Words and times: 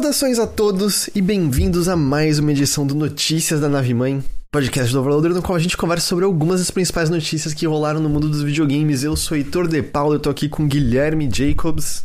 Saudações 0.00 0.38
a 0.38 0.46
todos 0.46 1.10
e 1.14 1.20
bem-vindos 1.20 1.86
a 1.86 1.94
mais 1.94 2.38
uma 2.38 2.52
edição 2.52 2.86
do 2.86 2.94
Notícias 2.94 3.60
da 3.60 3.68
Nave 3.68 3.92
Mãe, 3.92 4.24
podcast 4.50 4.90
do 4.90 4.98
Overloader, 4.98 5.34
no 5.34 5.42
qual 5.42 5.56
a 5.56 5.58
gente 5.58 5.76
conversa 5.76 6.06
sobre 6.06 6.24
algumas 6.24 6.58
das 6.58 6.70
principais 6.70 7.10
notícias 7.10 7.52
que 7.52 7.66
rolaram 7.66 8.00
no 8.00 8.08
mundo 8.08 8.26
dos 8.26 8.40
videogames. 8.40 9.04
Eu 9.04 9.14
sou 9.14 9.36
Heitor 9.36 9.68
De 9.68 9.82
Paulo, 9.82 10.14
eu 10.14 10.18
tô 10.18 10.30
aqui 10.30 10.48
com 10.48 10.66
Guilherme 10.66 11.28
Jacobs. 11.30 12.02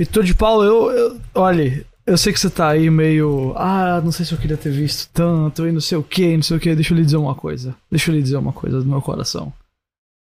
Heitor 0.00 0.24
de 0.24 0.34
Paulo, 0.34 0.64
eu, 0.64 0.90
eu. 0.90 1.20
Olha, 1.34 1.84
eu 2.06 2.16
sei 2.16 2.32
que 2.32 2.40
você 2.40 2.48
tá 2.48 2.70
aí 2.70 2.88
meio. 2.88 3.52
Ah, 3.54 4.00
não 4.02 4.12
sei 4.12 4.24
se 4.24 4.32
eu 4.32 4.38
queria 4.38 4.56
ter 4.56 4.70
visto 4.70 5.10
tanto 5.12 5.68
e 5.68 5.72
não 5.72 5.80
sei 5.82 5.98
o 5.98 6.02
que, 6.02 6.34
não 6.36 6.42
sei 6.42 6.56
o 6.56 6.60
que. 6.60 6.74
Deixa 6.74 6.94
eu 6.94 6.96
lhe 6.96 7.04
dizer 7.04 7.18
uma 7.18 7.34
coisa. 7.34 7.74
Deixa 7.90 8.10
eu 8.10 8.14
lhe 8.14 8.22
dizer 8.22 8.38
uma 8.38 8.52
coisa 8.54 8.80
do 8.80 8.86
meu 8.86 9.02
coração. 9.02 9.52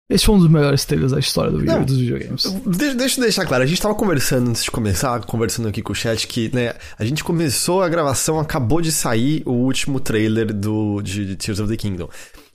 Esse 0.08 0.24
foi 0.26 0.36
um 0.36 0.38
dos 0.38 0.48
melhores 0.48 0.84
trailers 0.84 1.10
da 1.10 1.18
história 1.18 1.50
do 1.50 1.58
video, 1.58 1.74
Não, 1.74 1.84
dos 1.84 1.98
videogames. 1.98 2.44
Deixa, 2.64 2.94
deixa 2.94 3.20
eu 3.20 3.24
deixar 3.24 3.44
claro, 3.44 3.64
a 3.64 3.66
gente 3.66 3.82
tava 3.82 3.94
conversando 3.94 4.50
antes 4.50 4.62
de 4.62 4.70
começar, 4.70 5.18
conversando 5.24 5.66
aqui 5.66 5.82
com 5.82 5.92
o 5.92 5.96
chat, 5.96 6.28
que 6.28 6.48
né, 6.54 6.74
a 6.96 7.04
gente 7.04 7.24
começou 7.24 7.82
a 7.82 7.88
gravação, 7.88 8.38
acabou 8.38 8.80
de 8.80 8.92
sair 8.92 9.42
o 9.44 9.50
último 9.50 9.98
trailer 9.98 10.54
do, 10.54 11.02
de 11.02 11.34
Tears 11.34 11.58
of 11.58 11.68
the 11.68 11.76
Kingdom. 11.76 12.08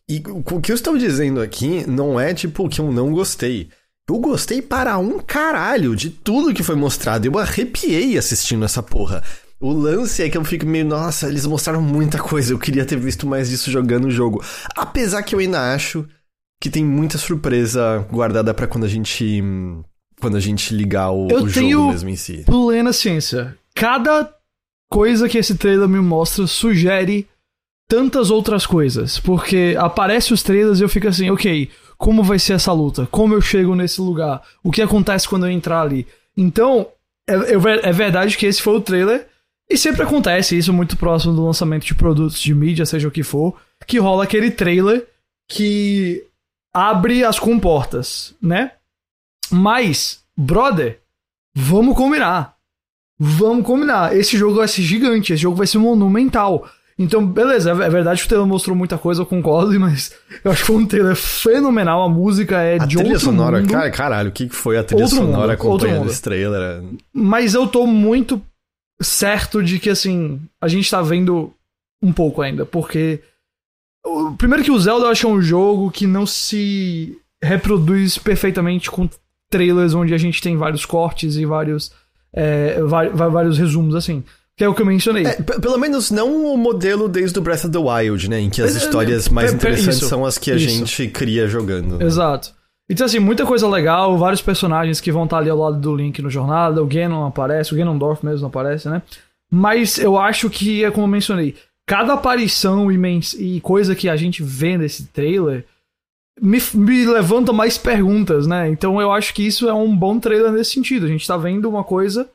E 0.10 0.24
o 0.30 0.62
que 0.62 0.72
eu 0.72 0.76
estou 0.76 0.98
dizendo 0.98 1.42
aqui 1.42 1.86
não 1.90 2.18
é 2.18 2.34
tipo 2.34 2.70
que 2.70 2.80
eu 2.80 2.90
não 2.90 3.12
gostei. 3.12 3.70
Eu 4.10 4.18
gostei 4.20 4.62
para 4.62 4.98
um 4.98 5.20
caralho 5.20 5.96
de 5.96 6.10
tudo 6.10 6.54
que 6.54 6.64
foi 6.64 6.76
mostrado. 6.76 7.26
Eu 7.26 7.38
arrepiei 7.38 8.18
assistindo 8.18 8.66
essa 8.66 8.82
porra. 8.82 9.24
O 9.60 9.72
lance 9.72 10.24
é 10.24 10.30
que 10.30 10.38
eu 10.38 10.44
fico 10.44 10.66
meio, 10.66 10.86
nossa, 10.86 11.28
eles 11.28 11.46
mostraram 11.46 11.82
muita 11.82 12.18
coisa. 12.18 12.52
Eu 12.54 12.60
queria 12.60 12.86
ter 12.86 12.98
visto 12.98 13.28
mais 13.28 13.50
disso 13.50 13.72
jogando 13.72 14.06
o 14.06 14.12
jogo. 14.12 14.44
Apesar 14.76 15.22
que 15.24 15.36
eu 15.36 15.40
ainda 15.40 15.74
acho 15.74 16.06
que 16.62 16.70
tem 16.70 16.86
muita 16.86 17.18
surpresa 17.18 18.08
guardada 18.12 18.54
pra 18.54 18.68
quando 18.68 18.86
a 18.86 18.88
gente. 18.88 19.44
Quando 20.22 20.38
a 20.38 20.40
gente 20.40 20.74
ligar 20.76 21.10
o, 21.10 21.28
Eu 21.30 21.44
o 21.44 21.50
jogo 21.50 21.88
mesmo 21.90 22.10
em 22.10 22.16
si. 22.16 22.44
Plena 22.46 22.94
ciência. 22.94 23.58
Cada 23.74 24.32
coisa 24.90 25.28
que 25.28 25.40
esse 25.40 25.56
trailer 25.56 25.90
me 25.90 26.00
mostra 26.00 26.46
sugere 26.46 27.28
tantas 27.90 28.30
outras 28.30 28.66
coisas. 28.68 29.18
Porque 29.18 29.76
aparece 29.80 30.32
os 30.32 30.44
trailers 30.44 30.80
e 30.80 30.84
eu 30.84 30.90
fico 30.90 31.08
assim, 31.08 31.32
ok, 31.32 31.70
como 31.98 32.22
vai 32.22 32.38
ser 32.38 32.54
essa 32.54 32.72
luta? 32.72 33.08
Como 33.10 33.34
eu 33.34 33.42
chego 33.42 33.74
nesse 33.76 34.00
lugar? 34.00 34.44
O 34.64 34.72
que 34.72 34.84
acontece 34.84 35.28
quando 35.28 35.48
eu 35.48 35.52
entrar 35.52 35.82
ali? 35.82 36.06
Então, 36.38 36.88
é- 37.28 37.90
é 37.90 37.92
verdade 37.92 38.38
que 38.38 38.46
esse 38.46 38.62
foi 38.62 38.76
o 38.76 38.82
trailer. 38.82 39.28
E 39.68 39.76
sempre 39.78 40.04
acontece 40.04 40.56
isso 40.56 40.72
muito 40.72 40.96
próximo 40.98 41.34
do 41.34 41.44
lançamento 41.46 41.86
de 41.86 41.96
produtos 41.96 42.40
de 42.40 42.54
mídia, 42.54 42.86
seja 42.86 43.08
o 43.08 43.12
que 43.12 43.24
for, 43.24 43.56
que 43.88 43.98
rola 43.98 44.24
aquele 44.26 44.52
trailer 44.52 45.08
que 45.50 46.24
abre 46.74 47.24
as 47.24 47.38
comportas, 47.40 48.34
né? 48.42 48.72
Mas, 49.50 50.24
brother, 50.38 51.00
vamos 51.56 51.96
combinar. 51.96 52.56
Vamos 53.20 53.66
combinar. 53.66 54.16
Esse 54.16 54.38
jogo 54.38 54.56
vai 54.56 54.68
ser 54.68 54.82
gigante, 54.82 55.34
esse 55.34 55.42
jogo 55.44 55.56
vai 55.58 55.68
ser 55.68 55.78
monumental. 55.78 56.68
Então, 56.98 57.26
beleza, 57.26 57.72
é 57.72 57.90
verdade 57.90 58.20
que 58.22 58.26
o 58.26 58.30
trailer 58.30 58.48
mostrou 58.48 58.76
muita 58.76 58.98
coisa, 58.98 59.22
eu 59.22 59.26
concordo, 59.26 59.78
mas 59.80 60.14
eu 60.44 60.52
acho 60.52 60.62
que 60.62 60.68
foi 60.68 60.76
um 60.78 60.86
trailer 60.86 61.16
fenomenal. 61.16 62.04
A 62.04 62.10
música 62.10 62.62
é 62.62 62.76
A 62.80 62.86
de 62.86 62.96
trilha 62.96 63.14
outro 63.14 63.26
sonora, 63.26 63.60
mundo. 63.60 63.72
cara, 63.72 63.92
caralho, 63.92 64.30
o 64.30 64.32
que 64.32 64.50
foi 64.50 64.78
a 64.78 64.84
trilha 64.84 65.04
Outro 65.04 65.18
mundo, 65.18 65.32
sonora 65.32 65.52
outro 65.54 65.68
acompanhando 65.68 66.00
mundo. 66.00 66.12
esse 66.12 66.22
trailer? 66.22 66.84
Mas 67.14 67.54
eu 67.54 67.68
tô 67.68 67.86
muito 67.86 68.42
certo 69.02 69.64
de 69.64 69.80
que, 69.80 69.90
assim, 69.90 70.40
a 70.62 70.68
gente 70.68 70.90
tá 70.90 71.02
vendo 71.02 71.54
um 72.02 72.14
pouco 72.14 72.42
ainda, 72.42 72.66
porque. 72.66 73.22
O- 74.06 74.32
Primeiro 74.38 74.64
que 74.64 74.72
o 74.72 74.80
Zelda 74.80 75.06
eu 75.06 75.10
acho 75.12 75.28
é 75.28 75.30
um 75.30 75.42
jogo 75.42 75.92
que 75.92 76.06
não 76.08 76.26
se 76.26 77.18
reproduz 77.44 78.18
perfeitamente 78.18 78.90
com 78.92 79.10
trailers 79.50 79.94
onde 79.94 80.14
a 80.14 80.18
gente 80.18 80.42
tem 80.42 80.56
vários 80.58 80.86
cortes 80.86 81.36
e 81.36 81.46
vários. 81.46 81.92
é, 82.34 82.80
vários 82.84 83.58
resumos, 83.58 83.94
assim. 83.96 84.24
Que 84.56 84.64
é 84.64 84.70
o 84.70 84.74
que 84.74 84.82
eu 84.82 84.86
mencionei. 84.86 85.26
É, 85.26 85.34
pelo 85.34 85.78
menos 85.78 86.12
não 86.12 86.54
o 86.54 86.58
modelo 86.58 87.10
desde 87.10 87.38
o 87.40 87.42
Breath 87.42 87.66
of 87.66 87.72
the 87.72 87.78
Wild, 87.78 88.30
né? 88.30 88.40
Em 88.40 88.50
que 88.50 88.62
as 88.62 88.74
É, 88.76 88.78
histórias 88.78 89.28
é, 89.28 89.32
mais 89.32 89.52
é, 89.52 89.56
interessantes 89.56 89.98
isso, 89.98 90.08
são 90.08 90.26
as 90.26 90.38
que 90.38 90.52
a 90.52 90.56
isso. 90.56 90.70
gente 90.70 91.08
cria 91.10 91.48
jogando. 91.48 91.98
né? 91.98 92.06
Exato. 92.06 92.54
Então, 92.90 93.06
assim, 93.06 93.20
muita 93.20 93.46
coisa 93.46 93.68
legal, 93.68 94.18
vários 94.18 94.42
personagens 94.42 95.02
que 95.02 95.12
vão 95.12 95.24
estar 95.26 95.40
ali 95.40 95.50
ao 95.50 95.58
lado 95.58 95.78
do 95.80 95.96
Link 95.96 96.22
no 96.22 96.30
jornada, 96.30 96.82
o 96.84 96.86
Ganon 96.86 97.26
aparece, 97.26 97.74
o 97.74 97.78
Ganondorf 97.78 98.26
mesmo 98.26 98.48
aparece, 98.48 98.88
né? 98.90 99.02
Mas 99.50 99.98
eu 99.98 100.18
acho 100.18 100.50
que, 100.50 100.84
é 100.86 100.92
como 100.92 101.06
eu 101.06 101.12
mencionei, 101.12 101.56
cada 101.92 102.14
aparição 102.14 102.90
e, 102.90 103.60
coisa 103.60 103.94
que 103.94 104.08
a 104.08 104.16
gente 104.16 104.42
vê 104.42 104.78
nesse 104.78 105.08
trailer 105.08 105.66
me, 106.40 106.58
me 106.74 107.06
levanta 107.06 107.52
mais 107.52 107.78
perguntas, 107.78 108.48
né? 108.48 108.70
Então 108.70 109.02
eu 109.02 109.12
acho 109.12 109.34
que 109.34 109.46
isso 109.46 109.68
é 109.68 109.74
um 109.74 109.94
bom 109.94 110.18
trailer 110.18 110.54
nesse 110.54 110.72
sentido. 110.72 111.06
A 111.06 111.10
gente 111.10 111.28
tá 111.28 111.36
vendo 111.36 111.68
uma 111.68 111.84
coisa 111.84 112.30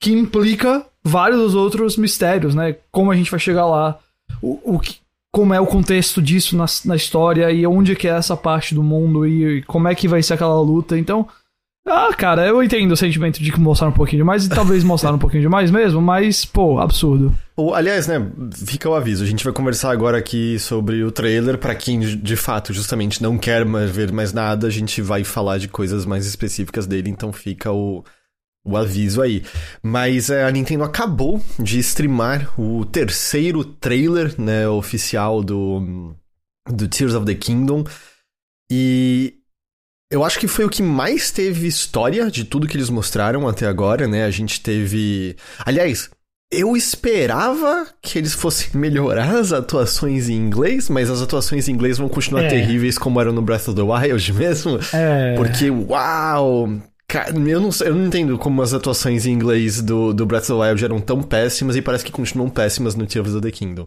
que 0.00 0.12
implica 0.12 0.86
vários 1.02 1.56
outros 1.56 1.96
mistérios, 1.96 2.54
né? 2.54 2.76
Como 2.92 3.10
a 3.10 3.16
gente 3.16 3.32
vai 3.32 3.40
chegar 3.40 3.66
lá, 3.66 3.98
o, 4.40 4.76
o 4.76 4.78
que, 4.78 4.98
como 5.34 5.52
é 5.52 5.60
o 5.60 5.66
contexto 5.66 6.22
disso 6.22 6.56
na, 6.56 6.66
na 6.84 6.94
história 6.94 7.50
e 7.50 7.66
onde 7.66 7.96
que 7.96 8.06
é 8.06 8.12
essa 8.12 8.36
parte 8.36 8.76
do 8.76 8.82
mundo 8.84 9.26
e, 9.26 9.58
e 9.58 9.62
como 9.62 9.88
é 9.88 9.94
que 9.96 10.06
vai 10.06 10.22
ser 10.22 10.34
aquela 10.34 10.60
luta. 10.60 10.96
Então, 10.96 11.26
ah, 11.86 12.10
cara, 12.16 12.46
eu 12.46 12.62
entendo 12.62 12.92
o 12.92 12.96
sentimento 12.96 13.42
de 13.42 13.50
que 13.50 13.58
mostraram 13.58 13.92
um 13.92 13.96
pouquinho 13.96 14.20
demais 14.22 14.44
e 14.44 14.48
talvez 14.48 14.84
mostraram 14.84 15.16
um 15.16 15.20
pouquinho 15.20 15.42
demais 15.42 15.70
mesmo, 15.70 16.00
mas, 16.00 16.44
pô, 16.44 16.78
absurdo. 16.78 17.34
Aliás, 17.74 18.06
né, 18.06 18.14
fica 18.66 18.88
o 18.88 18.94
aviso. 18.94 19.22
A 19.22 19.26
gente 19.26 19.44
vai 19.44 19.52
conversar 19.52 19.90
agora 19.90 20.16
aqui 20.16 20.58
sobre 20.58 21.02
o 21.04 21.10
trailer. 21.10 21.58
Pra 21.58 21.74
quem 21.74 22.00
de- 22.00 22.16
de 22.16 22.36
fato 22.36 22.72
justamente 22.72 23.22
não 23.22 23.36
quer 23.36 23.64
mais 23.64 23.90
ver 23.90 24.12
mais 24.12 24.32
nada, 24.32 24.66
a 24.66 24.70
gente 24.70 25.02
vai 25.02 25.24
falar 25.24 25.58
de 25.58 25.68
coisas 25.68 26.06
mais 26.06 26.26
específicas 26.26 26.86
dele, 26.86 27.10
então 27.10 27.32
fica 27.32 27.70
o, 27.72 28.02
o 28.64 28.76
aviso 28.76 29.20
aí. 29.20 29.42
Mas 29.82 30.30
é, 30.30 30.44
a 30.44 30.50
Nintendo 30.50 30.84
acabou 30.84 31.42
de 31.58 31.78
streamar 31.80 32.50
o 32.58 32.84
terceiro 32.84 33.62
trailer 33.64 34.34
né, 34.40 34.66
oficial 34.68 35.42
do, 35.42 36.14
do 36.66 36.88
Tears 36.88 37.14
of 37.14 37.26
the 37.26 37.34
Kingdom. 37.34 37.84
E 38.70 39.34
eu 40.10 40.24
acho 40.24 40.38
que 40.38 40.48
foi 40.48 40.64
o 40.64 40.70
que 40.70 40.82
mais 40.82 41.30
teve 41.30 41.66
história 41.66 42.30
de 42.30 42.44
tudo 42.44 42.66
que 42.66 42.76
eles 42.76 42.90
mostraram 42.90 43.46
até 43.46 43.66
agora, 43.66 44.06
né? 44.08 44.24
A 44.24 44.30
gente 44.30 44.60
teve. 44.60 45.36
Aliás, 45.64 46.10
eu 46.52 46.76
esperava 46.76 47.86
que 48.02 48.18
eles 48.18 48.34
fossem 48.34 48.68
melhorar 48.74 49.36
as 49.36 49.52
atuações 49.52 50.28
em 50.28 50.34
inglês, 50.34 50.88
mas 50.88 51.08
as 51.10 51.22
atuações 51.22 51.68
em 51.68 51.72
inglês 51.72 51.98
vão 51.98 52.08
continuar 52.08 52.42
É. 52.44 52.48
terríveis 52.48 52.98
como 52.98 53.20
eram 53.20 53.32
no 53.32 53.42
Breath 53.42 53.68
of 53.68 53.74
the 53.76 53.82
Wild 53.82 54.32
mesmo. 54.34 54.78
É. 54.92 55.34
Porque, 55.36 55.70
uau! 55.70 56.68
Cara, 57.06 57.30
eu 57.36 57.60
não, 57.60 57.70
eu 57.84 57.94
não 57.94 58.06
entendo 58.06 58.38
como 58.38 58.62
as 58.62 58.72
atuações 58.72 59.26
em 59.26 59.32
inglês 59.32 59.82
do, 59.82 60.12
do 60.12 60.24
Breath 60.26 60.44
of 60.50 60.52
the 60.52 60.68
Wild 60.68 60.84
eram 60.84 61.00
tão 61.00 61.22
péssimas 61.22 61.74
e 61.74 61.82
parece 61.82 62.04
que 62.04 62.12
continuam 62.12 62.48
péssimas 62.48 62.94
no 62.94 63.04
Tears 63.06 63.34
of 63.34 63.40
the 63.40 63.50
Kingdom. 63.50 63.86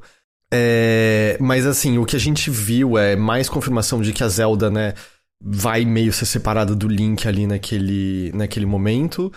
É, 0.54 1.38
mas 1.40 1.66
assim, 1.66 1.98
o 1.98 2.06
que 2.06 2.16
a 2.16 2.20
gente 2.20 2.50
viu 2.52 2.98
é 2.98 3.16
mais 3.16 3.50
confirmação 3.50 4.02
de 4.02 4.14
que 4.14 4.24
a 4.24 4.28
Zelda, 4.28 4.70
né, 4.70 4.94
vai 5.46 5.84
meio 5.86 6.14
ser 6.14 6.26
separada 6.26 6.74
do 6.74 6.88
Link 6.88 7.28
ali 7.28 7.46
naquele, 7.46 8.32
naquele 8.34 8.66
momento. 8.66 9.32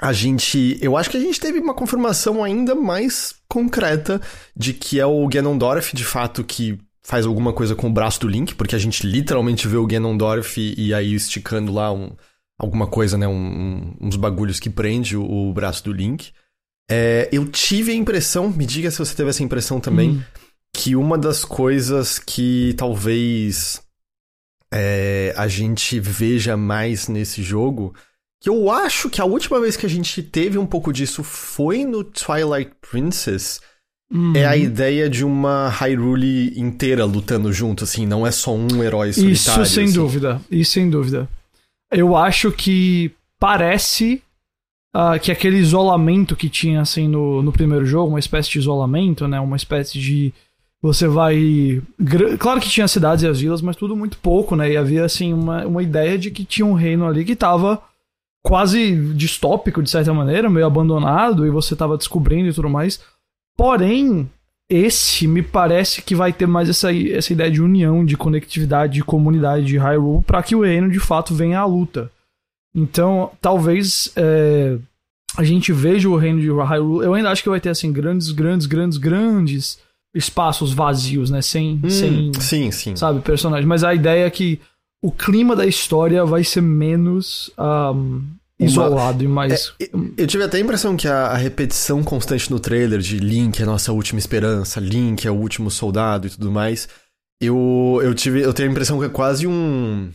A 0.00 0.12
gente. 0.12 0.78
Eu 0.80 0.96
acho 0.96 1.10
que 1.10 1.16
a 1.16 1.20
gente 1.20 1.40
teve 1.40 1.58
uma 1.58 1.74
confirmação 1.74 2.44
ainda 2.44 2.74
mais 2.74 3.34
concreta 3.48 4.20
de 4.56 4.72
que 4.72 5.00
é 5.00 5.06
o 5.06 5.26
Ganondorf, 5.26 5.94
de 5.96 6.04
fato, 6.04 6.44
que 6.44 6.78
faz 7.02 7.26
alguma 7.26 7.52
coisa 7.52 7.74
com 7.74 7.88
o 7.88 7.92
braço 7.92 8.20
do 8.20 8.28
Link, 8.28 8.54
porque 8.54 8.76
a 8.76 8.78
gente 8.78 9.04
literalmente 9.06 9.66
vê 9.66 9.76
o 9.76 9.86
Ganondorf 9.86 10.60
e, 10.60 10.88
e 10.88 10.94
aí 10.94 11.14
esticando 11.14 11.72
lá 11.72 11.92
um, 11.92 12.12
alguma 12.58 12.86
coisa, 12.86 13.16
né? 13.18 13.26
um- 13.26 13.96
uns 14.00 14.14
bagulhos 14.14 14.60
que 14.60 14.70
prende 14.70 15.16
o, 15.16 15.24
o 15.24 15.52
braço 15.52 15.82
do 15.84 15.92
Link. 15.92 16.30
É, 16.90 17.28
eu 17.32 17.46
tive 17.48 17.90
a 17.92 17.94
impressão, 17.94 18.48
me 18.50 18.64
diga 18.64 18.90
se 18.90 18.98
você 18.98 19.14
teve 19.14 19.30
essa 19.30 19.42
impressão 19.42 19.80
também, 19.80 20.10
Hum. 20.10 20.22
que 20.76 20.94
uma 20.94 21.18
das 21.18 21.44
coisas 21.44 22.18
que 22.18 22.74
talvez 22.76 23.80
é, 24.72 25.34
a 25.36 25.48
gente 25.48 25.98
veja 26.00 26.56
mais 26.56 27.08
nesse 27.08 27.42
jogo, 27.42 27.94
que 28.40 28.48
eu 28.48 28.70
acho 28.70 29.10
que 29.10 29.20
a 29.20 29.24
última 29.24 29.60
vez 29.60 29.76
que 29.76 29.86
a 29.86 29.88
gente 29.88 30.22
teve 30.22 30.58
um 30.58 30.66
pouco 30.66 30.92
disso 30.92 31.24
foi 31.24 31.84
no 31.84 32.04
Twilight 32.04 32.72
Princess, 32.80 33.60
Hum. 34.10 34.32
é 34.34 34.46
a 34.46 34.56
ideia 34.56 35.08
de 35.08 35.22
uma 35.22 35.68
Hyrule 35.68 36.58
inteira 36.58 37.04
lutando 37.04 37.52
junto, 37.52 37.84
assim, 37.84 38.06
não 38.06 38.26
é 38.26 38.30
só 38.30 38.54
um 38.54 38.82
herói 38.82 39.12
solitário. 39.12 39.62
Isso 39.62 39.74
sem 39.74 39.84
assim. 39.84 39.94
dúvida, 39.94 40.40
isso 40.50 40.72
sem 40.72 40.88
dúvida. 40.88 41.28
Eu 41.92 42.16
acho 42.16 42.50
que 42.50 43.12
parece 43.38 44.22
ah, 44.94 45.18
que 45.18 45.30
aquele 45.30 45.58
isolamento 45.58 46.34
que 46.34 46.48
tinha 46.48 46.80
assim 46.80 47.06
no, 47.06 47.42
no 47.42 47.52
primeiro 47.52 47.84
jogo, 47.84 48.08
uma 48.08 48.18
espécie 48.18 48.50
de 48.50 48.58
isolamento, 48.58 49.28
né? 49.28 49.38
Uma 49.38 49.56
espécie 49.56 49.98
de 49.98 50.32
você 50.80 51.08
vai. 51.08 51.82
Claro 52.38 52.60
que 52.60 52.68
tinha 52.68 52.86
cidades 52.86 53.24
e 53.24 53.26
as 53.26 53.40
vilas, 53.40 53.60
mas 53.60 53.76
tudo 53.76 53.96
muito 53.96 54.18
pouco, 54.18 54.54
né? 54.54 54.72
E 54.72 54.76
havia 54.76 55.04
assim 55.04 55.32
uma, 55.32 55.66
uma 55.66 55.82
ideia 55.82 56.16
de 56.16 56.30
que 56.30 56.44
tinha 56.44 56.66
um 56.66 56.74
reino 56.74 57.06
ali 57.06 57.24
que 57.24 57.34
tava 57.34 57.82
quase 58.44 58.94
distópico 59.14 59.82
de 59.82 59.90
certa 59.90 60.14
maneira, 60.14 60.48
meio 60.48 60.66
abandonado 60.66 61.46
e 61.46 61.50
você 61.50 61.74
tava 61.74 61.98
descobrindo 61.98 62.48
e 62.48 62.52
tudo 62.52 62.70
mais. 62.70 63.00
Porém, 63.56 64.30
esse 64.70 65.26
me 65.26 65.42
parece 65.42 66.00
que 66.00 66.14
vai 66.14 66.32
ter 66.32 66.46
mais 66.46 66.68
essa, 66.68 66.94
essa 66.94 67.32
ideia 67.32 67.50
de 67.50 67.60
união, 67.60 68.04
de 68.04 68.16
conectividade, 68.16 68.94
de 68.94 69.04
comunidade 69.04 69.66
de 69.66 69.76
Hyrule 69.76 70.22
para 70.22 70.42
que 70.42 70.54
o 70.54 70.62
reino 70.62 70.88
de 70.88 71.00
fato 71.00 71.34
venha 71.34 71.58
à 71.58 71.64
luta. 71.64 72.10
Então, 72.74 73.32
talvez 73.40 74.12
é, 74.14 74.78
a 75.36 75.42
gente 75.42 75.72
veja 75.72 76.08
o 76.08 76.16
reino 76.16 76.40
de 76.40 76.50
Hyrule, 76.50 77.04
eu 77.04 77.14
ainda 77.14 77.30
acho 77.30 77.42
que 77.42 77.48
vai 77.48 77.60
ter 77.60 77.70
assim 77.70 77.92
grandes, 77.92 78.30
grandes, 78.30 78.66
grandes, 78.66 78.98
grandes 78.98 79.87
espaços 80.14 80.72
vazios, 80.72 81.30
né? 81.30 81.42
Sem, 81.42 81.80
Hum, 81.82 81.90
sem 81.90 82.32
sim, 82.40 82.70
sim. 82.70 82.96
sabe, 82.96 83.20
personagem. 83.20 83.66
Mas 83.66 83.84
a 83.84 83.94
ideia 83.94 84.26
é 84.26 84.30
que 84.30 84.60
o 85.02 85.10
clima 85.12 85.54
da 85.54 85.66
história 85.66 86.24
vai 86.24 86.42
ser 86.42 86.60
menos 86.60 87.50
ahm, 87.56 88.20
isolado 88.58 89.22
e 89.22 89.28
mais. 89.28 89.72
É, 89.80 89.88
Eu 90.16 90.26
tive 90.26 90.42
até 90.44 90.56
a 90.56 90.60
impressão 90.60 90.96
que 90.96 91.06
a, 91.06 91.26
a 91.26 91.36
repetição 91.36 92.02
constante 92.02 92.50
no 92.50 92.58
trailer 92.58 92.98
de 93.00 93.18
Link 93.18 93.60
é 93.60 93.62
a 93.62 93.66
nossa 93.66 93.92
última 93.92 94.18
esperança, 94.18 94.80
Link 94.80 95.26
é 95.26 95.30
o 95.30 95.34
último 95.36 95.70
soldado 95.70 96.26
e 96.26 96.30
tudo 96.30 96.50
mais. 96.50 96.88
Eu, 97.40 98.00
eu 98.02 98.14
tive. 98.14 98.40
Eu 98.40 98.52
tenho 98.52 98.68
a 98.68 98.72
impressão 98.72 98.98
que 98.98 99.04
é 99.04 99.08
quase 99.08 99.46
um. 99.46 100.10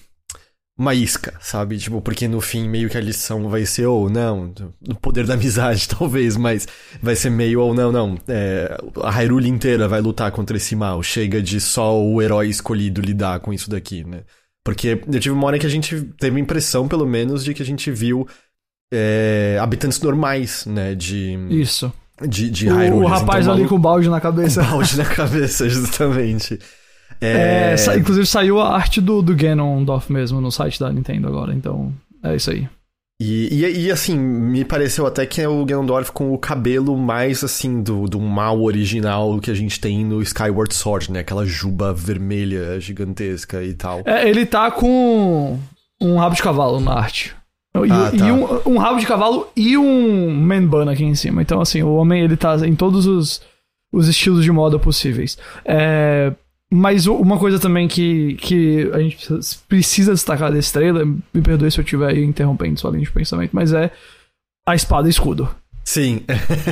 Uma 0.75 0.95
isca, 0.95 1.35
sabe? 1.39 1.77
Tipo, 1.77 2.01
porque 2.01 2.27
no 2.27 2.41
fim 2.41 2.67
meio 2.67 2.89
que 2.89 2.97
a 2.97 3.01
lição 3.01 3.47
vai 3.47 3.63
ser 3.63 3.85
ou 3.85 4.09
não, 4.09 4.51
no 4.81 4.95
poder 4.95 5.25
da 5.27 5.35
amizade 5.35 5.87
talvez, 5.99 6.35
mas 6.35 6.67
vai 7.01 7.15
ser 7.15 7.29
meio 7.29 7.61
ou 7.61 7.75
não, 7.75 7.91
não. 7.91 8.17
É, 8.27 8.75
a 9.03 9.11
Hyrule 9.11 9.47
inteira 9.47 9.87
vai 9.87 10.01
lutar 10.01 10.31
contra 10.31 10.57
esse 10.57 10.75
mal, 10.75 11.03
chega 11.03 11.41
de 11.41 11.61
só 11.61 12.01
o 12.01 12.19
herói 12.21 12.47
escolhido 12.49 13.01
lidar 13.01 13.39
com 13.39 13.53
isso 13.53 13.69
daqui, 13.69 14.03
né? 14.03 14.21
Porque 14.63 14.99
eu 15.11 15.19
tive 15.19 15.35
uma 15.35 15.45
hora 15.45 15.59
que 15.59 15.65
a 15.65 15.69
gente 15.69 16.01
teve 16.17 16.37
a 16.37 16.39
impressão, 16.41 16.87
pelo 16.87 17.05
menos, 17.05 17.43
de 17.43 17.53
que 17.53 17.61
a 17.61 17.65
gente 17.65 17.91
viu 17.91 18.27
é, 18.91 19.59
habitantes 19.61 19.99
normais, 20.01 20.65
né? 20.65 20.95
De, 20.95 21.37
Isso. 21.49 21.91
de, 22.27 22.49
de 22.49 22.69
O, 22.69 22.75
Hyrule. 22.75 23.03
o 23.03 23.07
rapaz 23.07 23.47
ali 23.47 23.67
com 23.67 23.75
o 23.75 23.79
balde 23.79 24.09
na 24.09 24.21
cabeça. 24.21 24.63
balde 24.65 24.97
na 24.97 25.05
cabeça, 25.05 25.67
justamente. 25.69 26.57
É, 27.25 27.77
sa- 27.77 27.97
inclusive 27.97 28.25
saiu 28.25 28.59
a 28.59 28.75
arte 28.75 28.99
do, 29.01 29.21
do 29.21 29.35
Ganondorf 29.35 30.11
mesmo 30.11 30.41
no 30.41 30.51
site 30.51 30.79
da 30.79 30.91
Nintendo 30.91 31.27
agora, 31.27 31.53
então 31.53 31.93
é 32.23 32.35
isso 32.35 32.51
aí. 32.51 32.67
E, 33.21 33.47
e, 33.63 33.85
e, 33.85 33.91
assim, 33.91 34.17
me 34.17 34.65
pareceu 34.65 35.05
até 35.05 35.25
que 35.25 35.39
é 35.39 35.47
o 35.47 35.63
Ganondorf 35.63 36.11
com 36.11 36.33
o 36.33 36.37
cabelo 36.37 36.97
mais 36.97 37.43
assim 37.43 37.81
do, 37.81 38.05
do 38.07 38.19
mal 38.19 38.61
original 38.61 39.39
que 39.39 39.49
a 39.51 39.53
gente 39.53 39.79
tem 39.79 40.03
no 40.03 40.21
Skyward 40.21 40.73
Sword, 40.73 41.11
né? 41.11 41.19
Aquela 41.19 41.45
juba 41.45 41.93
vermelha 41.93 42.79
gigantesca 42.81 43.63
e 43.63 43.73
tal. 43.75 44.01
É, 44.03 44.27
ele 44.27 44.45
tá 44.45 44.69
com 44.71 45.57
um 46.01 46.17
rabo 46.17 46.35
de 46.35 46.41
cavalo 46.41 46.79
na 46.81 46.93
arte. 46.93 47.33
E, 47.75 47.91
Ah, 47.91 48.11
e 48.13 48.17
tá. 48.17 48.25
um, 48.25 48.73
um 48.73 48.77
rabo 48.77 48.99
de 48.99 49.05
cavalo 49.05 49.47
e 49.55 49.77
um 49.77 50.29
man 50.33 50.65
bun 50.65 50.89
aqui 50.89 51.03
em 51.05 51.15
cima. 51.15 51.41
Então, 51.41 51.61
assim, 51.61 51.81
o 51.81 51.93
homem 51.95 52.23
ele 52.23 52.35
tá 52.35 52.55
em 52.67 52.75
todos 52.75 53.05
os, 53.07 53.41
os 53.91 54.07
estilos 54.09 54.43
de 54.43 54.51
moda 54.51 54.77
possíveis. 54.77 55.37
É, 55.63 56.33
mas 56.73 57.05
uma 57.07 57.37
coisa 57.37 57.59
também 57.59 57.87
que, 57.87 58.35
que 58.35 58.89
a 58.93 58.99
gente 58.99 59.17
precisa- 59.67 60.11
destacar 60.13 60.51
desse 60.51 60.73
trailer, 60.73 61.05
me 61.05 61.41
perdoe 61.41 61.69
se 61.71 61.79
eu 61.79 61.83
estiver 61.83 62.17
interrompendo 62.17 62.79
sua 62.79 62.91
linha 62.91 63.03
de 63.03 63.11
pensamento, 63.11 63.51
mas 63.53 63.71
é 63.73 63.91
a 64.67 64.75
espada 64.75 65.07
e 65.07 65.11
escudo. 65.11 65.47
Sim. 65.85 66.21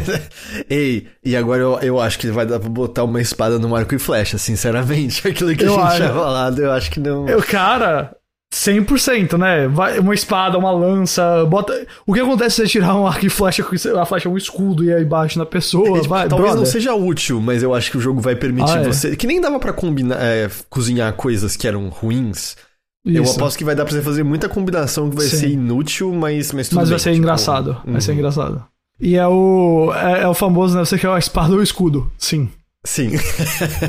Ei, 0.69 1.07
e 1.23 1.35
agora 1.35 1.61
eu, 1.61 1.79
eu 1.81 1.99
acho 1.99 2.17
que 2.17 2.27
vai 2.31 2.45
dar 2.45 2.59
pra 2.59 2.69
botar 2.69 3.03
uma 3.03 3.21
espada 3.21 3.59
no 3.59 3.75
arco 3.75 3.93
e 3.93 3.99
flecha, 3.99 4.37
sinceramente. 4.37 5.25
Aquilo 5.27 5.55
que 5.55 5.63
Eu 5.65 5.73
a 5.73 5.75
gente 5.75 5.87
acho. 5.87 5.95
tinha 5.97 6.13
falado, 6.13 6.59
eu 6.59 6.71
acho 6.71 6.91
que 6.91 6.99
não. 6.99 7.27
Eu, 7.27 7.41
cara, 7.43 8.15
100%, 8.53 9.37
né? 9.37 9.67
Vai, 9.67 9.99
uma 9.99 10.13
espada, 10.13 10.57
uma 10.57 10.71
lança, 10.71 11.45
bota... 11.45 11.87
O 12.05 12.13
que 12.13 12.19
acontece 12.19 12.57
se 12.57 12.61
você 12.63 12.67
tirar 12.67 12.95
um 12.97 13.07
arco 13.07 13.25
e 13.25 13.29
flecha, 13.29 13.65
a 13.97 14.05
flecha 14.05 14.27
é 14.27 14.31
um 14.31 14.37
escudo 14.37 14.83
e 14.83 14.93
aí 14.93 15.05
bate 15.05 15.37
na 15.37 15.45
pessoa, 15.45 15.87
É, 15.97 16.01
tipo, 16.01 16.09
vai, 16.09 16.27
talvez 16.27 16.49
não 16.51 16.57
brother. 16.57 16.71
seja 16.71 16.93
útil, 16.93 17.39
mas 17.39 17.63
eu 17.63 17.73
acho 17.73 17.89
que 17.89 17.97
o 17.97 18.01
jogo 18.01 18.19
vai 18.19 18.35
permitir 18.35 18.77
Ah, 18.77 18.81
é. 18.81 18.83
você. 18.83 19.15
Que 19.15 19.25
nem 19.25 19.39
dava 19.39 19.57
pra 19.57 19.71
combinar, 19.71 20.17
é, 20.19 20.49
cozinhar 20.69 21.13
coisas 21.13 21.55
que 21.55 21.65
eram 21.65 21.87
ruins. 21.87 22.57
Eu 23.05 23.23
Isso. 23.23 23.35
aposto 23.35 23.57
que 23.57 23.63
vai 23.63 23.73
dar 23.73 23.85
pra 23.85 23.93
você 23.93 24.01
fazer 24.01 24.21
muita 24.23 24.47
combinação 24.49 25.09
que 25.09 25.15
vai 25.15 25.25
Sim. 25.25 25.37
ser 25.37 25.49
inútil, 25.49 26.13
mas, 26.13 26.51
mas 26.51 26.67
tudo 26.67 26.75
Mas 26.79 26.89
bem, 26.89 26.91
vai 26.91 26.99
ser 26.99 27.09
tipo, 27.11 27.21
engraçado, 27.23 27.77
uhum. 27.85 27.93
vai 27.93 28.01
ser 28.01 28.13
engraçado. 28.13 28.63
E 28.99 29.15
é 29.15 29.25
o, 29.27 29.91
é, 29.95 30.21
é 30.23 30.27
o 30.27 30.33
famoso, 30.35 30.77
né? 30.77 30.85
Você 30.85 30.99
quer 30.99 31.09
a 31.09 31.17
espada 31.17 31.53
ou 31.53 31.59
o 31.59 31.63
escudo? 31.63 32.11
Sim. 32.17 32.49
Sim. 32.85 33.11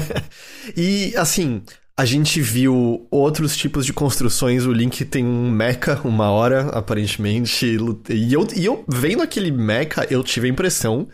e 0.76 1.12
assim, 1.17 1.62
a 2.02 2.04
gente 2.04 2.40
viu 2.40 3.06
outros 3.12 3.56
tipos 3.56 3.87
de 3.87 3.93
construções. 3.93 4.66
O 4.66 4.72
Link 4.72 5.04
tem 5.04 5.25
um 5.25 5.49
mecha 5.49 6.00
uma 6.02 6.32
hora, 6.32 6.62
aparentemente. 6.70 7.64
E 8.10 8.32
eu, 8.32 8.44
e 8.56 8.64
eu 8.64 8.84
vendo 8.88 9.22
aquele 9.22 9.52
mecha, 9.52 10.04
eu 10.10 10.25
tive 10.25 10.49
a 10.49 10.50
impressão 10.50 11.06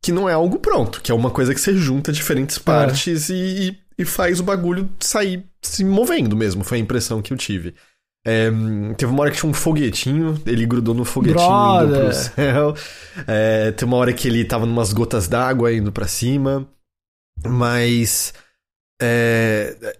que 0.00 0.12
não 0.12 0.28
é 0.28 0.32
algo 0.32 0.60
pronto, 0.60 1.00
que 1.02 1.10
é 1.10 1.14
uma 1.14 1.28
coisa 1.28 1.52
que 1.52 1.60
você 1.60 1.74
junta 1.74 2.12
diferentes 2.12 2.56
partes 2.56 3.28
e, 3.30 3.76
e 3.98 4.04
faz 4.04 4.38
o 4.38 4.44
bagulho 4.44 4.88
sair 5.00 5.44
se 5.60 5.84
movendo 5.84 6.36
mesmo. 6.36 6.62
Foi 6.62 6.78
a 6.78 6.80
impressão 6.80 7.20
que 7.20 7.32
eu 7.32 7.36
tive. 7.36 7.74
É, 8.24 8.48
teve 8.96 9.10
uma 9.10 9.22
hora 9.22 9.32
que 9.32 9.38
tinha 9.38 9.50
um 9.50 9.54
foguetinho, 9.54 10.40
ele 10.46 10.66
grudou 10.66 10.94
no 10.94 11.04
foguetinho 11.04 11.40
indo 11.42 11.88
pro 11.88 11.98
Brother. 11.98 12.14
céu. 12.14 12.76
É, 13.26 13.72
tem 13.72 13.88
uma 13.88 13.96
hora 13.96 14.12
que 14.12 14.28
ele 14.28 14.44
tava 14.44 14.66
numas 14.66 14.92
gotas 14.92 15.26
d'água 15.26 15.72
indo 15.72 15.90
pra 15.90 16.06
cima. 16.06 16.64
Mas. 17.44 18.32
É. 19.02 19.98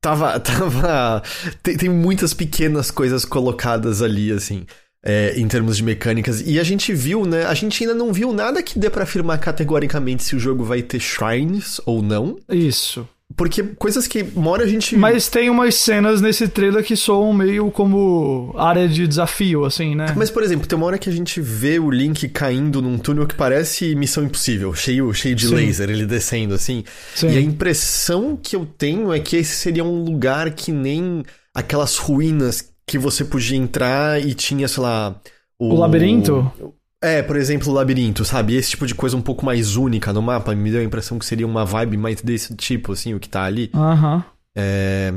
Tava. 0.00 0.38
tava 0.40 1.22
tem, 1.62 1.76
tem 1.76 1.88
muitas 1.88 2.34
pequenas 2.34 2.90
coisas 2.90 3.24
colocadas 3.24 4.02
ali, 4.02 4.32
assim. 4.32 4.66
é, 5.04 5.34
em 5.36 5.48
termos 5.48 5.76
de 5.76 5.82
mecânicas. 5.82 6.40
E 6.46 6.60
a 6.60 6.62
gente 6.62 6.92
viu, 6.92 7.24
né? 7.26 7.44
A 7.46 7.54
gente 7.54 7.82
ainda 7.82 7.94
não 7.94 8.12
viu 8.12 8.32
nada 8.32 8.62
que 8.62 8.78
dê 8.78 8.88
pra 8.88 9.02
afirmar 9.02 9.38
categoricamente 9.38 10.22
se 10.22 10.36
o 10.36 10.38
jogo 10.38 10.64
vai 10.64 10.82
ter 10.82 11.00
shrines 11.00 11.80
ou 11.84 12.00
não. 12.02 12.38
Isso. 12.48 13.08
Porque 13.36 13.62
coisas 13.62 14.06
que 14.06 14.24
uma 14.34 14.50
hora 14.50 14.64
a 14.64 14.66
gente. 14.66 14.96
Mas 14.96 15.28
tem 15.28 15.48
umas 15.48 15.74
cenas 15.74 16.20
nesse 16.20 16.48
trailer 16.48 16.84
que 16.84 16.96
soam 16.96 17.32
meio 17.32 17.70
como 17.70 18.54
área 18.56 18.88
de 18.88 19.06
desafio, 19.06 19.64
assim, 19.64 19.94
né? 19.94 20.14
Mas, 20.16 20.30
por 20.30 20.42
exemplo, 20.42 20.66
tem 20.66 20.76
uma 20.76 20.86
hora 20.86 20.98
que 20.98 21.08
a 21.08 21.12
gente 21.12 21.40
vê 21.40 21.78
o 21.78 21.90
Link 21.90 22.28
caindo 22.28 22.82
num 22.82 22.98
túnel 22.98 23.26
que 23.26 23.34
parece 23.34 23.94
Missão 23.94 24.24
Impossível, 24.24 24.74
cheio, 24.74 25.12
cheio 25.14 25.34
de 25.34 25.46
Sim. 25.46 25.54
laser, 25.54 25.90
ele 25.90 26.06
descendo 26.06 26.54
assim. 26.54 26.84
Sim. 27.14 27.30
E 27.30 27.38
a 27.38 27.40
impressão 27.40 28.38
que 28.40 28.56
eu 28.56 28.66
tenho 28.66 29.12
é 29.12 29.20
que 29.20 29.36
esse 29.36 29.54
seria 29.54 29.84
um 29.84 30.04
lugar 30.04 30.50
que 30.52 30.72
nem 30.72 31.22
aquelas 31.54 31.98
ruínas 31.98 32.72
que 32.86 32.98
você 32.98 33.24
podia 33.24 33.56
entrar 33.56 34.20
e 34.20 34.34
tinha, 34.34 34.68
sei 34.68 34.82
lá. 34.82 35.20
O 35.58 35.74
labirinto? 35.76 36.52
É, 37.02 37.20
por 37.20 37.36
exemplo, 37.36 37.68
o 37.70 37.74
labirinto, 37.74 38.24
sabe? 38.24 38.54
Esse 38.54 38.70
tipo 38.70 38.86
de 38.86 38.94
coisa 38.94 39.16
um 39.16 39.22
pouco 39.22 39.44
mais 39.44 39.74
única 39.76 40.12
no 40.12 40.22
mapa. 40.22 40.54
Me 40.54 40.70
deu 40.70 40.80
a 40.80 40.84
impressão 40.84 41.18
que 41.18 41.26
seria 41.26 41.46
uma 41.46 41.64
vibe 41.64 41.96
mais 41.96 42.22
desse 42.22 42.54
tipo, 42.54 42.92
assim, 42.92 43.12
o 43.12 43.18
que 43.20 43.28
tá 43.28 43.42
ali. 43.42 43.70
Aham. 43.74 44.24
É, 44.56 45.10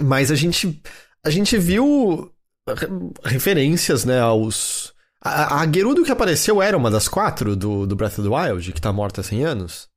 Mas 0.00 0.30
a 0.30 0.34
gente, 0.36 0.80
a 1.24 1.30
gente 1.30 1.58
viu 1.58 2.30
re- 2.68 2.88
referências, 3.24 4.04
né, 4.04 4.20
aos... 4.20 4.94
A, 5.24 5.62
a 5.62 5.66
Gerudo 5.72 6.04
que 6.04 6.12
apareceu 6.12 6.62
era 6.62 6.76
uma 6.76 6.90
das 6.90 7.08
quatro 7.08 7.56
do, 7.56 7.84
do 7.86 7.96
Breath 7.96 8.18
of 8.18 8.28
the 8.28 8.34
Wild, 8.34 8.72
que 8.72 8.80
tá 8.80 8.92
morta 8.92 9.22
há 9.22 9.24
100 9.24 9.44
anos? 9.44 9.88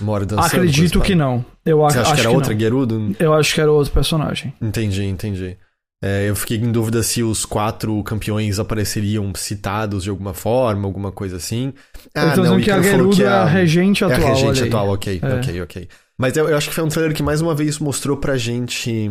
Mora 0.00 0.24
dançando 0.24 0.46
Acredito 0.46 1.00
que 1.00 1.14
não. 1.14 1.44
Eu 1.66 1.78
Você 1.78 1.98
acho, 1.98 2.00
acha 2.00 2.00
acho 2.00 2.14
que 2.14 2.20
era 2.20 2.30
que 2.30 2.36
outra 2.36 2.52
não. 2.54 2.60
Gerudo? 2.60 3.16
Eu 3.18 3.34
acho 3.34 3.54
que 3.54 3.60
era 3.60 3.70
outro 3.70 3.92
personagem. 3.92 4.54
Entendi, 4.60 5.04
entendi. 5.04 5.58
É, 6.06 6.28
eu 6.28 6.36
fiquei 6.36 6.58
em 6.58 6.70
dúvida 6.70 7.02
se 7.02 7.22
os 7.22 7.46
quatro 7.46 8.02
campeões 8.02 8.58
apareceriam 8.58 9.32
citados 9.34 10.04
de 10.04 10.10
alguma 10.10 10.34
forma, 10.34 10.86
alguma 10.86 11.10
coisa 11.10 11.36
assim. 11.36 11.72
eu 12.14 12.34
tô 12.34 12.42
dizendo 12.42 12.60
que 12.62 12.70
a 12.70 12.78
Ícaro 12.78 12.96
falou 12.98 13.10
que 13.12 13.22
é 13.22 13.26
a 13.28 13.44
regente 13.46 14.04
É 14.04 14.06
atual. 14.08 14.22
a 14.22 14.34
regente 14.34 14.62
atual, 14.64 14.88
ok, 14.90 15.20
É. 15.22 15.34
ok, 15.36 15.62
ok. 15.62 15.88
Mas 16.18 16.36
eu, 16.36 16.46
eu 16.50 16.56
acho 16.58 16.68
que 16.68 16.74
foi 16.74 16.84
um 16.84 16.88
trailer 16.88 17.14
que 17.16 17.22
mais 17.22 17.40
uma 17.40 17.54
vez 17.54 17.78
mostrou 17.78 18.18
pra 18.18 18.36
gente 18.36 19.10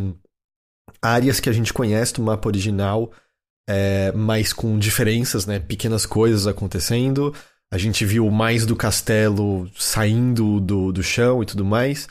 áreas 1.02 1.40
que 1.40 1.50
a 1.50 1.54
gente 1.54 1.74
conhece 1.74 2.14
do 2.14 2.22
mapa 2.22 2.48
original, 2.48 3.12
é, 3.68 4.12
mas 4.16 4.54
com 4.54 4.78
diferenças, 4.78 5.46
né? 5.48 5.58
Pequenas 5.60 6.06
coisas 6.06 6.46
acontecendo. 6.46 7.34
A 7.72 7.78
gente 7.80 8.06
viu 8.06 8.30
mais 8.30 8.66
do 8.68 8.76
castelo 8.76 9.68
saindo 9.76 10.60
do, 10.60 10.92
do 10.92 11.02
chão 11.02 11.42
e 11.42 11.46
tudo 11.48 11.66
mais. 11.66 12.08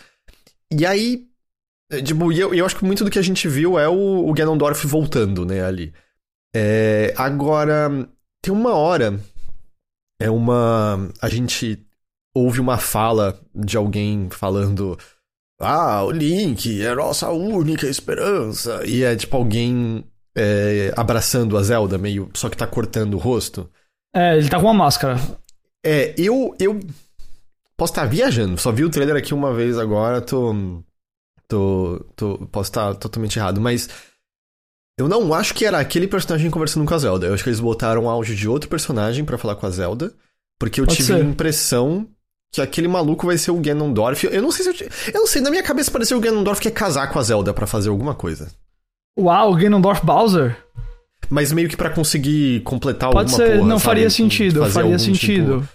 E 0.73 0.85
aí, 0.85 1.23
é, 1.23 1.32
tipo, 2.01 2.33
e 2.33 2.41
eu, 2.41 2.55
eu 2.55 2.65
acho 2.65 2.77
que 2.77 2.85
muito 2.85 3.05
do 3.05 3.11
que 3.11 3.19
a 3.19 3.23
gente 3.23 3.49
viu 3.49 3.79
é 3.79 3.89
o, 3.89 4.29
o 4.29 4.33
Ganondorf 4.33 4.87
voltando, 4.87 5.45
né, 5.45 5.65
ali. 5.65 5.93
É, 6.55 7.13
agora, 7.17 7.91
tem 8.41 8.53
uma 8.53 8.75
hora, 8.75 9.19
é 10.21 10.31
uma... 10.31 11.11
A 11.21 11.29
gente 11.29 11.85
ouve 12.35 12.61
uma 12.61 12.79
fala 12.79 13.39
de 13.55 13.77
alguém 13.77 14.31
falando 14.31 14.97
ah, 15.63 16.03
o 16.03 16.11
Link 16.11 16.83
é 16.83 16.89
a 16.89 16.95
nossa 16.97 17.31
única 17.31 17.87
esperança. 17.87 18.83
E 18.85 19.05
é 19.05 19.15
tipo 19.15 19.37
alguém 19.37 20.05
é, 20.37 20.93
abraçando 20.97 21.57
a 21.57 21.63
Zelda, 21.63 21.97
meio. 21.97 22.29
Só 22.35 22.49
que 22.49 22.57
tá 22.57 22.67
cortando 22.67 23.15
o 23.15 23.19
rosto. 23.19 23.71
É, 24.15 24.37
ele 24.37 24.49
tá 24.49 24.59
com 24.59 24.67
uma 24.67 24.75
máscara. 24.75 25.21
É, 25.85 26.15
eu. 26.19 26.55
eu 26.59 26.81
posso 27.77 27.93
estar 27.93 28.05
viajando, 28.07 28.59
só 28.59 28.71
vi 28.71 28.85
o 28.85 28.91
trailer 28.91 29.17
aqui 29.17 29.33
uma 29.33 29.55
vez 29.55 29.79
agora, 29.79 30.21
tô. 30.21 30.53
Tô, 31.57 32.05
tô 32.17 32.39
posso 32.51 32.71
estar 32.71 32.95
totalmente 32.95 33.39
errado, 33.39 33.61
mas. 33.61 33.89
Eu 34.99 35.09
não 35.09 35.33
acho 35.33 35.55
que 35.55 35.65
era 35.65 35.79
aquele 35.79 36.07
personagem 36.07 36.51
conversando 36.51 36.87
com 36.87 36.95
a 36.95 36.99
Zelda. 36.99 37.27
Eu 37.27 37.35
acho 37.35 37.43
que 37.43 37.49
eles 37.49 37.61
botaram 37.61 38.09
áudio 38.11 38.35
de 38.37 38.47
outro 38.49 38.69
personagem 38.69 39.25
pra 39.25 39.39
falar 39.39 39.57
com 39.57 39.67
a 39.67 39.71
Zelda. 39.71 40.13
Porque 40.59 40.81
eu 40.81 40.85
Pode 40.87 40.97
tive 40.99 41.13
a 41.15 41.17
ser. 41.17 41.25
impressão 41.25 42.07
que 42.53 42.61
aquele 42.61 42.87
maluco 42.89 43.27
vai 43.27 43.39
ser 43.39 43.51
o 43.51 43.57
Ganondorf. 43.61 44.27
Eu 44.27 44.43
não 44.43 44.53
sei 44.53 44.65
se 44.73 44.85
eu. 44.85 44.89
Eu 45.15 45.21
não 45.21 45.27
sei, 45.27 45.41
na 45.41 45.51
minha 45.51 45.63
cabeça 45.63 45.91
pareceu 45.91 46.19
o 46.19 46.21
Ganondorf 46.21 46.61
quer 46.61 46.71
casar 46.73 47.11
com 47.11 47.19
a 47.19 47.23
Zelda 47.23 47.53
pra 47.55 47.67
fazer 47.67 47.89
alguma 47.89 48.15
coisa. 48.15 48.53
Uau, 49.19 49.55
Ganondorf 49.57 50.05
Bowser? 50.05 50.57
Mas 51.31 51.53
meio 51.53 51.69
que 51.69 51.77
para 51.77 51.91
conseguir 51.91 52.61
completar 52.63 53.11
Pode 53.11 53.31
alguma 53.33 53.37
ser, 53.47 53.57
porra, 53.57 53.69
não 53.69 53.79
sabe? 53.79 53.85
faria 53.87 54.11
sentido, 54.11 54.61
Fazer 54.61 54.73
faria 54.73 54.87
algum 54.93 54.99
sentido. 54.99 55.61
tipo- 55.63 55.69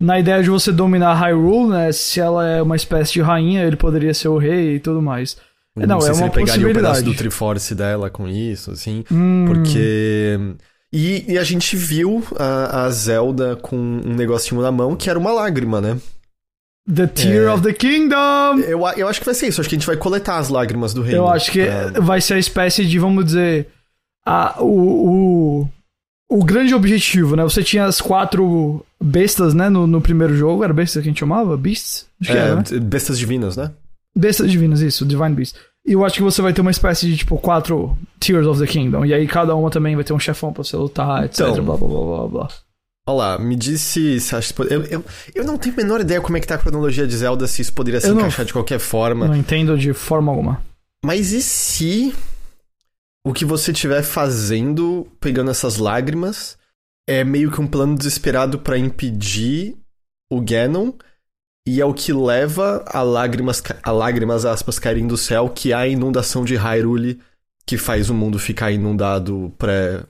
Na 0.00 0.18
ideia 0.18 0.42
de 0.42 0.48
você 0.50 0.70
dominar 0.70 1.14
Hyrule, 1.14 1.70
né? 1.70 1.92
Se 1.92 2.20
ela 2.20 2.46
é 2.46 2.62
uma 2.62 2.76
espécie 2.76 3.12
de 3.14 3.20
rainha, 3.20 3.64
ele 3.64 3.76
poderia 3.76 4.14
ser 4.14 4.28
o 4.28 4.38
rei 4.38 4.76
e 4.76 4.80
tudo 4.80 5.02
mais. 5.02 5.36
Não, 5.76 6.00
sei 6.00 6.10
é 6.10 6.14
se 6.14 6.20
uma 6.20 6.26
ele 6.26 6.34
pegaria 6.34 6.68
o 6.68 6.72
pedaço 6.72 7.04
do 7.04 7.14
Triforce 7.14 7.74
dela 7.74 8.08
com 8.10 8.28
isso, 8.28 8.70
assim. 8.70 9.04
Hum, 9.10 9.44
Porque. 9.46 10.38
E, 10.92 11.32
e 11.32 11.38
a 11.38 11.44
gente 11.44 11.76
viu 11.76 12.24
a, 12.36 12.84
a 12.84 12.90
Zelda 12.90 13.54
com 13.56 13.76
um 13.76 14.14
negocinho 14.14 14.60
na 14.62 14.72
mão 14.72 14.96
que 14.96 15.10
era 15.10 15.18
uma 15.18 15.32
lágrima, 15.32 15.80
né? 15.80 15.98
The 16.92 17.06
Tear 17.06 17.44
É. 17.48 17.52
of 17.52 17.62
the 17.62 17.72
Kingdom! 17.74 18.60
Eu, 18.66 18.80
eu 18.96 19.06
acho 19.08 19.20
que 19.20 19.26
vai 19.26 19.34
ser 19.34 19.48
isso. 19.48 19.60
Acho 19.60 19.68
que 19.68 19.74
a 19.76 19.78
gente 19.78 19.86
vai 19.86 19.96
coletar 19.96 20.38
as 20.38 20.48
lágrimas 20.48 20.94
do 20.94 21.02
reino. 21.02 21.18
Eu 21.18 21.28
acho 21.28 21.52
que 21.52 21.64
pra- 21.66 22.00
vai 22.00 22.20
ser 22.20 22.34
a 22.34 22.38
espécie 22.38 22.86
de, 22.86 22.98
vamos 22.98 23.26
dizer, 23.26 23.68
a, 24.24 24.56
o, 24.62 25.60
o, 25.64 25.68
o 26.28 26.44
grande 26.44 26.74
objetivo, 26.74 27.34
né? 27.36 27.42
Você 27.42 27.62
tinha 27.62 27.84
as 27.86 28.00
quatro 28.00 28.84
bestas, 29.02 29.54
né? 29.54 29.68
No, 29.68 29.86
no 29.86 30.00
primeiro 30.00 30.36
jogo. 30.36 30.62
Era 30.64 30.72
bestas 30.72 31.02
que 31.02 31.08
a 31.08 31.10
gente 31.10 31.20
chamava? 31.20 31.56
Beasts? 31.56 32.06
Acho 32.20 32.32
que 32.32 32.36
É, 32.36 32.40
era, 32.40 32.56
né? 32.56 32.62
bestas 32.80 33.18
divinas, 33.18 33.56
né? 33.56 33.70
Bestas 34.16 34.50
divinas, 34.50 34.80
isso, 34.80 35.06
Divine 35.06 35.34
Beast. 35.34 35.56
E 35.86 35.92
eu 35.92 36.04
acho 36.04 36.16
que 36.16 36.22
você 36.22 36.42
vai 36.42 36.52
ter 36.52 36.60
uma 36.60 36.70
espécie 36.70 37.06
de, 37.06 37.16
tipo, 37.16 37.38
quatro 37.38 37.96
Tears 38.20 38.46
of 38.46 38.60
the 38.60 38.66
Kingdom. 38.66 39.04
E 39.06 39.14
aí 39.14 39.26
cada 39.26 39.54
uma 39.54 39.70
também 39.70 39.94
vai 39.94 40.04
ter 40.04 40.12
um 40.12 40.18
chefão 40.18 40.52
pra 40.52 40.62
você 40.64 40.76
lutar, 40.76 41.24
etc. 41.24 41.46
Então. 41.48 41.64
blá, 41.64 41.76
blá, 41.76 41.88
blá, 41.88 42.00
blá, 42.04 42.28
blá. 42.28 42.48
Olha 43.08 43.16
lá, 43.16 43.38
me 43.38 43.56
disse 43.56 44.20
se 44.20 44.34
acha 44.36 44.48
que. 44.48 44.54
pode- 44.54 44.74
Eu, 44.74 44.82
eu, 44.84 45.04
eu 45.34 45.44
não 45.44 45.56
tenho 45.56 45.74
a 45.74 45.78
menor 45.78 46.00
ideia 46.00 46.20
como 46.20 46.36
é 46.36 46.40
que 46.40 46.46
tá 46.46 46.56
a 46.56 46.58
cronologia 46.58 47.06
de 47.06 47.16
Zelda, 47.16 47.46
se 47.46 47.62
isso 47.62 47.72
poderia 47.72 48.00
se 48.00 48.08
Eu 48.08 48.12
não- 48.14 48.20
encaixar 48.20 48.44
de 48.44 48.52
qualquer 48.52 48.78
forma. 48.78 49.28
Não 49.28 49.36
entendo 49.36 49.78
de 49.78 49.94
forma 49.94 50.30
alguma. 50.30 50.60
Mas 51.02 51.32
e 51.32 51.40
se 51.40 52.12
o 53.26 53.32
que 53.32 53.44
você 53.44 53.72
estiver 53.72 54.02
fazendo, 54.02 55.06
pegando 55.20 55.50
essas 55.50 55.76
lágrimas, 55.76 56.56
é 57.08 57.24
meio 57.24 57.50
que 57.50 57.60
um 57.60 57.66
plano 57.66 57.96
desesperado 57.96 58.58
pra 58.58 58.78
impedir 58.78 59.76
o 60.30 60.40
Ganon 60.40 60.92
e 61.66 61.80
é 61.80 61.84
o 61.84 61.94
que 61.94 62.12
leva 62.12 62.84
a 62.86 63.02
lágrimas, 63.02 63.62
a 63.82 63.90
lágrimas 63.90 64.44
aspas 64.44 64.78
caírem 64.78 65.06
do 65.06 65.16
céu, 65.16 65.48
que 65.50 65.72
é 65.72 65.76
a 65.76 65.86
inundação 65.88 66.44
de 66.44 66.54
Hyrule 66.56 67.20
que 67.66 67.76
faz 67.76 68.08
o 68.08 68.14
mundo 68.14 68.38
ficar 68.38 68.70
inundado 68.70 69.52
pré 69.58 70.02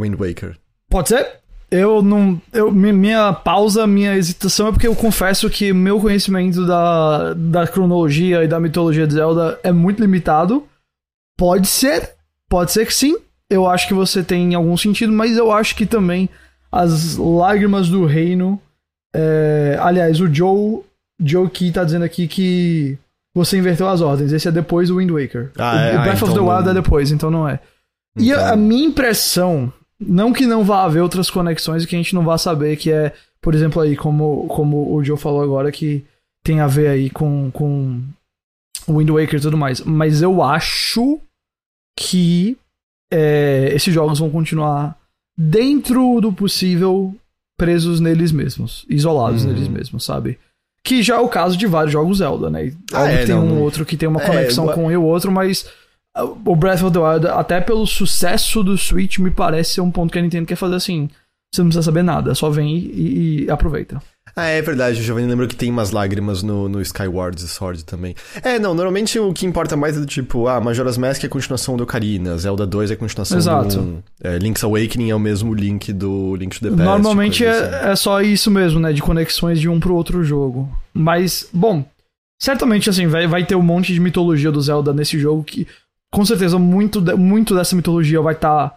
Wind 0.00 0.14
Waker. 0.18 0.56
Pode 0.88 1.10
ser? 1.10 1.40
Eu 1.70 2.02
não. 2.02 2.40
Eu, 2.52 2.70
mi- 2.70 2.92
minha 2.92 3.32
pausa, 3.32 3.86
minha 3.86 4.16
hesitação 4.16 4.68
é 4.68 4.72
porque 4.72 4.86
eu 4.86 4.94
confesso 4.94 5.48
que 5.48 5.72
meu 5.72 5.98
conhecimento 6.00 6.66
da, 6.66 7.32
da 7.34 7.66
cronologia 7.66 8.44
e 8.44 8.48
da 8.48 8.60
mitologia 8.60 9.06
de 9.06 9.14
Zelda 9.14 9.58
é 9.62 9.72
muito 9.72 10.00
limitado. 10.00 10.66
Pode 11.42 11.66
ser, 11.66 12.10
pode 12.48 12.70
ser 12.70 12.86
que 12.86 12.94
sim. 12.94 13.16
Eu 13.50 13.66
acho 13.66 13.88
que 13.88 13.94
você 13.94 14.22
tem 14.22 14.54
algum 14.54 14.76
sentido, 14.76 15.12
mas 15.12 15.36
eu 15.36 15.50
acho 15.50 15.74
que 15.74 15.84
também 15.84 16.28
as 16.70 17.16
lágrimas 17.16 17.88
do 17.88 18.06
reino. 18.06 18.60
é, 19.14 19.76
aliás, 19.80 20.20
o 20.20 20.32
Joe, 20.32 20.82
Joe 21.20 21.50
Key 21.50 21.72
tá 21.72 21.82
dizendo 21.82 22.04
aqui 22.04 22.28
que 22.28 22.96
você 23.34 23.58
inverteu 23.58 23.88
as 23.88 24.00
ordens. 24.00 24.32
Esse 24.32 24.46
é 24.46 24.52
depois 24.52 24.88
do 24.88 24.98
Wind 24.98 25.10
Waker. 25.10 25.50
Ah, 25.58 25.74
o, 25.74 25.78
é? 25.78 25.94
o 25.96 25.98
Ah, 25.98 26.02
Breath 26.02 26.22
of 26.22 26.32
então 26.32 26.34
the 26.34 26.40
Wild 26.50 26.64
não- 26.64 26.70
é 26.70 26.74
depois, 26.74 27.10
então 27.10 27.30
não 27.30 27.48
é. 27.48 27.58
E 28.16 28.32
a, 28.32 28.36
Então- 28.36 28.52
a 28.52 28.56
minha 28.56 28.86
impressão, 28.86 29.72
não 30.00 30.32
que 30.32 30.46
não 30.46 30.62
vá 30.64 30.84
haver 30.84 31.00
outras 31.02 31.28
conexões 31.28 31.82
e 31.82 31.86
que 31.88 31.96
a 31.96 31.98
gente 31.98 32.14
não 32.14 32.22
vá 32.24 32.38
saber, 32.38 32.76
que 32.76 32.90
é, 32.92 33.12
por 33.40 33.52
exemplo, 33.54 33.82
aí, 33.82 33.96
como, 33.96 34.46
como 34.46 34.94
o 34.94 35.02
Joe 35.02 35.18
falou 35.18 35.42
agora, 35.42 35.72
que 35.72 36.04
tem 36.44 36.60
a 36.60 36.66
ver 36.68 36.86
aí 36.88 37.10
com, 37.10 37.50
com 37.50 38.00
o 38.86 38.98
Wind 38.98 39.10
Waker 39.10 39.38
e 39.38 39.42
tudo 39.42 39.56
mais. 39.58 39.80
Mas 39.80 40.22
eu 40.22 40.42
acho 40.42 41.20
que 41.98 42.56
é, 43.12 43.70
esses 43.74 43.92
jogos 43.92 44.18
vão 44.18 44.30
continuar 44.30 44.96
dentro 45.36 46.20
do 46.20 46.32
possível 46.32 47.14
presos 47.58 48.00
neles 48.00 48.32
mesmos, 48.32 48.84
isolados 48.88 49.44
Uhum. 49.44 49.52
neles 49.52 49.68
mesmos, 49.68 50.04
sabe? 50.04 50.38
Que 50.84 51.02
já 51.02 51.16
é 51.16 51.20
o 51.20 51.28
caso 51.28 51.56
de 51.56 51.66
vários 51.66 51.92
jogos 51.92 52.18
Zelda, 52.18 52.50
né? 52.50 52.72
Ah, 52.92 53.08
é, 53.08 53.24
tem 53.24 53.34
não, 53.34 53.44
um 53.44 53.48
não- 53.54 53.60
outro 53.62 53.84
que 53.84 53.96
tem 53.96 54.08
uma 54.08 54.20
É, 54.22 54.26
conexão 54.26 54.64
igual- 54.64 54.76
com 54.76 54.96
o 54.96 55.02
outro, 55.04 55.30
mas 55.30 55.64
uh, 56.16 56.36
o 56.44 56.56
Breath 56.56 56.82
of 56.82 56.92
the 56.92 56.98
Wild, 56.98 57.28
até 57.28 57.60
pelo 57.60 57.86
sucesso 57.86 58.62
do 58.64 58.76
Switch, 58.76 59.18
me 59.18 59.30
parece 59.30 59.74
ser 59.74 59.80
um 59.80 59.90
ponto 59.90 60.10
que 60.12 60.18
a 60.18 60.22
Nintendo 60.22 60.46
quer 60.46 60.56
fazer 60.56 60.74
assim. 60.74 61.08
Você 61.54 61.60
não 61.60 61.68
precisa 61.68 61.82
saber 61.82 62.02
nada, 62.02 62.34
só 62.34 62.48
vem 62.48 62.74
e, 62.76 63.44
e 63.44 63.50
aproveita. 63.50 64.02
Ah, 64.34 64.46
é 64.46 64.62
verdade, 64.62 64.98
o 64.98 65.02
Giovanni 65.02 65.26
lembrou 65.26 65.46
que 65.46 65.54
tem 65.54 65.70
umas 65.70 65.90
lágrimas 65.90 66.42
no, 66.42 66.66
no 66.66 66.80
Skyward 66.80 67.38
Sword 67.42 67.84
também. 67.84 68.14
É, 68.42 68.58
não, 68.58 68.72
normalmente 68.72 69.18
o 69.18 69.30
que 69.34 69.44
importa 69.44 69.76
mais 69.76 69.94
é 69.94 70.00
do 70.00 70.06
tipo, 70.06 70.48
ah, 70.48 70.58
Majora's 70.58 70.96
Mask 70.96 71.22
é 71.22 71.26
a 71.26 71.28
continuação 71.28 71.76
do 71.76 71.82
Ocarina, 71.84 72.38
Zelda 72.38 72.66
2 72.66 72.90
é 72.92 72.94
a 72.94 72.96
continuação 72.96 73.36
Exato. 73.36 73.76
do 73.76 73.82
1, 73.82 74.02
é, 74.24 74.38
Link's 74.38 74.64
Awakening 74.64 75.10
é 75.10 75.14
o 75.14 75.20
mesmo 75.20 75.52
Link 75.52 75.92
do 75.92 76.34
Link 76.36 76.58
to 76.58 76.64
the 76.64 76.70
Past. 76.70 76.82
Normalmente 76.82 77.44
coisa 77.44 77.66
assim. 77.76 77.86
é, 77.88 77.90
é 77.92 77.96
só 77.96 78.22
isso 78.22 78.50
mesmo, 78.50 78.80
né? 78.80 78.90
De 78.94 79.02
conexões 79.02 79.60
de 79.60 79.68
um 79.68 79.78
pro 79.78 79.94
outro 79.94 80.24
jogo. 80.24 80.66
Mas, 80.94 81.46
bom, 81.52 81.84
certamente 82.40 82.88
assim, 82.88 83.06
vai, 83.06 83.26
vai 83.26 83.44
ter 83.44 83.54
um 83.56 83.62
monte 83.62 83.92
de 83.92 84.00
mitologia 84.00 84.50
do 84.50 84.62
Zelda 84.62 84.94
nesse 84.94 85.18
jogo 85.18 85.44
que, 85.44 85.66
com 86.10 86.24
certeza, 86.24 86.58
muito, 86.58 87.02
de- 87.02 87.14
muito 87.14 87.54
dessa 87.54 87.76
mitologia 87.76 88.22
vai 88.22 88.32
estar 88.32 88.74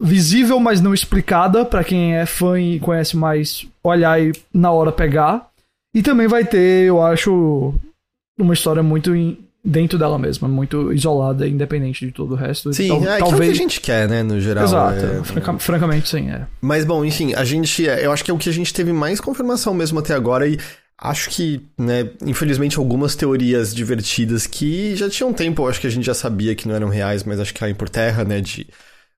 visível, 0.00 0.58
mas 0.58 0.80
não 0.80 0.94
explicada 0.94 1.64
pra 1.64 1.84
quem 1.84 2.14
é 2.16 2.24
fã 2.26 2.58
e 2.60 2.80
conhece 2.80 3.16
mais 3.16 3.66
olhar 3.84 4.20
e 4.20 4.32
na 4.52 4.70
hora 4.70 4.90
pegar. 4.90 5.48
E 5.94 6.02
também 6.02 6.26
vai 6.28 6.44
ter, 6.44 6.86
eu 6.86 7.02
acho, 7.02 7.74
uma 8.38 8.54
história 8.54 8.82
muito 8.82 9.14
em- 9.14 9.38
dentro 9.62 9.98
dela 9.98 10.18
mesma, 10.18 10.48
muito 10.48 10.92
isolada, 10.92 11.46
independente 11.46 12.06
de 12.06 12.12
todo 12.12 12.32
o 12.32 12.36
resto. 12.36 12.72
Sim, 12.72 12.88
Tal- 12.88 12.96
é, 12.98 13.00
que 13.02 13.08
é 13.08 13.12
o 13.12 13.16
que 13.16 13.22
a 13.22 13.26
talvez. 13.26 13.56
gente 13.58 13.80
quer, 13.80 14.08
né, 14.08 14.22
no 14.22 14.40
geral. 14.40 14.64
Exato, 14.64 15.04
é- 15.04 15.22
franca- 15.24 15.58
francamente 15.58 16.08
sim, 16.08 16.30
é. 16.30 16.46
Mas 16.62 16.84
bom, 16.84 17.04
enfim, 17.04 17.34
a 17.34 17.44
gente. 17.44 17.82
Eu 17.82 18.10
acho 18.12 18.24
que 18.24 18.30
é 18.30 18.34
o 18.34 18.38
que 18.38 18.48
a 18.48 18.52
gente 18.52 18.72
teve 18.72 18.92
mais 18.92 19.20
confirmação 19.20 19.74
mesmo 19.74 19.98
até 19.98 20.14
agora 20.14 20.46
e. 20.48 20.58
Acho 21.02 21.30
que, 21.30 21.62
né, 21.78 22.10
infelizmente 22.26 22.78
algumas 22.78 23.16
teorias 23.16 23.74
divertidas 23.74 24.46
que 24.46 24.94
já 24.96 25.08
tinham 25.08 25.32
tempo, 25.32 25.62
eu 25.62 25.68
acho 25.68 25.80
que 25.80 25.86
a 25.86 25.90
gente 25.90 26.04
já 26.04 26.12
sabia 26.12 26.54
que 26.54 26.68
não 26.68 26.74
eram 26.74 26.90
reais, 26.90 27.24
mas 27.24 27.40
acho 27.40 27.54
que 27.54 27.60
caem 27.60 27.74
por 27.74 27.88
terra, 27.88 28.22
né, 28.22 28.38
de 28.42 28.66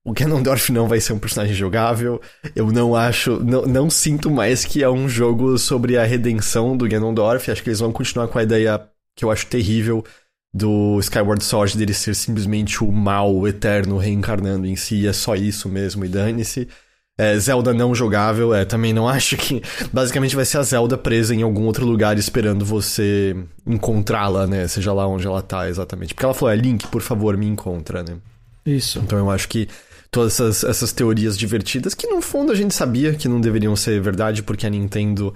o 0.04 0.12
Ganondorf 0.12 0.72
não 0.72 0.88
vai 0.88 1.00
ser 1.00 1.12
um 1.12 1.18
personagem 1.18 1.54
jogável. 1.54 2.20
Eu 2.56 2.72
não 2.72 2.96
acho, 2.96 3.42
não, 3.44 3.62
não 3.62 3.88
sinto 3.88 4.30
mais 4.30 4.64
que 4.64 4.82
é 4.82 4.90
um 4.90 5.08
jogo 5.08 5.56
sobre 5.58 5.96
a 5.96 6.04
redenção 6.04 6.76
do 6.76 6.88
Ganondorf. 6.88 7.50
Acho 7.50 7.62
que 7.62 7.68
eles 7.68 7.80
vão 7.80 7.92
continuar 7.92 8.28
com 8.28 8.38
a 8.38 8.42
ideia 8.42 8.82
que 9.16 9.24
eu 9.24 9.30
acho 9.30 9.46
terrível 9.46 10.04
do 10.52 10.98
Skyward 11.00 11.42
Sword 11.42 11.78
dele 11.78 11.94
ser 11.94 12.14
simplesmente 12.14 12.84
o 12.84 12.92
mal 12.92 13.46
eterno 13.46 13.96
reencarnando 13.96 14.66
em 14.66 14.76
si, 14.76 15.06
é 15.06 15.12
só 15.12 15.34
isso 15.34 15.68
mesmo 15.68 16.04
e 16.04 16.08
dane-se. 16.08 16.68
É, 17.16 17.38
Zelda 17.38 17.72
não 17.72 17.94
jogável, 17.94 18.54
é, 18.54 18.64
também 18.64 18.92
não 18.92 19.06
acho 19.08 19.36
que. 19.36 19.62
Basicamente 19.92 20.34
vai 20.34 20.44
ser 20.44 20.58
a 20.58 20.62
Zelda 20.62 20.98
presa 20.98 21.34
em 21.34 21.42
algum 21.42 21.64
outro 21.64 21.86
lugar 21.86 22.18
esperando 22.18 22.64
você 22.64 23.36
encontrá-la, 23.66 24.46
né? 24.46 24.66
Seja 24.66 24.92
lá 24.92 25.06
onde 25.06 25.26
ela 25.26 25.42
tá 25.42 25.68
exatamente. 25.68 26.14
Porque 26.14 26.24
ela 26.24 26.34
falou, 26.34 26.52
é 26.52 26.56
Link, 26.56 26.88
por 26.88 27.02
favor, 27.02 27.36
me 27.36 27.46
encontra, 27.46 28.02
né? 28.02 28.16
Isso. 28.64 28.98
Então 28.98 29.18
eu 29.18 29.30
acho 29.30 29.48
que 29.48 29.68
todas 30.12 30.34
essas, 30.34 30.62
essas 30.62 30.92
teorias 30.92 31.36
divertidas, 31.36 31.94
que 31.94 32.06
no 32.06 32.20
fundo 32.20 32.52
a 32.52 32.54
gente 32.54 32.74
sabia 32.74 33.14
que 33.14 33.26
não 33.26 33.40
deveriam 33.40 33.74
ser 33.74 34.00
verdade, 34.00 34.42
porque 34.42 34.66
a 34.66 34.70
Nintendo. 34.70 35.34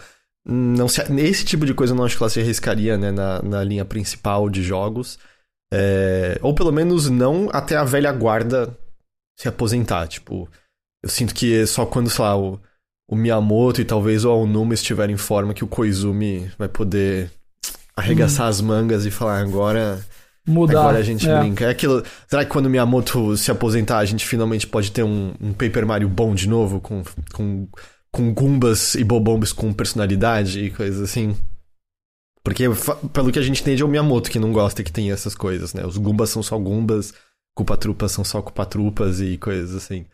Não 0.49 0.87
se, 0.87 1.03
esse 1.19 1.45
tipo 1.45 1.67
de 1.67 1.75
coisa 1.75 1.93
eu 1.93 1.97
não 1.97 2.05
acho 2.05 2.17
que 2.17 2.23
ela 2.23 2.31
se 2.31 2.39
arriscaria 2.39 2.97
né, 2.97 3.11
na, 3.11 3.43
na 3.43 3.65
linha 3.65 3.85
principal 3.85 4.49
de 4.49 4.63
jogos. 4.63 5.19
É, 5.73 6.39
ou 6.41 6.55
pelo 6.55 6.71
menos 6.71 7.11
não 7.11 7.49
até 7.53 7.75
a 7.75 7.83
velha 7.83 8.13
guarda 8.13 8.79
se 9.37 9.49
aposentar. 9.49 10.07
Tipo, 10.07 10.49
eu 11.03 11.09
sinto 11.09 11.35
que 11.35 11.67
só 11.67 11.85
quando, 11.85 12.09
sei 12.09 12.25
lá, 12.25 12.39
o, 12.39 12.61
o 13.09 13.17
Miyamoto 13.17 13.81
e 13.81 13.85
talvez 13.85 14.25
o 14.25 14.31
Aonuma 14.31 14.75
estiverem 14.75 15.15
em 15.15 15.19
forma 15.19 15.55
que 15.55 15.65
o 15.65 15.69
Koizumi 15.69 16.49
vai 16.57 16.69
poder 16.69 17.33
arregaçar 17.97 18.47
as 18.47 18.61
mangas 18.61 19.05
e 19.05 19.11
falar 19.11 19.41
agora 19.41 19.99
Mudar. 20.47 20.81
Agora 20.81 20.99
a 20.99 21.03
gente 21.03 21.29
é. 21.29 21.41
brinca. 21.41 21.65
É 21.65 21.71
aquilo. 21.71 22.05
Será 22.29 22.45
que 22.45 22.51
quando 22.51 22.67
o 22.67 22.71
Miyamoto 22.71 23.37
se 23.37 23.51
aposentar, 23.51 23.99
a 23.99 24.05
gente 24.05 24.25
finalmente 24.25 24.67
pode 24.67 24.93
ter 24.93 25.03
um, 25.03 25.35
um 25.41 25.53
Paper 25.53 25.87
Mario 25.87 26.09
bom 26.09 26.35
de 26.35 26.49
novo? 26.49 26.81
Com, 26.81 27.03
com, 27.33 27.69
com 28.13 28.33
Gumbas 28.33 28.95
e 28.95 29.03
Bobombs 29.03 29.53
com 29.53 29.73
personalidade 29.73 30.61
e 30.61 30.71
coisas 30.71 31.03
assim? 31.03 31.37
Porque, 32.45 32.65
pelo 33.13 33.33
que 33.33 33.41
a 33.41 33.43
gente 33.43 33.61
entende, 33.61 33.83
é 33.83 33.85
o 33.85 33.89
Miyamoto 33.89 34.31
que 34.31 34.39
não 34.39 34.53
gosta 34.53 34.85
que 34.85 34.93
tem 34.93 35.11
essas 35.11 35.35
coisas, 35.35 35.75
né? 35.75 35.85
Os 35.85 35.99
Gumbas 35.99 36.31
são 36.31 36.45
só 36.45 36.57
Gumbas, 36.57 37.13
Culpa-Trupas 37.57 38.13
são 38.13 38.23
só 38.23 38.41
Culpa-Trupas 38.41 39.21
e 39.21 39.37
coisas 39.37 39.75
assim. 39.75 40.07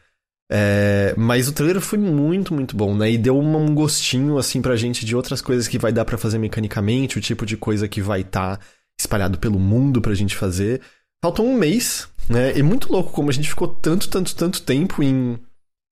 É, 0.50 1.14
mas 1.16 1.46
o 1.48 1.52
trailer 1.52 1.80
foi 1.82 1.98
muito, 1.98 2.54
muito 2.54 2.74
bom, 2.74 2.94
né? 2.94 3.10
E 3.10 3.18
deu 3.18 3.38
um 3.38 3.74
gostinho, 3.74 4.38
assim, 4.38 4.62
pra 4.62 4.76
gente 4.76 5.04
de 5.04 5.14
outras 5.14 5.42
coisas 5.42 5.68
que 5.68 5.78
vai 5.78 5.92
dar 5.92 6.06
pra 6.06 6.16
fazer 6.16 6.38
mecanicamente, 6.38 7.18
o 7.18 7.20
tipo 7.20 7.44
de 7.44 7.56
coisa 7.56 7.86
que 7.86 8.00
vai 8.00 8.22
estar 8.22 8.58
espalhado 9.00 9.38
pelo 9.38 9.58
mundo 9.58 10.00
pra 10.00 10.14
gente 10.14 10.36
fazer. 10.36 10.80
Faltou 11.24 11.46
um 11.46 11.56
mês, 11.56 12.08
né? 12.28 12.56
E 12.56 12.62
muito 12.62 12.92
louco 12.92 13.12
como 13.12 13.30
a 13.30 13.32
gente 13.32 13.48
ficou 13.48 13.68
tanto, 13.68 14.08
tanto, 14.08 14.34
tanto 14.34 14.62
tempo 14.62 15.02
em 15.02 15.38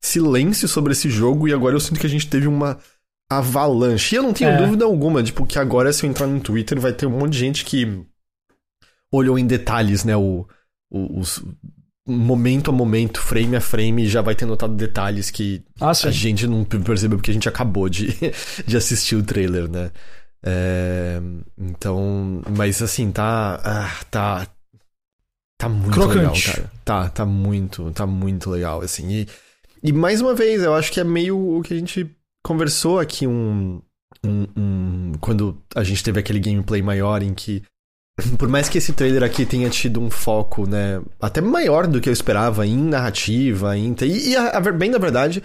silêncio 0.02 0.66
sobre 0.66 0.92
esse 0.92 1.08
jogo 1.10 1.46
e 1.46 1.52
agora 1.52 1.74
eu 1.76 1.80
sinto 1.80 2.00
que 2.00 2.06
a 2.06 2.10
gente 2.10 2.28
teve 2.28 2.46
uma 2.48 2.78
avalanche. 3.30 4.14
E 4.14 4.18
eu 4.18 4.22
não 4.22 4.32
tenho 4.32 4.50
É. 4.50 4.56
dúvida 4.56 4.84
alguma, 4.84 5.22
tipo, 5.22 5.46
que 5.46 5.58
agora 5.58 5.92
se 5.92 6.04
eu 6.04 6.10
entrar 6.10 6.26
no 6.26 6.40
Twitter 6.40 6.80
vai 6.80 6.92
ter 6.92 7.06
um 7.06 7.10
monte 7.18 7.32
de 7.34 7.38
gente 7.38 7.64
que 7.64 8.04
olhou 9.12 9.38
em 9.38 9.46
detalhes, 9.46 10.04
né, 10.04 10.16
o, 10.16 10.46
o- 10.90 11.20
os 11.20 11.42
momento 12.08 12.70
a 12.70 12.72
momento, 12.72 13.20
frame 13.20 13.54
a 13.54 13.60
frame, 13.60 14.08
já 14.08 14.20
vai 14.20 14.34
ter 14.34 14.44
notado 14.46 14.74
detalhes 14.74 15.30
que 15.30 15.62
Ah, 15.80 15.90
a 15.90 16.10
gente 16.10 16.46
não 16.46 16.64
percebeu 16.64 17.16
porque 17.18 17.30
a 17.30 17.34
gente 17.34 17.48
acabou 17.48 17.88
de, 17.88 18.08
de 18.66 18.76
assistir 18.76 19.14
o 19.16 19.22
trailer, 19.22 19.68
né? 19.70 19.92
É, 20.42 21.20
então, 21.58 22.42
mas 22.56 22.80
assim, 22.82 23.10
tá. 23.12 23.60
ah, 23.64 24.04
tá. 24.10 24.46
Tá 25.58 25.68
muito 25.68 25.92
Crocante. 25.92 26.16
legal, 26.18 26.34
cara. 26.56 26.72
Tá, 26.84 27.08
tá 27.10 27.26
muito, 27.26 27.90
tá 27.90 28.06
muito 28.06 28.48
legal, 28.48 28.80
assim. 28.80 29.10
E, 29.10 29.28
e 29.82 29.92
mais 29.92 30.20
uma 30.22 30.34
vez, 30.34 30.62
eu 30.62 30.74
acho 30.74 30.90
que 30.90 31.00
é 31.00 31.04
meio 31.04 31.58
o 31.58 31.62
que 31.62 31.74
a 31.74 31.76
gente 31.76 32.10
conversou 32.42 32.98
aqui 32.98 33.26
um, 33.26 33.82
um, 34.24 34.46
um- 34.56 35.12
Quando 35.20 35.60
a 35.74 35.84
gente 35.84 36.02
teve 36.02 36.18
aquele 36.18 36.40
gameplay 36.40 36.80
maior 36.80 37.22
em 37.22 37.34
que. 37.34 37.62
Por 38.38 38.48
mais 38.48 38.70
que 38.70 38.78
esse 38.78 38.94
trailer 38.94 39.22
aqui 39.22 39.44
tenha 39.44 39.68
tido 39.68 40.00
um 40.00 40.10
foco, 40.10 40.66
né? 40.66 41.02
Até 41.20 41.42
maior 41.42 41.86
do 41.86 42.00
que 42.00 42.08
eu 42.08 42.12
esperava 42.12 42.66
em 42.66 42.78
narrativa, 42.78 43.76
em. 43.76 43.94
E, 44.00 44.30
e 44.30 44.36
a, 44.36 44.56
a 44.56 44.60
bem 44.72 44.90
da 44.90 44.98
verdade. 44.98 45.42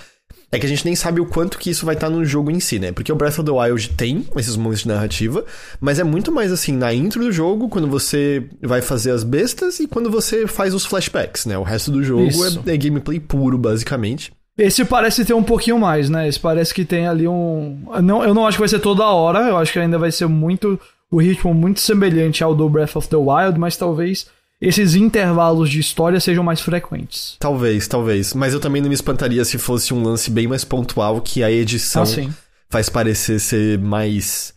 É 0.52 0.60
que 0.60 0.66
a 0.66 0.70
gente 0.70 0.86
nem 0.86 0.96
sabe 0.96 1.20
o 1.20 1.25
quanto 1.25 1.58
que 1.58 1.70
isso 1.70 1.86
vai 1.86 1.96
estar 1.96 2.10
no 2.10 2.24
jogo 2.24 2.52
em 2.52 2.60
si, 2.60 2.80
né? 2.80 2.92
Porque 2.92 3.12
o 3.12 3.16
Breath 3.16 3.40
of 3.40 3.44
the 3.44 3.52
Wild 3.52 3.90
tem 3.90 4.25
esses 4.36 4.56
momentos 4.56 4.82
de 4.82 4.88
narrativa, 4.88 5.44
mas 5.82 6.00
é 6.00 6.04
muito 6.04 6.32
mais 6.32 6.52
assim, 6.52 6.72
na 6.72 6.94
intro 6.94 7.24
do 7.24 7.32
jogo, 7.32 7.68
quando 7.68 7.88
você 7.88 8.44
vai 8.62 8.82
fazer 8.82 9.12
as 9.12 9.24
bestas 9.24 9.80
e 9.80 9.88
quando 9.88 10.10
você 10.10 10.48
faz 10.48 10.74
os 10.74 10.86
flashbacks, 10.86 11.46
né? 11.46 11.58
O 11.58 11.64
resto 11.64 11.92
do 11.92 12.04
jogo 12.04 12.30
é, 12.68 12.74
é 12.74 12.78
gameplay 12.78 13.20
puro, 13.20 13.58
basicamente. 13.58 14.32
Esse 14.58 14.86
parece 14.86 15.25
ter 15.25 15.34
um 15.34 15.44
pouquinho 15.44 15.78
mais, 15.78 16.10
né? 16.10 16.28
Esse 16.30 16.40
parece 16.40 16.74
que 16.74 16.86
tem 16.86 17.08
ali 17.08 17.28
um. 17.28 17.78
Não, 18.02 18.24
eu 18.24 18.34
não 18.34 18.48
acho 18.48 18.58
que 18.58 18.62
vai 18.62 18.70
ser 18.70 18.80
toda 18.80 19.04
hora, 19.04 19.50
eu 19.50 19.58
acho 19.58 19.74
que 19.74 19.80
ainda 19.80 19.98
vai 19.98 20.12
ser 20.12 20.28
muito. 20.28 20.80
O 21.12 21.18
ritmo 21.18 21.54
muito 21.54 21.82
semelhante 21.82 22.44
ao 22.44 22.56
do 22.56 22.68
Breath 22.68 22.96
of 22.96 23.08
the 23.10 23.16
Wild, 23.16 23.60
mas 23.60 23.78
talvez 23.78 24.28
esses 24.62 24.96
intervalos 24.96 25.70
de 25.70 25.80
história 25.80 26.20
sejam 26.20 26.44
mais 26.44 26.62
frequentes. 26.62 27.36
Talvez, 27.40 27.88
talvez. 27.88 28.34
Mas 28.34 28.54
eu 28.54 28.60
também 28.60 28.82
não 28.82 28.90
me 28.90 28.96
espantaria 28.96 29.44
se 29.44 29.58
fosse 29.58 29.94
um 29.94 30.02
lance 30.02 30.32
bem 30.32 30.48
mais 30.48 30.64
pontual 30.64 31.22
que 31.22 31.44
a 31.44 31.52
edição 31.52 32.04
Ah, 32.04 32.34
faz 32.70 32.90
parecer 32.90 33.40
ser 33.40 33.78
mais 33.80 34.54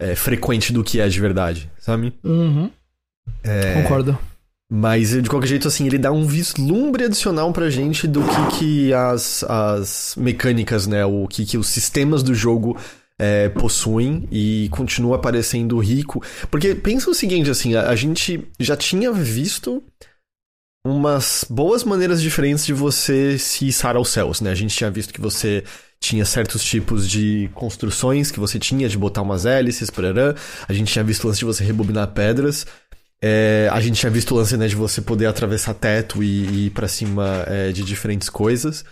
é, 0.00 0.14
frequente 0.14 0.72
do 0.72 0.82
que 0.82 1.00
é 1.00 1.08
de 1.08 1.20
verdade, 1.20 1.70
sabe? 1.78 2.12
Uhum. 2.24 2.70
É, 3.44 3.82
Concordo. 3.82 4.18
Mas 4.74 5.10
de 5.10 5.28
qualquer 5.28 5.48
jeito, 5.48 5.68
assim, 5.68 5.86
ele 5.86 5.98
dá 5.98 6.10
um 6.10 6.26
vislumbre 6.26 7.04
adicional 7.04 7.52
pra 7.52 7.68
gente 7.68 8.08
do 8.08 8.22
que, 8.22 8.58
que 8.58 8.94
as, 8.94 9.44
as 9.44 10.14
mecânicas, 10.16 10.86
né? 10.86 11.04
O 11.04 11.28
que, 11.28 11.44
que 11.44 11.58
os 11.58 11.66
sistemas 11.66 12.22
do 12.22 12.34
jogo 12.34 12.78
é, 13.22 13.48
possuem 13.48 14.26
e 14.32 14.68
continua 14.72 15.20
parecendo 15.20 15.78
rico. 15.78 16.20
Porque 16.50 16.74
pensa 16.74 17.08
o 17.08 17.14
seguinte, 17.14 17.48
assim, 17.48 17.76
a, 17.76 17.88
a 17.88 17.94
gente 17.94 18.48
já 18.58 18.76
tinha 18.76 19.12
visto 19.12 19.80
umas 20.84 21.44
boas 21.48 21.84
maneiras 21.84 22.20
diferentes 22.20 22.66
de 22.66 22.72
você 22.72 23.38
se 23.38 23.68
içar 23.68 23.94
aos 23.94 24.08
céus, 24.08 24.40
né? 24.40 24.50
A 24.50 24.54
gente 24.56 24.76
tinha 24.76 24.90
visto 24.90 25.14
que 25.14 25.20
você 25.20 25.62
tinha 26.00 26.24
certos 26.24 26.64
tipos 26.64 27.08
de 27.08 27.48
construções 27.54 28.32
que 28.32 28.40
você 28.40 28.58
tinha 28.58 28.88
de 28.88 28.98
botar 28.98 29.22
umas 29.22 29.46
hélices, 29.46 29.88
parará. 29.88 30.34
A 30.68 30.72
gente 30.72 30.92
tinha 30.92 31.04
visto 31.04 31.22
o 31.22 31.28
lance 31.28 31.38
de 31.38 31.44
você 31.44 31.62
rebobinar 31.62 32.08
pedras. 32.08 32.66
É, 33.22 33.68
a 33.70 33.80
gente 33.80 34.00
tinha 34.00 34.10
visto 34.10 34.32
o 34.32 34.34
lance 34.34 34.56
né, 34.56 34.66
de 34.66 34.74
você 34.74 35.00
poder 35.00 35.26
atravessar 35.26 35.74
teto 35.74 36.24
e, 36.24 36.26
e 36.26 36.66
ir 36.66 36.70
pra 36.70 36.88
cima 36.88 37.44
é, 37.46 37.70
de 37.70 37.84
diferentes 37.84 38.28
coisas. 38.28 38.84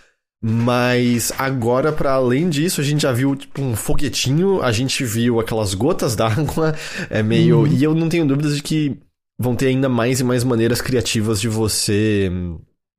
Mas 0.43 1.31
agora, 1.37 1.91
para 1.91 2.13
além 2.13 2.49
disso, 2.49 2.81
a 2.81 2.83
gente 2.83 3.01
já 3.01 3.11
viu 3.11 3.35
tipo, 3.35 3.61
um 3.61 3.75
foguetinho, 3.75 4.61
a 4.63 4.71
gente 4.71 5.03
viu 5.03 5.39
aquelas 5.39 5.75
gotas 5.75 6.15
d'água, 6.17 6.75
é 7.09 7.21
meio. 7.21 7.59
Uhum. 7.59 7.67
E 7.67 7.83
eu 7.83 7.93
não 7.93 8.09
tenho 8.09 8.25
dúvidas 8.25 8.55
de 8.55 8.63
que 8.63 8.97
vão 9.39 9.55
ter 9.55 9.67
ainda 9.67 9.87
mais 9.87 10.19
e 10.19 10.23
mais 10.23 10.43
maneiras 10.43 10.81
criativas 10.81 11.39
de 11.39 11.47
você. 11.47 12.31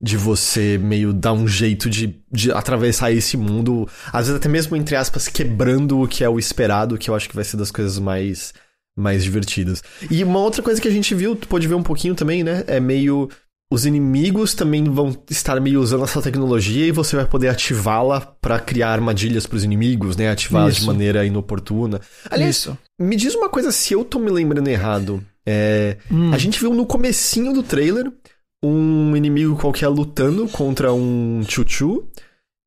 De 0.04 0.16
você 0.16 0.78
meio 0.78 1.12
dar 1.12 1.32
um 1.32 1.46
jeito 1.46 1.88
de, 1.88 2.20
de 2.30 2.50
atravessar 2.50 3.12
esse 3.12 3.36
mundo. 3.36 3.88
Às 4.12 4.26
vezes 4.26 4.34
até 4.34 4.48
mesmo, 4.48 4.74
entre 4.76 4.96
aspas, 4.96 5.28
quebrando 5.28 6.00
o 6.00 6.08
que 6.08 6.24
é 6.24 6.28
o 6.28 6.40
esperado, 6.40 6.98
que 6.98 7.08
eu 7.08 7.14
acho 7.14 7.28
que 7.28 7.36
vai 7.36 7.44
ser 7.44 7.56
das 7.56 7.70
coisas 7.70 8.00
mais 8.00 8.52
mais 8.96 9.24
divertidas. 9.24 9.82
E 10.10 10.22
uma 10.22 10.40
outra 10.40 10.62
coisa 10.62 10.80
que 10.80 10.88
a 10.88 10.90
gente 10.90 11.14
viu, 11.14 11.34
tu 11.34 11.48
pode 11.48 11.66
ver 11.66 11.74
um 11.74 11.82
pouquinho 11.82 12.14
também, 12.14 12.42
né? 12.42 12.64
É 12.66 12.78
meio. 12.78 13.30
Os 13.72 13.86
inimigos 13.86 14.52
também 14.52 14.84
vão 14.84 15.16
estar 15.30 15.58
meio 15.58 15.80
usando 15.80 16.04
essa 16.04 16.20
tecnologia 16.20 16.86
e 16.86 16.92
você 16.92 17.16
vai 17.16 17.24
poder 17.24 17.48
ativá-la 17.48 18.20
pra 18.20 18.60
criar 18.60 18.90
armadilhas 18.90 19.46
pros 19.46 19.64
inimigos, 19.64 20.14
né? 20.14 20.28
Ativá-las 20.28 20.76
de 20.76 20.84
maneira 20.84 21.24
inoportuna. 21.24 21.98
Aliás, 22.30 22.56
Isso. 22.56 22.78
me 23.00 23.16
diz 23.16 23.34
uma 23.34 23.48
coisa 23.48 23.72
se 23.72 23.94
eu 23.94 24.04
tô 24.04 24.18
me 24.18 24.30
lembrando 24.30 24.68
errado. 24.68 25.24
É, 25.46 25.96
Hum. 26.10 26.32
A 26.32 26.38
gente 26.38 26.60
viu 26.60 26.74
no 26.74 26.84
comecinho 26.84 27.52
do 27.54 27.62
trailer 27.62 28.12
um 28.62 29.16
inimigo 29.16 29.56
qualquer 29.56 29.88
lutando 29.88 30.46
contra 30.48 30.92
um 30.92 31.42
Chuchu. 31.48 32.04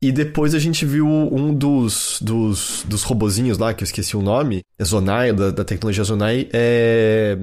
E 0.03 0.11
depois 0.11 0.53
a 0.53 0.59
gente 0.59 0.85
viu 0.85 1.07
um 1.07 1.53
dos, 1.53 2.19
dos, 2.21 2.83
dos 2.87 3.03
robozinhos 3.03 3.57
lá, 3.57 3.73
que 3.73 3.83
eu 3.83 3.85
esqueci 3.85 4.15
o 4.15 4.21
nome, 4.21 4.61
é 4.77 4.83
Zonai, 4.83 5.33
da, 5.33 5.51
da 5.51 5.63
tecnologia 5.63 6.03
Zonai, 6.03 6.47
é, 6.53 7.39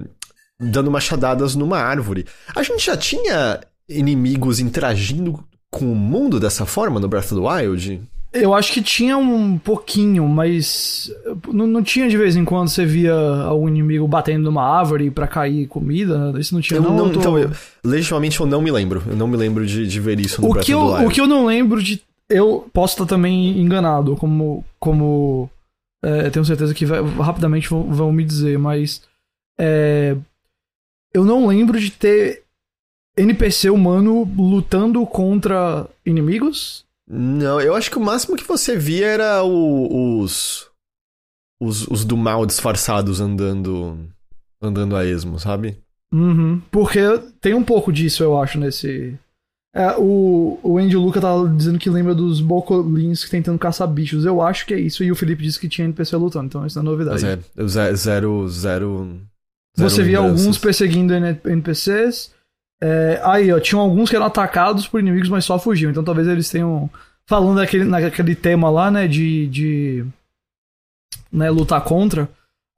dando 0.63 0.91
machadadas 0.91 1.55
numa 1.57 1.79
árvore. 1.79 2.25
A 2.55 2.63
gente 2.63 2.87
já 2.87 2.97
tinha 2.97 3.61
inimigos 3.89 4.61
interagindo 4.61 5.43
com 5.71 5.91
o 5.93 5.97
mundo 5.97 6.39
dessa 6.39 6.65
forma 6.65 7.01
no 7.01 7.09
Breath 7.09 7.33
of 7.33 7.35
the 7.35 7.41
Wild? 7.41 8.01
Eu 8.33 8.55
acho 8.55 8.73
que 8.73 8.81
tinha 8.81 9.19
um 9.19 9.59
pouquinho, 9.59 10.27
mas 10.27 11.13
não, 11.53 11.67
não 11.67 11.83
tinha 11.83 12.09
de 12.09 12.17
vez 12.17 12.35
em 12.35 12.47
quando 12.47 12.69
você 12.69 12.87
via 12.87 13.13
algum 13.15 13.69
inimigo 13.69 14.09
batendo 14.09 14.45
numa 14.45 14.63
árvore 14.65 15.11
pra 15.11 15.27
cair 15.27 15.67
comida. 15.67 16.33
Isso 16.39 16.55
não 16.55 16.63
tinha 16.63 16.79
Eu 16.79 16.83
não. 16.83 16.97
não, 16.97 17.07
eu 17.09 17.13
tô- 17.13 17.21
então, 17.21 17.39
eu, 17.39 17.51
legitimamente 17.85 18.41
eu 18.41 18.47
não 18.47 18.63
me 18.63 18.71
lembro. 18.71 19.03
Eu 19.07 19.17
não 19.17 19.29
me 19.29 19.37
lembro 19.37 19.67
de, 19.67 19.87
de 19.87 20.01
ver 20.01 20.19
isso 20.19 20.41
no 20.41 20.49
o 20.49 20.53
Breath 20.53 20.65
que, 20.65 20.75
of 20.75 20.83
eu, 20.83 20.89
the 20.89 20.95
Wild. 21.01 21.07
o 21.07 21.15
que 21.15 21.21
eu 21.21 21.27
não 21.27 21.45
lembro 21.45 21.83
de. 21.83 22.01
Eu 22.31 22.67
posso 22.73 22.95
estar 22.95 23.05
também 23.05 23.61
enganado, 23.61 24.17
como. 24.17 24.65
como 24.81 25.51
é, 26.03 26.31
tenho 26.31 26.45
certeza 26.47 26.73
que 26.73 26.87
vai- 26.87 27.03
rapidamente 27.19 27.69
vão, 27.69 27.83
vão 27.93 28.11
me 28.13 28.25
dizer, 28.25 28.59
mas. 28.59 29.03
é, 29.61 30.17
eu 31.15 31.25
não 31.25 31.47
lembro 31.47 31.79
de 31.81 31.91
ter 31.91 32.43
NPC 33.17 33.71
humano 33.71 34.25
lutando 34.37 35.05
contra 35.07 35.87
inimigos. 36.05 36.85
Não, 37.09 37.61
eu 37.61 37.75
acho 37.75 37.91
que 37.91 37.99
o 37.99 38.03
máximo 38.05 38.37
que 38.37 38.45
você 38.47 38.77
via 38.77 39.07
era 39.07 39.43
o- 39.45 40.21
os, 40.21 40.69
os. 41.61 41.87
Os 41.89 42.05
do 42.05 42.17
mal 42.17 42.47
disfarçados 42.47 43.21
andando. 43.21 43.99
Andando 44.61 44.95
a 44.97 45.05
esmo, 45.05 45.39
sabe? 45.41 45.77
Uhum, 46.15 46.61
porque 46.71 47.01
tem 47.41 47.53
um 47.55 47.65
pouco 47.65 47.93
disso, 47.93 48.23
eu 48.23 48.41
acho, 48.41 48.59
nesse. 48.59 49.19
É, 49.75 49.97
o, 49.99 50.59
o 50.63 50.79
Andy 50.79 50.97
Luca 50.97 51.21
tava 51.21 51.49
dizendo 51.49 51.79
que 51.79 51.89
lembra 51.91 52.15
dos 52.15 52.41
Bocolins 52.41 53.29
tentando 53.29 53.59
caçar 53.59 53.89
bichos. 53.89 54.25
Eu 54.25 54.41
acho 54.41 54.65
que 54.67 54.75
é 54.75 54.79
isso, 54.79 55.03
e 55.03 55.11
o 55.11 55.17
Felipe 55.17 55.43
disse 55.43 55.59
que 55.59 55.69
tinha 55.69 55.87
NPC 55.87 56.15
lutando, 56.17 56.47
então 56.47 56.67
isso 56.67 56.81
não 56.81 56.93
é 56.93 56.93
novidade. 56.93 57.21
Zero, 57.21 57.97
zero, 57.97 58.49
zero. 58.49 59.21
Você 59.77 60.03
via 60.03 60.21
lembranças. 60.21 60.41
alguns 60.43 60.59
perseguindo 60.59 61.15
NPCs. 61.15 62.31
É, 62.83 63.21
aí, 63.25 63.53
ó, 63.53 63.61
tinham 63.61 63.81
alguns 63.81 64.11
que 64.11 64.17
eram 64.17 64.27
atacados 64.27 64.87
por 64.89 65.01
inimigos, 65.01 65.29
mas 65.29 65.45
só 65.45 65.59
fugiam. 65.59 65.91
Então 65.91 66.05
talvez 66.05 66.27
eles 66.29 66.49
tenham. 66.51 66.91
Falando 67.27 67.57
daquele, 67.57 67.85
naquele 67.85 68.35
tema 68.35 68.69
lá, 68.69 68.91
né, 68.91 69.07
de. 69.09 69.47
de 69.47 70.05
né, 71.33 71.49
lutar 71.51 71.81
contra. 71.83 72.29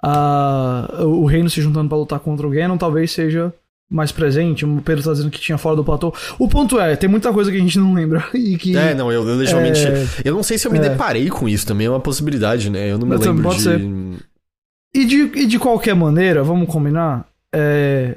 a- 0.03 0.89
o 1.05 1.25
reino 1.25 1.49
se 1.49 1.63
juntando 1.63 1.89
pra 1.89 1.97
lutar 1.99 2.21
contra 2.21 2.47
o 2.47 2.51
Ganon, 2.51 2.77
talvez 2.77 3.11
seja 3.11 3.53
mais 3.91 4.13
presente. 4.13 4.65
O 4.65 4.83
Pedro 4.83 5.03
tá 5.03 5.13
dizendo 5.13 5.31
que 5.31 5.41
tinha 5.41 5.57
fora 5.57 5.75
do 5.77 5.83
platô. 5.85 6.13
O 6.39 6.47
ponto 6.47 6.79
é, 6.79 6.95
tem 6.95 7.09
muita 7.09 7.33
coisa 7.33 7.51
que 7.51 7.57
a 7.57 7.61
gente 7.61 7.79
não 7.79 7.95
lembra. 7.95 8.23
E 8.35 8.57
que. 8.59 8.77
É, 8.77 8.95
não, 8.95 9.11
eu, 9.11 9.27
eu 9.27 9.35
legitimamente. 9.37 9.87
É. 9.87 10.07
Eu 10.25 10.35
não 10.35 10.43
sei 10.43 10.59
se 10.59 10.67
eu 10.69 10.73
me 10.73 10.79
É. 10.79 10.83
deparei 10.83 11.29
com 11.31 11.49
isso 11.49 11.67
também, 11.67 11.87
é 11.87 11.91
uma 11.91 12.01
possibilidade, 12.01 12.69
né? 12.71 12.91
Eu 12.93 12.99
não 12.99 13.07
me 13.07 13.17
lembro 13.17 13.49
de. 13.55 13.61
ser. 13.63 13.81
E 14.95 15.05
de, 15.05 15.17
e 15.35 15.47
de 15.47 15.59
qualquer 15.59 15.95
maneira, 15.95 16.43
vamos 16.45 16.69
combinar, 16.69 17.27
é, 17.53 18.17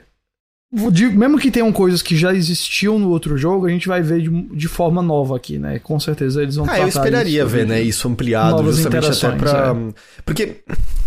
de- 0.91 1.07
mesmo 1.09 1.39
que 1.39 1.49
tenham 1.49 1.71
coisas 1.71 2.01
que 2.01 2.15
já 2.15 2.33
existiam 2.33 2.99
no 2.99 3.09
outro 3.09 3.35
jogo, 3.37 3.65
a 3.65 3.69
gente 3.69 3.87
vai 3.87 4.01
ver 4.01 4.21
de, 4.21 4.29
de 4.55 4.67
forma 4.67 5.01
nova 5.01 5.35
aqui, 5.35 5.57
né? 5.57 5.79
Com 5.79 5.99
certeza 5.99 6.41
eles 6.43 6.55
vão 6.55 6.65
Ah, 6.69 6.79
eu 6.79 6.87
esperaria 6.87 7.41
isso 7.41 7.49
ver, 7.49 7.63
de- 7.65 7.69
né, 7.71 7.81
isso 7.81 8.07
ampliado, 8.07 8.57
justamente 8.71 9.05
até 9.25 9.37
pra. 9.37 9.75
é. 9.89 9.93
Porque, 10.25 10.57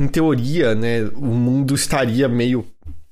em 0.00 0.09
teoria, 0.09 0.74
né, 0.74 1.04
o 1.14 1.26
mundo 1.26 1.74
estaria 1.74 2.28
meio. 2.28 2.64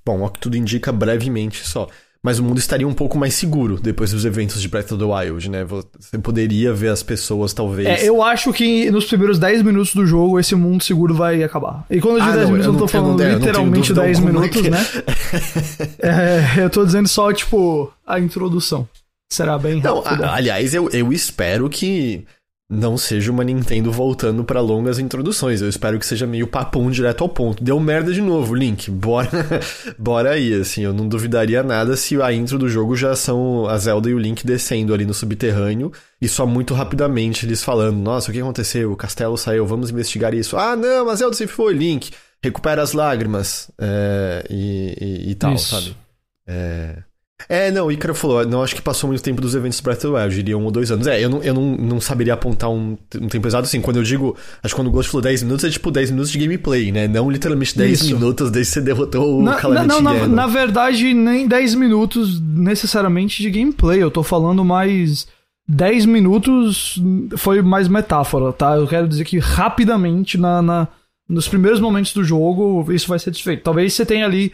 Bom, 0.05 0.23
ao 0.25 0.31
que 0.31 0.38
tudo 0.40 0.57
indica 0.57 0.90
brevemente 0.90 1.64
só. 1.68 1.87
Mas 2.21 2.41
o 2.41 2.43
mundo 2.43 2.59
estaria 2.59 2.87
um 2.87 2.93
pouco 2.93 3.17
mais 3.17 3.35
seguro 3.35 3.79
depois 3.81 4.11
dos 4.11 4.25
eventos 4.25 4.61
de 4.61 4.69
Breath 4.69 4.91
of 4.91 4.99
the 4.99 5.05
Wild, 5.05 5.49
né? 5.49 5.65
Você 5.65 6.19
poderia 6.19 6.73
ver 6.75 6.89
as 6.89 7.01
pessoas, 7.03 7.53
talvez. 7.53 7.87
É, 8.03 8.09
eu 8.09 8.21
acho 8.23 8.53
que 8.53 8.91
nos 8.91 9.05
primeiros 9.05 9.39
10 9.39 9.63
minutos 9.63 9.95
do 9.95 10.05
jogo 10.05 10.39
esse 10.41 10.55
mundo 10.57 10.83
seguro 10.83 11.15
vai 11.15 11.43
acabar. 11.45 11.87
E 11.89 12.01
quando 12.01 12.17
eu 12.19 12.21
digo 12.25 12.33
Ah, 12.33 12.37
10 12.37 12.49
não, 12.49 12.53
minutos, 12.57 12.67
eu 12.67 12.73
não 12.73 12.79
tô 12.79 12.85
não 12.85 12.89
falando 12.89 13.23
não 13.23 13.39
literalmente 13.39 13.93
dúvida 13.93 14.01
10 14.03 14.19
alguma 14.19 14.41
minutos, 14.41 14.63
né? 14.69 14.79
É, 16.01 16.65
eu 16.65 16.71
tô 16.71 16.85
dizendo 16.85 17.09
só, 17.09 17.33
tipo, 17.33 17.93
a 18.07 18.19
introdução. 18.19 18.89
Será 19.31 19.59
bem 19.59 19.81
Não, 19.81 20.01
rápida. 20.01 20.27
a- 20.27 20.35
aliás, 20.37 20.73
eu, 20.75 20.89
eu 20.91 21.13
espero 21.13 21.69
que 21.69 22.25
não 22.71 22.99
seja 22.99 23.33
uma 23.33 23.43
Nintendo 23.43 23.91
voltando 23.91 24.45
para 24.45 24.61
longas 24.61 24.99
introduções. 24.99 25.63
Eu 25.63 25.71
espero 25.71 25.99
que 25.99 26.05
seja 26.05 26.27
meio 26.27 26.47
papum 26.47 26.91
direto 26.91 27.25
ao 27.25 27.29
ponto. 27.29 27.65
Deu 27.65 27.81
merda 27.81 28.13
de 28.13 28.21
novo, 28.21 28.55
Link. 28.55 28.91
Bora, 28.91 29.31
bora 29.99 30.33
aí, 30.33 30.53
assim. 30.53 30.83
Eu 30.83 30.93
não 30.93 31.09
duvidaria 31.09 31.63
nada 31.63 31.97
se 31.97 32.21
a 32.21 32.31
intro 32.31 32.59
do 32.59 32.69
jogo 32.69 32.95
já 32.95 33.17
são 33.17 33.67
a 33.67 33.79
Zelda 33.79 34.11
e 34.11 34.15
o 34.15 34.19
Link 34.19 34.47
descendo 34.47 34.93
ali 34.93 35.07
no 35.07 35.15
subterrâneo 35.15 35.91
e 36.21 36.29
só 36.29 36.47
muito 36.47 36.75
rapidamente 36.75 37.47
eles 37.47 37.65
falando: 37.65 37.97
Nossa, 37.97 38.31
o 38.31 38.35
que 38.35 38.41
aconteceu? 38.41 38.93
O 38.93 38.97
castelo 38.97 39.39
saiu, 39.39 39.67
vamos 39.67 39.91
investigar 39.91 40.35
isso. 40.35 40.57
Ah, 40.57 40.77
não, 40.77 41.09
a 41.09 41.15
Zelda 41.15 41.35
se 41.35 41.47
foi, 41.47 41.73
Link. 41.73 42.11
Recupera 42.43 42.83
as 42.83 42.93
lágrimas. 42.93 43.71
É, 43.79 44.45
e, 44.51 44.95
e, 45.01 45.31
e, 45.31 45.35
tal, 45.35 45.55
isso. 45.55 45.75
sabe? 45.75 45.97
É. 46.47 47.03
É, 47.46 47.70
não, 47.70 47.87
o 47.87 47.92
Icaro 47.92 48.14
falou, 48.14 48.44
não 48.44 48.62
acho 48.62 48.74
que 48.74 48.83
passou 48.83 49.09
muito 49.09 49.22
tempo 49.22 49.40
dos 49.40 49.55
eventos 49.55 49.81
Breath 49.81 50.05
of 50.05 50.12
the 50.12 50.22
Wild, 50.22 50.35
diria 50.35 50.59
um 50.59 50.64
ou 50.64 50.70
dois 50.70 50.90
anos. 50.90 51.07
É, 51.07 51.22
eu 51.22 51.31
não, 51.31 51.42
eu 51.42 51.55
não, 51.55 51.77
não 51.77 52.01
saberia 52.01 52.35
apontar 52.35 52.68
um, 52.68 52.96
um 53.20 53.29
tempo 53.29 53.46
exato, 53.46 53.64
assim, 53.64 53.81
quando 53.81 53.98
eu 53.98 54.03
digo, 54.03 54.37
acho 54.62 54.74
que 54.74 54.81
quando 54.81 54.88
o 54.88 54.90
Ghost 54.90 55.11
falou 55.11 55.22
10 55.22 55.44
minutos, 55.44 55.64
é 55.64 55.70
tipo 55.70 55.90
10 55.90 56.11
minutos 56.11 56.33
de 56.33 56.38
gameplay, 56.38 56.90
né? 56.90 57.07
Não 57.07 57.31
literalmente 57.31 57.77
10 57.77 58.01
Isso. 58.01 58.14
minutos 58.14 58.51
desde 58.51 58.72
que 58.72 58.74
você 58.74 58.85
derrotou 58.85 59.42
na, 59.42 59.57
o 59.57 59.61
Calamity 59.61 59.88
Não, 59.88 60.01
na, 60.01 60.27
na, 60.27 60.46
verdade, 60.46 61.14
nem 61.14 61.46
10 61.46 61.74
minutos 61.77 62.40
necessariamente 62.40 63.40
de 63.40 63.51
gameplay, 63.51 64.03
eu 64.03 64.11
tô 64.11 64.22
falando 64.22 64.64
mais... 64.64 65.27
10 65.70 66.07
minutos 66.07 66.98
foi 67.37 67.61
mais 67.61 67.88
metáfora, 67.88 68.55
tá? 68.55 68.74
Eu 68.74 68.87
quero 68.87 69.07
dizer 69.07 69.24
que 69.27 69.38
rapidamente, 69.38 70.38
na, 70.38 70.62
na 70.62 70.88
nos 71.29 71.46
primeiros 71.46 71.79
momentos 71.79 72.14
do 72.14 72.24
jogo, 72.24 72.90
isso 72.90 73.07
vai 73.07 73.18
ser 73.18 73.31
desfeito. 73.31 73.62
Talvez 73.62 73.92
você 73.92 74.07
tenha 74.07 74.24
ali 74.24 74.51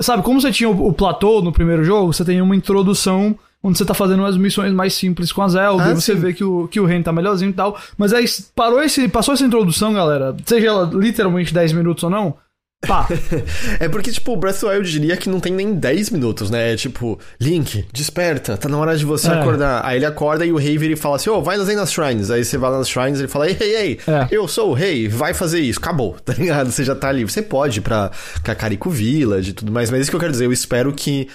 Sabe, 0.00 0.22
como 0.22 0.40
você 0.40 0.52
tinha 0.52 0.68
o, 0.68 0.88
o 0.88 0.92
platô 0.92 1.40
no 1.40 1.52
primeiro 1.52 1.82
jogo, 1.82 2.12
você 2.12 2.24
tem 2.24 2.40
uma 2.40 2.54
introdução 2.54 3.36
onde 3.62 3.78
você 3.78 3.84
tá 3.84 3.94
fazendo 3.94 4.20
umas 4.20 4.36
missões 4.36 4.72
mais 4.72 4.94
simples 4.94 5.32
com 5.32 5.42
a 5.42 5.48
Zelda, 5.48 5.84
ah, 5.84 5.92
e 5.92 5.94
você 5.94 6.14
sim. 6.14 6.20
vê 6.20 6.32
que 6.32 6.44
o, 6.44 6.68
que 6.68 6.78
o 6.78 6.84
Ren 6.84 7.02
tá 7.02 7.12
melhorzinho 7.12 7.50
e 7.50 7.54
tal. 7.54 7.76
Mas 7.98 8.12
aí 8.12 8.24
parou 8.54 8.80
esse, 8.82 9.08
passou 9.08 9.34
essa 9.34 9.44
introdução, 9.44 9.92
galera, 9.92 10.36
seja 10.44 10.68
ela 10.68 10.88
literalmente 10.92 11.52
10 11.52 11.72
minutos 11.72 12.04
ou 12.04 12.10
não, 12.10 12.36
Pá. 12.84 13.08
é 13.80 13.88
porque, 13.88 14.10
tipo, 14.10 14.32
o 14.32 14.36
Breath 14.36 14.56
of 14.56 14.66
the 14.66 14.72
Wild 14.72 14.90
diria 14.90 15.16
que 15.16 15.28
não 15.28 15.40
tem 15.40 15.52
nem 15.52 15.74
10 15.74 16.10
minutos, 16.10 16.50
né? 16.50 16.72
É 16.72 16.76
tipo, 16.76 17.18
Link, 17.40 17.86
desperta, 17.92 18.56
tá 18.56 18.68
na 18.68 18.76
hora 18.76 18.96
de 18.96 19.04
você 19.04 19.28
é. 19.28 19.32
acordar. 19.32 19.84
Aí 19.84 19.96
ele 19.96 20.04
acorda 20.04 20.44
e 20.44 20.52
o 20.52 20.56
rei 20.56 20.76
vira 20.76 20.92
e 20.92 20.96
fala 20.96 21.16
assim: 21.16 21.30
Ô, 21.30 21.38
oh, 21.38 21.42
vai 21.42 21.56
nas, 21.56 21.68
nas 21.74 21.92
shrines. 21.92 22.30
Aí 22.30 22.44
você 22.44 22.58
vai 22.58 22.70
nas 22.70 22.88
shrines 22.88 23.18
e 23.18 23.22
ele 23.22 23.28
fala: 23.28 23.48
Ei, 23.48 23.56
ei, 23.58 23.76
ei, 23.76 24.00
é. 24.06 24.28
eu 24.30 24.46
sou 24.46 24.70
o 24.70 24.74
rei, 24.74 25.08
vai 25.08 25.32
fazer 25.32 25.60
isso. 25.60 25.78
Acabou, 25.78 26.16
tá 26.20 26.34
ligado? 26.34 26.70
Você 26.70 26.84
já 26.84 26.94
tá 26.94 27.08
ali. 27.08 27.24
Você 27.24 27.42
pode 27.42 27.78
ir 27.78 27.82
pra 27.82 28.10
Kakariko 28.44 28.90
Village 28.90 29.50
e 29.50 29.54
tudo 29.54 29.72
mais, 29.72 29.90
mas 29.90 29.98
é 29.98 30.02
isso 30.02 30.10
que 30.10 30.16
eu 30.16 30.20
quero 30.20 30.32
dizer. 30.32 30.44
Eu 30.44 30.52
espero 30.52 30.92
que. 30.92 31.28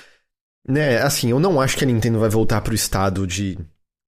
Né, 0.68 1.02
assim, 1.02 1.32
eu 1.32 1.40
não 1.40 1.60
acho 1.60 1.76
que 1.76 1.84
a 1.84 1.88
Nintendo 1.88 2.20
vai 2.20 2.30
voltar 2.30 2.62
pro 2.62 2.76
estado 2.76 3.26
de 3.26 3.58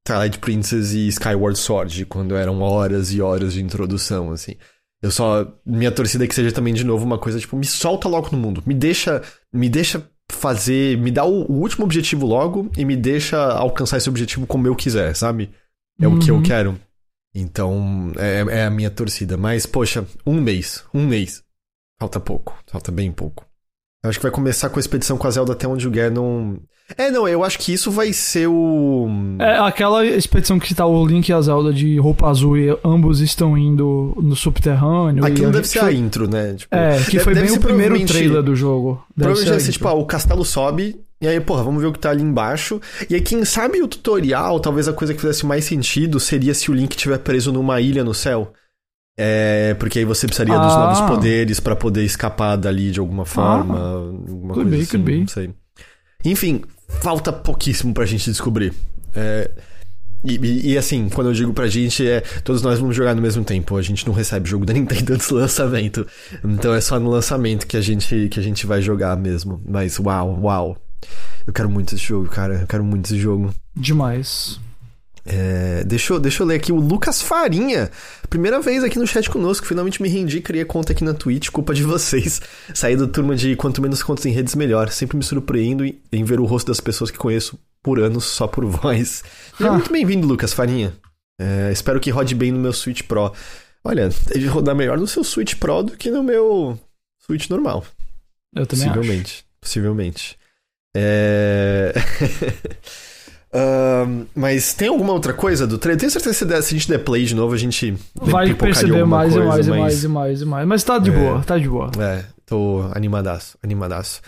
Twilight 0.05 0.37
Princess 0.37 0.93
e 0.93 1.07
Skyward 1.07 1.57
Sword, 1.57 2.05
quando 2.05 2.35
eram 2.35 2.61
horas 2.61 3.11
e 3.11 3.21
horas 3.21 3.53
de 3.53 3.63
introdução, 3.63 4.31
assim. 4.31 4.55
Eu 5.03 5.11
só. 5.11 5.45
Minha 5.65 5.91
torcida 5.91 6.23
é 6.23 6.27
que 6.27 6.33
seja 6.33 6.53
também, 6.53 6.73
de 6.73 6.85
novo, 6.85 7.03
uma 7.03 7.19
coisa 7.19 7.37
tipo, 7.37 7.57
me 7.57 7.65
solta 7.65 8.07
logo 8.07 8.29
no 8.31 8.37
mundo. 8.37 8.63
Me 8.65 8.73
deixa. 8.73 9.21
Me 9.51 9.67
deixa 9.67 10.09
fazer. 10.31 10.97
Me 10.97 11.11
dá 11.11 11.25
o, 11.25 11.43
o 11.51 11.59
último 11.59 11.83
objetivo 11.83 12.25
logo 12.25 12.71
e 12.77 12.85
me 12.85 12.95
deixa 12.95 13.37
alcançar 13.37 13.97
esse 13.97 14.07
objetivo 14.07 14.47
como 14.47 14.65
eu 14.65 14.73
quiser, 14.73 15.13
sabe? 15.13 15.51
É 15.99 16.07
uhum. 16.07 16.15
o 16.15 16.19
que 16.19 16.31
eu 16.31 16.35
uhum. 16.35 16.43
quero. 16.43 16.79
Então, 17.35 18.13
é, 18.17 18.61
é 18.61 18.65
a 18.65 18.69
minha 18.69 18.89
torcida. 18.89 19.35
Mas, 19.35 19.65
poxa, 19.65 20.07
um 20.25 20.39
mês. 20.39 20.85
Um 20.93 21.05
mês. 21.05 21.43
Falta 21.99 22.19
pouco. 22.21 22.57
Falta 22.67 22.89
bem 22.89 23.11
pouco. 23.11 23.45
Eu 24.03 24.09
acho 24.09 24.19
que 24.19 24.23
vai 24.23 24.31
começar 24.31 24.69
com 24.69 24.77
a 24.77 24.81
expedição 24.81 25.17
com 25.17 25.25
a 25.27 25.31
Zelda 25.31 25.53
até 25.53 25.65
onde 25.65 25.87
o 25.87 25.91
Ganon. 25.91 26.55
É, 26.97 27.09
não, 27.09 27.25
eu 27.25 27.41
acho 27.41 27.57
que 27.57 27.71
isso 27.71 27.89
vai 27.89 28.11
ser 28.11 28.47
o. 28.47 29.07
É 29.39 29.57
aquela 29.59 30.05
expedição 30.05 30.59
que 30.59 30.75
tá 30.75 30.85
o 30.85 31.05
Link 31.05 31.29
e 31.29 31.33
a 31.33 31.39
Zelda 31.39 31.71
de 31.71 31.97
roupa 31.97 32.27
azul 32.27 32.57
e 32.57 32.77
ambos 32.83 33.21
estão 33.21 33.57
indo 33.57 34.13
no 34.21 34.35
subterrâneo. 34.35 35.25
Aquilo 35.25 35.51
deve 35.51 35.67
ser 35.67 35.79
a 35.79 35.93
intro, 35.93 36.29
né? 36.29 36.53
Tipo, 36.55 36.75
é, 36.75 37.01
que 37.01 37.17
foi 37.19 37.33
bem 37.33 37.51
o 37.51 37.59
primeiro 37.61 38.05
trailer 38.05 38.43
do 38.43 38.53
jogo. 38.53 39.01
Deve 39.15 39.29
provavelmente 39.29 39.51
deve 39.51 39.63
ser, 39.63 39.71
tipo, 39.71 39.87
ah, 39.87 39.93
o 39.93 40.05
castelo 40.05 40.43
sobe, 40.43 40.99
e 41.21 41.27
aí, 41.27 41.39
porra, 41.39 41.63
vamos 41.63 41.81
ver 41.81 41.87
o 41.87 41.93
que 41.93 41.99
tá 41.99 42.09
ali 42.09 42.21
embaixo. 42.21 42.81
E 43.09 43.15
aí, 43.15 43.21
quem 43.21 43.45
sabe 43.45 43.81
o 43.81 43.87
tutorial, 43.87 44.59
talvez 44.59 44.89
a 44.89 44.93
coisa 44.93 45.13
que 45.13 45.21
fizesse 45.21 45.45
mais 45.45 45.63
sentido 45.63 46.19
seria 46.19 46.53
se 46.53 46.69
o 46.69 46.73
Link 46.73 46.91
estiver 46.91 47.17
preso 47.19 47.53
numa 47.53 47.79
ilha 47.79 48.03
no 48.03 48.13
céu. 48.13 48.51
É, 49.17 49.75
porque 49.75 49.99
aí 49.99 50.05
você 50.05 50.25
precisaria 50.25 50.55
ah. 50.55 50.65
dos 50.65 50.75
novos 50.75 50.99
ah. 50.99 51.07
poderes 51.07 51.59
para 51.59 51.75
poder 51.75 52.03
escapar 52.03 52.55
dali 52.55 52.91
de 52.91 52.99
alguma 52.99 53.25
forma. 53.25 53.77
Ah. 53.77 53.93
Alguma 53.93 54.53
could 54.53 54.69
coisa 54.69 54.97
be, 54.97 55.11
assim, 55.11 55.19
não 55.19 55.27
sei. 55.27 55.49
Enfim, 56.25 56.61
falta 56.87 57.31
pouquíssimo 57.31 57.93
pra 57.93 58.05
gente 58.05 58.29
descobrir. 58.29 58.73
É, 59.15 59.51
e, 60.23 60.37
e, 60.37 60.71
e, 60.71 60.77
assim, 60.77 61.09
quando 61.09 61.27
eu 61.27 61.33
digo 61.33 61.53
pra 61.53 61.67
gente, 61.67 62.07
é 62.07 62.21
todos 62.43 62.61
nós 62.61 62.79
vamos 62.79 62.95
jogar 62.95 63.13
no 63.13 63.21
mesmo 63.21 63.43
tempo. 63.43 63.75
A 63.75 63.81
gente 63.81 64.07
não 64.07 64.13
recebe 64.13 64.49
jogo 64.49 64.65
da 64.65 64.71
Nintendo 64.73 65.13
antes 65.13 65.27
do 65.27 65.35
lançamento. 65.35 66.07
Então 66.43 66.73
é 66.73 66.79
só 66.79 66.99
no 66.99 67.09
lançamento 67.09 67.67
que 67.67 67.75
a 67.75 67.81
gente, 67.81 68.29
que 68.29 68.39
a 68.39 68.43
gente 68.43 68.65
vai 68.65 68.81
jogar 68.81 69.17
mesmo. 69.17 69.61
Mas 69.67 69.99
uau, 69.99 70.39
uau. 70.41 70.77
Eu 71.45 71.51
quero 71.51 71.69
muito 71.69 71.93
esse 71.93 72.03
jogo, 72.03 72.29
cara. 72.29 72.61
Eu 72.61 72.67
quero 72.67 72.83
muito 72.83 73.05
esse 73.05 73.19
jogo. 73.19 73.53
Demais. 73.75 74.59
É, 75.25 75.83
deixa, 75.85 76.13
eu, 76.13 76.19
deixa 76.19 76.43
eu 76.43 76.47
ler 76.47 76.55
aqui 76.55 76.71
o 76.71 76.75
Lucas 76.75 77.21
Farinha. 77.21 77.89
Primeira 78.29 78.59
vez 78.59 78.83
aqui 78.83 78.99
no 78.99 79.07
chat 79.07 79.29
conosco. 79.29 79.65
Finalmente 79.65 80.01
me 80.01 80.09
rendi, 80.09 80.41
criei 80.41 80.65
conta 80.65 80.91
aqui 80.91 81.03
na 81.03 81.13
Twitch. 81.13 81.49
Culpa 81.49 81.73
de 81.73 81.83
vocês. 81.83 82.41
Saí 82.73 82.95
da 82.97 83.07
turma 83.07 83.35
de 83.35 83.55
quanto 83.55 83.81
menos 83.81 84.03
contas 84.03 84.25
em 84.25 84.31
redes, 84.31 84.55
melhor. 84.55 84.89
Sempre 84.89 85.17
me 85.17 85.23
surpreendo 85.23 85.85
em 85.85 86.23
ver 86.23 86.39
o 86.39 86.45
rosto 86.45 86.67
das 86.67 86.81
pessoas 86.81 87.09
que 87.09 87.17
conheço 87.17 87.57
por 87.81 87.99
anos 87.99 88.25
só 88.25 88.47
por 88.47 88.65
voz. 88.67 89.23
Ah. 89.59 89.71
muito 89.71 89.91
bem-vindo, 89.91 90.27
Lucas 90.27 90.53
Farinha. 90.53 90.93
É, 91.39 91.71
espero 91.71 91.99
que 91.99 92.09
rode 92.11 92.35
bem 92.35 92.51
no 92.51 92.59
meu 92.59 92.73
Switch 92.73 93.03
Pro. 93.03 93.33
Olha, 93.83 94.09
deve 94.27 94.47
rodar 94.47 94.75
melhor 94.75 94.97
no 94.97 95.07
seu 95.07 95.23
Switch 95.23 95.55
Pro 95.55 95.83
do 95.83 95.97
que 95.97 96.09
no 96.09 96.23
meu 96.23 96.79
Switch 97.25 97.49
normal. 97.49 97.85
Eu 98.55 98.65
também 98.65 98.87
Possivelmente. 98.87 99.33
Acho. 99.33 99.45
Possivelmente. 99.59 100.37
É. 100.95 101.93
Uh, 103.53 104.25
mas 104.33 104.73
tem 104.73 104.87
alguma 104.87 105.13
outra 105.13 105.31
coisa 105.31 105.67
do 105.67 105.77
trailer? 105.77 105.99
Tenho 105.99 106.11
certeza 106.11 106.43
que 106.43 106.61
se 106.63 106.73
a 106.73 106.77
gente 106.77 106.89
der 106.89 106.97
play 106.99 107.23
de 107.23 107.35
novo, 107.35 107.53
a 107.53 107.57
gente 107.57 107.95
vai 108.15 108.51
perceber 108.55 109.05
mais 109.05 109.31
coisa, 109.31 109.43
e 109.43 109.47
mais 109.47 109.67
mas... 109.67 109.67
e 109.67 109.79
mais 109.79 110.03
e 110.03 110.07
mais 110.07 110.41
e 110.41 110.45
mais. 110.45 110.67
Mas 110.67 110.83
tá 110.83 110.97
de 110.97 111.11
é, 111.11 111.13
boa, 111.13 111.43
tá 111.43 111.57
de 111.59 111.69
boa. 111.69 111.91
É, 111.99 112.25
tô 112.47 112.83
animadaço, 112.93 113.55
animadaço. 113.61 114.21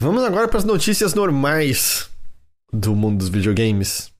Vamos 0.00 0.24
agora 0.24 0.48
para 0.48 0.58
as 0.58 0.64
notícias 0.64 1.12
normais 1.12 2.08
do 2.72 2.96
mundo 2.96 3.18
dos 3.18 3.28
videogames. 3.28 4.10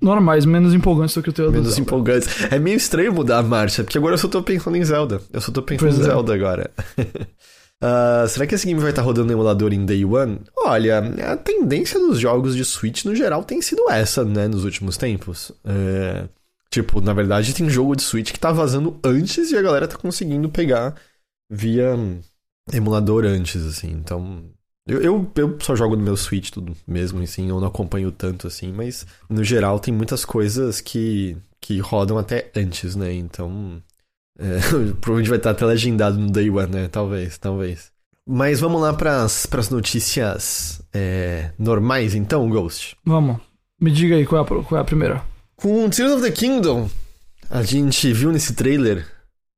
Normais, 0.00 0.44
menos 0.44 0.74
empolgantes 0.74 1.14
do 1.14 1.22
que 1.22 1.30
o 1.30 1.32
teu 1.32 1.50
Menos 1.50 1.78
empolgantes. 1.78 2.28
É 2.52 2.58
meio 2.58 2.76
estranho 2.76 3.12
mudar 3.12 3.38
a 3.38 3.42
marcha, 3.42 3.82
porque 3.82 3.96
agora 3.96 4.14
eu 4.14 4.18
só 4.18 4.28
tô 4.28 4.42
pensando 4.42 4.76
em 4.76 4.84
Zelda. 4.84 5.20
Eu 5.32 5.40
só 5.40 5.50
tô 5.50 5.62
pensando 5.62 5.88
pois 5.88 5.98
em 5.98 6.02
é. 6.02 6.04
Zelda 6.04 6.34
agora. 6.34 6.70
Uh, 7.82 8.26
será 8.28 8.46
que 8.46 8.54
esse 8.54 8.66
game 8.66 8.80
vai 8.80 8.90
estar 8.90 9.02
rodando 9.02 9.26
no 9.26 9.32
emulador 9.32 9.72
em 9.72 9.84
Day 9.84 10.04
One? 10.04 10.40
Olha, 10.56 10.98
a 11.32 11.36
tendência 11.36 11.98
dos 11.98 12.18
jogos 12.18 12.56
de 12.56 12.64
Switch 12.64 13.04
no 13.04 13.14
geral 13.14 13.44
tem 13.44 13.60
sido 13.60 13.90
essa, 13.90 14.24
né, 14.24 14.48
nos 14.48 14.64
últimos 14.64 14.96
tempos. 14.96 15.52
É, 15.64 16.26
tipo, 16.70 17.00
na 17.00 17.12
verdade 17.12 17.54
tem 17.54 17.68
jogo 17.68 17.94
de 17.94 18.02
Switch 18.02 18.32
que 18.32 18.40
tá 18.40 18.52
vazando 18.52 18.98
antes 19.04 19.50
e 19.50 19.56
a 19.56 19.62
galera 19.62 19.88
tá 19.88 19.96
conseguindo 19.96 20.48
pegar 20.48 20.94
via 21.50 21.94
emulador 22.72 23.24
antes, 23.24 23.64
assim. 23.66 23.90
Então, 23.90 24.44
eu, 24.86 25.02
eu, 25.02 25.32
eu, 25.36 25.58
só 25.60 25.76
jogo 25.76 25.96
no 25.96 26.02
meu 26.02 26.16
Switch 26.16 26.50
tudo 26.50 26.76
mesmo, 26.86 27.22
assim, 27.22 27.48
eu 27.48 27.60
não 27.60 27.68
acompanho 27.68 28.10
tanto, 28.10 28.46
assim, 28.46 28.72
mas 28.72 29.06
no 29.28 29.44
geral 29.44 29.78
tem 29.78 29.92
muitas 29.92 30.24
coisas 30.24 30.80
que, 30.80 31.36
que 31.60 31.78
rodam 31.80 32.18
até 32.18 32.50
antes, 32.56 32.96
né? 32.96 33.12
Então, 33.12 33.82
é, 34.38 34.58
provavelmente 35.00 35.28
vai 35.28 35.38
estar 35.38 35.50
até 35.50 35.64
legendado 35.64 36.18
no 36.18 36.30
Day 36.30 36.50
One, 36.50 36.72
né? 36.72 36.88
Talvez, 36.88 37.38
talvez. 37.38 37.92
Mas 38.26 38.60
vamos 38.60 38.80
lá 38.80 38.92
para 38.92 39.22
as 39.22 39.70
notícias 39.70 40.82
é, 40.92 41.50
normais, 41.58 42.14
então, 42.14 42.48
Ghost? 42.48 42.96
Vamos. 43.04 43.38
Me 43.80 43.90
diga 43.90 44.16
aí 44.16 44.24
qual 44.24 44.42
é 44.42 44.44
a, 44.44 44.64
qual 44.64 44.78
é 44.78 44.80
a 44.80 44.84
primeira. 44.84 45.22
Com 45.56 45.88
Tears 45.90 46.12
of 46.12 46.22
the 46.22 46.30
Kingdom, 46.30 46.88
a 47.50 47.62
gente 47.62 48.12
viu 48.12 48.32
nesse 48.32 48.54
trailer 48.54 49.06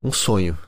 um 0.02 0.10
sonho. 0.10 0.58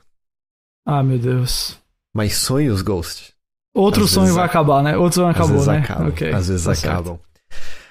Ah, 0.85 1.03
meu 1.03 1.19
Deus. 1.19 1.77
Mas 2.13 2.37
sonhos, 2.37 2.81
Ghost? 2.81 3.33
Outro 3.75 4.05
Às 4.05 4.11
sonho 4.11 4.33
vai 4.33 4.45
acabar, 4.45 4.81
né? 4.81 4.97
Outro 4.97 5.21
sonho 5.21 5.29
acabou, 5.29 5.65
né? 5.65 5.79
Acabam. 5.79 6.07
Okay, 6.07 6.31
Às 6.31 6.47
vezes 6.47 6.65
tá 6.65 6.71
acabam. 6.71 7.19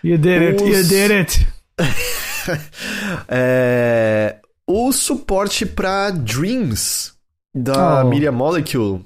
You 0.03 0.19
did 0.19 0.43
it, 0.43 0.63
Os... 0.63 0.71
you 0.71 0.85
did 0.85 1.11
it. 1.13 1.49
é 3.29 4.39
o 4.69 4.93
suporte 4.93 5.65
para 5.65 6.11
Dreams 6.11 7.15
da 7.55 8.05
oh. 8.05 8.09
Media 8.09 8.31
Molecule 8.31 9.03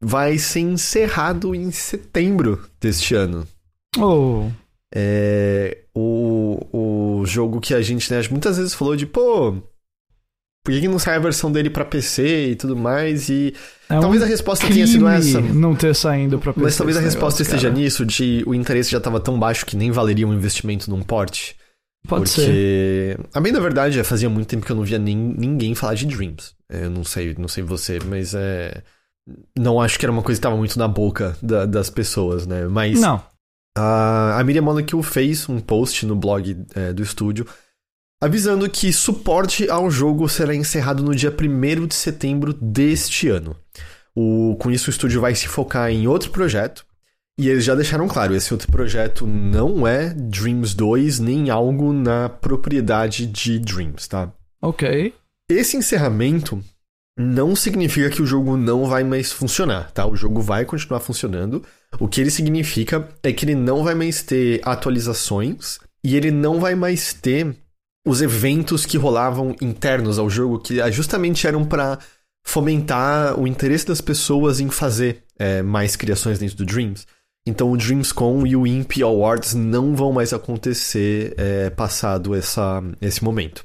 vai 0.00 0.38
ser 0.38 0.60
encerrado 0.60 1.54
em 1.54 1.72
setembro 1.72 2.64
deste 2.80 3.14
ano. 3.14 3.46
Oh. 3.98 4.48
É, 4.94 5.78
o, 5.94 7.20
o 7.20 7.26
jogo 7.26 7.60
que 7.60 7.74
a 7.74 7.82
gente 7.82 8.12
né, 8.12 8.22
muitas 8.30 8.58
vezes 8.58 8.74
falou 8.74 8.94
de, 8.94 9.06
pô, 9.06 9.54
por 10.64 10.72
que, 10.72 10.86
não 10.86 10.98
sai 10.98 11.16
a 11.16 11.20
versão 11.20 11.50
dele 11.50 11.68
para 11.68 11.84
PC 11.84 12.50
e 12.50 12.56
tudo 12.56 12.76
mais? 12.76 13.28
E 13.28 13.54
é 13.88 13.98
talvez 13.98 14.22
um 14.22 14.24
a 14.24 14.28
resposta 14.28 14.68
tenha 14.68 14.86
sido 14.86 15.08
essa. 15.08 15.40
Não 15.40 15.74
ter 15.74 15.94
saindo 15.94 16.38
pra 16.38 16.52
PC. 16.52 16.64
Mas 16.64 16.76
talvez 16.76 16.96
a 16.96 17.00
resposta 17.00 17.42
negócio, 17.42 17.54
esteja 17.54 17.68
cara. 17.68 17.80
nisso, 17.80 18.06
de 18.06 18.44
o 18.46 18.54
interesse 18.54 18.90
já 18.90 18.98
estava 18.98 19.18
tão 19.18 19.36
baixo 19.36 19.66
que 19.66 19.76
nem 19.76 19.90
valeria 19.90 20.26
um 20.26 20.32
investimento 20.32 20.88
num 20.88 21.02
porte. 21.02 21.56
Pode 22.08 22.24
porque, 22.24 22.40
ser. 22.40 23.20
a 23.32 23.40
bem 23.40 23.52
da 23.52 23.60
verdade, 23.60 24.02
fazia 24.02 24.28
muito 24.28 24.48
tempo 24.48 24.66
que 24.66 24.72
eu 24.72 24.76
não 24.76 24.82
via 24.82 24.98
nem, 24.98 25.16
ninguém 25.16 25.74
falar 25.74 25.94
de 25.94 26.06
Dreams. 26.06 26.54
Eu 26.68 26.90
não 26.90 27.04
sei, 27.04 27.34
não 27.38 27.48
sei 27.48 27.62
você, 27.62 27.98
mas 28.04 28.34
é. 28.34 28.82
Não 29.56 29.80
acho 29.80 29.98
que 29.98 30.04
era 30.04 30.12
uma 30.12 30.22
coisa 30.22 30.38
que 30.38 30.40
estava 30.40 30.56
muito 30.56 30.76
na 30.78 30.88
boca 30.88 31.36
da, 31.40 31.64
das 31.64 31.88
pessoas, 31.88 32.46
né? 32.46 32.66
Mas. 32.66 33.00
Não. 33.00 33.22
A, 33.78 34.38
a 34.38 34.44
Miriam 34.44 34.62
Molecule 34.62 35.02
fez 35.02 35.48
um 35.48 35.60
post 35.60 36.04
no 36.04 36.16
blog 36.16 36.64
é, 36.74 36.92
do 36.92 37.02
estúdio 37.02 37.46
avisando 38.22 38.70
que 38.70 38.92
suporte 38.92 39.68
ao 39.68 39.90
jogo 39.90 40.28
será 40.28 40.54
encerrado 40.54 41.02
no 41.02 41.12
dia 41.12 41.34
1 41.36 41.88
de 41.88 41.94
setembro 41.96 42.52
deste 42.52 43.28
ano. 43.28 43.56
O, 44.14 44.56
com 44.60 44.70
isso, 44.70 44.88
o 44.88 44.92
estúdio 44.92 45.20
vai 45.20 45.34
se 45.34 45.48
focar 45.48 45.90
em 45.90 46.06
outro 46.06 46.30
projeto. 46.30 46.86
E 47.38 47.48
eles 47.48 47.64
já 47.64 47.74
deixaram 47.74 48.08
claro: 48.08 48.34
esse 48.34 48.52
outro 48.52 48.70
projeto 48.70 49.26
não 49.26 49.86
é 49.86 50.10
Dreams 50.14 50.74
2, 50.74 51.18
nem 51.18 51.50
algo 51.50 51.92
na 51.92 52.28
propriedade 52.28 53.26
de 53.26 53.58
Dreams, 53.58 54.08
tá? 54.08 54.32
Ok. 54.60 55.14
Esse 55.48 55.76
encerramento 55.76 56.62
não 57.18 57.54
significa 57.54 58.10
que 58.10 58.22
o 58.22 58.26
jogo 58.26 58.56
não 58.56 58.86
vai 58.86 59.04
mais 59.04 59.32
funcionar, 59.32 59.90
tá? 59.92 60.06
O 60.06 60.16
jogo 60.16 60.40
vai 60.40 60.64
continuar 60.64 61.00
funcionando. 61.00 61.62
O 61.98 62.08
que 62.08 62.20
ele 62.20 62.30
significa 62.30 63.08
é 63.22 63.32
que 63.32 63.44
ele 63.44 63.54
não 63.54 63.84
vai 63.84 63.94
mais 63.94 64.22
ter 64.22 64.60
atualizações 64.64 65.78
e 66.04 66.16
ele 66.16 66.30
não 66.30 66.58
vai 66.58 66.74
mais 66.74 67.12
ter 67.12 67.54
os 68.06 68.22
eventos 68.22 68.84
que 68.84 68.96
rolavam 68.96 69.54
internos 69.60 70.18
ao 70.18 70.28
jogo, 70.28 70.58
que 70.58 70.90
justamente 70.90 71.46
eram 71.46 71.64
para 71.64 71.98
fomentar 72.44 73.38
o 73.38 73.46
interesse 73.46 73.86
das 73.86 74.00
pessoas 74.00 74.58
em 74.58 74.68
fazer 74.68 75.22
é, 75.38 75.62
mais 75.62 75.94
criações 75.94 76.38
dentro 76.38 76.56
do 76.56 76.66
Dreams. 76.66 77.06
Então 77.46 77.72
o 77.72 77.76
DreamsCon 77.76 78.46
e 78.46 78.54
o 78.54 78.66
Imp 78.66 78.92
Awards 79.02 79.54
não 79.54 79.96
vão 79.96 80.12
mais 80.12 80.32
acontecer 80.32 81.34
é, 81.36 81.70
passado 81.70 82.34
essa, 82.34 82.82
esse 83.00 83.22
momento. 83.24 83.64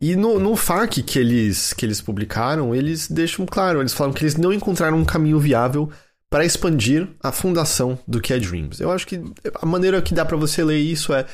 E 0.00 0.14
no, 0.14 0.38
no 0.38 0.56
FAQ 0.56 1.02
que 1.02 1.18
eles, 1.18 1.72
que 1.72 1.84
eles 1.84 2.00
publicaram, 2.00 2.74
eles 2.74 3.08
deixam 3.08 3.44
claro, 3.44 3.80
eles 3.80 3.92
falam 3.92 4.12
que 4.12 4.22
eles 4.22 4.36
não 4.36 4.52
encontraram 4.52 4.96
um 4.96 5.04
caminho 5.04 5.38
viável 5.38 5.90
para 6.30 6.44
expandir 6.44 7.08
a 7.22 7.32
fundação 7.32 7.98
do 8.06 8.20
que 8.20 8.32
é 8.32 8.38
Dreams. 8.38 8.80
Eu 8.80 8.90
acho 8.90 9.06
que 9.06 9.20
a 9.60 9.66
maneira 9.66 10.00
que 10.00 10.14
dá 10.14 10.24
para 10.24 10.36
você 10.36 10.62
ler 10.62 10.78
isso 10.78 11.12
é 11.12 11.26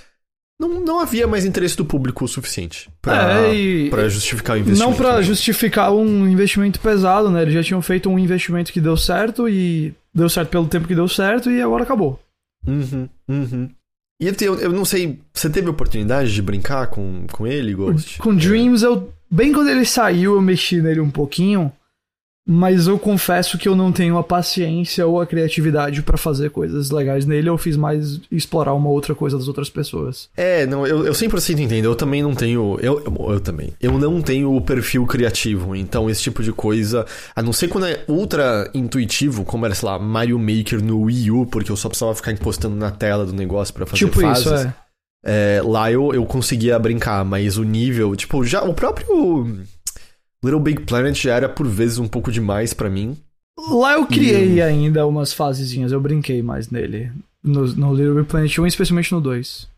não, 0.59 0.81
não 0.81 1.01
havia 1.01 1.27
mais 1.27 1.45
interesse 1.45 1.77
do 1.77 1.85
público 1.85 2.25
o 2.25 2.29
suficiente 2.29 2.89
para 3.03 3.49
é, 3.49 4.09
justificar 4.09 4.57
o 4.57 4.61
investimento. 4.61 4.91
Não 4.91 4.97
para 4.97 5.21
justificar 5.21 5.93
um 5.93 6.29
investimento 6.29 6.79
pesado, 6.79 7.29
né? 7.29 7.43
Eles 7.43 7.55
já 7.55 7.63
tinham 7.63 7.83
feito 7.83 8.09
um 8.09 8.19
investimento 8.19 8.73
que 8.73 8.81
deu 8.81 8.97
certo 8.97 9.49
e 9.49 9.93
deu 10.15 10.29
certo 10.29 10.51
pelo 10.51 10.69
tempo 10.69 10.87
que 10.87 10.95
deu 10.95 11.09
certo 11.09 11.51
e 11.51 11.61
agora 11.61 11.83
acabou. 11.83 12.21
Uhum, 12.67 13.09
uhum. 13.29 13.71
E 14.21 14.27
eu, 14.27 14.55
eu 14.61 14.73
não 14.73 14.85
sei, 14.85 15.21
você 15.33 15.51
teve 15.51 15.69
oportunidade 15.69 16.33
de 16.33 16.41
brincar 16.41 16.87
com, 16.87 17.27
com 17.33 17.47
ele, 17.47 17.75
Ghost? 17.75 18.19
Com 18.19 18.35
Dreams, 18.35 18.83
eu. 18.83 19.13
Bem 19.31 19.53
quando 19.53 19.69
ele 19.69 19.85
saiu, 19.85 20.35
eu 20.35 20.41
mexi 20.41 20.81
nele 20.81 21.01
um 21.01 21.11
pouquinho. 21.11 21.73
Mas 22.47 22.87
eu 22.87 22.99
confesso 22.99 23.57
que 23.57 23.67
eu 23.67 23.75
não 23.75 23.91
tenho 23.91 24.19
a 24.19 24.23
paciência 24.23 25.07
ou 25.07 25.19
a 25.19 25.27
criatividade 25.27 26.03
para 26.03 26.19
fazer 26.19 26.51
coisas 26.51 26.91
legais 26.91 27.25
nele. 27.25 27.49
Eu 27.49 27.57
fiz 27.57 27.75
mais 27.75 28.21
explorar 28.31 28.75
uma 28.75 28.91
outra 28.91 29.15
coisa 29.15 29.39
das 29.39 29.49
outras 29.49 29.71
pessoas. 29.71 30.29
É, 30.37 30.67
não, 30.67 30.87
eu, 30.87 31.07
eu 31.07 31.13
100% 31.13 31.59
entendo. 31.59 31.87
Eu 31.87 31.95
também 31.95 32.23
não 32.23 32.35
tenho. 32.35 32.79
Eu, 32.83 33.01
eu, 33.01 33.31
eu, 33.31 33.41
também. 33.41 33.73
Eu 33.81 33.99
não 33.99 34.21
tenho 34.21 34.55
o 34.55 34.61
perfil 34.61 35.07
criativo. 35.07 35.75
Então, 35.75 36.11
esse 36.11 36.23
tipo 36.23 36.43
de 36.43 36.53
coisa. 36.53 37.07
A 37.35 37.43
não 37.43 37.53
ser 37.53 37.69
quando 37.69 37.87
é 37.87 38.05
ultra 38.07 38.71
intuitivo, 38.75 39.43
como 39.45 39.65
era, 39.65 39.75
sei 39.75 39.89
lá, 39.89 39.99
Mario 39.99 40.39
Maker 40.39 40.85
no 40.85 41.01
Wii 41.03 41.31
U, 41.31 41.47
porque 41.47 41.73
eu 41.73 41.77
só 41.77 41.89
precisava 41.89 42.15
ficar 42.15 42.33
encostando 42.33 42.77
na 42.77 42.91
tela 42.91 43.25
do 43.25 43.33
negócio 43.33 43.73
para 43.73 43.87
fazer 43.87 44.05
tipo 44.05 44.21
fases. 44.21 44.45
Isso, 44.45 44.55
é. 44.55 44.75
É, 45.27 45.63
lá 45.65 45.91
eu, 45.91 46.13
eu 46.13 46.27
conseguia 46.27 46.79
brincar, 46.79 47.25
mas 47.25 47.57
o 47.57 47.65
nível, 47.65 48.15
tipo, 48.15 48.45
já 48.45 48.63
o 48.63 48.75
próprio 48.75 49.65
Little 50.45 50.61
Big 50.61 50.83
Planet 50.83 51.17
já 51.17 51.35
era 51.35 51.49
por 51.49 51.67
vezes 51.67 51.99
um 51.99 52.07
pouco 52.07 52.31
demais 52.31 52.75
para 52.75 52.91
mim. 52.91 53.17
Lá 53.71 53.95
eu 53.95 54.07
criei 54.07 54.55
e... 54.55 54.63
ainda 54.63 55.07
umas 55.07 55.33
fasezinhas, 55.33 55.93
eu 55.93 56.01
brinquei 56.01 56.43
mais 56.43 56.71
nele. 56.71 57.11
No, 57.43 57.67
no 57.67 57.95
Little 57.95 58.17
Big 58.17 58.29
Planet 58.29 58.59
1, 58.59 58.67
especialmente 58.67 59.13
no 59.13 59.21
2. 59.21 59.69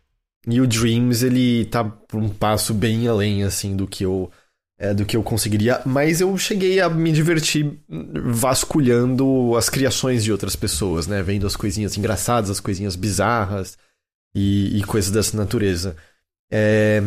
E 0.49 0.61
o 0.61 0.67
Dreams, 0.67 1.25
ele 1.25 1.65
tá 1.65 1.83
por 1.83 2.21
um 2.21 2.29
passo 2.29 2.73
bem 2.73 3.07
além, 3.07 3.43
assim, 3.43 3.75
do 3.75 3.85
que 3.85 4.03
eu. 4.03 4.31
É, 4.79 4.93
do 4.93 5.05
que 5.05 5.17
eu 5.17 5.23
conseguiria, 5.23 5.81
mas 5.87 6.21
eu 6.21 6.37
cheguei 6.37 6.79
a 6.79 6.87
me 6.87 7.11
divertir 7.11 7.79
vasculhando 7.89 9.55
as 9.57 9.71
criações 9.71 10.23
de 10.23 10.31
outras 10.31 10.55
pessoas, 10.55 11.07
né? 11.07 11.23
Vendo 11.23 11.47
as 11.47 11.55
coisinhas 11.55 11.97
engraçadas, 11.97 12.51
as 12.51 12.59
coisinhas 12.59 12.95
bizarras 12.95 13.75
e, 14.35 14.77
e 14.77 14.83
coisas 14.83 15.09
dessa 15.09 15.35
natureza. 15.35 15.95
É, 16.51 17.01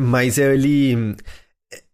mas 0.00 0.38
ele 0.38 1.16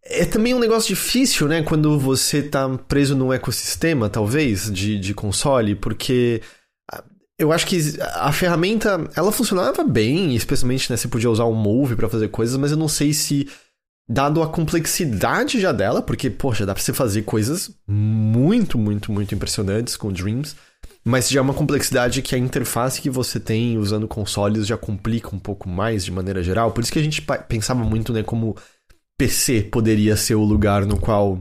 é 0.04 0.24
também 0.24 0.52
um 0.54 0.58
negócio 0.58 0.88
difícil, 0.88 1.46
né? 1.46 1.62
Quando 1.62 1.98
você 1.98 2.42
tá 2.42 2.68
preso 2.88 3.16
num 3.16 3.32
ecossistema, 3.32 4.08
talvez, 4.08 4.70
de, 4.70 4.98
de 4.98 5.14
console, 5.14 5.74
porque 5.76 6.42
ah, 6.90 7.04
eu 7.38 7.52
acho 7.52 7.66
que 7.66 7.78
a 8.00 8.32
ferramenta, 8.32 9.08
ela 9.14 9.30
funcionava 9.30 9.84
bem, 9.84 10.34
especialmente, 10.34 10.90
né? 10.90 10.96
Você 10.96 11.08
podia 11.08 11.30
usar 11.30 11.44
o 11.44 11.54
Move 11.54 11.94
para 11.96 12.08
fazer 12.08 12.28
coisas, 12.28 12.56
mas 12.56 12.72
eu 12.72 12.76
não 12.76 12.88
sei 12.88 13.12
se, 13.12 13.48
dado 14.08 14.42
a 14.42 14.48
complexidade 14.48 15.60
já 15.60 15.70
dela, 15.70 16.02
porque, 16.02 16.28
poxa, 16.28 16.66
dá 16.66 16.74
pra 16.74 16.82
você 16.82 16.92
fazer 16.92 17.22
coisas 17.22 17.70
muito, 17.86 18.76
muito, 18.76 19.12
muito 19.12 19.34
impressionantes 19.34 19.96
com 19.96 20.12
Dreams, 20.12 20.56
mas 21.04 21.30
já 21.30 21.38
é 21.38 21.42
uma 21.42 21.54
complexidade 21.54 22.22
que 22.22 22.34
a 22.34 22.38
interface 22.38 23.00
que 23.00 23.10
você 23.10 23.38
tem 23.38 23.78
usando 23.78 24.08
consoles 24.08 24.66
já 24.66 24.76
complica 24.76 25.34
um 25.34 25.38
pouco 25.38 25.68
mais 25.68 26.04
de 26.04 26.10
maneira 26.10 26.42
geral. 26.42 26.72
Por 26.72 26.82
isso 26.82 26.92
que 26.92 26.98
a 26.98 27.02
gente 27.02 27.22
pensava 27.48 27.84
muito, 27.84 28.12
né, 28.12 28.22
como 28.22 28.56
PC 29.22 29.68
poderia 29.70 30.16
ser 30.16 30.34
o 30.34 30.42
lugar 30.42 30.84
no 30.84 30.98
qual 30.98 31.40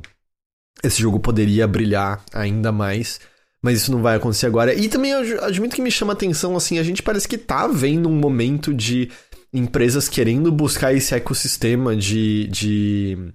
esse 0.84 1.02
jogo 1.02 1.20
poderia 1.20 1.68
brilhar 1.68 2.24
ainda 2.32 2.72
mais. 2.72 3.20
Mas 3.60 3.82
isso 3.82 3.92
não 3.92 4.04
vai 4.04 4.18
acontecer 4.18 4.46
agora. 4.46 4.72
E 4.72 4.88
também 4.88 5.14
admito 5.14 5.76
que 5.76 5.82
me 5.82 5.90
chama 5.90 6.14
atenção, 6.14 6.56
assim, 6.56 6.78
a 6.78 6.84
gente 6.84 7.02
parece 7.02 7.28
que 7.28 7.40
tá 7.40 7.68
vendo 7.68 8.08
um 8.08 8.16
momento 8.16 8.72
de 8.72 9.10
empresas 9.52 10.08
querendo 10.08 10.52
buscar 10.52 10.94
esse 10.94 11.16
ecossistema 11.16 11.96
de, 11.96 12.48
de, 12.50 13.34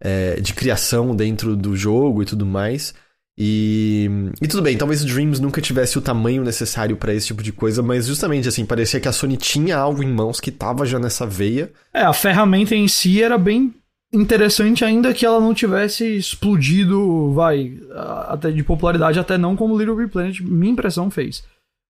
é, 0.00 0.40
de 0.40 0.54
criação 0.54 1.14
dentro 1.14 1.56
do 1.56 1.76
jogo 1.76 2.22
e 2.22 2.26
tudo 2.26 2.46
mais. 2.46 2.94
E, 3.36 4.08
e 4.40 4.46
tudo 4.46 4.62
bem, 4.62 4.76
talvez 4.76 5.02
o 5.02 5.06
Dreams 5.06 5.40
nunca 5.40 5.60
tivesse 5.60 5.98
o 5.98 6.02
tamanho 6.02 6.44
necessário 6.44 6.96
para 6.96 7.14
esse 7.14 7.28
tipo 7.28 7.42
de 7.42 7.52
coisa, 7.52 7.82
mas 7.82 8.06
justamente 8.06 8.48
assim, 8.48 8.64
parecia 8.64 9.00
que 9.00 9.06
a 9.06 9.12
Sony 9.12 9.36
tinha 9.36 9.76
algo 9.76 10.02
em 10.02 10.12
mãos 10.12 10.40
que 10.40 10.50
tava 10.50 10.86
já 10.86 10.98
nessa 10.98 11.24
veia. 11.24 11.70
É, 11.94 12.02
a 12.02 12.12
ferramenta 12.12 12.74
em 12.74 12.88
si 12.88 13.22
era 13.22 13.38
bem 13.38 13.72
interessante 14.12 14.84
ainda 14.84 15.12
que 15.12 15.26
ela 15.26 15.40
não 15.40 15.54
tivesse 15.54 16.16
explodido, 16.16 17.32
vai, 17.32 17.78
até 18.28 18.50
de 18.50 18.62
popularidade, 18.62 19.18
até 19.18 19.36
não 19.36 19.56
como 19.56 19.76
Little 19.76 19.96
Big 19.96 20.10
Planet, 20.10 20.40
minha 20.40 20.72
impressão 20.72 21.10
fez. 21.10 21.44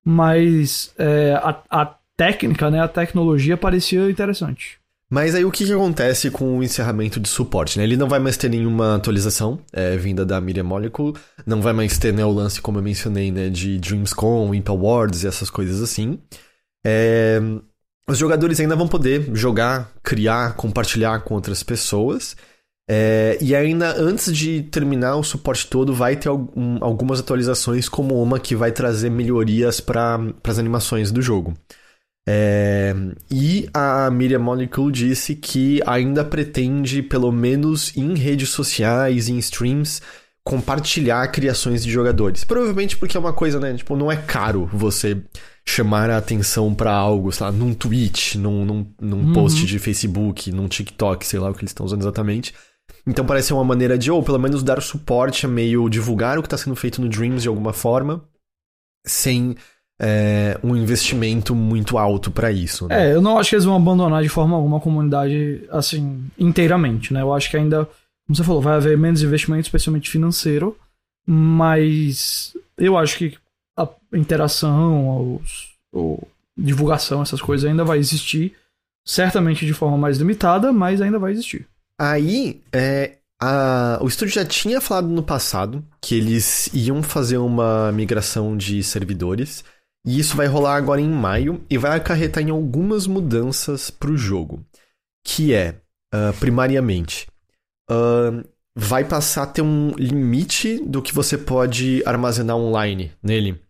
Mas 0.04 0.92
é, 0.98 1.34
a, 1.34 1.62
a 1.70 1.94
técnica, 2.16 2.70
né, 2.70 2.80
a 2.80 2.88
tecnologia 2.88 3.56
parecia 3.56 4.10
interessante. 4.10 4.78
Mas 5.10 5.34
aí 5.34 5.44
o 5.44 5.50
que, 5.50 5.64
que 5.64 5.72
acontece 5.72 6.30
com 6.30 6.58
o 6.58 6.62
encerramento 6.62 7.18
de 7.18 7.28
suporte? 7.28 7.78
Né? 7.78 7.84
Ele 7.84 7.96
não 7.96 8.08
vai 8.08 8.18
mais 8.18 8.36
ter 8.36 8.50
nenhuma 8.50 8.96
atualização 8.96 9.58
é, 9.72 9.96
vinda 9.96 10.24
da 10.24 10.38
Media 10.38 10.62
Molecule, 10.62 11.16
não 11.46 11.62
vai 11.62 11.72
mais 11.72 11.96
ter 11.96 12.12
né, 12.12 12.24
o 12.24 12.30
lance, 12.30 12.60
como 12.60 12.78
eu 12.78 12.82
mencionei, 12.82 13.32
né, 13.32 13.48
de 13.48 13.78
DreamsCon, 13.78 14.54
Imp 14.54 14.68
Awards 14.68 15.24
e 15.24 15.26
essas 15.26 15.48
coisas 15.48 15.80
assim. 15.80 16.18
É, 16.84 17.40
os 18.08 18.16
jogadores 18.16 18.58
ainda 18.58 18.74
vão 18.74 18.88
poder 18.88 19.30
jogar, 19.34 19.92
criar, 20.02 20.54
compartilhar 20.54 21.20
com 21.20 21.34
outras 21.34 21.62
pessoas. 21.62 22.34
É, 22.90 23.36
e 23.38 23.54
ainda 23.54 23.94
antes 24.00 24.34
de 24.34 24.62
terminar 24.62 25.16
o 25.16 25.22
suporte 25.22 25.66
todo, 25.66 25.92
vai 25.92 26.16
ter 26.16 26.28
algum, 26.28 26.82
algumas 26.82 27.20
atualizações, 27.20 27.86
como 27.86 28.20
uma 28.20 28.40
que 28.40 28.56
vai 28.56 28.72
trazer 28.72 29.10
melhorias 29.10 29.78
para 29.78 30.18
as 30.42 30.58
animações 30.58 31.12
do 31.12 31.20
jogo. 31.20 31.52
É, 32.26 32.94
e 33.30 33.68
a 33.74 34.10
Miriam 34.10 34.38
Molecule 34.38 34.92
disse 34.92 35.34
que 35.34 35.82
ainda 35.86 36.24
pretende, 36.24 37.02
pelo 37.02 37.30
menos 37.30 37.94
em 37.94 38.14
redes 38.14 38.50
sociais, 38.50 39.28
em 39.28 39.38
streams, 39.38 40.00
compartilhar 40.42 41.26
criações 41.28 41.84
de 41.84 41.90
jogadores. 41.90 42.42
Provavelmente 42.42 42.96
porque 42.96 43.18
é 43.18 43.20
uma 43.20 43.34
coisa, 43.34 43.60
né? 43.60 43.74
Tipo, 43.74 43.96
não 43.96 44.10
é 44.10 44.16
caro 44.16 44.68
você 44.72 45.22
chamar 45.68 46.08
a 46.08 46.16
atenção 46.16 46.74
para 46.74 46.90
algo, 46.90 47.30
sei 47.30 47.44
lá, 47.44 47.52
num 47.52 47.74
tweet, 47.74 48.38
num, 48.38 48.64
num, 48.64 48.86
num 48.98 49.26
uhum. 49.26 49.32
post 49.34 49.66
de 49.66 49.78
Facebook, 49.78 50.50
num 50.50 50.66
TikTok, 50.66 51.26
sei 51.26 51.38
lá 51.38 51.50
o 51.50 51.54
que 51.54 51.60
eles 51.60 51.70
estão 51.70 51.84
usando 51.84 52.00
exatamente. 52.00 52.54
Então 53.06 53.24
parece 53.26 53.52
uma 53.52 53.62
maneira 53.62 53.98
de, 53.98 54.10
ou 54.10 54.22
pelo 54.22 54.38
menos 54.38 54.62
dar 54.62 54.80
suporte 54.80 55.44
a 55.44 55.48
meio 55.48 55.86
divulgar 55.90 56.38
o 56.38 56.42
que 56.42 56.46
está 56.46 56.56
sendo 56.56 56.74
feito 56.74 57.02
no 57.02 57.08
Dreams 57.08 57.42
de 57.42 57.48
alguma 57.48 57.74
forma, 57.74 58.24
sem 59.06 59.56
é, 60.00 60.58
um 60.64 60.74
investimento 60.74 61.54
muito 61.54 61.98
alto 61.98 62.30
para 62.30 62.50
isso. 62.50 62.88
Né? 62.88 63.10
É, 63.10 63.14
eu 63.14 63.20
não 63.20 63.38
acho 63.38 63.50
que 63.50 63.56
eles 63.56 63.66
vão 63.66 63.76
abandonar 63.76 64.22
de 64.22 64.28
forma 64.30 64.56
alguma 64.56 64.78
a 64.78 64.80
comunidade 64.80 65.66
assim, 65.70 66.24
inteiramente, 66.38 67.12
né? 67.12 67.20
Eu 67.20 67.34
acho 67.34 67.50
que 67.50 67.58
ainda, 67.58 67.84
como 68.26 68.34
você 68.34 68.42
falou, 68.42 68.62
vai 68.62 68.76
haver 68.76 68.96
menos 68.96 69.22
investimento, 69.22 69.66
especialmente 69.66 70.08
financeiro, 70.08 70.74
mas 71.26 72.56
eu 72.78 72.96
acho 72.96 73.18
que 73.18 73.36
a 73.78 74.16
interação, 74.16 75.40
o, 75.92 76.26
divulgação, 76.56 77.22
essas 77.22 77.40
coisas 77.40 77.68
ainda 77.68 77.84
vai 77.84 77.98
existir. 77.98 78.54
Certamente 79.06 79.64
de 79.64 79.72
forma 79.72 79.96
mais 79.96 80.18
limitada, 80.18 80.72
mas 80.72 81.00
ainda 81.00 81.18
vai 81.18 81.32
existir. 81.32 81.66
Aí, 81.98 82.60
é, 82.72 83.18
a, 83.40 83.98
o 84.02 84.08
estúdio 84.08 84.34
já 84.34 84.44
tinha 84.44 84.80
falado 84.80 85.08
no 85.08 85.22
passado 85.22 85.84
que 86.00 86.14
eles 86.14 86.68
iam 86.74 87.02
fazer 87.02 87.38
uma 87.38 87.90
migração 87.92 88.56
de 88.56 88.82
servidores. 88.82 89.64
E 90.06 90.18
isso 90.18 90.36
vai 90.36 90.46
rolar 90.46 90.76
agora 90.76 91.00
em 91.00 91.08
maio 91.08 91.64
e 91.70 91.78
vai 91.78 91.96
acarretar 91.96 92.42
em 92.42 92.50
algumas 92.50 93.06
mudanças 93.06 93.90
para 93.90 94.10
o 94.10 94.16
jogo. 94.16 94.64
Que 95.24 95.54
é, 95.54 95.80
uh, 96.14 96.32
primariamente, 96.38 97.26
uh, 97.90 98.46
vai 98.80 99.04
passar 99.04 99.42
a 99.42 99.46
ter 99.46 99.60
um 99.60 99.90
limite 99.96 100.80
do 100.86 101.02
que 101.02 101.12
você 101.12 101.36
pode 101.36 102.00
armazenar 102.06 102.56
online 102.56 103.10
nele. 103.20 103.60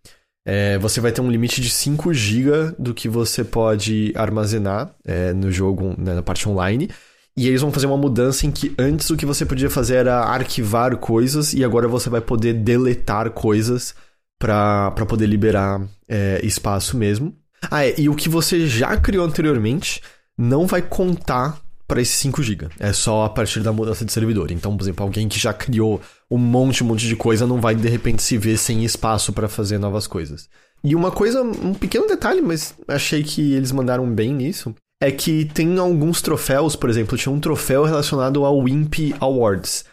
É, 0.46 0.76
você 0.76 1.00
vai 1.00 1.10
ter 1.10 1.22
um 1.22 1.30
limite 1.30 1.62
de 1.62 1.70
5 1.70 2.12
GB 2.12 2.74
do 2.78 2.92
que 2.92 3.08
você 3.08 3.42
pode 3.42 4.12
armazenar 4.14 4.94
é, 5.06 5.32
no 5.32 5.50
jogo, 5.50 5.94
né, 5.96 6.14
na 6.14 6.22
parte 6.22 6.46
online. 6.46 6.90
E 7.34 7.48
eles 7.48 7.62
vão 7.62 7.72
fazer 7.72 7.86
uma 7.86 7.96
mudança 7.96 8.46
em 8.46 8.50
que 8.50 8.74
antes 8.78 9.08
o 9.08 9.16
que 9.16 9.24
você 9.24 9.46
podia 9.46 9.70
fazer 9.70 9.94
era 9.94 10.24
arquivar 10.24 10.94
coisas 10.98 11.54
e 11.54 11.64
agora 11.64 11.88
você 11.88 12.10
vai 12.10 12.20
poder 12.20 12.52
deletar 12.52 13.30
coisas 13.30 13.94
para 14.38 14.90
poder 15.08 15.26
liberar 15.26 15.88
é, 16.06 16.38
espaço 16.44 16.98
mesmo. 16.98 17.34
Ah, 17.70 17.86
é, 17.86 17.98
e 17.98 18.10
o 18.10 18.14
que 18.14 18.28
você 18.28 18.66
já 18.66 18.94
criou 18.98 19.24
anteriormente 19.24 20.02
não 20.36 20.66
vai 20.66 20.82
contar 20.82 21.58
para 21.88 22.02
esse 22.02 22.12
5 22.12 22.42
GB. 22.42 22.68
É 22.78 22.92
só 22.92 23.24
a 23.24 23.30
partir 23.30 23.60
da 23.60 23.72
mudança 23.72 24.04
de 24.04 24.12
servidor. 24.12 24.52
Então, 24.52 24.76
por 24.76 24.84
exemplo, 24.84 25.02
alguém 25.02 25.26
que 25.26 25.38
já 25.38 25.54
criou 25.54 26.00
um 26.30 26.36
monte, 26.36 26.84
um 26.84 26.86
monte 26.86 27.08
de 27.08 27.16
coisa 27.16 27.46
não 27.46 27.60
vai 27.60 27.74
de 27.74 27.88
repente 27.88 28.22
se 28.22 28.36
ver 28.36 28.58
sem 28.58 28.84
espaço 28.84 29.32
para 29.32 29.48
fazer 29.48 29.78
novas 29.78 30.06
coisas. 30.06 30.48
E 30.84 30.94
uma 30.94 31.10
coisa, 31.10 31.42
um 31.42 31.72
pequeno 31.74 32.06
detalhe, 32.06 32.42
mas 32.42 32.74
achei 32.86 33.24
que 33.24 33.54
eles 33.54 33.72
mandaram 33.72 34.08
bem 34.08 34.32
nisso, 34.34 34.74
é 35.02 35.10
que 35.10 35.46
tem 35.46 35.78
alguns 35.78 36.20
troféus, 36.20 36.76
por 36.76 36.90
exemplo, 36.90 37.16
tinha 37.16 37.32
um 37.32 37.40
troféu 37.40 37.84
relacionado 37.84 38.44
ao 38.44 38.62
Wimp 38.62 39.14
Awards. 39.18 39.84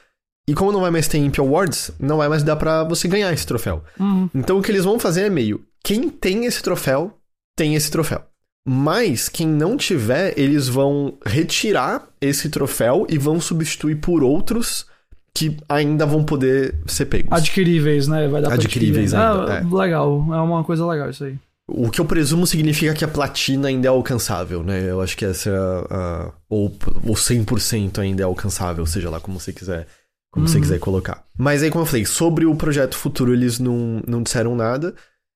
E 0.47 0.53
como 0.53 0.71
não 0.71 0.81
vai 0.81 0.91
mais 0.91 1.07
ter 1.07 1.17
Imp 1.17 1.39
Awards, 1.39 1.91
não 1.99 2.17
vai 2.17 2.29
mais 2.29 2.43
dar 2.43 2.55
para 2.55 2.83
você 2.83 3.07
ganhar 3.07 3.33
esse 3.33 3.47
troféu. 3.47 3.83
Uhum. 3.99 4.29
Então 4.35 4.59
o 4.59 4.61
que 4.61 4.69
eles 4.69 4.83
vão 4.83 4.99
fazer 4.99 5.21
é 5.21 5.29
meio: 5.29 5.65
quem 5.83 6.09
tem 6.09 6.45
esse 6.45 6.61
troféu, 6.61 7.17
tem 7.55 7.73
esse 7.73 7.89
troféu. 7.89 8.23
Mas 8.67 9.29
quem 9.29 9.47
não 9.47 9.77
tiver, 9.77 10.33
eles 10.37 10.67
vão 10.67 11.13
retirar 11.23 12.07
esse 12.19 12.49
troféu 12.49 13.05
e 13.07 13.17
vão 13.17 13.39
substituir 13.39 13.97
por 13.97 14.23
outros 14.23 14.87
que 15.35 15.55
ainda 15.69 16.05
vão 16.05 16.23
poder 16.23 16.75
ser 16.87 17.05
pegos. 17.05 17.31
Adquiríveis, 17.31 18.07
né? 18.07 18.27
Vai 18.27 18.41
dar 18.41 18.53
Adquiríveis 18.53 19.13
ainda. 19.13 19.53
Ah, 19.53 19.57
é. 19.57 19.75
Legal, 19.75 20.25
é 20.33 20.41
uma 20.41 20.63
coisa 20.63 20.85
legal 20.87 21.09
isso 21.09 21.25
aí. 21.25 21.37
O 21.67 21.89
que 21.89 21.99
eu 21.99 22.05
presumo 22.05 22.47
significa 22.47 22.93
que 22.93 23.03
a 23.03 23.07
platina 23.07 23.67
ainda 23.67 23.87
é 23.87 23.89
alcançável, 23.89 24.63
né? 24.63 24.89
Eu 24.89 25.01
acho 25.01 25.17
que 25.17 25.25
essa 25.25 25.49
é 25.49 25.53
a. 25.93 26.31
ou, 26.49 26.75
ou 27.03 27.15
100% 27.15 27.99
ainda 27.99 28.21
é 28.21 28.25
alcançável, 28.25 28.85
seja 28.85 29.09
lá 29.09 29.19
como 29.19 29.39
você 29.39 29.51
quiser. 29.51 29.87
Como 30.31 30.45
uhum. 30.45 30.51
você 30.51 30.59
quiser 30.59 30.79
colocar. 30.79 31.23
Mas 31.37 31.63
aí, 31.63 31.69
como 31.69 31.83
eu 31.83 31.87
falei, 31.87 32.05
sobre 32.05 32.45
o 32.45 32.55
projeto 32.55 32.95
futuro 32.95 33.33
eles 33.33 33.59
não, 33.59 34.01
não 34.07 34.21
disseram 34.21 34.55
nada. 34.55 34.93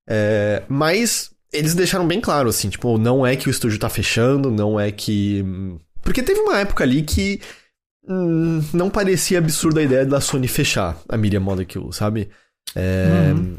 É, 0.08 0.64
mas 0.68 1.32
eles 1.52 1.74
deixaram 1.74 2.08
bem 2.08 2.22
claro, 2.22 2.50
assim, 2.50 2.70
tipo, 2.70 2.98
não 2.98 3.26
é 3.26 3.36
que 3.36 3.48
o 3.48 3.52
estúdio 3.52 3.80
tá 3.80 3.90
fechando, 3.90 4.52
não 4.52 4.80
é 4.80 4.92
que. 4.92 5.44
Porque 6.02 6.24
teve 6.24 6.40
uma 6.40 6.60
época 6.60 6.84
ali 6.84 7.02
que 7.02 7.42
hum, 8.08 8.62
não 8.74 8.90
parecia 8.90 9.40
absurda 9.40 9.80
a 9.80 9.84
ideia 9.84 10.06
da 10.06 10.22
Sony 10.22 10.48
fechar 10.48 10.98
a 11.08 11.18
Media 11.18 11.40
Molecule, 11.40 11.92
sabe? 11.92 12.30
É, 12.76 13.34
uhum. 13.34 13.58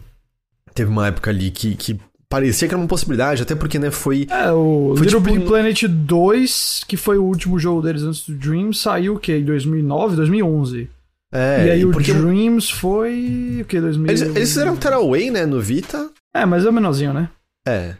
Teve 0.74 0.90
uma 0.90 1.08
época 1.08 1.30
ali 1.30 1.50
que, 1.50 1.74
que 1.74 2.00
parecia 2.28 2.68
que 2.68 2.74
era 2.74 2.80
uma 2.80 2.88
possibilidade, 2.88 3.42
até 3.42 3.54
porque, 3.54 3.78
né, 3.78 3.90
foi. 3.90 4.26
É, 4.30 4.52
o 4.52 4.94
foi 4.96 5.06
Little 5.06 5.20
tipo... 5.20 5.34
Big 5.34 5.46
Planet 5.46 5.82
2, 5.82 6.84
que 6.86 6.96
foi 6.96 7.18
o 7.18 7.24
último 7.24 7.58
jogo 7.58 7.82
deles 7.82 8.02
antes 8.02 8.24
do 8.26 8.34
Dream, 8.34 8.72
saiu 8.72 9.16
o 9.16 9.18
quê? 9.18 9.38
Em 9.38 9.44
2009, 9.44 10.16
2011. 10.16 10.88
É, 11.32 11.66
e 11.66 11.70
aí 11.70 11.80
e 11.80 11.84
o 11.84 11.92
Dreams 11.92 12.70
foi. 12.70 13.58
O 13.62 13.64
que? 13.64 13.80
2000... 13.80 14.08
Eles, 14.08 14.22
eles 14.22 14.48
fizeram 14.48 14.76
Tearaway, 14.76 15.30
né, 15.30 15.44
no 15.44 15.60
Vita. 15.60 16.10
É, 16.34 16.46
mas 16.46 16.64
é 16.64 16.70
o 16.70 16.72
menorzinho, 16.72 17.12
né? 17.12 17.28
É. 17.70 17.96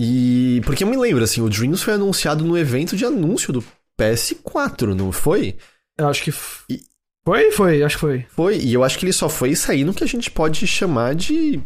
E. 0.00 0.60
Porque 0.64 0.84
eu 0.84 0.88
me 0.88 0.96
lembro, 0.96 1.24
assim, 1.24 1.40
o 1.40 1.48
Dreams 1.48 1.82
foi 1.82 1.94
anunciado 1.94 2.44
no 2.44 2.56
evento 2.56 2.96
de 2.96 3.04
anúncio 3.04 3.52
do 3.52 3.64
PS4, 4.00 4.94
não 4.94 5.10
foi? 5.10 5.56
Eu 5.98 6.08
acho 6.08 6.22
que. 6.22 6.30
E... 6.70 6.80
Foi? 7.24 7.50
Foi, 7.50 7.82
acho 7.82 7.96
que 7.96 8.00
foi. 8.00 8.26
Foi, 8.30 8.58
e 8.58 8.72
eu 8.72 8.84
acho 8.84 8.98
que 8.98 9.04
ele 9.04 9.12
só 9.12 9.28
foi 9.28 9.54
sair 9.54 9.84
no 9.84 9.92
que 9.92 10.04
a 10.04 10.06
gente 10.06 10.30
pode 10.30 10.66
chamar 10.66 11.14
de 11.14 11.60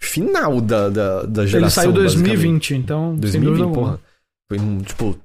final 0.00 0.60
da, 0.60 0.88
da, 0.88 1.22
da 1.22 1.46
geração. 1.46 1.60
Ele 1.60 1.70
saiu 1.70 1.90
em 1.90 1.94
2020, 1.94 2.74
então. 2.74 3.14
2020, 3.16 3.74
porra. 3.74 4.00
Foi, 4.50 4.58
tipo, 4.84 5.18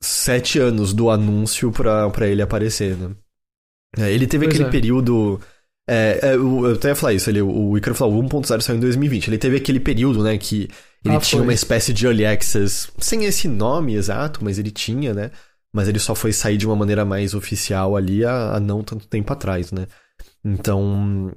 sete 0.00 0.58
anos 0.58 0.92
do 0.92 1.10
anúncio 1.10 1.72
pra, 1.72 2.08
pra 2.10 2.28
ele 2.28 2.42
aparecer, 2.42 2.96
né? 2.96 3.10
É, 3.96 4.12
ele 4.12 4.26
teve 4.26 4.44
pois 4.44 4.54
aquele 4.54 4.68
é. 4.68 4.70
período. 4.70 5.40
É, 5.88 6.20
é, 6.22 6.34
eu, 6.34 6.72
até 6.72 6.88
ia 6.88 6.94
falar 6.94 7.12
isso, 7.12 7.28
ele, 7.28 7.42
o 7.42 7.76
Icaro 7.76 7.94
falou, 7.94 8.18
o 8.18 8.28
1.0 8.28 8.60
saiu 8.60 8.76
em 8.76 8.80
2020. 8.80 9.28
Ele 9.28 9.38
teve 9.38 9.56
aquele 9.56 9.80
período, 9.80 10.22
né, 10.22 10.36
que 10.38 10.68
ele 11.04 11.16
ah, 11.16 11.20
tinha 11.20 11.40
foi. 11.40 11.46
uma 11.46 11.52
espécie 11.52 11.92
de 11.92 12.06
early 12.06 12.24
access, 12.24 12.90
sem 12.98 13.24
esse 13.24 13.46
nome 13.46 13.94
exato, 13.94 14.42
mas 14.42 14.58
ele 14.58 14.70
tinha, 14.70 15.12
né? 15.12 15.30
Mas 15.72 15.88
ele 15.88 15.98
só 15.98 16.14
foi 16.14 16.32
sair 16.32 16.56
de 16.56 16.66
uma 16.66 16.76
maneira 16.76 17.04
mais 17.04 17.34
oficial 17.34 17.96
ali 17.96 18.24
há, 18.24 18.54
há 18.54 18.60
não 18.60 18.82
tanto 18.82 19.06
tempo 19.06 19.32
atrás, 19.32 19.70
né? 19.70 19.86
Então, 20.44 21.32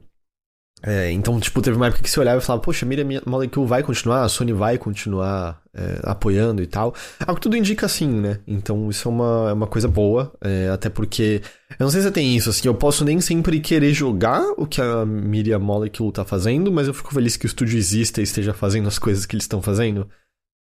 é, 0.84 1.12
então, 1.12 1.40
tipo, 1.40 1.60
teve 1.62 1.76
uma 1.76 1.88
época 1.88 2.04
que 2.04 2.10
você 2.10 2.20
olhava 2.20 2.38
e 2.40 2.46
falava, 2.46 2.62
poxa, 2.62 2.86
Miriam 2.86 3.22
Molecule 3.26 3.68
vai 3.68 3.82
continuar, 3.82 4.24
a 4.24 4.30
Sony 4.30 4.54
vai 4.54 4.78
continuar 4.78 5.60
é, 5.74 6.00
apoiando 6.04 6.62
e 6.62 6.68
tal. 6.68 6.94
Algo 7.20 7.36
que 7.36 7.42
tudo 7.42 7.58
indica 7.58 7.88
assim, 7.88 8.08
né? 8.08 8.40
Então 8.46 8.88
isso 8.90 9.08
é 9.08 9.12
uma, 9.12 9.48
é 9.50 9.54
uma 9.54 9.66
coisa 9.66 9.88
boa, 9.88 10.32
é, 10.40 10.70
até 10.70 10.88
porque. 10.90 11.42
Eu 11.72 11.84
não 11.84 11.90
sei 11.90 12.02
se 12.02 12.12
tem 12.12 12.36
isso, 12.36 12.50
assim, 12.50 12.68
eu 12.68 12.76
posso 12.76 13.04
nem 13.04 13.20
sempre 13.20 13.60
querer 13.60 13.92
jogar 13.94 14.42
o 14.56 14.68
que 14.68 14.80
a 14.80 15.06
Miriam 15.06 15.60
Molecule 15.60 16.12
tá 16.12 16.24
fazendo, 16.24 16.72
mas 16.72 16.88
eu 16.88 16.94
fico 16.94 17.14
feliz 17.14 17.36
que 17.36 17.46
o 17.46 17.48
estúdio 17.48 17.78
exista 17.78 18.22
e 18.22 18.24
esteja 18.24 18.54
fazendo 18.54 18.88
as 18.88 19.00
coisas 19.00 19.26
que 19.26 19.36
eles 19.36 19.46
estão 19.46 19.62
fazendo. 19.62 20.08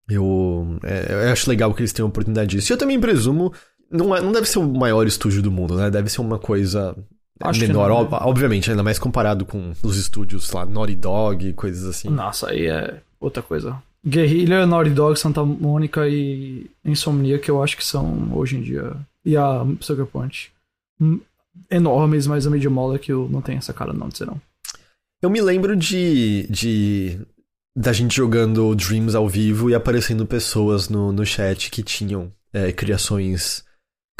Eu, 0.09 0.79
é, 0.83 1.27
eu 1.27 1.33
acho 1.33 1.49
legal 1.49 1.73
que 1.75 1.83
eles 1.83 1.93
tenham 1.93 2.07
a 2.07 2.09
oportunidade 2.09 2.57
disso. 2.57 2.73
E 2.73 2.75
eu 2.75 2.79
também 2.79 2.99
presumo. 2.99 3.53
Não, 3.91 4.17
é, 4.17 4.21
não 4.21 4.33
deve 4.33 4.49
ser 4.49 4.59
o 4.59 4.67
maior 4.67 5.07
estúdio 5.07 5.43
do 5.43 5.51
mundo, 5.51 5.77
né? 5.77 5.91
Deve 5.91 6.09
ser 6.09 6.21
uma 6.21 6.39
coisa 6.39 6.97
Acho 7.43 7.61
menor, 7.61 7.89
não, 7.89 8.03
né? 8.03 8.19
obviamente, 8.23 8.71
ainda 8.71 8.83
mais 8.83 8.99
comparado 8.99 9.47
com 9.47 9.73
os 9.83 9.97
estúdios 9.97 10.51
lá, 10.53 10.67
Naughty 10.67 10.95
Dog 10.95 11.49
e 11.49 11.53
coisas 11.53 11.85
assim. 11.85 12.09
Nossa, 12.09 12.51
aí 12.51 12.67
é 12.67 13.01
outra 13.19 13.43
coisa. 13.43 13.83
Guerrilla, 14.07 14.67
Naughty 14.67 14.91
Dog, 14.91 15.19
Santa 15.19 15.45
Mônica 15.45 16.09
e 16.09 16.71
Insomnia, 16.85 17.39
que 17.39 17.51
eu 17.51 17.63
acho 17.63 17.77
que 17.77 17.85
são 17.85 18.31
hoje 18.35 18.57
em 18.57 18.63
dia. 18.63 18.95
E 19.25 19.37
a 19.37 19.67
Sucker 19.81 20.07
Punch. 20.07 20.53
Hum, 21.01 21.21
enormes, 21.71 22.27
mas 22.27 22.47
a 22.47 22.51
Media 22.51 22.71
Molecule 22.71 23.31
não 23.31 23.41
tem 23.41 23.57
essa 23.57 23.73
cara 23.73 23.93
não 23.93 24.09
de 24.09 24.19
ser 24.19 24.27
não. 24.27 24.41
Eu 25.23 25.29
me 25.29 25.41
lembro 25.41 25.77
de, 25.77 26.47
de 26.49 27.21
da 27.77 27.93
gente 27.93 28.17
jogando 28.17 28.75
Dreams 28.75 29.15
ao 29.15 29.29
vivo 29.29 29.69
e 29.69 29.75
aparecendo 29.75 30.27
pessoas 30.27 30.89
no, 30.89 31.13
no 31.13 31.27
chat 31.27 31.71
que 31.71 31.83
tinham 31.83 32.33
é, 32.53 32.73
criações 32.73 33.63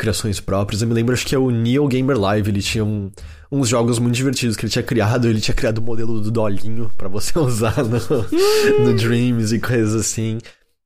criações 0.01 0.41
próprias. 0.41 0.81
Eu 0.81 0.89
me 0.89 0.95
lembro, 0.95 1.13
acho 1.13 1.27
que 1.27 1.35
é 1.35 1.39
o 1.39 1.51
Neo 1.51 1.87
Gamer 1.87 2.19
Live, 2.19 2.51
ele 2.51 2.63
tinha 2.63 2.83
um, 2.83 3.11
uns 3.53 3.69
jogos 3.69 3.99
muito 3.99 4.15
divertidos 4.15 4.57
que 4.57 4.65
ele 4.65 4.73
tinha 4.73 4.83
criado. 4.83 5.29
Ele 5.29 5.41
tinha 5.41 5.55
criado 5.55 5.79
o 5.79 5.83
modelo 5.83 6.21
do 6.21 6.31
Dolinho 6.31 6.91
para 6.97 7.09
você 7.09 7.37
usar 7.39 7.77
no, 7.85 8.85
no 8.85 8.95
Dreams 8.95 9.53
e 9.53 9.61
coisas 9.61 9.95
assim. 9.95 10.39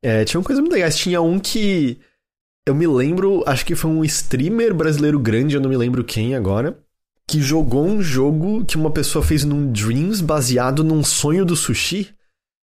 É, 0.03 0.25
tinha 0.25 0.41
uma 0.41 0.45
coisa 0.45 0.61
muito 0.61 0.73
legal. 0.73 0.91
Tinha 0.91 1.23
um 1.23 1.39
que 1.39 1.99
eu 2.67 2.75
me 2.75 2.87
lembro, 2.87 3.45
acho 3.47 3.65
que 3.65 3.75
foi 3.75 3.91
um 3.91 4.05
streamer 4.05 4.75
brasileiro 4.75 5.19
grande, 5.19 5.55
eu 5.55 5.61
não 5.61 5.71
me 5.71 5.77
lembro 5.77 6.03
quem 6.03 6.35
agora, 6.35 6.77
que 7.27 7.41
jogou 7.41 7.87
um 7.87 8.03
jogo 8.03 8.65
que 8.65 8.77
uma 8.77 8.91
pessoa 8.91 9.25
fez 9.25 9.45
num 9.45 9.71
Dreams 9.71 10.21
baseado 10.21 10.83
num 10.83 11.05
sonho 11.05 11.45
do 11.45 11.55
sushi. 11.55 12.09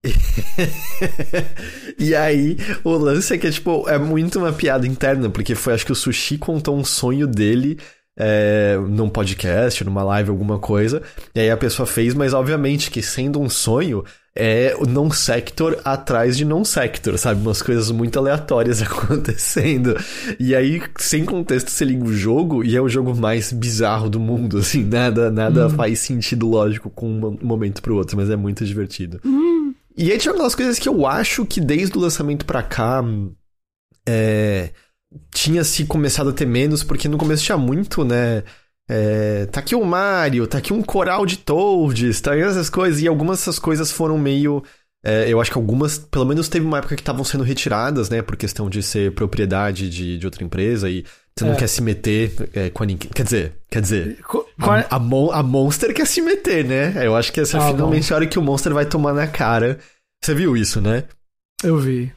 e 1.99 2.15
aí, 2.15 2.57
o 2.83 2.91
lance 2.91 3.33
é 3.33 3.37
que, 3.37 3.49
tipo, 3.51 3.87
é 3.89 3.97
muito 3.97 4.39
uma 4.39 4.53
piada 4.53 4.87
interna, 4.87 5.29
porque 5.29 5.55
foi, 5.55 5.73
acho 5.73 5.85
que 5.85 5.91
o 5.91 5.95
Sushi 5.95 6.37
contou 6.37 6.77
um 6.77 6.85
sonho 6.85 7.27
dele 7.27 7.77
é, 8.17 8.77
num 8.87 9.09
podcast, 9.09 9.83
numa 9.83 10.03
live, 10.03 10.29
alguma 10.29 10.57
coisa, 10.57 11.01
e 11.35 11.39
aí 11.39 11.49
a 11.49 11.57
pessoa 11.57 11.85
fez, 11.85 12.13
mas 12.13 12.33
obviamente 12.33 12.91
que 12.91 13.01
sendo 13.01 13.39
um 13.39 13.49
sonho, 13.49 14.03
é 14.35 14.73
o 14.79 14.85
non-sector 14.85 15.77
atrás 15.83 16.37
de 16.37 16.45
non-sector, 16.45 17.17
sabe? 17.17 17.41
Umas 17.41 17.61
coisas 17.61 17.91
muito 17.91 18.17
aleatórias 18.17 18.79
acontecendo. 18.81 19.97
E 20.39 20.55
aí, 20.55 20.81
sem 20.97 21.25
contexto, 21.25 21.69
você 21.69 21.83
liga 21.83 22.05
o 22.05 22.13
jogo 22.13 22.63
e 22.63 22.75
é 22.75 22.81
o 22.81 22.87
jogo 22.87 23.13
mais 23.15 23.51
bizarro 23.51 24.09
do 24.09 24.19
mundo, 24.19 24.59
assim, 24.59 24.83
nada, 24.83 25.29
nada 25.29 25.67
hum. 25.67 25.71
faz 25.71 25.99
sentido 25.99 26.47
lógico 26.47 26.89
com 26.89 27.07
um 27.09 27.37
momento 27.41 27.81
pro 27.81 27.95
outro, 27.95 28.15
mas 28.15 28.29
é 28.29 28.35
muito 28.37 28.63
divertido. 28.63 29.19
Hum. 29.25 29.58
E 29.99 30.11
aí 30.13 30.17
tinha 30.17 30.33
aquelas 30.33 30.55
coisas 30.55 30.79
que 30.79 30.87
eu 30.87 31.05
acho 31.05 31.45
que 31.45 31.59
desde 31.59 31.97
o 31.97 32.01
lançamento 32.01 32.45
pra 32.45 32.63
cá. 32.63 33.03
É, 34.07 34.71
tinha 35.33 35.63
se 35.63 35.85
começado 35.85 36.29
a 36.29 36.33
ter 36.33 36.45
menos, 36.45 36.83
porque 36.83 37.09
no 37.09 37.17
começo 37.17 37.43
tinha 37.43 37.57
muito, 37.57 38.05
né? 38.05 38.43
É, 38.89 39.45
tá 39.47 39.59
aqui 39.59 39.75
o 39.75 39.83
Mario, 39.83 40.47
tá 40.47 40.57
aqui 40.59 40.71
um 40.73 40.81
coral 40.81 41.25
de 41.25 41.37
Toads, 41.37 42.21
tá 42.21 42.35
essas 42.37 42.69
coisas, 42.69 43.01
e 43.01 43.07
algumas 43.07 43.39
dessas 43.39 43.59
coisas 43.59 43.91
foram 43.91 44.17
meio 44.17 44.63
É, 45.03 45.29
eu 45.29 45.39
acho 45.41 45.51
que 45.51 45.57
algumas, 45.57 45.97
pelo 45.97 46.25
menos 46.25 46.49
teve 46.49 46.65
uma 46.65 46.79
época 46.79 46.95
que 46.95 47.01
estavam 47.01 47.23
sendo 47.23 47.43
retiradas, 47.43 48.09
né? 48.09 48.21
Por 48.21 48.35
questão 48.37 48.69
de 48.69 48.83
ser 48.83 49.13
propriedade 49.15 49.89
de, 49.89 50.17
de 50.17 50.25
outra 50.25 50.43
empresa 50.43 50.89
e 50.89 51.05
você 51.39 51.45
não 51.45 51.53
É. 51.53 51.55
quer 51.55 51.67
se 51.67 51.81
meter 51.81 52.49
é, 52.53 52.69
com 52.69 52.83
a 52.83 52.85
ninguém. 52.85 53.09
Quer 53.11 53.23
dizer, 53.23 53.53
quer 53.69 53.81
dizer. 53.81 54.19
Co- 54.21 54.45
A, 54.59 54.95
a, 54.95 54.99
Mon- 54.99 55.31
a 55.31 55.41
Monster 55.41 55.93
quer 55.93 56.05
se 56.05 56.21
meter, 56.21 56.63
né? 56.65 56.93
Eu 57.05 57.15
acho 57.15 57.31
que 57.33 57.39
essa 57.39 57.57
é 57.57 57.61
Ah, 57.61 57.71
finalmente 57.71 58.11
a 58.13 58.15
hora 58.17 58.27
que 58.27 58.37
o 58.37 58.41
Monster 58.41 58.73
vai 58.73 58.85
tomar 58.85 59.13
na 59.13 59.27
cara. 59.27 59.79
Você 60.23 60.33
viu 60.35 60.55
isso, 60.57 60.79
né? 60.81 61.05
Eu 61.63 61.77
vi. 61.77 62.11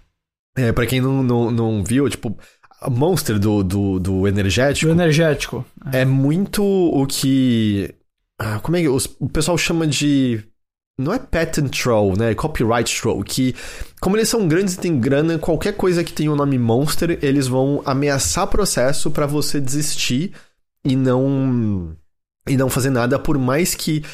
É, 0.57 0.71
pra 0.73 0.87
quem 0.87 1.01
não, 1.01 1.23
não, 1.23 1.51
não 1.51 1.85
viu, 1.85 2.09
tipo, 2.11 2.37
a 2.81 2.91
Monster 2.91 3.39
do, 3.39 3.63
do, 3.65 3.99
do 3.99 4.29
energético 4.29 4.91
O 4.91 4.95
energético. 4.95 5.65
é 5.93 6.05
muito 6.05 6.63
o 6.63 7.07
que. 7.07 7.95
Ah, 8.39 8.59
como 8.61 8.77
é 8.77 8.83
que 8.83 8.89
os- 8.89 9.09
o 9.21 9.29
pessoal 9.29 9.57
chama 9.57 9.87
de. 9.87 10.43
Não 11.03 11.13
é 11.13 11.19
patent 11.19 11.69
troll, 11.71 12.17
né? 12.17 12.35
Copyright 12.35 13.01
troll. 13.01 13.23
Que, 13.23 13.55
como 14.01 14.17
eles 14.17 14.29
são 14.29 14.47
grandes 14.49 14.75
e 14.75 14.79
têm 14.79 14.99
grana, 14.99 15.39
qualquer 15.39 15.77
coisa 15.77 16.03
que 16.05 16.13
tenha 16.13 16.33
o 16.33 16.37
nome 16.37 16.59
Monster, 16.59 17.19
eles 17.23 17.47
vão 17.47 17.83
ameaçar 17.85 18.47
processo 18.47 19.11
pra 19.11 19.27
você 19.27 19.61
desistir 19.61 20.33
e 20.85 20.97
não. 20.97 21.95
E 22.49 22.57
não 22.57 22.69
fazer 22.69 22.91
nada, 22.91 23.19
por 23.19 23.39
mais 23.39 23.75
que. 23.75 24.05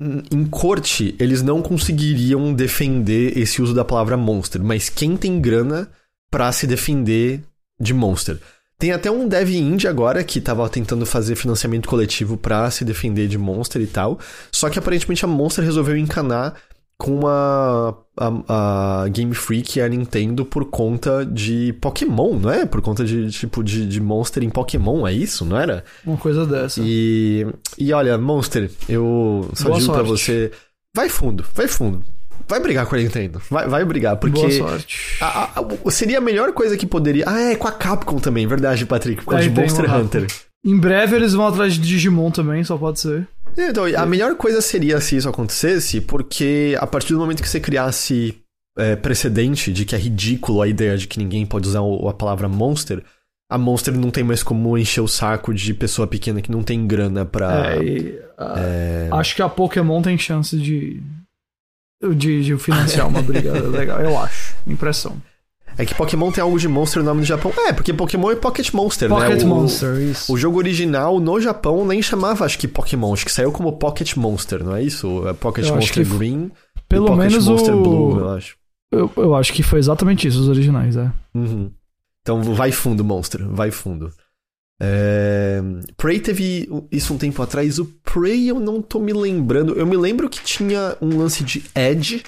hum, 0.00 0.22
Em 0.30 0.44
corte, 0.44 1.14
eles 1.18 1.42
não 1.42 1.62
conseguiriam 1.62 2.52
defender 2.54 3.36
esse 3.36 3.60
uso 3.62 3.74
da 3.74 3.84
palavra 3.84 4.16
monster, 4.16 4.62
mas 4.62 4.88
quem 4.88 5.16
tem 5.16 5.40
grana 5.40 5.90
pra 6.30 6.52
se 6.52 6.66
defender 6.66 7.42
de 7.80 7.92
monster? 7.92 8.38
Tem 8.78 8.92
até 8.92 9.10
um 9.10 9.26
dev 9.26 9.50
indie 9.50 9.88
agora 9.88 10.22
que 10.22 10.40
tava 10.40 10.68
tentando 10.68 11.06
fazer 11.06 11.34
financiamento 11.34 11.88
coletivo 11.88 12.36
pra 12.36 12.70
se 12.70 12.84
defender 12.84 13.26
de 13.26 13.38
Monster 13.38 13.80
e 13.80 13.86
tal. 13.86 14.18
Só 14.52 14.68
que 14.68 14.78
aparentemente 14.78 15.24
a 15.24 15.28
Monster 15.28 15.64
resolveu 15.64 15.96
encanar 15.96 16.54
com 16.98 17.26
a, 17.26 17.94
a, 18.18 19.02
a 19.04 19.08
Game 19.08 19.34
Freak 19.34 19.78
e 19.78 19.82
a 19.82 19.88
Nintendo 19.88 20.44
por 20.44 20.66
conta 20.66 21.24
de 21.24 21.74
Pokémon, 21.80 22.38
não 22.38 22.50
é? 22.50 22.64
Por 22.66 22.80
conta 22.80 23.04
de 23.04 23.30
tipo 23.30 23.62
de, 23.62 23.86
de 23.86 24.00
Monster 24.00 24.42
em 24.42 24.50
Pokémon, 24.50 25.06
é 25.06 25.12
isso, 25.12 25.44
não 25.44 25.58
era? 25.58 25.84
Uma 26.04 26.16
coisa 26.16 26.46
dessa. 26.46 26.80
E, 26.82 27.46
e 27.78 27.92
olha, 27.92 28.16
Monster, 28.18 28.70
eu 28.88 29.48
só 29.54 29.68
Boa 29.68 29.78
digo 29.78 29.92
pra 29.92 30.04
sorte. 30.04 30.22
você: 30.22 30.50
vai 30.94 31.08
fundo, 31.08 31.44
vai 31.54 31.68
fundo. 31.68 32.04
Vai 32.48 32.60
brigar 32.60 32.86
com 32.86 32.94
a 32.94 32.98
Nintendo. 32.98 33.40
Vai, 33.50 33.66
vai 33.68 33.84
brigar, 33.84 34.16
porque. 34.16 34.38
Boa 34.38 34.50
sorte. 34.50 34.98
A- 35.20 35.60
a- 35.60 35.90
seria 35.90 36.18
a 36.18 36.20
melhor 36.20 36.52
coisa 36.52 36.76
que 36.76 36.86
poderia. 36.86 37.24
Ah, 37.26 37.40
é 37.40 37.56
com 37.56 37.66
a 37.66 37.72
Capcom 37.72 38.18
também, 38.18 38.46
verdade, 38.46 38.86
Patrick. 38.86 39.24
Por 39.24 39.30
causa 39.32 39.44
Aí 39.46 39.50
de 39.52 39.60
Monster 39.60 39.84
uma- 39.86 39.96
Hunter. 39.98 40.26
Em 40.64 40.76
breve 40.78 41.14
eles 41.16 41.32
vão 41.32 41.46
atrás 41.46 41.74
de 41.74 41.80
Digimon 41.80 42.30
também, 42.30 42.62
só 42.64 42.76
pode 42.76 42.98
ser. 43.00 43.26
Então, 43.56 43.84
a 43.84 44.04
melhor 44.06 44.34
coisa 44.36 44.60
seria 44.60 45.00
se 45.00 45.16
isso 45.16 45.28
acontecesse, 45.28 46.00
porque 46.00 46.76
a 46.78 46.86
partir 46.86 47.12
do 47.14 47.18
momento 47.20 47.42
que 47.42 47.48
você 47.48 47.60
criasse 47.60 48.36
é, 48.78 48.94
precedente 48.94 49.72
de 49.72 49.84
que 49.86 49.94
é 49.94 49.98
ridículo 49.98 50.60
a 50.60 50.68
ideia 50.68 50.98
de 50.98 51.06
que 51.06 51.18
ninguém 51.18 51.46
pode 51.46 51.66
usar 51.68 51.80
a 51.80 52.12
palavra 52.12 52.46
monster, 52.48 53.02
a 53.50 53.56
monster 53.56 53.94
não 53.96 54.10
tem 54.10 54.22
mais 54.24 54.42
como 54.42 54.76
encher 54.76 55.00
o 55.00 55.08
saco 55.08 55.54
de 55.54 55.72
pessoa 55.72 56.06
pequena 56.06 56.42
que 56.42 56.50
não 56.50 56.62
tem 56.62 56.86
grana 56.86 57.24
pra. 57.24 57.74
É, 57.76 57.82
e, 57.82 58.18
é, 58.38 59.08
Acho 59.12 59.34
que 59.36 59.42
a 59.42 59.48
Pokémon 59.48 60.02
tem 60.02 60.18
chance 60.18 60.56
de. 60.58 61.00
De, 62.02 62.42
de 62.44 62.56
financiar 62.58 63.08
uma 63.08 63.22
briga 63.22 63.52
legal, 63.68 64.00
eu 64.00 64.18
acho. 64.18 64.54
Impressão. 64.66 65.16
É 65.78 65.84
que 65.84 65.94
Pokémon 65.94 66.30
tem 66.32 66.42
algo 66.42 66.58
de 66.58 66.68
monster 66.68 67.02
no 67.02 67.08
nome 67.08 67.20
do 67.20 67.26
Japão. 67.26 67.52
É, 67.66 67.72
porque 67.72 67.92
Pokémon 67.92 68.30
é 68.30 68.36
Pocket 68.36 68.72
Monster, 68.72 69.08
Pocket 69.10 69.38
né? 69.38 69.44
O- 69.44 69.46
Monster, 69.48 69.94
isso. 70.00 70.32
O 70.32 70.36
jogo 70.38 70.56
original 70.58 71.20
no 71.20 71.38
Japão 71.40 71.86
nem 71.86 72.00
chamava, 72.00 72.46
acho 72.46 72.58
que 72.58 72.66
Pokémon, 72.66 73.12
acho 73.12 73.26
que 73.26 73.32
saiu 73.32 73.52
como 73.52 73.72
Pocket 73.72 74.16
Monster, 74.16 74.64
não 74.64 74.74
é 74.74 74.82
isso? 74.82 75.26
É 75.28 75.34
Pocket 75.34 75.66
Eu 75.66 75.74
Monster 75.74 76.06
Green 76.08 76.50
Pelo 76.88 77.06
Pocket 77.08 77.30
menos 77.30 77.46
Monster 77.46 77.74
o. 77.74 77.82
Blue, 77.82 78.18
eu 78.20 78.28
acho. 78.30 78.56
Eu, 78.90 79.10
eu 79.16 79.34
acho 79.34 79.52
que 79.52 79.62
foi 79.62 79.78
exatamente 79.78 80.26
isso, 80.26 80.40
os 80.40 80.48
originais, 80.48 80.96
é. 80.96 81.10
Uhum. 81.34 81.70
Então 82.22 82.42
vai 82.42 82.72
fundo, 82.72 83.04
Monster, 83.04 83.46
vai 83.46 83.70
fundo. 83.70 84.10
É... 84.80 85.62
Prey 85.96 86.20
teve 86.20 86.68
isso 86.90 87.14
um 87.14 87.18
tempo 87.18 87.42
atrás. 87.42 87.78
O 87.78 87.86
Prey 88.02 88.48
eu 88.48 88.60
não 88.60 88.82
tô 88.82 88.98
me 88.98 89.12
lembrando. 89.12 89.74
Eu 89.74 89.86
me 89.86 89.96
lembro 89.96 90.28
que 90.28 90.42
tinha 90.42 90.96
um 91.00 91.18
lance 91.18 91.42
de 91.42 91.64
Edge, 91.74 92.22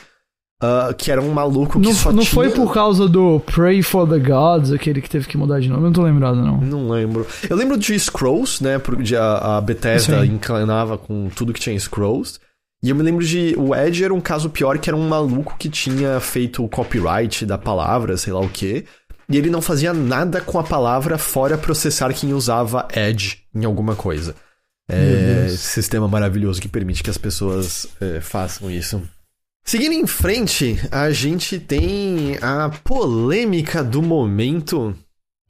ah, 0.60 0.92
que 0.96 1.12
era 1.12 1.22
um 1.22 1.30
maluco 1.30 1.80
que 1.80 1.86
Não, 1.86 1.94
só 1.94 2.10
não 2.10 2.24
tinha... 2.24 2.34
foi 2.34 2.50
por 2.50 2.72
causa 2.74 3.06
do 3.08 3.38
Pray 3.40 3.80
for 3.80 4.08
the 4.08 4.18
Gods, 4.18 4.72
aquele 4.72 5.00
que 5.00 5.08
teve 5.08 5.28
que 5.28 5.36
mudar 5.36 5.60
de 5.60 5.68
nome? 5.68 5.82
Eu 5.82 5.86
não 5.86 5.92
tô 5.92 6.02
lembrado, 6.02 6.36
não. 6.36 6.60
Não 6.60 6.90
lembro. 6.90 7.24
Eu 7.48 7.56
lembro 7.56 7.76
de 7.78 7.98
Scrolls, 7.98 8.62
né? 8.62 8.78
Porque 8.78 9.14
a, 9.14 9.58
a 9.58 9.60
Bethesda 9.60 10.26
inclinava 10.26 10.98
com 10.98 11.28
tudo 11.28 11.52
que 11.52 11.60
tinha 11.60 11.78
Scrolls. 11.78 12.40
E 12.82 12.90
eu 12.90 12.96
me 12.96 13.02
lembro 13.02 13.24
de. 13.24 13.54
O 13.56 13.74
Edge 13.74 14.02
era 14.02 14.14
um 14.14 14.20
caso 14.20 14.50
pior, 14.50 14.78
que 14.78 14.90
era 14.90 14.96
um 14.96 15.08
maluco 15.08 15.56
que 15.58 15.68
tinha 15.68 16.18
feito 16.18 16.64
o 16.64 16.68
copyright 16.68 17.46
da 17.46 17.58
palavra, 17.58 18.16
sei 18.16 18.32
lá 18.32 18.40
o 18.40 18.48
quê. 18.48 18.84
E 19.30 19.36
ele 19.36 19.50
não 19.50 19.60
fazia 19.60 19.92
nada 19.92 20.40
com 20.40 20.58
a 20.58 20.64
palavra 20.64 21.18
fora 21.18 21.58
processar 21.58 22.12
quem 22.14 22.32
usava 22.32 22.88
Edge 22.94 23.42
em 23.54 23.64
alguma 23.64 23.94
coisa. 23.94 24.34
É, 24.90 25.48
sistema 25.50 26.08
maravilhoso 26.08 26.62
que 26.62 26.68
permite 26.68 27.02
que 27.02 27.10
as 27.10 27.18
pessoas 27.18 27.86
é, 28.00 28.22
façam 28.22 28.70
isso. 28.70 29.02
Seguindo 29.62 29.92
em 29.92 30.06
frente, 30.06 30.80
a 30.90 31.10
gente 31.10 31.58
tem 31.60 32.38
a 32.40 32.70
polêmica 32.82 33.84
do 33.84 34.00
momento 34.00 34.96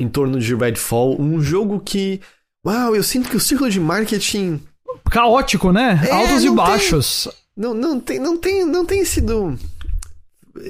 em 0.00 0.08
torno 0.08 0.40
de 0.40 0.54
Redfall, 0.56 1.20
um 1.20 1.40
jogo 1.40 1.78
que, 1.78 2.20
uau, 2.66 2.96
eu 2.96 3.02
sinto 3.04 3.28
que 3.28 3.36
o 3.36 3.40
ciclo 3.40 3.70
de 3.70 3.78
marketing 3.78 4.60
Caótico, 5.08 5.70
né? 5.72 6.00
É, 6.04 6.10
Altos 6.10 6.42
e 6.42 6.46
não 6.46 6.56
tem- 6.56 6.66
baixos. 6.66 7.28
não, 7.56 7.74
não, 7.74 8.00
tem, 8.00 8.18
não, 8.18 8.36
tem, 8.36 8.64
não 8.66 8.84
tem 8.84 9.04
sido 9.04 9.56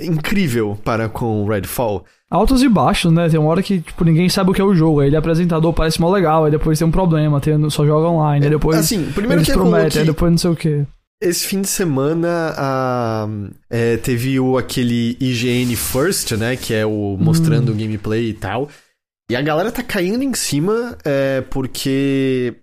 incrível 0.00 0.78
para 0.84 1.08
com 1.08 1.46
Redfall. 1.46 2.04
Altos 2.30 2.62
e 2.62 2.68
baixos, 2.68 3.10
né? 3.10 3.28
Tem 3.28 3.40
uma 3.40 3.48
hora 3.48 3.62
que, 3.62 3.80
tipo, 3.80 4.04
ninguém 4.04 4.28
sabe 4.28 4.50
o 4.50 4.54
que 4.54 4.60
é 4.60 4.64
o 4.64 4.74
jogo. 4.74 5.00
Aí 5.00 5.08
ele 5.08 5.16
é 5.16 5.18
apresentador, 5.18 5.72
parece 5.72 6.00
mó 6.00 6.10
legal. 6.10 6.44
Aí 6.44 6.50
depois 6.50 6.78
tem 6.78 6.86
um 6.86 6.90
problema, 6.90 7.40
tem, 7.40 7.70
só 7.70 7.86
joga 7.86 8.06
online. 8.08 8.44
Aí 8.44 8.50
depois 8.50 8.78
assim, 8.78 9.04
primeiro 9.12 9.40
eles 9.40 9.46
que 9.46 9.52
rolou 9.54 9.70
prometem, 9.70 9.92
que 9.92 9.98
aí 10.00 10.04
depois 10.04 10.30
não 10.30 10.38
sei 10.38 10.50
o 10.50 10.56
que. 10.56 10.84
esse 11.22 11.46
fim 11.46 11.62
de 11.62 11.68
semana 11.68 12.54
a, 12.56 13.28
é, 13.70 13.96
teve 13.96 14.38
o, 14.38 14.58
aquele 14.58 15.16
IGN 15.18 15.74
First, 15.74 16.32
né, 16.32 16.54
que 16.56 16.74
é 16.74 16.84
o 16.84 17.16
mostrando 17.18 17.72
o 17.72 17.74
gameplay 17.74 18.28
e 18.28 18.34
tal. 18.34 18.68
E 19.30 19.36
a 19.36 19.42
galera 19.42 19.72
tá 19.72 19.82
caindo 19.82 20.22
em 20.22 20.34
cima 20.34 20.96
é, 21.04 21.42
porque 21.50 22.54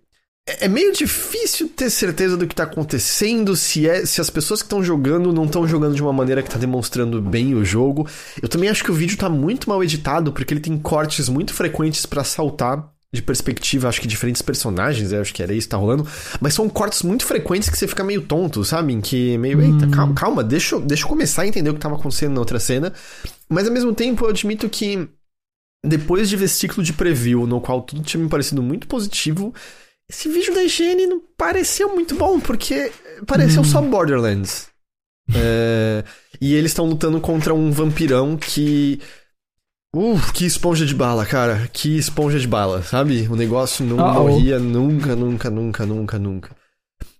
é 0.47 0.65
é 0.65 0.67
meio 0.67 0.91
difícil 0.93 1.67
ter 1.69 1.89
certeza 1.89 2.37
do 2.37 2.47
que 2.47 2.55
tá 2.55 2.63
acontecendo, 2.63 3.55
se 3.55 3.87
é 3.87 4.05
se 4.05 4.21
as 4.21 4.29
pessoas 4.29 4.61
que 4.61 4.65
estão 4.67 4.83
jogando 4.83 5.33
não 5.33 5.45
estão 5.45 5.67
jogando 5.67 5.95
de 5.95 6.01
uma 6.01 6.13
maneira 6.13 6.43
que 6.43 6.49
tá 6.49 6.57
demonstrando 6.57 7.21
bem 7.21 7.55
o 7.55 7.65
jogo. 7.65 8.07
Eu 8.41 8.47
também 8.47 8.69
acho 8.69 8.83
que 8.83 8.91
o 8.91 8.95
vídeo 8.95 9.17
tá 9.17 9.29
muito 9.29 9.67
mal 9.69 9.83
editado, 9.83 10.31
porque 10.31 10.53
ele 10.53 10.61
tem 10.61 10.77
cortes 10.77 11.29
muito 11.29 11.53
frequentes 11.53 12.05
pra 12.05 12.23
saltar 12.23 12.91
de 13.13 13.21
perspectiva, 13.21 13.87
acho 13.87 14.01
que 14.01 14.07
diferentes 14.09 14.41
personagens, 14.41 15.13
acho 15.13 15.33
que 15.33 15.41
era 15.41 15.53
isso 15.53 15.67
que 15.67 15.71
tá 15.71 15.77
rolando, 15.77 16.05
mas 16.41 16.53
são 16.53 16.67
cortes 16.67 17.01
muito 17.01 17.23
frequentes 17.25 17.69
que 17.69 17.77
você 17.77 17.87
fica 17.87 18.03
meio 18.03 18.21
tonto, 18.21 18.61
sabe? 18.65 18.91
Em 18.91 18.99
que 18.99 19.37
meio, 19.37 19.61
eita, 19.61 19.87
calma, 19.87 20.13
calma 20.13 20.43
deixa, 20.43 20.75
eu- 20.75 20.81
deixa 20.81 21.05
eu 21.05 21.07
começar 21.07 21.43
a 21.43 21.47
entender 21.47 21.69
o 21.69 21.73
que 21.73 21.79
tava 21.79 21.95
acontecendo 21.95 22.33
na 22.33 22.41
outra 22.41 22.59
cena. 22.59 22.91
Mas 23.47 23.67
ao 23.67 23.73
mesmo 23.73 23.95
tempo 23.95 24.25
eu 24.25 24.29
admito 24.29 24.67
que 24.69 25.07
depois 25.85 26.27
de 26.27 26.35
ver 26.35 26.49
ciclo 26.49 26.83
de 26.83 26.91
preview, 26.91 27.47
no 27.47 27.61
qual 27.61 27.81
tudo 27.83 28.01
tinha 28.01 28.21
me 28.21 28.27
parecido 28.29 28.61
muito 28.61 28.85
positivo, 28.85 29.53
esse 30.09 30.29
vídeo 30.29 30.53
da 30.53 30.63
higiene 30.63 31.07
não 31.07 31.21
pareceu 31.37 31.93
muito 31.93 32.15
bom, 32.15 32.39
porque 32.39 32.91
pareceu 33.25 33.63
só 33.63 33.81
Borderlands. 33.81 34.67
É, 35.33 36.03
e 36.39 36.53
eles 36.53 36.71
estão 36.71 36.85
lutando 36.85 37.19
contra 37.19 37.53
um 37.53 37.71
vampirão 37.71 38.37
que. 38.37 39.01
Uh, 39.95 40.19
que 40.33 40.45
esponja 40.45 40.85
de 40.85 40.93
bala, 40.93 41.25
cara. 41.25 41.67
Que 41.71 41.97
esponja 41.97 42.39
de 42.39 42.47
bala, 42.47 42.83
sabe? 42.83 43.27
O 43.29 43.35
negócio 43.35 43.85
não 43.85 43.97
Uh-oh. 43.97 44.13
morria 44.13 44.59
nunca, 44.59 45.15
nunca, 45.15 45.49
nunca, 45.49 45.85
nunca, 45.85 46.19
nunca. 46.19 46.55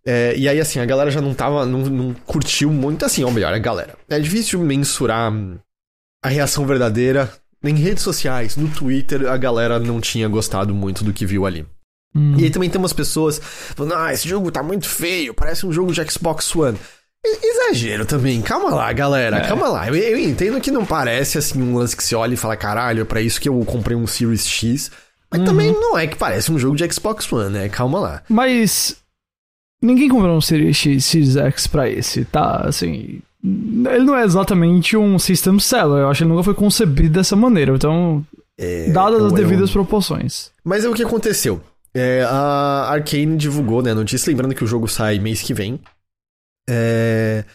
É, 0.05 0.35
e 0.37 0.47
aí, 0.47 0.59
assim, 0.59 0.79
a 0.79 0.85
galera 0.85 1.09
já 1.09 1.21
não 1.21 1.33
tava. 1.33 1.65
Não, 1.65 1.79
não 1.85 2.13
curtiu 2.13 2.71
muito. 2.71 3.05
Assim, 3.05 3.23
ou 3.23 3.31
melhor, 3.31 3.53
a 3.53 3.57
galera. 3.57 3.97
É 4.09 4.19
difícil 4.19 4.59
mensurar 4.59 5.31
hum, 5.31 5.57
a 6.23 6.29
reação 6.29 6.67
verdadeira. 6.67 7.31
Em 7.63 7.73
redes 7.73 8.03
sociais, 8.03 8.55
no 8.55 8.67
Twitter, 8.67 9.27
a 9.27 9.37
galera 9.37 9.79
não 9.79 9.99
tinha 9.99 10.27
gostado 10.27 10.75
muito 10.75 11.03
do 11.03 11.11
que 11.11 11.25
viu 11.25 11.47
ali. 11.47 11.65
Hum. 12.15 12.35
E 12.37 12.45
aí 12.45 12.49
também 12.49 12.69
tem 12.69 12.79
umas 12.79 12.93
pessoas 12.93 13.41
falando, 13.43 13.95
ah, 13.95 14.13
esse 14.13 14.27
jogo 14.27 14.49
tá 14.51 14.63
muito 14.63 14.87
feio, 14.87 15.33
parece 15.33 15.65
um 15.65 15.71
jogo 15.71 15.91
de 15.91 16.03
Xbox 16.09 16.55
One. 16.55 16.77
Exagero 17.43 18.05
também, 18.05 18.41
calma 18.41 18.69
lá, 18.69 18.93
galera, 18.93 19.37
É. 19.37 19.47
calma 19.47 19.67
lá. 19.67 19.87
Eu, 19.87 19.95
eu 19.95 20.17
entendo 20.19 20.61
que 20.61 20.69
não 20.71 20.85
parece 20.85 21.37
assim 21.37 21.61
um 21.61 21.75
lance 21.75 21.97
que 21.97 22.03
se 22.03 22.15
olha 22.15 22.35
e 22.35 22.37
fala, 22.37 22.55
caralho, 22.55 23.01
é 23.01 23.05
pra 23.05 23.19
isso 23.21 23.41
que 23.41 23.49
eu 23.49 23.59
comprei 23.65 23.97
um 23.97 24.05
Series 24.07 24.47
X. 24.47 24.91
Mas 25.31 25.39
Uhum. 25.41 25.45
também 25.47 25.71
não 25.73 25.97
é 25.97 26.05
que 26.05 26.15
parece 26.15 26.51
um 26.51 26.59
jogo 26.59 26.75
de 26.75 26.89
Xbox 26.93 27.31
One, 27.33 27.49
né? 27.49 27.67
Calma 27.69 27.99
lá. 27.99 28.21
Mas. 28.29 28.97
Ninguém 29.81 30.07
comprou 30.07 30.37
um 30.37 30.41
Series 30.41 30.77
X, 30.77 31.03
Series 31.05 31.35
X 31.35 31.67
pra 31.67 31.89
esse, 31.89 32.25
tá? 32.25 32.61
Assim. 32.65 33.21
Ele 33.43 34.03
não 34.05 34.15
é 34.15 34.23
exatamente 34.23 34.95
um 34.95 35.17
system 35.19 35.59
seller. 35.59 35.99
Eu 36.03 36.09
acho 36.09 36.19
que 36.19 36.23
ele 36.23 36.31
nunca 36.31 36.43
foi 36.43 36.53
concebido 36.53 37.09
dessa 37.09 37.35
maneira. 37.35 37.73
Então, 37.75 38.23
É, 38.57 38.89
dadas 38.91 39.19
eu- 39.19 39.25
as 39.27 39.31
eu- 39.31 39.37
devidas 39.37 39.71
proporções. 39.71 40.51
Mas 40.63 40.85
é 40.85 40.89
o 40.89 40.93
que 40.93 41.03
aconteceu. 41.03 41.61
É, 41.95 42.23
a 42.23 42.89
Arkane 42.91 43.37
divulgou, 43.37 43.81
né, 43.81 43.91
a 43.91 43.95
notícia, 43.95 44.29
lembrando 44.29 44.53
que 44.53 44.63
o 44.65 44.67
jogo 44.67 44.85
sai 44.85 45.17
mês 45.17 45.41
que 45.41 45.53
vem. 45.53 45.79
É, 46.69 47.45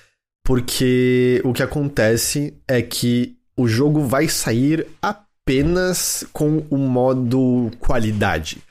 porque 0.43 1.43
o 1.45 1.53
que 1.53 1.63
acontece 1.63 2.55
é 2.67 2.81
que 2.81 3.37
o 3.55 3.69
jogo 3.69 4.03
vai 4.07 4.29
sair 4.29 4.87
apenas 5.03 6.25
com 6.33 6.65
o 6.71 6.79
modo 6.79 7.71
qualidade. 7.79 8.63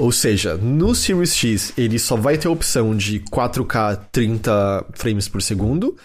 Ou 0.00 0.12
seja, 0.12 0.56
no 0.56 0.94
Series 0.94 1.34
X 1.34 1.72
ele 1.76 1.98
só 1.98 2.16
vai 2.16 2.38
ter 2.38 2.48
a 2.48 2.52
opção 2.52 2.96
de 2.96 3.20
4K 3.20 4.00
30 4.10 4.86
frames 4.94 5.28
por 5.28 5.42
segundo. 5.42 5.96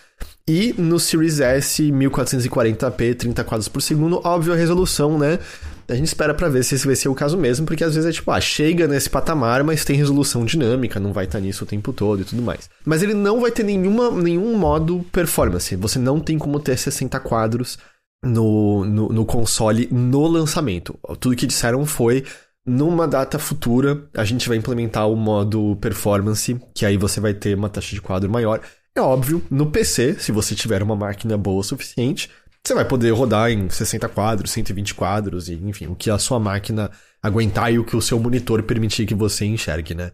E 0.46 0.76
no 0.78 1.00
Series 1.00 1.40
S 1.40 1.82
1440p 1.92 3.16
30 3.16 3.44
quadros 3.46 3.70
por 3.70 3.82
segundo, 3.82 4.20
óbvio 4.26 4.52
a 4.52 4.58
resolução, 4.58 5.18
né? 5.18 5.40
A 5.88 5.96
gente 5.96 6.08
espera 6.08 6.34
para 6.34 6.50
ver 6.50 6.64
se 6.64 6.76
esse 6.76 6.86
vai 6.86 6.96
ser 6.96 7.10
o 7.10 7.16
caso 7.16 7.38
mesmo, 7.38 7.66
porque 7.66 7.84
às 7.84 7.96
vezes 7.96 8.10
é 8.10 8.14
tipo, 8.14 8.30
ah, 8.32 8.40
chega 8.40 8.88
nesse 8.88 9.10
patamar, 9.10 9.64
mas 9.64 9.84
tem 9.84 9.96
resolução 9.96 10.46
dinâmica, 10.46 11.00
não 11.00 11.12
vai 11.12 11.26
estar 11.26 11.40
tá 11.40 11.44
nisso 11.44 11.64
o 11.64 11.68
tempo 11.68 11.92
todo 11.92 12.22
e 12.22 12.26
tudo 12.26 12.42
mais. 12.42 12.70
Mas 12.86 13.04
ele 13.04 13.14
não 13.14 13.42
vai 13.42 13.52
ter 13.52 13.64
nenhuma, 13.64 14.10
nenhum 14.12 14.58
modo 14.58 15.06
performance. 15.12 15.76
Você 15.76 16.00
não 16.00 16.20
tem 16.20 16.38
como 16.38 16.60
ter 16.60 16.78
60 16.78 17.20
quadros 17.20 17.78
no, 18.24 18.86
no, 18.86 19.10
no 19.10 19.26
console 19.26 19.88
no 19.92 20.26
lançamento. 20.28 20.98
Tudo 21.20 21.36
que 21.36 21.46
disseram 21.46 21.86
foi 21.86 22.24
numa 22.66 23.08
data 23.08 23.38
futura, 23.38 24.08
a 24.16 24.24
gente 24.24 24.48
vai 24.48 24.58
implementar 24.58 25.10
o 25.10 25.16
modo 25.16 25.76
performance, 25.82 26.58
que 26.74 26.86
aí 26.86 26.96
você 26.96 27.20
vai 27.20 27.34
ter 27.34 27.58
uma 27.58 27.70
taxa 27.70 27.94
de 27.94 28.02
quadro 28.02 28.32
maior. 28.32 28.62
É 28.96 29.02
óbvio, 29.02 29.44
no 29.50 29.72
PC, 29.72 30.16
se 30.20 30.32
você 30.32 30.56
tiver 30.56 30.82
uma 30.82 30.96
máquina 30.96 31.38
boa 31.38 31.60
o 31.60 31.64
suficiente, 31.64 32.30
você 32.66 32.74
vai 32.74 32.86
poder 32.86 33.11
rodar 33.11 33.51
em 33.51 33.70
60 33.70 34.07
quadros, 34.09 34.51
120 34.51 34.95
quadros, 34.95 35.49
e 35.49 35.53
enfim, 35.55 35.88
o 35.88 35.95
que 35.95 36.09
a 36.09 36.18
sua 36.18 36.39
máquina 36.39 36.89
aguentar 37.22 37.74
e 37.74 37.78
o 37.78 37.84
que 37.84 37.95
o 37.95 38.01
seu 38.01 38.18
monitor 38.20 38.64
permitir 38.64 39.05
que 39.05 39.14
você 39.14 39.45
enxergue, 39.45 39.93
né? 39.93 40.11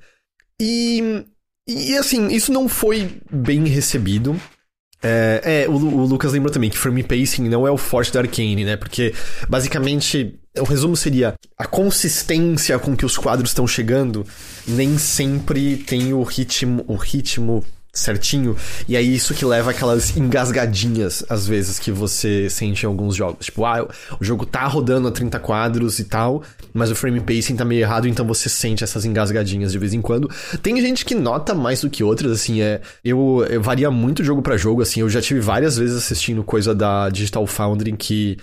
E, 0.59 1.23
e 1.67 1.95
assim, 1.95 2.27
isso 2.27 2.51
não 2.51 2.67
foi 2.67 3.21
bem 3.31 3.65
recebido. 3.65 4.39
É, 5.01 5.63
é 5.63 5.69
o, 5.69 5.73
o, 5.73 6.05
Lucas 6.05 6.33
lembra 6.33 6.51
também 6.51 6.69
que 6.69 6.77
frame 6.77 7.03
pacing 7.03 7.47
não 7.47 7.65
é 7.65 7.71
o 7.71 7.77
forte 7.77 8.11
da 8.11 8.19
Arcane, 8.19 8.65
né? 8.65 8.75
Porque 8.75 9.13
basicamente 9.47 10.39
o 10.57 10.63
resumo 10.63 10.97
seria 10.97 11.35
a 11.57 11.65
consistência 11.65 12.77
com 12.79 12.95
que 12.95 13.05
os 13.05 13.17
quadros 13.17 13.51
estão 13.51 13.67
chegando 13.67 14.25
nem 14.67 14.97
sempre 14.97 15.77
tem 15.77 16.13
o 16.13 16.23
ritmo, 16.23 16.83
o 16.87 16.95
ritmo 16.95 17.63
certinho. 17.91 18.55
E 18.87 18.95
é 18.95 19.01
isso 19.01 19.33
que 19.33 19.45
leva 19.45 19.71
aquelas 19.71 20.15
engasgadinhas, 20.15 21.23
às 21.29 21.47
vezes, 21.47 21.79
que 21.79 21.91
você 21.91 22.49
sente 22.49 22.83
em 22.83 22.87
alguns 22.87 23.15
jogos. 23.15 23.45
Tipo, 23.45 23.65
ah, 23.65 23.87
o 24.19 24.23
jogo 24.23 24.45
tá 24.45 24.65
rodando 24.67 25.07
a 25.07 25.11
30 25.11 25.39
quadros 25.39 25.99
e 25.99 26.05
tal, 26.05 26.43
mas 26.73 26.91
o 26.91 26.95
frame 26.95 27.19
pacing 27.19 27.55
tá 27.55 27.65
meio 27.65 27.81
errado, 27.81 28.07
então 28.07 28.25
você 28.25 28.47
sente 28.49 28.83
essas 28.83 29.05
engasgadinhas 29.05 29.71
de 29.71 29.79
vez 29.79 29.93
em 29.93 30.01
quando. 30.01 30.29
Tem 30.61 30.79
gente 30.81 31.03
que 31.05 31.15
nota 31.15 31.53
mais 31.53 31.81
do 31.81 31.89
que 31.89 32.03
outras, 32.03 32.31
assim, 32.31 32.61
é. 32.61 32.81
Eu, 33.03 33.45
eu 33.49 33.61
varia 33.61 33.89
muito 33.89 34.23
jogo 34.23 34.41
para 34.41 34.57
jogo, 34.57 34.81
assim, 34.81 35.01
eu 35.01 35.09
já 35.09 35.21
tive 35.21 35.39
várias 35.39 35.77
vezes 35.77 35.97
assistindo 35.97 36.43
coisa 36.43 36.73
da 36.75 37.09
Digital 37.09 37.45
Foundry 37.47 37.93
que. 37.93 38.37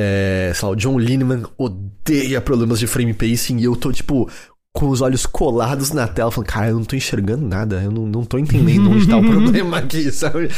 É, 0.00 0.52
sei 0.54 0.68
lá, 0.68 0.72
o 0.74 0.76
John 0.76 0.96
Lineman 0.96 1.42
odeia 1.56 2.40
problemas 2.40 2.78
de 2.78 2.86
frame 2.86 3.12
pacing 3.12 3.58
e 3.58 3.64
eu 3.64 3.74
tô, 3.74 3.90
tipo, 3.90 4.30
com 4.78 4.90
os 4.90 5.00
olhos 5.00 5.26
colados 5.26 5.90
na 5.90 6.06
tela, 6.06 6.30
falando, 6.30 6.48
cara, 6.48 6.68
eu 6.68 6.76
não 6.76 6.84
tô 6.84 6.94
enxergando 6.94 7.44
nada, 7.44 7.82
eu 7.82 7.90
não, 7.90 8.06
não 8.06 8.24
tô 8.24 8.38
entendendo 8.38 8.88
onde 8.88 9.08
tá 9.08 9.16
o 9.16 9.26
problema 9.26 9.78
aqui, 9.78 10.12
sabe? 10.12 10.48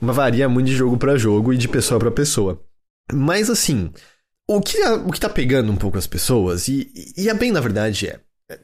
Mas 0.00 0.16
varia 0.16 0.48
muito 0.48 0.66
de 0.66 0.74
jogo 0.74 0.98
para 0.98 1.16
jogo 1.16 1.52
e 1.52 1.56
de 1.56 1.68
pessoa 1.68 2.00
para 2.00 2.10
pessoa. 2.10 2.60
Mas 3.12 3.48
assim, 3.48 3.92
o 4.50 4.60
que, 4.60 4.82
o 4.82 5.12
que 5.12 5.20
tá 5.20 5.28
pegando 5.28 5.70
um 5.70 5.76
pouco 5.76 5.96
as 5.96 6.08
pessoas, 6.08 6.66
e, 6.66 6.90
e 7.16 7.30
a 7.30 7.34
bem 7.34 7.52
na 7.52 7.60
verdade 7.60 8.08
é, 8.08 8.18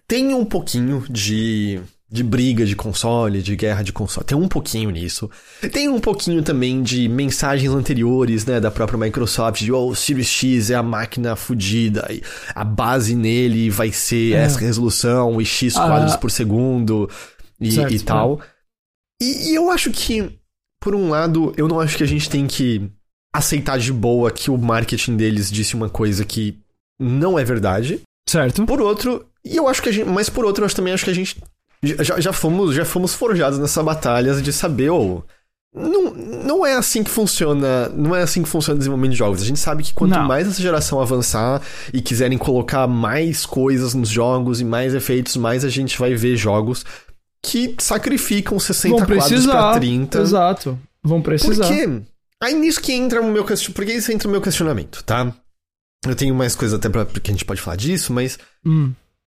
tem 0.08 0.34
um 0.34 0.44
pouquinho 0.44 1.04
de 1.08 1.80
de 2.10 2.22
briga 2.22 2.64
de 2.64 2.76
console, 2.76 3.42
de 3.42 3.56
guerra 3.56 3.82
de 3.82 3.92
console. 3.92 4.26
Tem 4.26 4.36
um 4.36 4.46
pouquinho 4.46 4.90
nisso. 4.90 5.30
Tem 5.72 5.88
um 5.88 5.98
pouquinho 5.98 6.42
também 6.42 6.82
de 6.82 7.08
mensagens 7.08 7.72
anteriores, 7.72 8.44
né, 8.44 8.60
da 8.60 8.70
própria 8.70 8.98
Microsoft, 8.98 9.62
de 9.62 9.72
oh, 9.72 9.88
o 9.88 9.96
Series 9.96 10.28
X 10.28 10.70
é 10.70 10.74
a 10.74 10.82
máquina 10.82 11.34
fodida, 11.34 12.06
e 12.10 12.22
a 12.54 12.62
base 12.62 13.14
nele 13.14 13.70
vai 13.70 13.90
ser 13.90 14.34
é. 14.34 14.42
essa 14.42 14.60
resolução 14.60 15.40
e 15.40 15.44
X 15.44 15.76
ah. 15.76 15.86
quadros 15.86 16.16
por 16.16 16.30
segundo 16.30 17.08
e, 17.60 17.72
certo, 17.72 17.94
e 17.94 18.00
tal. 18.00 18.40
É. 18.40 19.24
E, 19.24 19.50
e 19.50 19.54
eu 19.54 19.70
acho 19.70 19.90
que, 19.90 20.38
por 20.80 20.94
um 20.94 21.08
lado, 21.08 21.52
eu 21.56 21.66
não 21.66 21.80
acho 21.80 21.96
que 21.96 22.04
a 22.04 22.08
gente 22.08 22.28
tem 22.28 22.46
que 22.46 22.90
aceitar 23.34 23.78
de 23.78 23.92
boa 23.92 24.30
que 24.30 24.50
o 24.50 24.58
marketing 24.58 25.16
deles 25.16 25.50
disse 25.50 25.74
uma 25.74 25.88
coisa 25.88 26.24
que 26.24 26.60
não 27.00 27.36
é 27.38 27.44
verdade. 27.44 28.02
Certo. 28.28 28.64
Por 28.64 28.80
outro, 28.80 29.26
e 29.44 29.56
eu 29.56 29.68
acho 29.68 29.82
que 29.82 29.88
a 29.88 29.92
gente, 29.92 30.08
mas 30.08 30.30
por 30.30 30.44
outro, 30.44 30.64
eu 30.64 30.70
também 30.70 30.92
acho 30.92 31.04
que 31.04 31.10
a 31.10 31.14
gente 31.14 31.42
já, 31.84 32.20
já, 32.20 32.32
fomos, 32.32 32.74
já 32.74 32.84
fomos 32.84 33.14
forjados 33.14 33.58
nessa 33.58 33.82
batalha 33.82 34.34
de 34.34 34.52
saber, 34.52 34.90
oh, 34.90 35.22
não, 35.74 36.14
não 36.14 36.66
é 36.66 36.74
assim 36.74 37.02
que 37.02 37.10
funciona. 37.10 37.88
Não 37.88 38.14
é 38.14 38.22
assim 38.22 38.42
que 38.42 38.48
funciona 38.48 38.76
o 38.76 38.78
desenvolvimento 38.78 39.12
de 39.12 39.18
jogos. 39.18 39.42
A 39.42 39.44
gente 39.44 39.58
sabe 39.58 39.82
que 39.82 39.92
quanto 39.92 40.12
não. 40.12 40.24
mais 40.24 40.46
essa 40.46 40.62
geração 40.62 41.00
avançar 41.00 41.60
e 41.92 42.00
quiserem 42.00 42.38
colocar 42.38 42.86
mais 42.86 43.44
coisas 43.44 43.92
nos 43.92 44.08
jogos 44.08 44.60
e 44.60 44.64
mais 44.64 44.94
efeitos, 44.94 45.36
mais 45.36 45.64
a 45.64 45.68
gente 45.68 45.98
vai 45.98 46.14
ver 46.14 46.36
jogos 46.36 46.84
que 47.42 47.74
sacrificam 47.78 48.58
60 48.58 48.96
Vão 48.96 49.18
quadros 49.18 49.46
pra 49.46 49.72
30. 49.74 50.20
Exato. 50.20 50.78
Vão 51.02 51.20
precisar. 51.20 51.66
Porque 51.66 52.02
aí 52.40 52.54
nisso 52.54 52.80
que 52.80 52.92
entra 52.92 53.20
o 53.20 53.30
meu 53.30 53.44
questionamento. 53.44 53.76
Porque 53.76 53.92
isso 53.92 54.12
entra 54.12 54.28
o 54.28 54.30
meu 54.30 54.40
questionamento, 54.40 55.02
tá? 55.02 55.34
Eu 56.06 56.14
tenho 56.14 56.34
mais 56.34 56.54
coisas 56.54 56.78
até 56.78 56.88
pra, 56.88 57.04
que 57.04 57.30
a 57.30 57.34
gente 57.34 57.44
pode 57.44 57.60
falar 57.60 57.76
disso, 57.76 58.12
mas. 58.12 58.38
Hum. 58.64 58.92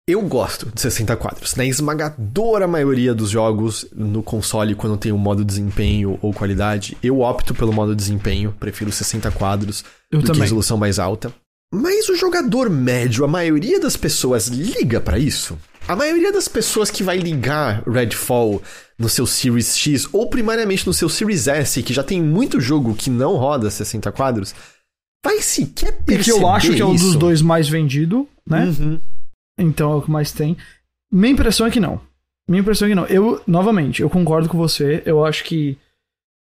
Eu 0.08 0.22
gosto 0.22 0.70
de 0.74 0.80
60 0.80 1.14
quadros. 1.16 1.54
Na 1.54 1.66
esmagadora 1.66 2.66
maioria 2.66 3.14
dos 3.14 3.28
jogos 3.28 3.84
no 3.94 4.22
console, 4.22 4.74
quando 4.74 4.96
tem 4.96 5.12
o 5.12 5.18
modo 5.18 5.44
desempenho 5.44 6.18
ou 6.22 6.32
qualidade, 6.32 6.96
eu 7.02 7.20
opto 7.20 7.54
pelo 7.54 7.74
modo 7.74 7.94
desempenho, 7.94 8.54
prefiro 8.58 8.90
60 8.90 9.30
quadros 9.32 9.84
eu 10.10 10.20
do 10.20 10.24
também. 10.24 10.36
que 10.36 10.40
resolução 10.46 10.78
mais 10.78 10.98
alta. 10.98 11.30
Mas 11.70 12.08
o 12.08 12.16
jogador 12.16 12.70
médio, 12.70 13.22
a 13.22 13.28
maioria 13.28 13.78
das 13.78 13.98
pessoas 13.98 14.48
liga 14.48 14.98
para 14.98 15.18
isso? 15.18 15.58
A 15.86 15.94
maioria 15.94 16.32
das 16.32 16.48
pessoas 16.48 16.90
que 16.90 17.02
vai 17.02 17.18
ligar 17.18 17.86
Redfall 17.86 18.62
no 18.98 19.10
seu 19.10 19.26
Series 19.26 19.76
X 19.76 20.08
ou 20.10 20.30
primariamente 20.30 20.86
no 20.86 20.94
seu 20.94 21.10
Series 21.10 21.46
S, 21.46 21.82
que 21.82 21.92
já 21.92 22.02
tem 22.02 22.22
muito 22.22 22.58
jogo 22.58 22.94
que 22.94 23.10
não 23.10 23.36
roda 23.36 23.70
60 23.70 24.10
quadros, 24.12 24.54
vai 25.22 25.42
sequer 25.42 25.92
perceber 25.92 26.20
E 26.20 26.24
que 26.24 26.30
eu 26.30 26.48
acho 26.48 26.72
que 26.72 26.80
é 26.80 26.86
um 26.86 26.96
dos 26.96 27.14
dois 27.14 27.42
mais 27.42 27.68
vendido, 27.68 28.26
né? 28.48 28.74
Uhum. 28.78 28.98
Então 29.58 29.92
é 29.92 29.96
o 29.96 30.02
que 30.02 30.10
mais 30.10 30.32
tem. 30.32 30.56
Minha 31.10 31.32
impressão 31.32 31.66
é 31.66 31.70
que 31.70 31.80
não. 31.80 32.00
Minha 32.48 32.60
impressão 32.60 32.86
é 32.86 32.90
que 32.90 32.94
não. 32.94 33.06
Eu, 33.06 33.42
novamente, 33.46 34.00
eu 34.00 34.08
concordo 34.08 34.48
com 34.48 34.56
você. 34.56 35.02
Eu 35.04 35.24
acho 35.24 35.44
que 35.44 35.76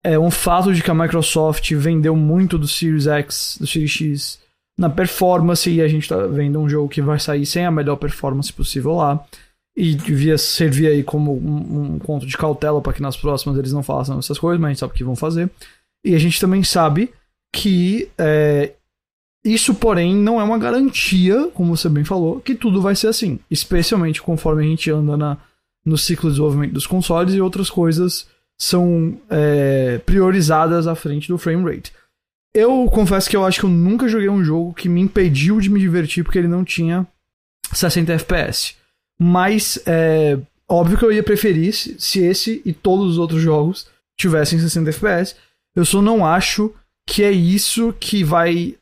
é 0.05 0.19
um 0.19 0.31
fato 0.31 0.73
de 0.75 0.83
que 0.83 0.91
a 0.91 0.95
Microsoft 0.95 1.71
vendeu 1.75 2.17
muito 2.17 2.59
do 2.59 2.67
Series 2.67 3.07
X, 3.07 3.57
do 3.61 3.67
Series 3.67 3.91
X 3.91 4.41
na 4.77 4.91
performance 4.91 5.71
e 5.71 5.81
a 5.81 5.87
gente 5.87 6.09
tá 6.09 6.27
vendo 6.27 6.59
um 6.59 6.69
jogo 6.69 6.89
que 6.89 7.03
vai 7.03 7.21
sair 7.21 7.47
sem 7.47 7.65
a 7.65 7.71
melhor 7.71 7.97
performance 7.97 8.53
possível 8.53 8.95
lá. 8.95 9.25
E 9.77 9.95
devia 9.95 10.37
servir 10.37 10.89
aí 10.89 11.03
como 11.03 11.35
um, 11.35 11.95
um 11.95 11.99
conto 11.99 12.27
de 12.27 12.37
cautela 12.37 12.81
para 12.81 12.93
que 12.93 13.01
nas 13.01 13.17
próximas 13.17 13.57
eles 13.57 13.73
não 13.73 13.83
façam 13.83 14.19
essas 14.19 14.39
coisas, 14.39 14.61
mas 14.61 14.69
a 14.69 14.73
gente 14.73 14.81
sabe 14.81 14.93
que 14.93 15.05
vão 15.05 15.17
fazer. 15.17 15.49
E 16.05 16.15
a 16.15 16.19
gente 16.19 16.41
também 16.41 16.63
sabe 16.63 17.11
que 17.55 18.11
é, 18.19 18.73
isso, 19.45 19.75
porém, 19.75 20.15
não 20.15 20.41
é 20.41 20.45
uma 20.45 20.59
garantia, 20.59 21.49
como 21.53 21.77
você 21.77 21.89
bem 21.89 22.05
falou, 22.05 22.41
que 22.41 22.55
tudo 22.55 22.81
vai 22.81 22.95
ser 22.95 23.09
assim. 23.09 23.41
Especialmente 23.51 24.23
conforme 24.23 24.65
a 24.65 24.69
gente 24.69 24.91
anda 24.91 25.17
na, 25.17 25.37
no 25.85 25.99
ciclo 25.99 26.29
de 26.29 26.35
desenvolvimento 26.35 26.73
dos 26.73 26.87
consoles 26.87 27.35
e 27.35 27.41
outras 27.41 27.69
coisas 27.69 28.29
são 28.57 29.19
é, 29.29 29.99
priorizadas 30.07 30.87
à 30.87 30.95
frente 30.95 31.27
do 31.27 31.39
frame 31.39 31.65
rate. 31.65 31.93
Eu 32.55 32.87
confesso 32.93 33.29
que 33.29 33.35
eu 33.35 33.45
acho 33.45 33.59
que 33.59 33.67
eu 33.67 33.71
nunca 33.71 34.07
joguei 34.07 34.29
um 34.29 34.45
jogo 34.45 34.75
que 34.75 34.89
me 34.89 35.01
impediu 35.01 35.59
de 35.59 35.71
me 35.71 35.81
divertir 35.81 36.23
porque 36.23 36.39
ele 36.39 36.49
não 36.49 36.63
tinha 36.63 37.07
60 37.73 38.13
FPS. 38.13 38.75
Mas 39.19 39.83
é 39.87 40.39
óbvio 40.69 40.97
que 40.97 41.05
eu 41.05 41.13
ia 41.13 41.23
preferir 41.23 41.73
se 41.73 42.21
esse 42.21 42.63
e 42.65 42.73
todos 42.73 43.13
os 43.13 43.19
outros 43.19 43.41
jogos 43.41 43.89
tivessem 44.17 44.59
60 44.59 44.91
FPS. 44.91 45.35
Eu 45.75 45.85
só 45.85 46.01
não 46.01 46.25
acho 46.25 46.73
que 47.07 47.25
é 47.25 47.33
isso 47.33 47.93
que 47.99 48.23
vai 48.23 48.77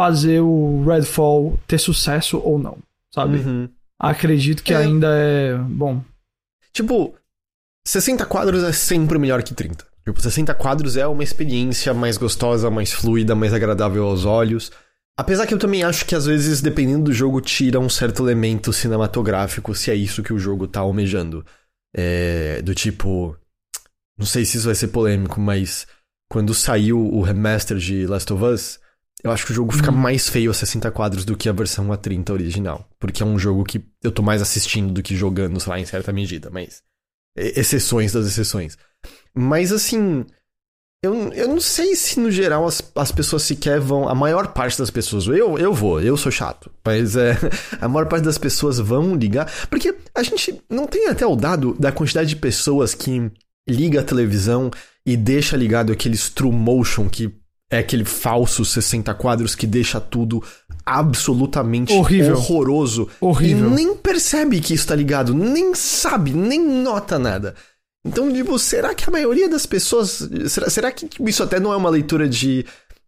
fazer 0.00 0.40
o 0.40 0.82
Redfall 0.82 1.60
ter 1.66 1.76
sucesso 1.76 2.38
ou 2.38 2.58
não, 2.58 2.78
sabe? 3.14 3.36
Uhum. 3.36 3.68
Acredito 3.98 4.62
que 4.62 4.72
é. 4.72 4.78
ainda 4.78 5.08
é. 5.10 5.58
Bom. 5.58 6.02
Tipo, 6.72 7.14
60 7.86 8.24
quadros 8.24 8.64
é 8.64 8.72
sempre 8.72 9.18
melhor 9.18 9.42
que 9.42 9.52
30. 9.52 9.86
Tipo, 10.02 10.18
60 10.18 10.54
quadros 10.54 10.96
é 10.96 11.06
uma 11.06 11.22
experiência 11.22 11.92
mais 11.92 12.16
gostosa, 12.16 12.70
mais 12.70 12.94
fluida, 12.94 13.34
mais 13.34 13.52
agradável 13.52 14.04
aos 14.06 14.24
olhos. 14.24 14.72
Apesar 15.18 15.46
que 15.46 15.52
eu 15.52 15.58
também 15.58 15.82
acho 15.82 16.06
que 16.06 16.14
às 16.14 16.24
vezes, 16.24 16.62
dependendo 16.62 17.04
do 17.04 17.12
jogo, 17.12 17.38
tira 17.42 17.78
um 17.78 17.90
certo 17.90 18.24
elemento 18.24 18.72
cinematográfico, 18.72 19.74
se 19.74 19.90
é 19.90 19.94
isso 19.94 20.22
que 20.22 20.32
o 20.32 20.38
jogo 20.38 20.66
tá 20.66 20.80
almejando. 20.80 21.44
É, 21.94 22.62
do 22.62 22.74
tipo. 22.74 23.36
Não 24.16 24.24
sei 24.24 24.46
se 24.46 24.56
isso 24.56 24.64
vai 24.64 24.74
ser 24.74 24.88
polêmico, 24.88 25.38
mas 25.38 25.86
quando 26.30 26.54
saiu 26.54 26.98
o 26.98 27.20
remaster 27.20 27.76
de 27.76 28.06
Last 28.06 28.32
of 28.32 28.42
Us, 28.42 28.79
eu 29.22 29.30
acho 29.30 29.44
que 29.44 29.52
o 29.52 29.54
jogo 29.54 29.72
fica 29.72 29.90
hum. 29.90 29.96
mais 29.96 30.28
feio 30.28 30.50
a 30.50 30.54
60 30.54 30.90
quadros 30.90 31.24
do 31.24 31.36
que 31.36 31.48
a 31.48 31.52
versão 31.52 31.92
a 31.92 31.96
30 31.96 32.32
original. 32.32 32.88
Porque 32.98 33.22
é 33.22 33.26
um 33.26 33.38
jogo 33.38 33.64
que 33.64 33.84
eu 34.02 34.10
tô 34.10 34.22
mais 34.22 34.40
assistindo 34.40 34.92
do 34.92 35.02
que 35.02 35.16
jogando, 35.16 35.60
sei 35.60 35.70
lá, 35.70 35.80
em 35.80 35.84
certa 35.84 36.12
medida, 36.12 36.50
mas. 36.50 36.82
Exceções 37.36 38.12
das 38.12 38.26
exceções. 38.26 38.76
Mas 39.34 39.72
assim. 39.72 40.24
eu, 41.02 41.32
eu 41.32 41.48
não 41.48 41.60
sei 41.60 41.94
se 41.94 42.18
no 42.18 42.30
geral 42.30 42.66
as, 42.66 42.82
as 42.94 43.12
pessoas 43.12 43.42
sequer 43.42 43.78
vão. 43.78 44.08
A 44.08 44.14
maior 44.14 44.48
parte 44.48 44.78
das 44.78 44.90
pessoas. 44.90 45.26
Eu, 45.26 45.58
eu 45.58 45.72
vou, 45.72 46.00
eu 46.00 46.16
sou 46.16 46.32
chato. 46.32 46.70
Mas 46.84 47.14
é, 47.14 47.36
a 47.80 47.88
maior 47.88 48.08
parte 48.08 48.24
das 48.24 48.38
pessoas 48.38 48.78
vão 48.78 49.14
ligar. 49.14 49.50
Porque 49.68 49.94
a 50.14 50.22
gente 50.22 50.62
não 50.68 50.86
tem 50.86 51.08
até 51.08 51.26
o 51.26 51.36
dado 51.36 51.76
da 51.78 51.92
quantidade 51.92 52.30
de 52.30 52.36
pessoas 52.36 52.94
que 52.94 53.30
liga 53.68 54.00
a 54.00 54.04
televisão 54.04 54.70
e 55.04 55.16
deixa 55.16 55.56
ligado 55.56 55.92
aquele 55.92 56.16
True 56.16 56.52
Motion 56.52 57.08
que 57.08 57.39
é 57.70 57.78
aquele 57.78 58.04
falso 58.04 58.64
60 58.64 59.14
quadros 59.14 59.54
que 59.54 59.66
deixa 59.66 60.00
tudo 60.00 60.42
absolutamente 60.84 61.92
Horrível. 61.92 62.36
horroroso. 62.36 63.08
Horrível. 63.20 63.68
E 63.68 63.74
nem 63.74 63.96
percebe 63.96 64.60
que 64.60 64.74
isso 64.74 64.88
tá 64.88 64.94
ligado, 64.96 65.32
nem 65.34 65.74
sabe, 65.74 66.32
nem 66.32 66.60
nota 66.60 67.18
nada. 67.18 67.54
Então, 68.04 68.32
tipo, 68.32 68.58
será 68.58 68.94
que 68.94 69.08
a 69.08 69.12
maioria 69.12 69.48
das 69.48 69.66
pessoas. 69.66 70.28
Será, 70.48 70.70
será 70.70 70.90
que 70.90 71.08
isso 71.28 71.42
até 71.42 71.60
não 71.60 71.72
é 71.72 71.76
uma 71.76 71.90
leitura 71.90 72.28
de. 72.28 72.64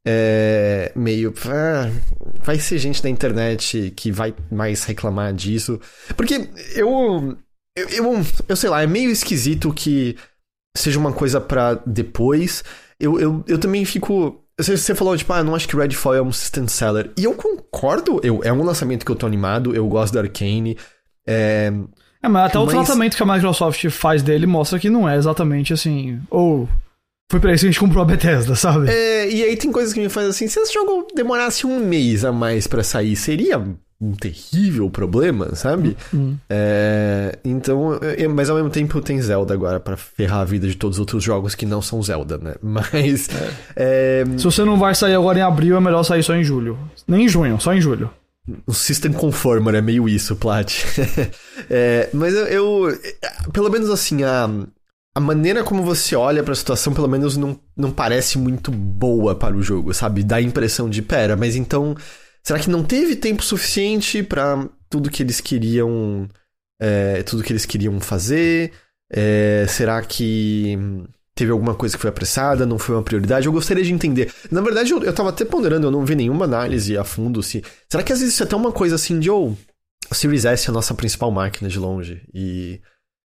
É, 0.07 0.93
meio. 0.95 1.33
Ah, 1.47 1.91
vai 2.43 2.59
ser 2.59 2.79
gente 2.79 3.03
da 3.03 3.09
internet 3.09 3.93
que 3.97 4.13
vai 4.13 4.35
mais 4.51 4.85
reclamar 4.85 5.33
disso. 5.33 5.81
Porque 6.17 6.49
eu. 6.75 7.37
Eu, 7.75 7.89
eu, 7.89 8.27
eu 8.49 8.57
sei 8.57 8.69
lá, 8.69 8.83
é 8.83 8.87
meio 8.87 9.11
esquisito 9.11 9.73
que 9.73 10.15
seja 10.77 10.99
uma 10.99 11.13
coisa 11.13 11.41
para 11.41 11.75
depois. 11.87 12.63
Eu, 13.01 13.19
eu, 13.19 13.45
eu 13.49 13.59
também 13.59 13.85
fico. 13.85 14.42
Você, 14.59 14.95
falou, 14.95 15.17
tipo, 15.17 15.33
ah, 15.33 15.43
não 15.43 15.55
acho 15.55 15.67
que 15.67 15.77
Redfall 15.77 16.15
é 16.15 16.23
um 16.23 16.31
system 16.33 16.69
seller. 16.69 17.11
E 17.19 17.25
eu 17.25 17.35
concordo, 17.35 18.21
eu, 18.23 18.41
é 18.45 18.53
um 18.53 18.63
lançamento 18.63 19.05
que 19.05 19.11
eu 19.11 19.17
tô 19.17 19.27
animado, 19.27 19.75
eu 19.75 19.87
gosto 19.89 20.13
da 20.15 20.21
Arcane. 20.21 20.77
É, 21.27 21.73
É, 22.23 22.29
mas 22.29 22.47
até 22.51 22.59
o 22.59 22.67
Mas- 22.67 22.75
tratamento 22.75 23.17
que 23.17 23.23
a 23.23 23.27
Microsoft 23.27 23.89
faz 23.91 24.23
dele 24.23 24.47
mostra 24.47 24.79
que 24.79 24.91
não 24.91 25.09
é 25.09 25.17
exatamente 25.17 25.73
assim. 25.73 26.21
Ou. 26.31 26.69
Foi 27.31 27.41
pra 27.41 27.53
isso 27.55 27.63
que 27.63 27.69
a 27.69 27.71
gente 27.71 27.81
comprou 27.81 28.03
a 28.03 28.07
Bethesda, 28.07 28.55
sabe? 28.55 28.91
É, 28.91 29.29
e 29.31 29.43
aí 29.43 29.57
tem 29.57 29.73
coisas 29.73 29.95
que 29.95 30.01
me 30.01 30.09
fazem 30.11 30.29
assim, 30.31 30.47
se 30.49 30.61
esse 30.61 30.75
jogo 30.75 31.07
demorasse 31.15 31.67
um 31.67 31.81
mês 31.81 32.25
a 32.27 32.31
mais 32.31 32.67
pra 32.67 32.85
sair, 32.85 33.17
seria 33.17 33.65
um 34.03 34.13
terrível 34.13 34.91
problema, 34.91 35.55
sabe? 35.55 35.97
Hum. 36.13 36.37
É, 36.51 37.39
então, 37.45 37.95
é, 38.03 38.27
mas 38.27 38.51
ao 38.51 38.57
mesmo 38.57 38.71
tempo 38.71 39.01
tem 39.01 39.21
Zelda 39.23 39.55
agora 39.55 39.79
pra 39.79 39.97
ferrar 39.97 40.41
a 40.41 40.45
vida 40.45 40.67
de 40.67 40.75
todos 40.77 40.97
os 40.97 41.01
outros 41.01 41.23
jogos 41.23 41.55
que 41.55 41.65
não 41.65 41.81
são 41.81 42.03
Zelda, 42.03 42.37
né? 42.39 42.55
Mas 42.63 43.29
é, 43.77 44.25
Se 44.37 44.45
você 44.45 44.65
não 44.65 44.77
vai 44.77 44.95
sair 44.95 45.15
agora 45.15 45.39
em 45.39 45.43
abril, 45.43 45.77
é 45.77 45.81
melhor 45.81 46.03
sair 46.03 46.23
só 46.23 46.35
em 46.35 46.43
julho. 46.43 46.77
Nem 47.07 47.27
em 47.27 47.29
junho, 47.29 47.61
só 47.61 47.73
em 47.73 47.81
julho. 47.81 48.11
o 48.67 48.75
System 48.75 49.13
Conformer 49.13 49.75
é 49.77 49.81
meio 49.81 50.09
isso, 50.09 50.35
Plat. 50.37 50.73
É, 51.71 52.09
mas 52.13 52.35
eu, 52.35 52.47
eu- 52.49 52.99
pelo 53.53 53.71
menos 53.71 53.89
assim, 53.89 54.25
a, 54.25 54.51
a 55.15 55.21
maneira 55.21 55.63
como 55.63 55.83
você 55.85 56.17
olha 56.17 56.43
pra 56.43 56.55
situação, 56.55 56.93
pelo 56.93 57.09
menos 57.09 57.37
não, 57.37 57.57
não 57.77 57.91
parece 57.93 58.37
muito 58.39 58.71
boa 58.71 59.35
para 59.35 59.55
o 59.55 59.63
jogo, 59.63 59.95
sabe? 59.95 60.23
Dá 60.25 60.37
a 60.37 60.43
impressão 60.43 60.89
de, 60.91 61.01
pera, 61.03 61.37
mas 61.37 61.55
então, 61.55 61.95
será 62.43 62.59
que 62.59 62.71
não 62.71 62.83
teve 62.83 63.17
tempo 63.17 63.43
suficiente 63.43 64.23
pra 64.23 64.69
tudo 64.89 65.11
que 65.11 65.23
eles 65.23 65.41
queriam, 65.41 66.29
é, 66.81 67.23
tudo 67.23 67.43
que 67.43 67.53
eles 67.53 67.65
queriam 67.65 68.01
fazer? 68.01 68.73
É, 69.11 69.67
será 69.69 70.03
que 70.03 70.79
teve 71.35 71.51
alguma 71.51 71.75
coisa 71.75 71.97
que 71.97 72.01
foi 72.01 72.11
apressada, 72.11 72.67
não 72.67 72.79
foi 72.79 72.95
uma 72.95 73.03
prioridade? 73.03 73.47
Eu 73.47 73.53
gostaria 73.53 73.85
de 73.85 73.93
entender. 73.93 74.33
Na 74.51 74.61
verdade, 74.61 74.93
eu, 74.93 75.03
eu 75.03 75.13
tava 75.13 75.29
até 75.29 75.45
ponderando, 75.45 75.87
eu 75.87 75.91
não 75.91 76.05
vi 76.05 76.15
nenhuma 76.15 76.45
análise 76.45 76.97
a 76.97 77.05
fundo 77.05 77.43
se. 77.43 77.63
Será 77.89 78.03
que 78.03 78.13
às 78.13 78.21
vezes 78.21 78.35
isso 78.35 78.43
é 78.43 78.47
até 78.47 78.57
uma 78.57 78.73
coisa 78.73 78.95
assim 78.97 79.19
de, 79.19 79.31
ou 79.31 79.57
o 80.11 80.15
Series 80.15 80.45
S 80.45 80.69
é 80.69 80.71
a 80.71 80.75
nossa 80.75 80.95
principal 80.95 81.31
máquina 81.31 81.69
de 81.69 81.79
longe 81.79 82.23
e, 82.35 82.81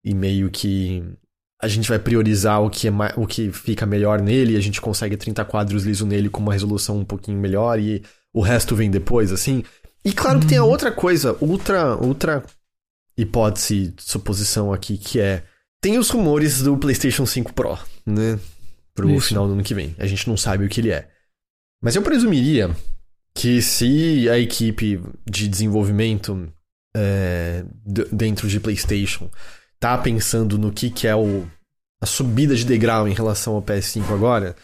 e 0.04 0.14
meio 0.14 0.50
que 0.50 1.02
a 1.60 1.66
gente 1.66 1.88
vai 1.88 1.98
priorizar 1.98 2.62
o 2.62 2.70
que, 2.70 2.86
é 2.86 2.92
o 3.16 3.26
que 3.26 3.50
fica 3.50 3.84
melhor 3.84 4.20
nele 4.20 4.56
a 4.56 4.60
gente 4.60 4.80
consegue 4.80 5.16
30 5.16 5.44
quadros 5.44 5.82
liso 5.84 6.06
nele 6.06 6.28
com 6.28 6.40
uma 6.40 6.52
resolução 6.52 6.98
um 6.98 7.04
pouquinho 7.04 7.38
melhor 7.38 7.80
e 7.80 8.04
o 8.38 8.40
resto 8.40 8.76
vem 8.76 8.88
depois, 8.88 9.32
assim. 9.32 9.64
E 10.04 10.12
claro 10.12 10.38
que 10.38 10.46
tem 10.46 10.58
a 10.58 10.64
outra 10.64 10.92
coisa, 10.92 11.36
outra, 11.40 11.96
outra 11.96 12.44
hipótese, 13.16 13.92
suposição 13.98 14.72
aqui, 14.72 14.96
que 14.96 15.20
é. 15.20 15.42
Tem 15.80 15.98
os 15.98 16.08
rumores 16.08 16.62
do 16.62 16.76
PlayStation 16.76 17.26
5 17.26 17.52
Pro, 17.52 17.76
né? 18.06 18.38
Pro 18.94 19.10
Isso. 19.10 19.28
final 19.28 19.48
do 19.48 19.54
ano 19.54 19.64
que 19.64 19.74
vem. 19.74 19.94
A 19.98 20.06
gente 20.06 20.28
não 20.28 20.36
sabe 20.36 20.64
o 20.64 20.68
que 20.68 20.80
ele 20.80 20.92
é. 20.92 21.08
Mas 21.82 21.96
eu 21.96 22.02
presumiria 22.02 22.70
que 23.34 23.60
se 23.60 24.28
a 24.28 24.38
equipe 24.38 25.00
de 25.28 25.48
desenvolvimento 25.48 26.48
é, 26.96 27.64
dentro 28.12 28.48
de 28.48 28.60
PlayStation 28.60 29.28
tá 29.80 29.98
pensando 29.98 30.56
no 30.56 30.72
que, 30.72 30.90
que 30.90 31.08
é 31.08 31.14
o, 31.14 31.44
a 32.00 32.06
subida 32.06 32.54
de 32.54 32.64
degrau 32.64 33.08
em 33.08 33.14
relação 33.14 33.54
ao 33.54 33.62
PS5 33.62 34.12
agora, 34.12 34.54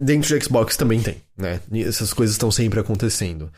dentro 0.00 0.28
de 0.28 0.44
Xbox 0.44 0.76
também 0.76 1.00
tem, 1.00 1.22
né? 1.36 1.60
E 1.70 1.82
essas 1.82 2.12
coisas 2.12 2.34
estão 2.34 2.50
sempre 2.50 2.80
acontecendo. 2.80 3.52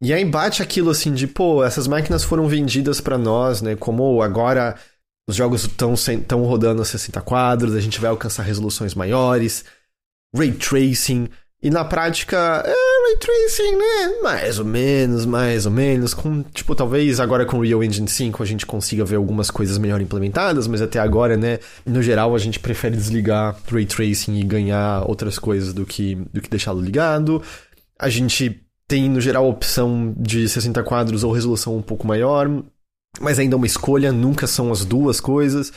E 0.00 0.12
aí 0.12 0.24
bate 0.24 0.62
aquilo 0.62 0.90
assim 0.90 1.12
de, 1.12 1.26
pô, 1.26 1.64
essas 1.64 1.88
máquinas 1.88 2.22
foram 2.22 2.46
vendidas 2.46 3.00
pra 3.00 3.18
nós, 3.18 3.60
né? 3.60 3.74
Como 3.74 4.22
agora 4.22 4.78
os 5.28 5.36
jogos 5.36 5.64
estão 5.64 5.94
tão 6.26 6.44
rodando 6.44 6.80
a 6.80 6.84
60 6.84 7.20
quadros, 7.22 7.74
a 7.74 7.80
gente 7.80 8.00
vai 8.00 8.08
alcançar 8.08 8.42
resoluções 8.44 8.94
maiores, 8.94 9.64
ray 10.34 10.52
tracing, 10.52 11.28
e 11.60 11.70
na 11.70 11.84
prática, 11.84 12.62
é 12.64 12.70
ray 12.70 13.16
tracing, 13.18 13.76
né? 13.76 14.20
Mais 14.22 14.60
ou 14.60 14.64
menos, 14.64 15.26
mais 15.26 15.66
ou 15.66 15.72
menos. 15.72 16.14
Com, 16.14 16.42
tipo, 16.42 16.72
talvez 16.72 17.18
agora 17.18 17.44
com 17.44 17.58
o 17.58 17.62
Real 17.62 17.82
Engine 17.82 18.06
5 18.06 18.40
a 18.40 18.46
gente 18.46 18.64
consiga 18.64 19.04
ver 19.04 19.16
algumas 19.16 19.50
coisas 19.50 19.76
melhor 19.76 20.00
implementadas, 20.00 20.68
mas 20.68 20.80
até 20.80 21.00
agora, 21.00 21.36
né? 21.36 21.58
No 21.84 22.00
geral, 22.00 22.32
a 22.36 22.38
gente 22.38 22.60
prefere 22.60 22.96
desligar 22.96 23.56
ray 23.68 23.86
tracing 23.86 24.38
e 24.38 24.44
ganhar 24.44 25.02
outras 25.08 25.36
coisas 25.36 25.74
do 25.74 25.84
que, 25.84 26.14
do 26.32 26.40
que 26.40 26.48
deixá-lo 26.48 26.80
ligado. 26.80 27.42
A 27.98 28.08
gente 28.08 28.62
tem, 28.86 29.10
no 29.10 29.20
geral, 29.20 29.44
a 29.44 29.48
opção 29.48 30.14
de 30.16 30.48
60 30.48 30.80
quadros 30.84 31.24
ou 31.24 31.32
resolução 31.32 31.76
um 31.76 31.82
pouco 31.82 32.06
maior, 32.06 32.48
mas 33.20 33.36
ainda 33.40 33.56
é 33.56 33.58
uma 33.58 33.66
escolha, 33.66 34.12
nunca 34.12 34.46
são 34.46 34.70
as 34.70 34.84
duas 34.84 35.20
coisas. 35.20 35.72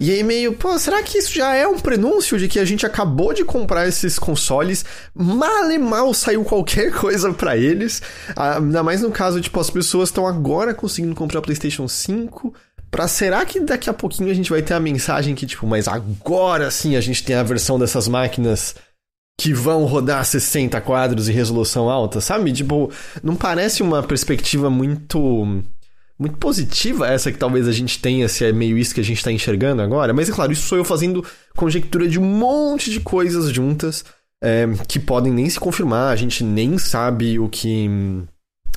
E 0.00 0.10
aí 0.10 0.24
meio, 0.24 0.54
pô, 0.54 0.76
será 0.76 1.02
que 1.04 1.18
isso 1.18 1.32
já 1.32 1.54
é 1.54 1.68
um 1.68 1.78
prenúncio 1.78 2.36
de 2.36 2.48
que 2.48 2.58
a 2.58 2.64
gente 2.64 2.84
acabou 2.84 3.32
de 3.32 3.44
comprar 3.44 3.86
esses 3.86 4.18
consoles, 4.18 4.84
mal 5.14 5.70
e 5.70 5.78
mal 5.78 6.12
saiu 6.12 6.44
qualquer 6.44 6.90
coisa 6.98 7.32
pra 7.32 7.56
eles? 7.56 8.02
Ah, 8.34 8.56
Ainda 8.58 8.82
mais 8.82 9.02
no 9.02 9.10
caso, 9.12 9.40
tipo, 9.40 9.60
as 9.60 9.70
pessoas 9.70 10.08
estão 10.08 10.26
agora 10.26 10.74
conseguindo 10.74 11.14
comprar 11.14 11.40
PlayStation 11.42 11.86
5. 11.86 12.52
Pra 12.90 13.06
será 13.06 13.44
que 13.44 13.60
daqui 13.60 13.88
a 13.88 13.94
pouquinho 13.94 14.30
a 14.30 14.34
gente 14.34 14.50
vai 14.50 14.62
ter 14.62 14.74
a 14.74 14.80
mensagem 14.80 15.34
que, 15.34 15.46
tipo, 15.46 15.66
mas 15.66 15.86
agora 15.86 16.70
sim 16.70 16.96
a 16.96 17.00
gente 17.00 17.24
tem 17.24 17.36
a 17.36 17.42
versão 17.42 17.78
dessas 17.78 18.08
máquinas 18.08 18.74
que 19.40 19.52
vão 19.52 19.84
rodar 19.84 20.24
60 20.24 20.80
quadros 20.80 21.28
e 21.28 21.32
resolução 21.32 21.90
alta, 21.90 22.20
sabe? 22.20 22.52
Tipo, 22.52 22.90
não 23.22 23.34
parece 23.34 23.82
uma 23.82 24.02
perspectiva 24.02 24.70
muito 24.70 25.62
muito 26.18 26.36
positiva 26.38 27.08
essa 27.08 27.32
que 27.32 27.38
talvez 27.38 27.66
a 27.66 27.72
gente 27.72 27.98
tenha, 28.00 28.28
se 28.28 28.44
é 28.44 28.52
meio 28.52 28.78
isso 28.78 28.94
que 28.94 29.00
a 29.00 29.04
gente 29.04 29.22
tá 29.22 29.32
enxergando 29.32 29.82
agora. 29.82 30.12
Mas 30.12 30.28
é 30.28 30.32
claro, 30.32 30.52
isso 30.52 30.66
sou 30.68 30.78
eu 30.78 30.84
fazendo 30.84 31.24
conjectura 31.56 32.08
de 32.08 32.18
um 32.18 32.24
monte 32.24 32.90
de 32.90 33.00
coisas 33.00 33.50
juntas 33.50 34.04
é, 34.42 34.66
que 34.86 34.98
podem 35.00 35.32
nem 35.32 35.48
se 35.48 35.58
confirmar, 35.58 36.12
a 36.12 36.16
gente 36.16 36.44
nem 36.44 36.78
sabe 36.78 37.38
o 37.38 37.48
que 37.48 37.88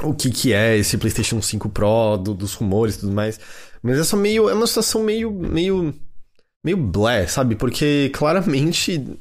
o 0.04 0.14
que, 0.14 0.30
que 0.30 0.54
é 0.54 0.78
esse 0.78 0.98
PlayStation 0.98 1.42
5 1.42 1.70
Pro, 1.70 2.18
do- 2.18 2.34
dos 2.34 2.54
rumores 2.54 2.96
e 2.96 3.00
tudo 3.00 3.14
mais. 3.14 3.40
Mas 3.82 3.98
é 3.98 4.04
só 4.04 4.16
meio. 4.16 4.50
É 4.50 4.54
uma 4.54 4.68
situação 4.68 5.04
meio. 5.04 5.32
meio. 5.32 5.94
meio 6.64 6.78
blé, 6.78 7.26
sabe? 7.28 7.56
Porque 7.56 8.12
claramente. 8.14 9.20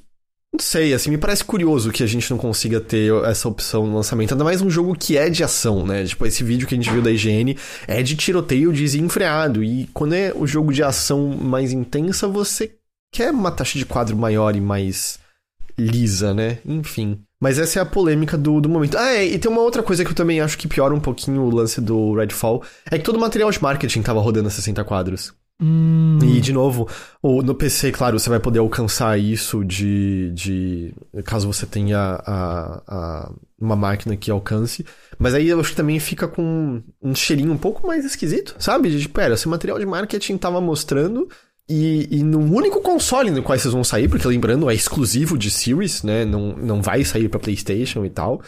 Não 0.57 0.63
sei, 0.63 0.95
assim, 0.95 1.11
me 1.11 1.19
parece 1.19 1.45
curioso 1.45 1.93
que 1.93 2.03
a 2.03 2.07
gente 2.07 2.31
não 2.31 2.39
consiga 2.39 2.81
ter 2.81 3.13
essa 3.27 3.47
opção 3.47 3.87
no 3.87 3.95
lançamento. 3.95 4.33
Ainda 4.33 4.43
mais 4.43 4.63
um 4.63 4.71
jogo 4.71 4.97
que 4.99 5.15
é 5.15 5.29
de 5.29 5.45
ação, 5.45 5.87
né? 5.87 6.03
Tipo, 6.07 6.25
esse 6.25 6.43
vídeo 6.43 6.67
que 6.67 6.75
a 6.75 6.79
gente 6.79 6.91
viu 6.91 7.03
da 7.03 7.11
IGN 7.11 7.59
é 7.87 8.03
de 8.03 8.17
tiroteio 8.17 8.73
desenfreado. 8.73 9.63
E 9.63 9.87
quando 9.93 10.15
é 10.15 10.33
o 10.35 10.47
jogo 10.47 10.73
de 10.73 10.83
ação 10.83 11.29
mais 11.29 11.75
intensa, 11.75 12.27
você 12.27 12.73
quer 13.13 13.33
uma 13.33 13.51
taxa 13.51 13.79
de 13.79 13.85
quadro 13.85 14.17
maior 14.17 14.57
e 14.57 14.61
mais 14.63 15.19
lisa, 15.79 16.33
né? 16.33 16.57
Enfim. 16.65 17.21
Mas 17.39 17.59
essa 17.59 17.79
é 17.79 17.83
a 17.83 17.87
polêmica 17.87 18.39
do, 18.39 18.59
do 18.59 18.67
momento. 18.67 18.97
Ah, 18.97 19.13
é, 19.13 19.27
e 19.27 19.39
tem 19.39 19.51
uma 19.51 19.61
outra 19.61 19.83
coisa 19.83 20.07
que 20.07 20.11
eu 20.11 20.17
também 20.17 20.41
acho 20.41 20.57
que 20.57 20.67
piora 20.67 20.95
um 20.95 21.01
pouquinho 21.01 21.43
o 21.43 21.55
lance 21.55 21.83
do 21.83 22.15
Redfall. 22.15 22.63
É 22.91 22.97
que 22.97 23.05
todo 23.05 23.17
o 23.17 23.21
material 23.21 23.51
de 23.51 23.63
marketing 23.63 24.01
tava 24.01 24.23
rodando 24.23 24.49
a 24.49 24.51
60 24.51 24.83
quadros. 24.85 25.35
Hum, 25.61 26.19
E, 26.23 26.41
de 26.41 26.53
novo, 26.53 26.89
o- 27.23 27.43
no 27.43 27.55
PC, 27.55 27.91
claro, 27.93 28.19
você 28.19 28.29
vai 28.29 28.39
poder 28.41 28.59
alcançar 28.59 29.19
isso 29.19 29.65
de. 29.65 30.31
de 30.33 30.95
caso 31.25 31.47
você 31.51 31.67
tenha 31.67 31.99
a, 31.99 32.83
a- 32.87 33.33
uma 33.59 33.75
máquina 33.77 34.17
que 34.17 34.31
alcance. 34.31 34.85
Mas 35.19 35.33
aí 35.35 35.49
eu 35.49 35.59
acho 35.61 35.71
que 35.71 35.77
também 35.77 35.99
fica 35.99 36.29
com 36.29 36.83
um 37.03 37.15
cheirinho 37.15 37.53
um 37.53 37.57
pouco 37.59 37.87
mais 37.87 38.05
esquisito, 38.05 38.55
sabe? 38.59 38.91
De 38.91 39.01
tipo, 39.01 39.15
pera, 39.15 39.35
esse 39.35 39.49
material 39.49 39.79
de 39.79 39.87
marketing 39.87 40.37
tava 40.37 40.61
mostrando. 40.61 41.29
E, 41.69 42.07
e 42.19 42.23
no 42.23 42.39
único 42.39 42.81
console 42.81 43.31
no 43.31 43.43
qual 43.43 43.59
vocês 43.59 43.73
vão 43.75 43.83
sair, 43.83 44.09
porque 44.09 44.29
lembrando, 44.29 44.71
é 44.71 44.75
exclusivo 44.75 45.37
de 45.37 45.51
Series, 45.51 46.03
né? 46.03 46.25
Não, 46.25 46.55
não 46.57 46.81
vai 46.83 47.03
sair 47.05 47.29
pra 47.29 47.41
PlayStation 47.41 48.05
e 48.05 48.11
tal. 48.11 48.41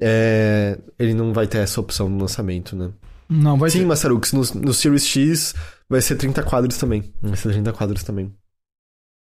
É, 0.00 0.78
ele 0.98 1.14
não 1.14 1.32
vai 1.32 1.46
ter 1.46 1.58
essa 1.58 1.80
opção 1.80 2.08
no 2.08 2.18
lançamento, 2.20 2.74
né? 2.76 2.90
não, 3.28 3.56
vai 3.58 3.70
Sim, 3.70 3.80
ter. 3.80 3.86
Massarux, 3.86 4.32
no, 4.32 4.42
no 4.60 4.74
Series 4.74 5.06
X 5.06 5.54
vai 5.92 6.00
ser 6.00 6.16
30 6.16 6.42
quadros 6.42 6.76
também. 6.78 7.12
Vai 7.22 7.36
ser 7.36 7.52
30 7.52 7.72
quadros 7.72 8.02
também. 8.02 8.34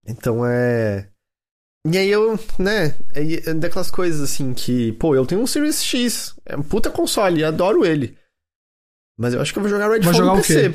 Então 0.06 0.44
é. 0.46 1.08
E 1.86 1.98
aí 1.98 2.08
eu, 2.10 2.38
né, 2.60 2.94
é, 3.12 3.54
daquelas 3.54 3.90
coisas 3.90 4.20
assim 4.20 4.54
que, 4.54 4.92
pô, 4.92 5.16
eu 5.16 5.26
tenho 5.26 5.40
um 5.40 5.46
Series 5.48 5.82
X, 5.82 6.34
é 6.46 6.56
um 6.56 6.62
puta 6.62 6.90
console, 6.90 7.42
adoro 7.42 7.84
ele. 7.84 8.16
Mas 9.18 9.34
eu 9.34 9.40
acho 9.40 9.52
que 9.52 9.58
eu 9.58 9.62
vou 9.62 9.70
jogar 9.70 9.90
Redfall 9.90 10.14
jogar 10.14 10.30
no? 10.36 10.36
PC. 10.36 10.74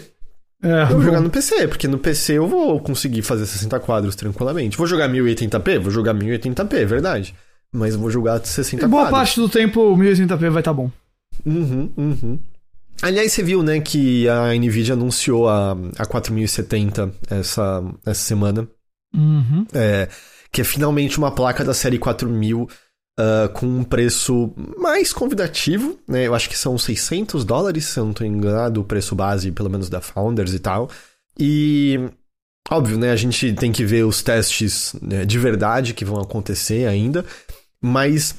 É, 0.64 0.82
Eu 0.84 0.88
vou 0.88 0.98
bom. 0.98 1.04
jogar 1.04 1.22
no 1.22 1.30
PC, 1.30 1.68
porque 1.68 1.88
no 1.88 1.98
PC 2.00 2.34
eu 2.34 2.48
vou 2.48 2.80
conseguir 2.82 3.22
fazer 3.22 3.46
60 3.46 3.80
quadros 3.80 4.16
tranquilamente. 4.16 4.78
Vou 4.78 4.88
jogar 4.88 5.08
1080p? 5.08 5.80
Vou 5.80 5.92
jogar 5.92 6.14
1080p, 6.14 6.74
é 6.74 6.86
verdade. 6.86 7.36
Mas 7.72 7.96
vou 7.96 8.10
jogar 8.10 8.44
60 8.44 8.88
Boa 8.88 9.04
quadros. 9.04 9.18
parte 9.20 9.40
do 9.40 9.48
tempo, 9.48 9.80
o 9.94 9.96
1080p 9.98 10.50
vai 10.50 10.62
estar 10.62 10.74
bom. 10.74 10.92
Uhum, 11.46 11.94
uhum. 11.96 12.40
Aliás, 13.02 13.32
você 13.32 13.44
viu, 13.44 13.62
né, 13.62 13.80
que 13.80 14.28
a 14.28 14.54
Nvidia 14.54 14.94
anunciou 14.94 15.48
a, 15.48 15.78
a 15.98 16.06
4070 16.06 17.12
essa, 17.30 17.84
essa 18.06 18.22
semana. 18.22 18.68
Uhum. 19.16 19.66
É, 19.74 20.10
que 20.52 20.62
é 20.62 20.64
finalmente 20.64 21.18
uma 21.18 21.32
placa 21.32 21.64
da 21.64 21.74
série 21.74 21.98
4000 21.98 22.68
ah, 23.18 23.50
com 23.52 23.66
um 23.66 23.84
preço 23.84 24.54
mais 24.78 25.12
convidativo, 25.12 26.00
né? 26.08 26.28
Eu 26.28 26.36
acho 26.36 26.48
que 26.48 26.58
são 26.58 26.78
600 26.78 27.44
dólares, 27.44 27.86
se 27.86 28.00
eu 28.00 28.04
não 28.04 28.12
estou 28.12 28.28
enganado, 28.28 28.80
o 28.80 28.84
preço 28.84 29.16
base, 29.16 29.52
pelo 29.52 29.70
menos 29.72 29.90
da 29.90 30.00
Founders 30.00 30.54
e 30.54 30.60
tal. 30.60 30.88
E, 31.40 32.00
óbvio, 32.70 32.98
né? 32.98 33.12
A 33.12 33.16
gente 33.16 33.54
tem 33.54 33.72
que 33.72 33.84
ver 33.84 34.06
os 34.06 34.22
testes 34.22 34.94
né, 35.02 35.26
de 35.26 35.40
verdade 35.40 35.96
que 35.96 36.06
vão 36.06 36.22
acontecer 36.22 36.88
ainda, 36.88 37.26
mas 37.82 38.36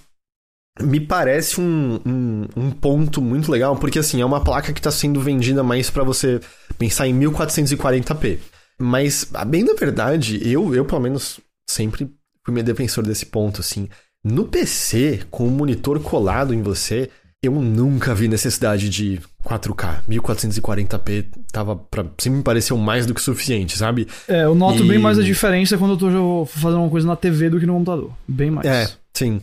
me 0.80 1.00
parece 1.00 1.60
um, 1.60 2.00
um, 2.06 2.46
um 2.56 2.70
ponto 2.70 3.20
muito 3.20 3.50
legal, 3.50 3.76
porque 3.76 3.98
assim, 3.98 4.20
é 4.20 4.24
uma 4.24 4.42
placa 4.42 4.72
que 4.72 4.80
está 4.80 4.90
sendo 4.90 5.20
vendida 5.20 5.62
mais 5.62 5.90
para 5.90 6.04
você 6.04 6.40
pensar 6.78 7.06
em 7.08 7.18
1440p. 7.18 8.38
Mas, 8.80 9.28
a 9.34 9.44
bem 9.44 9.64
da 9.64 9.74
verdade, 9.74 10.40
eu, 10.48 10.74
eu 10.74 10.84
pelo 10.84 11.00
menos 11.00 11.40
sempre 11.68 12.08
fui 12.44 12.54
meio 12.54 12.64
defensor 12.64 13.04
desse 13.04 13.26
ponto, 13.26 13.60
assim. 13.60 13.88
No 14.24 14.44
PC, 14.44 15.22
com 15.30 15.46
o 15.46 15.50
monitor 15.50 15.98
colado 16.00 16.54
em 16.54 16.62
você, 16.62 17.10
eu 17.42 17.52
nunca 17.52 18.14
vi 18.14 18.28
necessidade 18.28 18.88
de 18.88 19.20
4K. 19.44 20.02
1440p 20.08 21.26
tava 21.52 21.76
pra, 21.76 22.04
sempre 22.18 22.38
me 22.38 22.42
pareceu 22.44 22.76
mais 22.76 23.06
do 23.06 23.14
que 23.14 23.20
suficiente, 23.20 23.76
sabe? 23.76 24.06
É, 24.28 24.44
eu 24.44 24.54
noto 24.54 24.84
E- 24.84 24.88
bem 24.88 24.98
mais 24.98 25.18
a 25.18 25.22
diferença 25.22 25.76
quando 25.78 25.92
eu 25.92 25.96
tô 25.98 26.46
fazendo 26.46 26.80
uma 26.82 26.90
coisa 26.90 27.06
na 27.06 27.16
TV 27.16 27.50
do 27.50 27.60
que 27.60 27.66
no 27.66 27.74
computador. 27.74 28.12
Bem 28.26 28.50
mais. 28.50 28.66
É, 28.66 28.88
sim. 29.14 29.40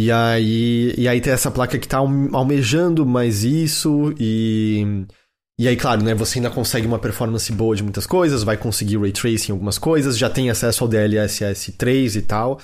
E 0.00 0.12
aí, 0.12 0.94
e 0.96 1.08
aí 1.08 1.20
tem 1.20 1.32
essa 1.32 1.50
placa 1.50 1.76
que 1.76 1.88
tá 1.88 1.98
alme- 1.98 2.30
almejando 2.32 3.04
mais 3.04 3.42
isso 3.42 4.14
e 4.18 5.04
e 5.60 5.66
aí, 5.66 5.76
claro, 5.76 6.04
né, 6.04 6.14
você 6.14 6.38
ainda 6.38 6.50
consegue 6.50 6.86
uma 6.86 7.00
performance 7.00 7.50
boa 7.52 7.74
de 7.74 7.82
muitas 7.82 8.06
coisas, 8.06 8.44
vai 8.44 8.56
conseguir 8.56 8.96
ray 8.96 9.10
tracing 9.10 9.50
em 9.50 9.54
algumas 9.54 9.76
coisas, 9.76 10.16
já 10.16 10.30
tem 10.30 10.50
acesso 10.50 10.84
ao 10.84 10.88
DLSS 10.88 11.72
3 11.72 12.14
e 12.14 12.22
tal. 12.22 12.60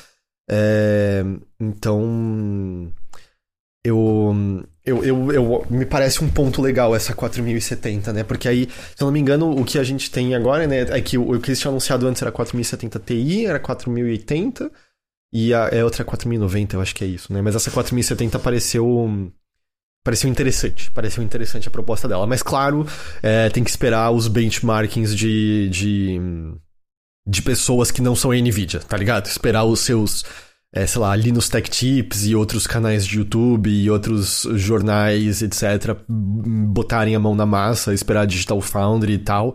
É, 0.49 1.25
então, 1.61 2.93
eu, 3.85 4.33
eu, 4.85 5.05
eu, 5.05 5.33
eu- 5.33 5.67
me 5.71 5.85
parece 5.85 6.23
um 6.25 6.31
ponto 6.31 6.63
legal 6.63 6.95
essa 6.95 7.15
4070, 7.15 8.13
né? 8.13 8.23
Porque 8.25 8.49
aí, 8.49 8.69
se 8.97 9.03
eu 9.03 9.07
não 9.07 9.13
me 9.13 9.21
engano, 9.21 9.51
o 9.59 9.65
que 9.65 9.79
a 9.79 9.85
gente 9.85 10.11
tem 10.11 10.35
agora, 10.35 10.67
né, 10.67 10.83
é 10.83 11.01
que 11.01 11.19
o, 11.19 11.33
o 11.35 11.41
que 11.41 11.51
eles 11.51 11.61
tinham 11.61 11.73
anunciado 11.73 12.07
antes 12.07 12.23
era 12.23 12.33
4070 12.33 12.99
Ti, 13.01 13.47
era 13.47 13.59
4080 13.61 14.71
e 15.35 15.53
a 15.53 15.69
é 15.73 15.85
outra 15.85 16.05
4090, 16.05 16.77
eu 16.77 16.81
acho 16.81 16.95
que 16.95 17.03
é 17.05 17.07
isso, 17.09 17.33
né? 17.33 17.43
Mas 17.43 17.57
essa 17.57 17.71
4070 17.71 18.39
pareceu 18.39 19.31
pareceu 20.05 20.31
interessante, 20.31 20.91
pareceu 20.93 21.23
interessante 21.25 21.67
a 21.67 21.71
proposta 21.71 22.07
dela. 22.07 22.27
Mas 22.27 22.43
claro, 22.43 22.87
é, 23.23 23.49
tem 23.51 23.65
que 23.65 23.71
esperar 23.71 24.11
os 24.13 24.29
benchmarkings 24.29 25.15
de, 25.17 25.69
de 25.71 26.21
de 27.27 27.43
pessoas 27.43 27.91
que 27.91 28.03
não 28.03 28.15
são 28.15 28.33
Nvidia, 28.33 28.81
tá 28.81 28.97
ligado? 28.97 29.27
Esperar 29.27 29.65
os 29.65 29.81
seus 29.81 30.25
é, 30.77 30.87
sei 30.87 31.01
lá, 31.01 31.15
Linus 31.15 31.49
Tech 31.49 31.71
Tips 31.71 32.27
e 32.27 32.35
outros 32.35 32.67
canais 32.67 33.07
de 33.07 33.19
YouTube 33.19 33.71
e 33.71 33.89
outros 33.89 34.47
jornais, 34.55 35.41
etc., 35.41 35.97
botarem 36.09 37.15
a 37.15 37.21
mão 37.21 37.35
na 37.35 37.47
massa, 37.47 37.95
esperar 37.95 38.27
Digital 38.27 38.61
Foundry 38.61 39.13
e 39.15 39.19
tal, 39.19 39.55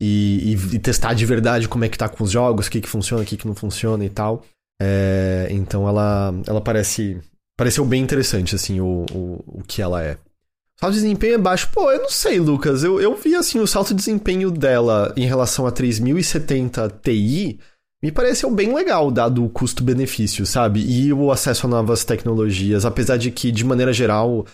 e, 0.00 0.54
e- 0.54 0.76
e 0.76 0.78
testar 0.78 1.14
de 1.14 1.24
verdade 1.24 1.68
como 1.68 1.84
é 1.84 1.88
que 1.88 1.96
tá 1.96 2.06
com 2.08 2.22
os 2.22 2.30
jogos, 2.30 2.66
o 2.66 2.70
que, 2.70 2.82
que 2.82 2.88
funciona, 2.88 3.22
o 3.22 3.26
que, 3.26 3.36
que 3.38 3.46
não 3.46 3.54
funciona 3.54 4.04
e 4.04 4.10
tal. 4.10 4.44
É, 4.80 5.48
então 5.50 5.88
ela, 5.88 6.32
ela 6.46 6.60
parece. 6.60 7.20
Pareceu 7.56 7.84
bem 7.84 8.02
interessante, 8.02 8.54
assim, 8.54 8.80
o, 8.80 9.04
o, 9.12 9.58
o 9.58 9.62
que 9.66 9.82
ela 9.82 10.02
é. 10.02 10.14
O 10.14 10.80
salto 10.80 10.94
de 10.94 11.00
desempenho 11.00 11.34
é 11.34 11.38
baixo. 11.38 11.68
Pô, 11.72 11.90
eu 11.90 12.02
não 12.02 12.08
sei, 12.08 12.38
Lucas. 12.38 12.84
Eu, 12.84 13.00
eu 13.00 13.16
vi, 13.16 13.34
assim, 13.34 13.58
o 13.58 13.66
salto 13.66 13.88
de 13.88 13.94
desempenho 13.96 14.50
dela 14.50 15.12
em 15.16 15.26
relação 15.26 15.66
a 15.66 15.72
3070 15.72 17.00
Ti 17.02 17.58
me 18.00 18.12
pareceu 18.12 18.48
bem 18.50 18.72
legal, 18.72 19.10
dado 19.10 19.44
o 19.44 19.50
custo-benefício, 19.50 20.46
sabe? 20.46 20.80
E 20.80 21.12
o 21.12 21.32
acesso 21.32 21.66
a 21.66 21.70
novas 21.70 22.04
tecnologias. 22.04 22.84
Apesar 22.84 23.16
de 23.16 23.32
que, 23.32 23.50
de 23.50 23.64
maneira 23.64 23.92
geral, 23.92 24.46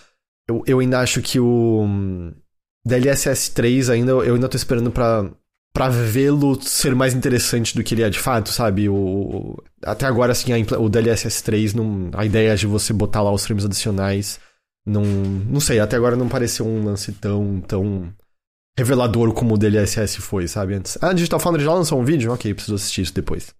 eu, 0.47 0.63
eu 0.65 0.79
ainda 0.79 0.99
acho 0.99 1.21
que 1.21 1.39
o 1.39 1.83
hum, 1.83 2.33
DLSS 2.83 3.51
3 3.53 3.91
ainda, 3.91 4.11
eu 4.11 4.33
ainda 4.33 4.49
tô 4.49 4.57
esperando 4.57 4.89
pra, 4.89 5.29
pra 5.75 5.89
vê-lo 5.89 6.57
ser 6.61 6.95
mais 6.95 7.13
interessante 7.13 7.75
do 7.75 7.83
que 7.83 7.93
ele 7.93 8.01
é 8.01 8.09
de 8.09 8.17
fato, 8.17 8.49
sabe? 8.49 8.87
O, 8.87 9.61
até 9.83 10.05
agora, 10.05 10.31
assim, 10.31 10.53
a 10.53 10.79
o 10.79 10.87
DLSS 10.87 11.43
3, 11.43 11.73
não, 11.73 12.09
a 12.13 12.25
ideia 12.25 12.55
de 12.55 12.65
você 12.65 12.93
botar 12.93 13.21
lá 13.21 13.29
os 13.29 13.45
frames 13.45 13.65
adicionais, 13.65 14.39
não, 14.85 15.03
não 15.03 15.59
sei, 15.59 15.81
até 15.81 15.97
agora 15.97 16.15
não 16.15 16.29
pareceu 16.29 16.65
um 16.65 16.85
lance 16.85 17.11
tão, 17.11 17.59
tão 17.59 18.09
revelador 18.77 19.33
como 19.33 19.55
o 19.55 19.57
DLSS 19.57 20.21
foi, 20.21 20.47
sabe? 20.47 20.75
Antes. 20.75 20.97
Ah, 21.01 21.09
a 21.09 21.13
Digital 21.13 21.41
Foundry 21.41 21.65
já 21.65 21.73
lançou 21.73 21.99
um 21.99 22.05
vídeo? 22.05 22.31
Ok, 22.31 22.53
preciso 22.53 22.75
assistir 22.75 23.01
isso 23.01 23.13
depois. 23.13 23.53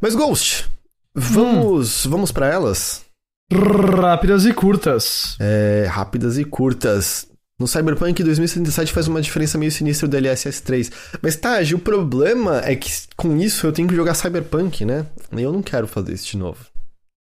Mas, 0.00 0.14
Ghost, 0.14 0.66
vamos, 1.14 2.06
vamos 2.06 2.32
para 2.32 2.46
elas? 2.46 3.04
Rápidas 3.52 4.46
e 4.46 4.54
curtas. 4.54 5.36
É, 5.38 5.86
rápidas 5.90 6.38
e 6.38 6.44
curtas. 6.44 7.29
No 7.60 7.66
Cyberpunk 7.68 8.24
2077 8.24 8.90
faz 8.90 9.06
uma 9.06 9.20
diferença 9.20 9.58
meio 9.58 9.70
sinistra 9.70 10.06
o 10.06 10.08
DLSS 10.08 10.62
3. 10.62 10.90
Mas, 11.20 11.36
Taj, 11.36 11.74
o 11.74 11.78
problema 11.78 12.62
é 12.64 12.74
que 12.74 12.90
com 13.14 13.36
isso 13.36 13.66
eu 13.66 13.72
tenho 13.72 13.86
que 13.86 13.94
jogar 13.94 14.14
Cyberpunk, 14.14 14.84
né? 14.86 15.04
E 15.36 15.42
eu 15.42 15.52
não 15.52 15.60
quero 15.62 15.86
fazer 15.86 16.14
isso 16.14 16.26
de 16.26 16.38
novo. 16.38 16.58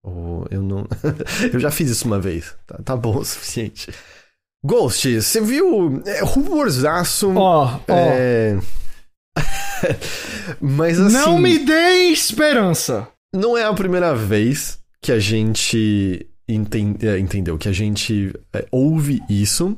Ou 0.05 0.45
eu 0.51 0.61
não. 0.61 0.87
eu 1.51 1.59
já 1.59 1.71
fiz 1.71 1.89
isso 1.89 2.05
uma 2.05 2.19
vez. 2.19 2.53
Tá, 2.67 2.79
tá 2.85 2.95
bom 2.95 3.17
o 3.17 3.25
suficiente. 3.25 3.91
Ghost, 4.63 5.21
você 5.21 5.41
viu? 5.41 6.01
É, 6.05 6.23
rumorzaço. 6.23 7.33
Ó, 7.35 7.79
ó. 7.79 7.79
É... 7.87 8.59
Mas 10.61 10.99
assim. 10.99 11.13
Não 11.13 11.39
me 11.39 11.59
dê 11.59 12.09
esperança. 12.11 13.07
não 13.35 13.57
é 13.57 13.63
a 13.63 13.73
primeira 13.73 14.13
vez 14.15 14.79
que 15.01 15.11
a 15.11 15.19
gente 15.19 16.27
enten- 16.47 16.95
é, 17.01 17.17
entendeu, 17.19 17.57
que 17.57 17.67
a 17.69 17.73
gente 17.73 18.33
é, 18.53 18.65
ouve 18.71 19.21
isso. 19.29 19.77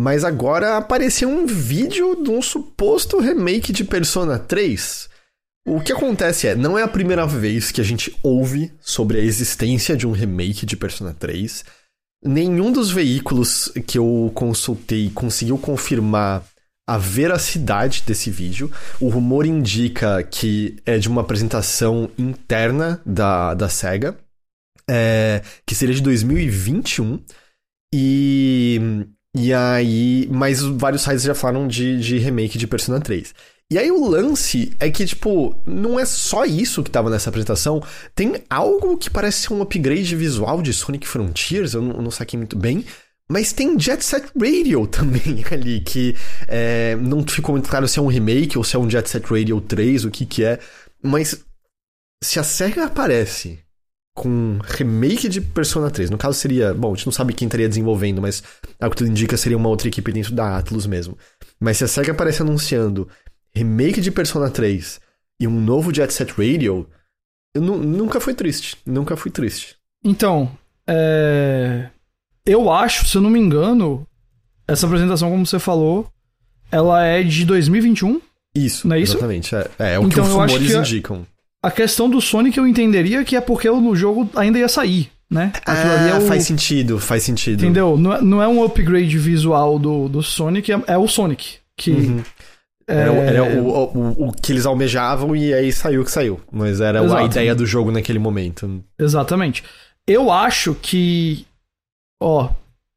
Mas 0.00 0.24
agora 0.24 0.78
apareceu 0.78 1.28
um 1.28 1.44
vídeo 1.44 2.22
de 2.22 2.30
um 2.30 2.40
suposto 2.40 3.20
remake 3.20 3.70
de 3.70 3.84
Persona 3.84 4.38
3. 4.38 5.10
O 5.68 5.78
que 5.78 5.92
acontece 5.92 6.46
é, 6.46 6.54
não 6.54 6.78
é 6.78 6.82
a 6.82 6.88
primeira 6.88 7.26
vez 7.26 7.70
que 7.70 7.82
a 7.82 7.84
gente 7.84 8.16
ouve 8.22 8.72
sobre 8.80 9.18
a 9.18 9.22
existência 9.22 9.94
de 9.94 10.06
um 10.06 10.12
remake 10.12 10.64
de 10.64 10.74
Persona 10.74 11.12
3. 11.12 11.66
Nenhum 12.24 12.72
dos 12.72 12.90
veículos 12.90 13.70
que 13.86 13.98
eu 13.98 14.32
consultei 14.34 15.10
conseguiu 15.10 15.58
confirmar 15.58 16.46
a 16.88 16.96
veracidade 16.96 18.02
desse 18.06 18.30
vídeo. 18.30 18.72
O 18.98 19.10
rumor 19.10 19.44
indica 19.44 20.22
que 20.22 20.78
é 20.86 20.96
de 20.96 21.10
uma 21.10 21.20
apresentação 21.20 22.10
interna 22.16 23.02
da, 23.04 23.52
da 23.52 23.68
SEGA, 23.68 24.18
é, 24.88 25.42
que 25.66 25.74
seria 25.74 25.94
de 25.94 26.00
2021. 26.00 27.22
E, 27.92 29.04
e 29.36 29.54
aí, 29.54 30.28
mas 30.30 30.60
vários 30.60 31.02
sites 31.02 31.22
já 31.22 31.34
falaram 31.34 31.68
de, 31.68 32.00
de 32.00 32.18
remake 32.18 32.58
de 32.58 32.66
Persona 32.66 33.00
3. 33.00 33.32
E 33.72 33.78
aí 33.78 33.90
o 33.92 34.08
lance 34.08 34.72
é 34.80 34.90
que, 34.90 35.06
tipo, 35.06 35.56
não 35.64 35.98
é 35.98 36.04
só 36.04 36.44
isso 36.44 36.82
que 36.82 36.90
tava 36.90 37.08
nessa 37.08 37.30
apresentação. 37.30 37.80
Tem 38.16 38.42
algo 38.50 38.98
que 38.98 39.08
parece 39.08 39.42
ser 39.42 39.52
um 39.52 39.62
upgrade 39.62 40.16
visual 40.16 40.60
de 40.60 40.72
Sonic 40.72 41.06
Frontiers, 41.06 41.74
eu 41.74 41.80
não, 41.80 42.02
não 42.02 42.10
saquei 42.10 42.36
muito 42.36 42.58
bem. 42.58 42.84
Mas 43.30 43.52
tem 43.52 43.78
Jet 43.78 44.04
Set 44.04 44.26
Radio 44.36 44.84
também 44.90 45.44
ali, 45.52 45.80
que 45.80 46.16
é, 46.48 46.96
não 46.96 47.24
ficou 47.24 47.52
muito 47.52 47.68
claro 47.68 47.86
se 47.86 48.00
é 48.00 48.02
um 48.02 48.08
remake 48.08 48.58
ou 48.58 48.64
se 48.64 48.74
é 48.74 48.78
um 48.78 48.90
Jet 48.90 49.08
Set 49.08 49.24
Radio 49.30 49.60
3, 49.60 50.04
o 50.04 50.10
que 50.10 50.26
que 50.26 50.42
é. 50.42 50.58
Mas 51.00 51.40
se 52.20 52.40
a 52.40 52.42
SEGA 52.42 52.86
aparece 52.86 53.60
com 54.14 54.58
remake 54.64 55.28
de 55.28 55.40
Persona 55.40 55.90
3, 55.90 56.10
no 56.10 56.18
caso 56.18 56.36
seria... 56.38 56.74
Bom, 56.74 56.92
a 56.92 56.96
gente 56.96 57.06
não 57.06 57.12
sabe 57.12 57.32
quem 57.32 57.46
estaria 57.46 57.68
desenvolvendo, 57.68 58.20
mas 58.20 58.42
ao 58.80 58.90
que 58.90 58.96
tudo 58.96 59.10
indica 59.10 59.36
seria 59.36 59.56
uma 59.56 59.68
outra 59.68 59.88
equipe 59.88 60.12
dentro 60.12 60.34
da 60.34 60.56
Atlus 60.58 60.86
mesmo. 60.86 61.16
Mas 61.58 61.78
se 61.78 61.84
a 61.84 61.88
SEGA 61.88 62.12
aparece 62.12 62.42
anunciando 62.42 63.08
remake 63.54 64.00
de 64.00 64.10
Persona 64.10 64.50
3 64.50 65.00
e 65.40 65.46
um 65.46 65.60
novo 65.60 65.94
Jet 65.94 66.12
Set 66.12 66.32
Radio, 66.32 66.86
eu 67.54 67.62
nu- 67.62 67.78
nunca 67.78 68.20
fui 68.20 68.34
triste. 68.34 68.76
Nunca 68.84 69.16
fui 69.16 69.30
triste. 69.30 69.76
Então, 70.04 70.50
é... 70.86 71.88
eu 72.44 72.70
acho, 72.70 73.06
se 73.06 73.16
eu 73.16 73.22
não 73.22 73.30
me 73.30 73.38
engano, 73.38 74.06
essa 74.66 74.86
apresentação, 74.86 75.30
como 75.30 75.46
você 75.46 75.58
falou, 75.58 76.10
ela 76.70 77.02
é 77.04 77.22
de 77.22 77.44
2021. 77.44 78.20
Isso, 78.54 78.86
Não 78.88 78.96
é 78.96 79.00
isso? 79.00 79.12
exatamente. 79.12 79.54
É, 79.54 79.70
é, 79.78 79.94
é 79.94 79.98
o 79.98 80.02
que 80.02 80.08
Então, 80.14 80.24
os 80.24 80.30
eu 80.30 80.40
acho 80.40 80.54
rumores 80.54 80.72
que 80.72 80.78
indicam. 80.78 81.26
A 81.62 81.70
questão 81.70 82.08
do 82.08 82.20
Sonic 82.20 82.56
eu 82.56 82.66
entenderia 82.66 83.24
que 83.24 83.36
é 83.36 83.40
porque 83.40 83.68
o 83.68 83.94
jogo 83.94 84.28
ainda 84.34 84.58
ia 84.58 84.68
sair, 84.68 85.10
né? 85.30 85.52
Aquilo 85.66 85.92
ah, 85.92 86.08
é 86.08 86.18
o... 86.18 86.20
faz 86.22 86.44
sentido, 86.44 86.98
faz 86.98 87.22
sentido. 87.22 87.62
Entendeu? 87.62 87.98
Não 87.98 88.14
é, 88.14 88.22
não 88.22 88.42
é 88.42 88.48
um 88.48 88.64
upgrade 88.64 89.18
visual 89.18 89.78
do, 89.78 90.08
do 90.08 90.22
Sonic, 90.22 90.72
é, 90.72 90.82
é 90.86 90.98
o 90.98 91.06
Sonic. 91.06 91.58
Que. 91.76 91.90
Uhum. 91.90 92.22
É... 92.88 92.94
Era, 92.94 93.12
era 93.12 93.44
o, 93.44 93.68
o, 93.68 94.28
o, 94.28 94.32
que 94.32 94.52
eles 94.52 94.66
almejavam 94.66 95.36
e 95.36 95.54
aí 95.54 95.70
saiu 95.72 96.02
o 96.02 96.04
que 96.04 96.10
saiu. 96.10 96.40
Mas 96.50 96.80
era 96.80 97.04
Exato. 97.04 97.22
a 97.22 97.24
ideia 97.24 97.54
do 97.54 97.64
jogo 97.64 97.92
naquele 97.92 98.18
momento. 98.18 98.82
Exatamente. 98.98 99.62
Eu 100.06 100.30
acho 100.32 100.74
que. 100.74 101.46
Ó, 102.20 102.50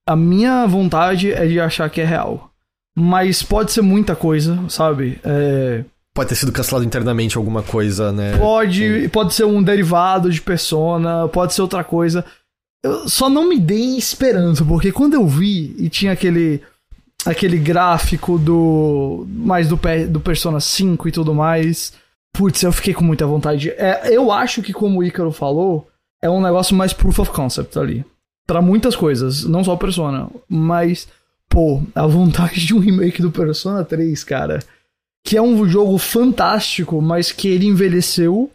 a 0.08 0.16
minha 0.16 0.66
vontade 0.66 1.32
é 1.32 1.46
de 1.46 1.60
achar 1.60 1.90
que 1.90 2.02
é 2.02 2.06
real. 2.06 2.50
Mas 2.96 3.44
pode 3.44 3.72
ser 3.72 3.82
muita 3.82 4.16
coisa, 4.16 4.64
sabe? 4.70 5.20
É... 5.24 5.84
Pode 6.14 6.30
ter 6.30 6.36
sido 6.36 6.52
cancelado 6.52 6.86
internamente 6.86 7.38
alguma 7.38 7.64
coisa, 7.64 8.12
né? 8.12 8.38
Pode, 8.38 9.10
pode 9.10 9.34
ser 9.34 9.46
um 9.46 9.64
derivado 9.64 10.32
de 10.32 10.42
persona, 10.42 11.28
pode 11.28 11.54
ser 11.54 11.62
outra 11.62 11.84
coisa. 11.84 12.24
Eu 12.84 13.10
só 13.10 13.30
não 13.30 13.50
me 13.50 13.60
dei 13.60 13.98
esperança, 13.98 14.64
porque 14.64 14.92
quando 14.92 15.16
eu 15.16 15.26
vi 15.26 15.76
e 15.78 15.90
tinha 15.90 16.12
aquele 16.12 16.62
aquele 17.26 17.58
gráfico 17.58 18.38
do 18.38 19.26
mais 19.30 19.68
do, 19.70 19.80
do 20.10 20.20
Persona 20.20 20.60
5 20.60 21.08
e 21.08 21.12
tudo 21.12 21.34
mais, 21.34 21.94
putz, 22.34 22.62
eu 22.62 22.72
fiquei 22.72 22.94
com 22.94 23.04
muita 23.04 23.26
vontade. 23.26 23.70
É, 23.72 24.10
eu 24.12 24.32
acho 24.32 24.62
que 24.62 24.74
como 24.74 25.00
o 25.00 25.04
Ícaro 25.04 25.32
falou, 25.32 25.88
é 26.22 26.30
um 26.30 26.42
negócio 26.42 26.76
mais 26.76 26.92
proof 26.92 27.20
of 27.20 27.32
concept 27.32 27.80
ali 27.80 28.06
para 28.46 28.62
muitas 28.62 28.96
coisas, 28.96 29.46
não 29.46 29.64
só 29.64 29.76
Persona, 29.76 30.30
mas 30.50 31.08
pô, 31.50 31.82
a 31.96 32.06
vontade 32.06 32.66
de 32.66 32.74
um 32.74 32.80
remake 32.80 33.22
do 33.22 33.32
Persona 33.32 33.84
3, 33.84 34.24
cara, 34.24 34.60
que 35.24 35.38
é 35.38 35.42
um 35.42 35.68
jogo 35.68 35.98
fantástico, 35.98 37.02
mas 37.02 37.32
que 37.32 37.48
ele 37.48 37.66
envelheceu 37.66 38.52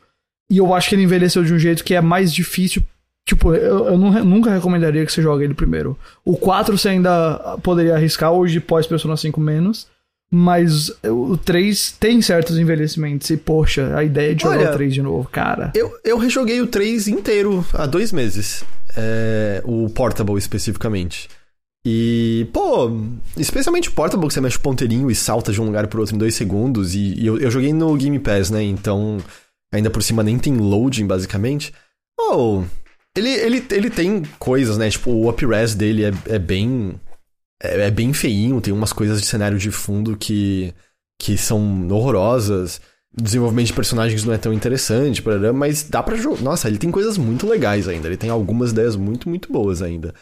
e 0.51 0.59
eu 0.59 0.75
acho 0.75 0.89
que 0.89 0.95
ele 0.95 1.03
envelheceu 1.03 1.45
de 1.45 1.53
um 1.53 1.59
jeito 1.59 1.85
que 1.85 1.95
é 1.95 2.01
mais 2.01 2.33
difícil. 2.33 2.83
Tipo, 3.27 3.55
eu, 3.55 3.87
eu 3.89 3.99
nunca 3.99 4.51
recomendaria 4.51 5.05
que 5.05 5.13
você 5.13 5.21
jogue 5.21 5.45
ele 5.45 5.53
primeiro. 5.53 5.99
O 6.25 6.37
4 6.37 6.77
você 6.79 6.91
ainda 6.91 7.59
poderia 7.63 7.95
arriscar, 7.95 8.33
hoje 8.33 8.59
pós 8.59 8.87
Persona 8.87 9.17
5 9.17 9.39
menos. 9.39 9.87
Mas 10.31 10.91
o 11.05 11.39
3 11.39 11.93
tem 11.93 12.21
certos 12.21 12.59
envelhecimentos. 12.59 13.29
E, 13.31 13.37
poxa, 13.37 13.95
a 13.97 14.05
ideia 14.05 14.35
de 14.35 14.43
jogar 14.43 14.59
Olha, 14.59 14.71
o 14.71 14.75
3 14.75 14.95
de 14.95 15.03
novo, 15.03 15.29
cara. 15.29 15.73
Eu, 15.75 15.91
eu 16.05 16.19
rejoguei 16.19 16.61
o 16.61 16.67
3 16.67 17.09
inteiro 17.09 17.65
há 17.73 17.87
dois 17.87 18.13
meses 18.13 18.65
é, 18.97 19.63
o 19.65 19.89
Portable 19.91 20.37
especificamente. 20.37 21.29
E, 21.91 22.47
pô, 22.53 22.91
especialmente 23.35 23.89
o 23.89 23.93
Portable, 23.93 24.29
que 24.29 24.35
você 24.35 24.43
mexe 24.43 24.59
o 24.59 24.61
ponteirinho 24.61 25.11
e 25.11 25.15
salta 25.15 25.51
de 25.51 25.59
um 25.59 25.65
lugar 25.65 25.87
pro 25.87 26.01
outro 26.01 26.15
em 26.15 26.19
dois 26.19 26.35
segundos. 26.35 26.95
E, 26.95 27.15
e 27.15 27.27
eu, 27.27 27.39
eu, 27.39 27.51
joguei 27.51 27.73
no 27.73 27.97
Game 27.97 28.19
Pass, 28.19 28.51
né? 28.51 28.63
Então, 28.63 29.17
ainda 29.73 29.89
por 29.89 30.03
cima 30.03 30.23
nem 30.23 30.39
tem 30.39 30.55
loading, 30.55 31.07
basicamente. 31.07 31.73
Oh, 32.21 32.63
ele, 33.17 33.31
ele, 33.31 33.67
ele 33.71 33.89
tem 33.89 34.23
coisas, 34.39 34.77
né? 34.77 34.91
Tipo, 34.91 35.13
o 35.13 35.31
up-res 35.31 35.75
dele 35.75 36.05
é, 36.05 36.13
é 36.27 36.39
bem. 36.39 37.01
É, 37.63 37.87
é, 37.87 37.91
bem 37.91 38.13
feinho, 38.13 38.61
tem 38.61 38.75
umas 38.75 38.93
coisas 38.93 39.19
de 39.19 39.27
cenário 39.27 39.59
de 39.59 39.71
fundo 39.71 40.15
que, 40.15 40.75
que 41.19 41.39
são 41.39 41.89
horrorosas 41.89 42.83
desenvolvimento 43.17 43.69
de 43.69 43.73
personagens 43.73 44.25
não 44.25 44.35
é 44.35 44.39
tão 44.39 44.53
interessante, 44.53 45.25
mas 45.55 45.83
dá 45.83 46.03
pra 46.03 46.17
jogar. 46.17 46.43
Nossa, 46.43 46.69
ele 46.69 46.79
tem 46.79 46.91
coisas 46.91 47.17
muito 47.17 47.49
legais 47.49 47.89
ainda. 47.89 48.07
Ele 48.07 48.17
tem 48.17 48.31
algumas 48.31 48.71
ideias 48.71 48.95
muito, 48.95 49.29
muito 49.29 49.51
boas 49.51 49.83
ainda. 49.83 50.15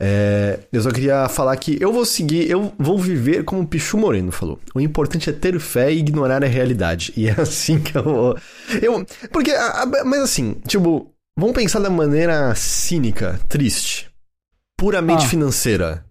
É, 0.00 0.60
eu 0.70 0.82
só 0.82 0.90
queria 0.90 1.26
falar 1.28 1.56
que 1.56 1.78
eu 1.80 1.90
vou 1.90 2.04
seguir, 2.04 2.50
eu 2.50 2.72
vou 2.78 2.98
viver 2.98 3.44
como 3.44 3.62
o 3.62 3.66
Pichu 3.66 3.96
Moreno 3.96 4.30
falou. 4.30 4.60
O 4.74 4.80
importante 4.80 5.30
é 5.30 5.32
ter 5.32 5.58
fé 5.58 5.92
e 5.92 5.98
ignorar 5.98 6.44
a 6.44 6.46
realidade. 6.46 7.12
E 7.16 7.28
é 7.28 7.32
assim 7.40 7.80
que 7.80 7.96
eu 7.96 8.02
vou. 8.02 8.38
Eu, 8.82 9.04
porque, 9.32 9.52
mas 10.04 10.20
assim, 10.20 10.56
tipo, 10.66 11.10
vamos 11.38 11.54
pensar 11.54 11.80
da 11.80 11.90
maneira 11.90 12.54
cínica, 12.54 13.40
triste, 13.48 14.10
puramente 14.76 15.24
ah. 15.24 15.28
financeira. 15.28 16.04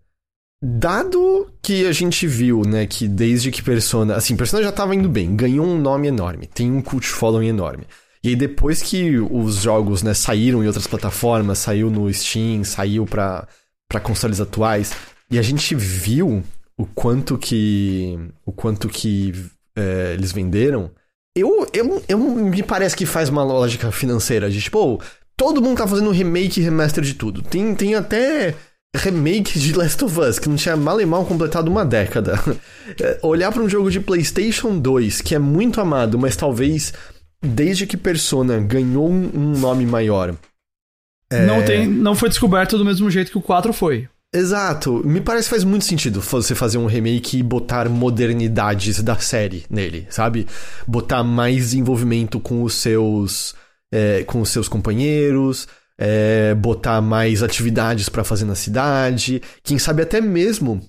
Dado 0.64 1.52
que 1.62 1.86
a 1.86 1.92
gente 1.92 2.26
viu, 2.26 2.64
né, 2.64 2.88
que 2.88 3.08
desde 3.08 3.52
que 3.52 3.62
Persona. 3.62 4.16
Assim, 4.16 4.36
Persona 4.36 4.64
já 4.64 4.72
tava 4.72 4.96
indo 4.96 5.08
bem, 5.08 5.36
ganhou 5.36 5.66
um 5.66 5.78
nome 5.80 6.08
enorme, 6.08 6.48
tem 6.48 6.72
um 6.72 6.82
cult 6.82 7.06
following 7.06 7.50
enorme. 7.50 7.86
E 8.24 8.30
aí 8.30 8.36
depois 8.36 8.82
que 8.82 9.20
os 9.20 9.58
jogos, 9.58 10.02
né, 10.02 10.16
saíram 10.16 10.64
em 10.64 10.66
outras 10.68 10.88
plataformas, 10.88 11.60
saiu 11.60 11.92
no 11.92 12.12
Steam, 12.12 12.64
saiu 12.64 13.06
pra, 13.06 13.48
pra 13.88 14.00
consoles 14.00 14.40
atuais, 14.40 14.94
e 15.30 15.40
a 15.40 15.42
gente 15.42 15.76
viu 15.76 16.44
o 16.78 16.86
quanto 16.86 17.38
que. 17.38 18.18
o 18.46 18.52
quanto 18.52 18.88
que 18.90 19.34
é, 19.76 20.14
eles 20.14 20.32
venderam. 20.32 20.92
Eu, 21.36 21.68
eu, 21.74 22.02
eu 22.08 22.18
me 22.18 22.64
parece 22.64 22.96
que 22.96 23.06
faz 23.06 23.28
uma 23.28 23.44
lógica 23.44 23.92
financeira 23.92 24.50
de 24.50 24.62
tipo, 24.62 25.02
todo 25.36 25.62
mundo 25.62 25.78
tá 25.78 25.88
fazendo 25.88 26.12
remake 26.12 26.60
e 26.60 26.64
remaster 26.64 27.04
de 27.04 27.14
tudo. 27.14 27.42
Tem, 27.42 27.76
tem 27.76 27.96
até 27.96 28.56
remake 28.96 29.60
de 29.60 29.74
Last 29.74 30.04
of 30.04 30.20
Us, 30.20 30.40
que 30.40 30.48
não 30.48 30.56
tinha 30.56 30.78
mal 30.78 31.00
e 31.02 31.06
mal 31.06 31.26
completado 31.26 31.70
uma 31.70 31.86
década. 31.86 32.40
Olhar 33.22 33.52
para 33.52 33.62
um 33.62 33.70
jogo 33.70 33.92
de 33.92 34.00
PlayStation 34.00 34.80
2, 34.80 35.22
que 35.22 35.36
é 35.36 35.40
muito 35.40 35.82
amado, 35.82 36.18
mas 36.18 36.36
talvez 36.36 36.94
desde 37.42 37.86
que 37.86 37.98
Persona 37.98 38.60
ganhou 38.60 39.10
um 39.10 39.52
nome 39.60 39.86
maior. 39.86 40.36
É... 41.36 41.46
Não, 41.46 41.64
tem, 41.64 41.88
não 41.88 42.16
foi 42.16 42.30
descoberto 42.30 42.78
do 42.78 42.86
mesmo 42.86 43.10
jeito 43.10 43.32
que 43.32 43.38
o 43.38 43.42
4 43.42 43.74
foi. 43.74 44.08
Exato. 44.34 45.02
Me 45.06 45.22
parece 45.22 45.48
que 45.48 45.52
faz 45.52 45.64
muito 45.64 45.86
sentido 45.86 46.22
você 46.22 46.54
fazer 46.54 46.78
um 46.78 46.88
remake 46.88 47.38
e 47.38 47.44
botar 47.44 47.88
modernidades 47.88 49.02
da 49.02 49.18
série 49.18 49.66
nele, 49.70 50.08
sabe? 50.10 50.48
Botar 50.86 51.24
mais 51.24 51.74
envolvimento 51.74 52.40
com 52.40 52.64
os 52.64 52.74
seus. 52.74 53.56
É, 53.92 54.24
com 54.24 54.42
os 54.42 54.50
seus 54.50 54.68
companheiros 54.68 55.68
é, 55.98 56.54
botar 56.56 57.02
mais 57.02 57.42
atividades 57.42 58.10
para 58.10 58.24
fazer 58.24 58.46
na 58.46 58.56
cidade, 58.56 59.42
quem 59.64 59.80
sabe 59.80 60.02
até 60.02 60.20
mesmo. 60.20 60.82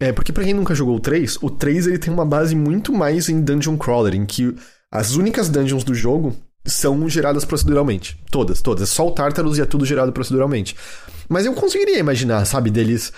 É, 0.00 0.12
porque 0.12 0.32
para 0.32 0.44
quem 0.44 0.54
nunca 0.54 0.74
jogou 0.74 0.96
o 0.96 1.00
3, 1.00 1.38
o 1.42 1.50
3 1.50 1.88
ele 1.88 1.98
tem 1.98 2.12
uma 2.12 2.24
base 2.24 2.54
muito 2.54 2.92
mais 2.92 3.28
em 3.28 3.40
dungeon 3.40 3.76
crawler, 3.76 4.14
em 4.14 4.24
que 4.24 4.54
as 4.90 5.14
únicas 5.16 5.48
dungeons 5.48 5.82
do 5.82 5.94
jogo 5.94 6.36
são 6.64 7.08
geradas 7.08 7.44
proceduralmente. 7.44 8.18
Todas, 8.30 8.60
todas. 8.60 8.90
É 8.90 8.92
só 8.92 9.06
o 9.06 9.12
Tartarus 9.12 9.58
e 9.58 9.62
é 9.62 9.66
tudo 9.66 9.86
gerado 9.86 10.12
proceduralmente. 10.12 10.76
Mas 11.28 11.46
eu 11.46 11.52
conseguiria 11.54 11.98
imaginar, 11.98 12.44
sabe, 12.44 12.70
deles 12.70 13.12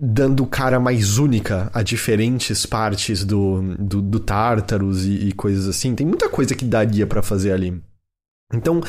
dando 0.00 0.46
cara 0.46 0.80
mais 0.80 1.18
única 1.18 1.70
a 1.72 1.82
diferentes 1.82 2.66
partes 2.66 3.24
do, 3.24 3.74
do, 3.78 4.02
do 4.02 4.20
Tartarus 4.20 5.04
e, 5.04 5.28
e 5.28 5.32
coisas 5.32 5.68
assim. 5.68 5.94
Tem 5.94 6.06
muita 6.06 6.28
coisa 6.28 6.54
que 6.54 6.64
daria 6.64 7.06
para 7.06 7.22
fazer 7.22 7.52
ali. 7.52 7.80
Então, 8.52 8.80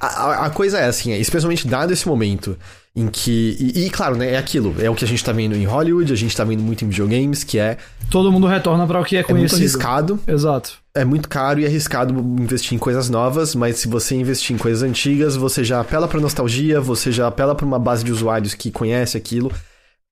a, 0.00 0.46
a, 0.46 0.50
coisa 0.50 0.78
é 0.78 0.86
assim, 0.86 1.12
é, 1.12 1.18
especialmente 1.18 1.66
dado 1.66 1.92
esse 1.92 2.06
momento 2.06 2.56
em 2.94 3.08
que. 3.08 3.56
E, 3.58 3.86
e, 3.86 3.90
claro, 3.90 4.16
né? 4.16 4.32
É 4.32 4.38
aquilo. 4.38 4.74
É 4.78 4.90
o 4.90 4.94
que 4.94 5.04
a 5.04 5.08
gente 5.08 5.24
tá 5.24 5.32
vendo 5.32 5.56
em 5.56 5.64
Hollywood, 5.64 6.12
a 6.12 6.16
gente 6.16 6.36
tá 6.36 6.44
vendo 6.44 6.62
muito 6.62 6.84
em 6.84 6.88
videogames, 6.88 7.42
que 7.42 7.58
é. 7.58 7.78
Todo 8.10 8.30
mundo 8.30 8.46
retorna 8.46 8.86
para 8.86 9.00
o 9.00 9.04
que 9.04 9.16
é 9.16 9.22
conhecido. 9.22 9.56
É 9.56 9.58
muito 9.58 9.76
arriscado. 9.76 10.20
Exato. 10.26 10.78
É 10.96 11.04
muito 11.04 11.28
caro 11.28 11.60
e 11.60 11.66
arriscado 11.66 12.18
investir 12.18 12.74
em 12.74 12.78
coisas 12.78 13.10
novas, 13.10 13.54
mas 13.54 13.76
se 13.76 13.86
você 13.86 14.14
investir 14.14 14.54
em 14.54 14.58
coisas 14.58 14.82
antigas, 14.82 15.36
você 15.36 15.62
já 15.62 15.80
apela 15.80 16.08
pra 16.08 16.20
nostalgia, 16.20 16.80
você 16.80 17.12
já 17.12 17.26
apela 17.26 17.54
pra 17.54 17.66
uma 17.66 17.78
base 17.78 18.02
de 18.02 18.10
usuários 18.10 18.54
que 18.54 18.70
conhece 18.70 19.16
aquilo. 19.16 19.52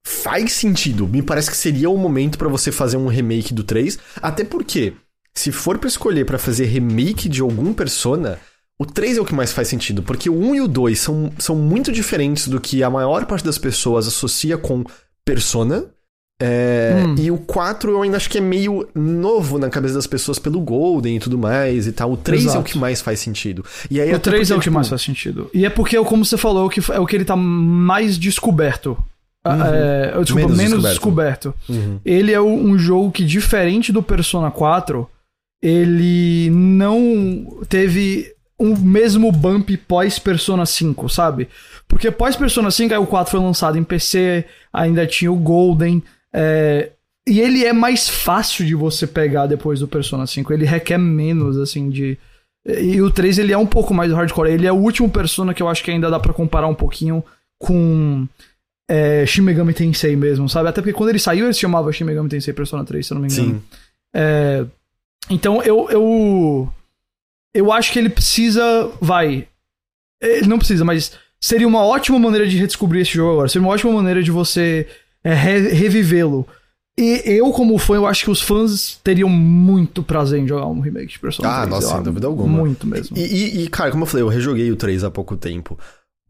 Faz 0.07 0.53
sentido. 0.53 1.09
Me 1.09 1.23
parece 1.23 1.51
que 1.51 1.57
seria 1.57 1.89
o 1.89 1.97
momento 1.97 2.37
para 2.37 2.49
você 2.49 2.71
fazer 2.71 2.99
um 2.99 3.07
remake 3.07 3.55
do 3.55 3.65
3. 3.65 3.99
Até 4.21 4.45
porque, 4.45 4.93
se 5.35 5.51
for 5.51 5.79
para 5.79 5.89
escolher 5.89 6.27
para 6.27 6.39
fazer 6.39 6.67
remake 6.67 7.29
de 7.29 7.41
algum 7.41 7.73
persona 7.73 8.39
o 8.79 8.85
3 8.85 9.19
é 9.19 9.21
o 9.21 9.25
que 9.25 9.35
mais 9.35 9.53
faz 9.53 9.69
sentido, 9.69 10.03
porque 10.03 10.29
o 10.29 10.35
1 10.35 10.55
e 10.57 10.61
o 10.61 10.69
2 10.69 10.99
são, 10.99 11.33
são 11.39 11.55
muito 11.55 11.93
diferentes 11.93 12.49
do 12.49 12.61
que 12.61 12.83
a 12.83 12.91
maior 12.91 13.25
parte 13.25 13.45
das 13.45 13.57
pessoas 13.57 14.07
associa 14.09 14.59
com 14.59 14.85
Persona. 15.25 15.87
É, 16.43 17.05
hum. 17.07 17.15
E 17.17 17.31
o 17.31 17.39
4 17.39 17.93
eu 17.93 18.03
ainda 18.03 18.17
acho 18.17 18.29
que 18.29 18.39
é 18.39 18.41
meio 18.41 18.89
novo 18.95 19.59
na 19.59 19.71
cabeça 19.71 19.95
das 19.95 20.07
pessoas 20.07 20.39
pelo 20.39 20.61
Golden 20.61 21.17
e 21.17 21.21
tudo 21.21 21.39
mais 21.39 21.87
e 21.87 21.93
tal. 21.93 22.13
O 22.13 22.17
3 22.17 22.43
Exato. 22.43 22.57
é 22.57 22.61
o 22.61 22.65
que 22.65 22.77
mais 22.77 23.01
faz 23.01 23.21
sentido. 23.21 23.65
E 23.91 24.01
aí, 24.01 24.13
o 24.13 24.19
3 24.19 24.41
porque, 24.41 24.53
é 24.53 24.57
o 24.57 24.59
que 24.59 24.65
tipo... 24.65 24.75
mais 24.75 24.89
faz 24.89 25.03
sentido. 25.03 25.51
E 25.55 25.65
é 25.65 25.71
porque, 25.71 25.97
como 26.05 26.25
você 26.25 26.37
falou, 26.37 26.65
é 26.65 26.67
o 26.67 26.71
que, 26.71 26.93
é 26.93 26.99
o 26.99 27.07
que 27.07 27.17
ele 27.17 27.25
tá 27.25 27.37
mais 27.37 28.19
descoberto. 28.19 28.99
Ah, 29.45 29.55
uhum. 29.55 29.63
É, 29.65 30.21
desculpa, 30.23 30.35
menos, 30.35 30.57
menos 30.57 30.83
descoberto. 30.83 31.55
descoberto. 31.55 31.55
Uhum. 31.69 32.01
Ele 32.05 32.33
é 32.33 32.41
um 32.41 32.77
jogo 32.79 33.13
que, 33.13 33.25
diferente 33.25 33.93
do 33.93 34.03
Persona 34.03 34.51
4, 34.51 35.09
ele 35.63 36.51
não 36.51 37.59
teve 37.69 38.35
o 38.59 38.77
mesmo 38.77 39.31
bump 39.31 39.77
pós 39.77 40.19
Persona 40.19 40.65
5, 40.65 41.09
sabe? 41.09 41.49
Porque 41.87 42.11
pós 42.11 42.37
Persona 42.37 42.71
5, 42.71 42.95
aí 42.95 42.99
o 42.99 43.07
4 43.07 43.31
foi 43.31 43.41
lançado 43.41 43.79
em 43.79 43.85
PC, 43.85 44.45
ainda 44.73 45.07
tinha 45.07 45.31
o 45.31 45.37
Golden, 45.37 46.03
é, 46.35 46.91
e 47.27 47.41
ele 47.41 47.65
é 47.65 47.73
mais 47.73 48.09
fácil 48.09 48.67
de 48.67 48.75
você 48.75 49.07
pegar 49.07 49.47
depois 49.47 49.81
do 49.81 49.89
Persona 49.89 50.27
5, 50.27 50.53
ele 50.53 50.65
requer 50.65 50.99
menos, 50.99 51.57
assim, 51.57 51.89
de... 51.89 52.19
E 52.67 53.01
o 53.03 53.11
3, 53.11 53.39
ele 53.39 53.53
é 53.53 53.59
um 53.59 53.67
pouco 53.67 53.93
mais 53.93 54.11
hardcore, 54.11 54.51
ele 54.51 54.67
é 54.67 54.73
o 54.73 54.77
último 54.77 55.09
Persona 55.11 55.53
que 55.53 55.63
eu 55.63 55.69
acho 55.69 55.85
que 55.85 55.91
ainda 55.91 56.11
dá 56.11 56.19
para 56.19 56.33
comparar 56.33 56.67
um 56.67 56.75
pouquinho 56.75 57.23
com 57.59 58.27
é, 58.89 59.25
Shin 59.27 59.43
Megami 59.43 59.75
Tensei 59.75 60.17
mesmo, 60.17 60.49
sabe? 60.49 60.71
Até 60.71 60.81
porque 60.81 60.95
quando 60.95 61.11
ele 61.11 61.19
saiu, 61.19 61.45
ele 61.45 61.55
se 61.55 61.61
chamava 61.61 61.93
Shin 61.93 62.05
Megami 62.05 62.29
Tensei 62.29 62.55
Persona 62.55 62.85
3, 62.85 63.07
se 63.07 63.13
eu 63.13 63.15
não 63.17 63.23
me 63.23 63.33
engano. 63.33 63.55
Sim. 63.55 63.63
É, 64.15 64.65
então, 65.31 65.63
eu... 65.63 65.91
eu 65.91 66.73
eu 67.55 67.73
acho 67.73 67.93
que 67.93 67.99
ele 67.99 68.09
precisa. 68.09 68.91
Vai. 69.01 69.47
Ele 70.21 70.49
não 70.49 70.59
precisa, 70.59 70.85
mas 70.85 71.13
seria 71.41 71.69
uma 71.69 71.85
ótima 71.85 72.19
maneira 72.19 72.47
de 72.47 72.59
redescobrir 72.59 73.03
esse 73.03 73.13
jogo 73.13 73.33
agora. 73.33 73.49
Seria 73.49 73.67
uma 73.67 73.73
ótima 73.73 73.93
maneira 73.93 74.23
de 74.23 74.31
você 74.31 74.89
é, 75.25 75.35
re 75.35 75.69
revivê-lo. 75.69 76.47
E 76.97 77.23
eu, 77.25 77.51
como 77.51 77.77
fã, 77.77 77.97
eu 77.97 78.07
acho 78.07 78.25
que 78.25 78.31
os 78.31 78.41
fãs 78.41 79.01
teriam 79.03 79.29
muito 79.29 80.01
prazer 80.01 80.41
em 80.41 80.47
jogar 80.47 80.67
um 80.67 80.79
remake 80.79 81.09
de 81.09 81.19
Persona 81.19 81.49
ah, 81.49 81.61
3. 81.63 81.71
nossa, 81.71 81.95
sem 81.95 82.03
dúvida 82.05 82.27
alguma. 82.29 82.59
Muito 82.59 82.87
mesmo. 82.87 83.17
E, 83.17 83.21
e, 83.21 83.65
e, 83.65 83.69
cara, 83.69 83.91
como 83.91 84.05
eu 84.05 84.07
falei, 84.07 84.23
eu 84.23 84.29
rejoguei 84.29 84.71
o 84.71 84.77
3 84.77 85.03
há 85.03 85.11
pouco 85.11 85.37
tempo. 85.37 85.77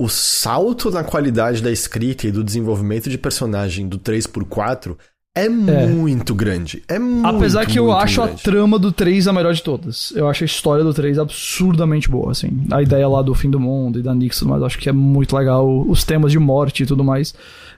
O 0.01 0.09
salto 0.09 0.91
na 0.91 1.05
qualidade 1.05 1.63
da 1.63 1.71
escrita 1.71 2.27
e 2.27 2.33
do 2.33 2.43
desenvolvimento 2.43 3.11
de 3.11 3.19
personagem 3.19 3.87
do 3.87 3.99
3 3.99 4.27
por 4.27 4.45
4 4.45 4.97
é, 5.37 5.49
muito 5.49 6.33
grande. 6.33 6.85
É 6.87 6.97
muito 6.97 7.27
Apesar 7.27 7.67
que 7.67 7.77
eu 7.77 7.91
acho 7.91 8.23
grande. 8.23 8.41
a 8.41 8.43
trama 8.45 8.79
do 8.79 8.93
3 8.93 9.27
a 9.27 9.33
melhor 9.33 9.53
de 9.53 9.65
todas. 9.65 10.13
Eu 10.15 10.29
acho 10.29 10.45
a 10.45 10.47
história 10.47 10.85
do 10.85 10.95
3 10.95 11.19
absurdamente 11.19 12.09
boa, 12.09 12.31
assim. 12.31 12.65
A 12.71 12.81
ideia 12.81 13.09
lá 13.09 13.21
do 13.21 13.35
fim 13.35 13.51
do 13.51 13.59
mundo 13.59 13.99
e 13.99 14.03
da 14.03 14.15
Nix, 14.15 14.41
mas 14.43 14.63
acho 14.63 14.79
que 14.79 14.89
é 14.89 14.93
muito 14.93 15.37
legal. 15.37 15.85
Os 15.89 16.05
temas 16.05 16.31
de 16.31 16.39
morte 16.39 16.85
e 16.85 16.87
tudo 16.87 17.03
mais. 17.03 17.35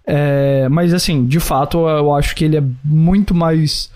É, 0.06 0.68
mas, 0.68 0.94
assim, 0.94 1.26
de 1.26 1.40
fato, 1.40 1.78
eu 1.88 2.14
acho 2.14 2.34
que 2.36 2.44
ele 2.44 2.56
é 2.56 2.62
muito 2.84 3.34
mais 3.34 3.90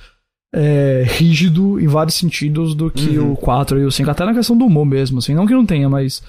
é, 0.54 1.04
rígido 1.06 1.78
em 1.78 1.86
vários 1.86 2.16
sentidos 2.16 2.74
do 2.74 2.90
que 2.90 3.18
Uhum. 3.18 3.32
o 3.32 3.36
4 3.36 3.78
e 3.78 3.84
o 3.84 3.90
5. 3.92 4.10
Até 4.10 4.24
na 4.24 4.34
questão 4.34 4.56
do 4.58 4.64
humor 4.66 4.84
mesmo, 4.84 5.18
assim. 5.18 5.34
Não 5.34 5.46
que 5.46 5.54
não 5.54 5.64
tenha, 5.64 5.88
mas... 5.88 6.22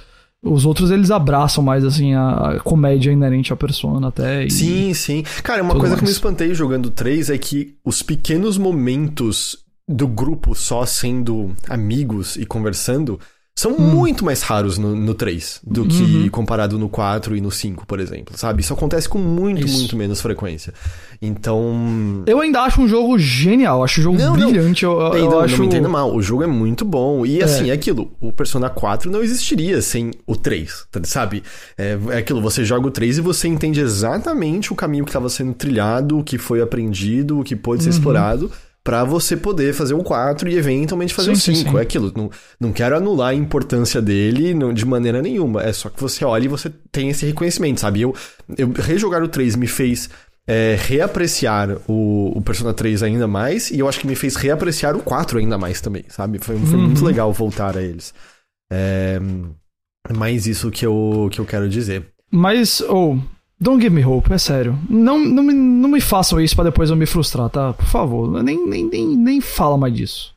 Os 0.44 0.66
outros, 0.66 0.90
eles 0.90 1.12
abraçam 1.12 1.64
mais, 1.64 1.86
assim, 1.86 2.16
a, 2.16 2.60
comédia 2.64 3.12
inerente 3.12 3.54
à 3.54 3.56
persona 3.56 4.08
até. 4.08 4.44
E... 4.46 4.50
Sim, 4.50 4.92
sim. 4.92 5.24
Cara, 5.44 5.62
uma 5.62 5.70
Tudo 5.74 5.82
coisa 5.82 5.96
que 5.96 6.02
me 6.02 6.08
mais. 6.08 6.16
espantei 6.16 6.52
jogando 6.56 6.90
3 6.90 7.30
é 7.30 7.38
que 7.38 7.76
os 7.86 8.02
pequenos 8.02 8.58
momentos 8.58 9.56
do 9.88 10.08
grupo 10.08 10.56
só 10.56 10.84
sendo 10.84 11.56
amigos 11.70 12.38
e 12.38 12.46
conversando 12.48 13.20
são 13.54 13.78
muito 13.78 14.24
mais 14.26 14.42
raros 14.42 14.78
no, 14.78 14.96
no 14.96 15.14
3 15.14 15.60
do 15.64 15.86
que 15.86 16.02
Hum. 16.02 16.22
Uhum. 16.24 16.30
comparado 16.30 16.80
no 16.80 16.88
4 16.90 17.36
e 17.36 17.42
no 17.42 17.52
5, 17.52 17.86
por 17.86 18.00
exemplo, 18.00 18.36
sabe? 18.38 18.62
Isso 18.62 18.74
acontece 18.74 19.08
com 19.08 19.18
muito, 19.20 19.66
Isso. 19.66 19.78
muito 19.78 19.96
menos 19.98 20.22
frequência. 20.22 20.74
Então. 21.22 22.24
Eu 22.26 22.40
ainda 22.42 22.62
acho 22.62 22.82
um 22.82 22.88
jogo 22.88 23.18
genial, 23.20 23.84
acho 23.84 24.00
um 24.02 24.04
jogo 24.04 24.18
Não, 24.18 24.36
não. 24.36 24.50
brilhante. 24.52 24.84
Eu, 24.84 25.00
eu 25.00 25.14
Ei, 25.16 25.22
não, 25.24 25.40
acho... 25.40 25.54
não 25.54 25.60
me 25.62 25.66
entenda 25.68 25.88
mal, 25.90 26.16
o 26.16 26.22
jogo 26.22 26.44
é 26.44 26.48
muito 26.48 26.84
bom. 26.84 27.26
E 27.26 27.44
assim, 27.44 27.70
é 27.70 27.74
aquilo, 27.74 28.12
o 28.20 28.32
Persona 28.34 28.70
4 28.70 29.12
não 29.12 29.22
existiria 29.22 29.82
sem 29.82 30.12
o 30.26 30.36
3, 30.36 30.86
tá- 30.92 31.02
sabe? 31.04 31.44
É, 31.78 31.98
é 32.12 32.18
aquilo, 32.18 32.42
você 32.42 32.66
joga 32.66 32.88
o 32.88 32.92
3 32.92 33.18
e 33.20 33.22
você 33.22 33.48
entende 33.48 33.80
exatamente 33.80 34.72
o 34.72 34.76
caminho 34.76 35.04
que 35.04 35.10
estava 35.12 35.30
sendo 35.30 35.54
trilhado, 35.54 36.18
o 36.20 36.24
que 36.24 36.38
foi 36.38 36.62
aprendido, 36.62 37.40
o 37.40 37.44
que 37.44 37.56
pôde 37.56 37.84
ser 37.84 37.90
Uhum. 37.90 37.96
explorado, 37.96 38.52
pra 38.84 39.04
você 39.04 39.38
poder 39.38 39.74
fazer 39.74 39.94
o 39.94 40.04
4 40.04 40.50
e 40.50 40.58
eventualmente 40.58 41.14
fazer 41.14 41.28
Sim, 41.36 41.54
o 41.54 41.56
sim, 41.56 41.56
5. 41.64 41.72
sim. 41.72 41.78
É 41.78 41.82
aquilo, 41.82 42.12
não, 42.16 42.30
não 42.60 42.72
quero 42.74 42.98
anular 42.98 43.30
a 43.30 43.34
importância 43.36 44.02
dele 44.02 44.54
não- 44.54 44.74
de 44.74 44.86
maneira 44.86 45.22
nenhuma. 45.22 45.62
É 45.64 45.72
só 45.72 45.90
que 45.90 46.02
você 46.02 46.26
olha 46.26 46.46
e 46.46 46.48
você 46.48 46.72
tem 46.92 47.10
esse 47.10 47.26
reconhecimento, 47.26 47.80
sabe? 47.80 48.02
Eu, 48.02 48.16
eu 48.58 48.72
rejogar 48.72 49.22
o 49.24 49.28
3 49.28 49.56
me 49.56 49.68
fez 49.68 50.10
é, 50.48 50.76
reapreciar 50.88 51.78
o, 51.88 52.34
o 52.36 52.42
Persona 52.42 52.74
3 52.74 53.04
ainda 53.04 53.28
mais, 53.28 53.70
e 53.70 53.78
eu 53.80 53.88
acho 53.88 54.00
que 54.00 54.08
me 54.08 54.16
fez 54.16 54.36
reapreciar 54.36 54.96
o 54.96 55.04
4 55.04 55.38
ainda 55.38 55.58
mais 55.58 55.80
também, 55.80 56.04
sabe? 56.10 56.40
Foi, 56.40 56.58
foi 56.58 56.76
Uhum. 56.80 56.86
muito 56.88 57.06
legal 57.06 57.32
voltar 57.32 57.78
a 57.78 57.82
eles. 57.84 58.14
É, 58.74 59.20
mais 60.18 60.48
isso 60.48 60.72
que 60.72 60.86
eu, 60.86 61.30
que 61.32 61.40
eu 61.40 61.46
quero 61.46 61.70
dizer. 61.70 62.08
Mas, 62.32 62.82
oh, 62.82 63.18
don't 63.62 63.82
give 63.82 63.94
me 63.96 64.04
hope, 64.04 64.34
é 64.34 64.38
sério. 64.38 64.78
Não, 64.90 65.18
não, 65.20 65.44
me, 65.44 65.54
não 65.54 65.88
me 65.88 66.02
façam 66.02 66.42
isso 66.42 66.56
pra 66.56 66.64
depois 66.66 66.90
eu 66.90 66.96
me 66.96 67.06
frustrar, 67.06 67.50
tá? 67.50 67.74
Por 67.74 67.86
favor, 67.86 68.42
nem, 68.44 68.68
nem, 68.68 68.86
nem, 68.90 69.16
nem 69.16 69.40
fala 69.40 69.78
mais 69.78 69.94
disso. 69.94 70.36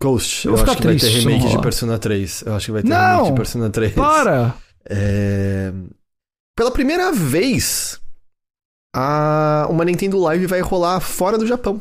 Ghost, 0.00 0.46
Eu 0.46 0.54
eu, 0.56 0.62
acho 0.62 0.76
que 0.76 0.84
vai 0.86 0.96
ter 0.96 1.08
remake 1.08 1.48
de. 1.48 1.58
Persona 1.60 1.98
3. 1.98 2.42
Eu 2.46 2.54
acho 2.54 2.66
que 2.66 2.72
vai 2.72 2.82
ter 2.82 2.88
Não! 2.88 3.10
remake 3.16 3.30
de 3.30 3.36
Persona 3.36 3.70
3. 3.70 3.92
Para! 3.94 4.54
É, 4.88 5.72
Pela 6.56 6.70
primeira 6.70 7.10
vez, 7.12 8.00
a... 8.94 9.66
uma 9.70 9.84
Nintendo 9.84 10.18
Live 10.20 10.46
vai 10.46 10.60
rolar 10.60 11.00
fora 11.00 11.36
do 11.36 11.46
Japão. 11.46 11.80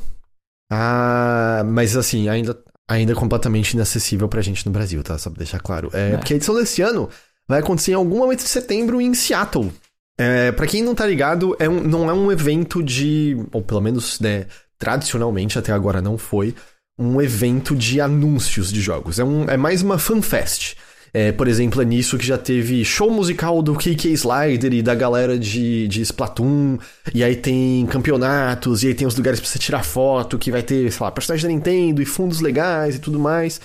Ah, 0.71 1.63
mas 1.65 1.95
assim, 1.95 2.27
ainda, 2.27 2.57
ainda 2.89 3.13
completamente 3.15 3.73
inacessível 3.73 4.27
pra 4.27 4.41
gente 4.41 4.65
no 4.65 4.71
Brasil, 4.71 5.01
tá? 5.03 5.17
Só 5.17 5.29
pra 5.29 5.37
deixar 5.37 5.59
claro. 5.59 5.89
É, 5.93 6.13
É. 6.13 6.17
Porque 6.17 6.33
a 6.33 6.35
edição 6.35 6.55
desse 6.55 6.81
ano 6.81 7.09
vai 7.47 7.59
acontecer 7.59 7.91
em 7.91 7.95
algum 7.95 8.17
momento 8.17 8.43
de 8.43 8.49
setembro 8.49 8.99
em 8.99 9.13
Seattle. 9.13 9.71
É, 10.17 10.51
para 10.51 10.65
quem 10.67 10.83
não 10.83 10.95
tá 10.95 11.05
ligado, 11.05 11.55
é 11.59 11.69
um- 11.69 11.83
não 11.83 12.09
é 12.09 12.13
um 12.13 12.31
evento 12.31 12.81
de. 12.81 13.37
Ou 13.51 13.61
pelo 13.61 13.81
menos, 13.81 14.19
né, 14.19 14.45
tradicionalmente 14.79 15.59
até 15.59 15.71
agora 15.71 16.01
não 16.01 16.17
foi. 16.17 16.55
Um 16.99 17.21
evento 17.21 17.75
de 17.75 18.01
anúncios 18.01 18.71
de 18.71 18.81
jogos. 18.81 19.19
É, 19.19 19.23
um, 19.23 19.43
é 19.47 19.55
mais 19.57 19.83
uma 19.83 19.99
fanfest. 19.99 20.75
É, 21.13 21.31
por 21.31 21.47
exemplo, 21.47 21.81
é 21.81 21.85
nisso 21.85 22.17
que 22.17 22.25
já 22.25 22.37
teve 22.37 22.83
show 22.83 23.09
musical 23.09 23.61
do 23.61 23.75
KK 23.75 24.11
Slider 24.13 24.73
e 24.73 24.81
da 24.81 24.93
galera 24.95 25.37
de, 25.37 25.87
de 25.87 26.01
Splatoon. 26.01 26.77
E 27.13 27.23
aí 27.23 27.35
tem 27.35 27.85
campeonatos, 27.87 28.83
e 28.83 28.87
aí 28.87 28.93
tem 28.95 29.07
os 29.07 29.15
lugares 29.15 29.39
pra 29.39 29.47
você 29.47 29.59
tirar 29.59 29.83
foto, 29.83 30.37
que 30.37 30.51
vai 30.51 30.61
ter, 30.63 30.91
sei 30.91 31.03
lá, 31.03 31.11
personagens 31.11 31.43
da 31.43 31.49
Nintendo 31.49 32.01
e 32.01 32.05
fundos 32.05 32.41
legais 32.41 32.95
e 32.95 32.99
tudo 32.99 33.19
mais. 33.19 33.61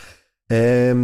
É, 0.51 0.95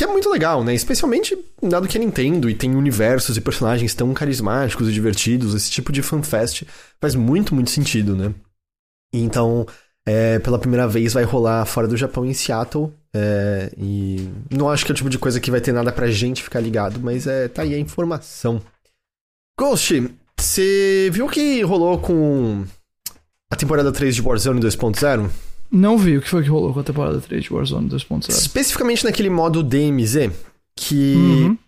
que 0.00 0.04
é 0.04 0.06
muito 0.06 0.30
legal, 0.30 0.64
né? 0.64 0.72
Especialmente 0.72 1.36
dado 1.62 1.86
que 1.86 1.98
é 1.98 2.00
Nintendo 2.00 2.48
e 2.48 2.54
tem 2.54 2.74
universos 2.74 3.36
e 3.36 3.40
personagens 3.40 3.94
tão 3.94 4.14
carismáticos 4.14 4.88
e 4.88 4.92
divertidos, 4.92 5.54
esse 5.54 5.70
tipo 5.70 5.92
de 5.92 6.00
fanfest 6.00 6.62
faz 6.98 7.14
muito, 7.14 7.54
muito 7.54 7.68
sentido, 7.68 8.16
né? 8.16 8.32
Então, 9.12 9.66
é, 10.08 10.38
pela 10.38 10.58
primeira 10.58 10.88
vez 10.88 11.12
vai 11.12 11.24
rolar 11.24 11.66
fora 11.66 11.86
do 11.86 11.98
Japão 11.98 12.24
em 12.24 12.32
Seattle. 12.32 12.90
é, 13.12 13.70
e 13.76 14.26
não 14.50 14.70
acho 14.70 14.86
que 14.86 14.90
é 14.90 14.94
o 14.94 14.96
tipo 14.96 15.10
de 15.10 15.18
coisa 15.18 15.38
que 15.38 15.50
vai 15.50 15.60
ter 15.60 15.72
nada 15.72 15.92
pra 15.92 16.10
gente 16.10 16.42
ficar 16.42 16.60
ligado, 16.60 16.98
mas 16.98 17.26
é, 17.26 17.46
tá 17.48 17.60
aí 17.60 17.74
a 17.74 17.78
informação. 17.78 18.62
Ghost, 19.58 20.10
você 20.38 21.10
viu 21.12 21.28
que 21.28 21.60
rolou 21.60 21.98
com 21.98 22.64
a 23.52 23.56
temporada 23.56 23.92
3 23.92 24.14
de 24.14 24.22
Warzone 24.22 24.62
2.0? 24.62 25.28
Não 25.70 25.96
vi 25.96 26.16
o 26.18 26.22
que 26.22 26.28
foi 26.28 26.42
que 26.42 26.48
rolou 26.48 26.72
com 26.74 26.80
a 26.80 26.84
temporada 26.84 27.20
3 27.20 27.44
de 27.44 27.52
Warzone 27.52 27.88
2.0. 27.88 28.28
Especificamente 28.30 29.04
naquele 29.04 29.30
modo 29.30 29.62
DMZ, 29.62 30.30
que 30.76 31.14
Uhum. 31.14 31.58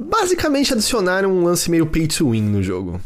basicamente 0.00 0.72
adicionaram 0.72 1.32
um 1.32 1.42
lance 1.44 1.70
meio 1.70 1.86
pay 1.86 2.06
to 2.06 2.30
win 2.30 2.42
no 2.42 2.62
jogo. 2.62 3.00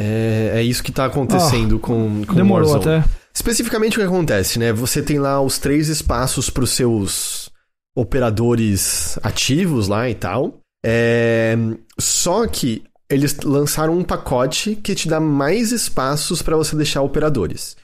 É, 0.00 0.52
é 0.54 0.62
isso 0.62 0.82
que 0.82 0.92
tá 0.92 1.04
acontecendo 1.06 1.78
com, 1.78 2.24
com 2.24 2.32
Ah, 2.32 2.36
Demorou 2.36 2.70
Warzone. 2.70 2.96
até. 2.98 3.08
Especificamente 3.34 3.96
o 3.96 4.00
que 4.00 4.06
acontece, 4.06 4.58
né? 4.58 4.72
Você 4.72 5.02
tem 5.02 5.18
lá 5.18 5.40
os 5.40 5.58
três 5.58 5.88
espaços 5.88 6.48
para 6.50 6.64
os 6.64 6.70
seus 6.70 7.50
operadores 7.96 9.18
ativos 9.22 9.88
lá 9.88 10.08
e 10.08 10.14
tal. 10.14 10.58
É, 10.84 11.56
Só 12.00 12.46
que 12.46 12.82
eles 13.10 13.36
lançaram 13.40 13.96
um 13.96 14.04
pacote 14.04 14.76
que 14.76 14.94
te 14.94 15.08
dá 15.08 15.18
mais 15.20 15.72
espaços 15.72 16.42
para 16.42 16.56
você 16.56 16.76
deixar 16.76 17.02
operadores. 17.02 17.76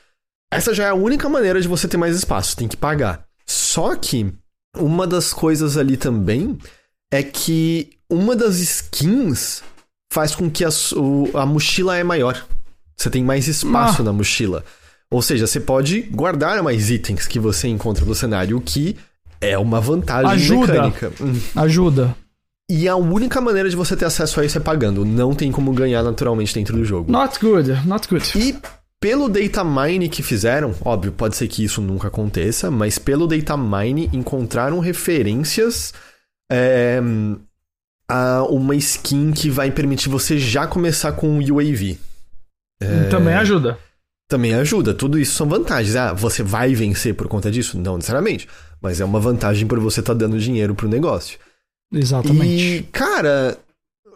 Essa 0.56 0.72
já 0.74 0.84
é 0.84 0.88
a 0.88 0.94
única 0.94 1.28
maneira 1.28 1.60
de 1.60 1.68
você 1.68 1.86
ter 1.88 1.96
mais 1.96 2.14
espaço, 2.16 2.56
tem 2.56 2.68
que 2.68 2.76
pagar. 2.76 3.24
Só 3.46 3.94
que 3.96 4.32
uma 4.76 5.06
das 5.06 5.32
coisas 5.32 5.76
ali 5.76 5.96
também 5.96 6.58
é 7.12 7.22
que 7.22 7.90
uma 8.10 8.34
das 8.34 8.58
skins 8.58 9.62
faz 10.12 10.34
com 10.34 10.50
que 10.50 10.64
a, 10.64 10.68
a 11.34 11.46
mochila 11.46 11.96
é 11.96 12.04
maior. 12.04 12.44
Você 12.96 13.10
tem 13.10 13.24
mais 13.24 13.48
espaço 13.48 14.02
Ah. 14.02 14.04
na 14.04 14.12
mochila. 14.12 14.64
Ou 15.10 15.20
seja, 15.22 15.46
você 15.46 15.60
pode 15.60 16.02
guardar 16.02 16.62
mais 16.62 16.90
itens 16.90 17.26
que 17.26 17.38
você 17.38 17.68
encontra 17.68 18.04
no 18.04 18.14
cenário, 18.14 18.56
o 18.56 18.60
que 18.60 18.96
é 19.40 19.56
uma 19.58 19.80
vantagem 19.80 20.30
Ajuda. 20.32 20.72
mecânica. 20.72 21.12
Hum. 21.20 21.40
Ajuda. 21.56 22.16
E 22.70 22.88
a 22.88 22.96
única 22.96 23.40
maneira 23.40 23.68
de 23.68 23.76
você 23.76 23.94
ter 23.96 24.06
acesso 24.06 24.40
a 24.40 24.44
isso 24.44 24.56
é 24.56 24.60
pagando. 24.60 25.04
Não 25.04 25.34
tem 25.34 25.52
como 25.52 25.72
ganhar 25.72 26.02
naturalmente 26.02 26.54
dentro 26.54 26.76
do 26.76 26.84
jogo. 26.84 27.12
Not 27.12 27.38
good, 27.38 27.70
not 27.86 28.08
good. 28.08 28.24
E 28.38 28.56
pelo 29.04 29.28
data 29.28 29.62
mine 29.62 30.08
que 30.08 30.22
fizeram, 30.22 30.74
óbvio, 30.82 31.12
pode 31.12 31.36
ser 31.36 31.46
que 31.46 31.62
isso 31.62 31.82
nunca 31.82 32.08
aconteça, 32.08 32.70
mas 32.70 32.98
pelo 32.98 33.26
data 33.26 33.54
mine 33.54 34.08
encontraram 34.14 34.78
referências 34.78 35.92
é, 36.50 37.02
a 38.08 38.44
uma 38.44 38.74
skin 38.76 39.30
que 39.32 39.50
vai 39.50 39.70
permitir 39.70 40.08
você 40.08 40.38
já 40.38 40.66
começar 40.66 41.12
com 41.12 41.38
o 41.38 41.54
UAV. 41.54 41.98
É. 42.80 43.04
Também 43.10 43.34
ajuda. 43.34 43.78
Também 44.26 44.54
ajuda, 44.54 44.94
tudo 44.94 45.18
isso 45.18 45.34
são 45.34 45.46
vantagens. 45.46 45.96
Ah, 45.96 46.14
você 46.14 46.42
vai 46.42 46.74
vencer 46.74 47.14
por 47.14 47.28
conta 47.28 47.50
disso? 47.50 47.78
Não 47.78 47.96
necessariamente, 47.96 48.48
mas 48.80 49.02
é 49.02 49.04
uma 49.04 49.20
vantagem 49.20 49.68
por 49.68 49.78
você 49.80 50.00
estar 50.00 50.14
dando 50.14 50.38
dinheiro 50.38 50.74
pro 50.74 50.88
negócio. 50.88 51.38
Exatamente. 51.92 52.78
E, 52.78 52.82
cara, 52.84 53.58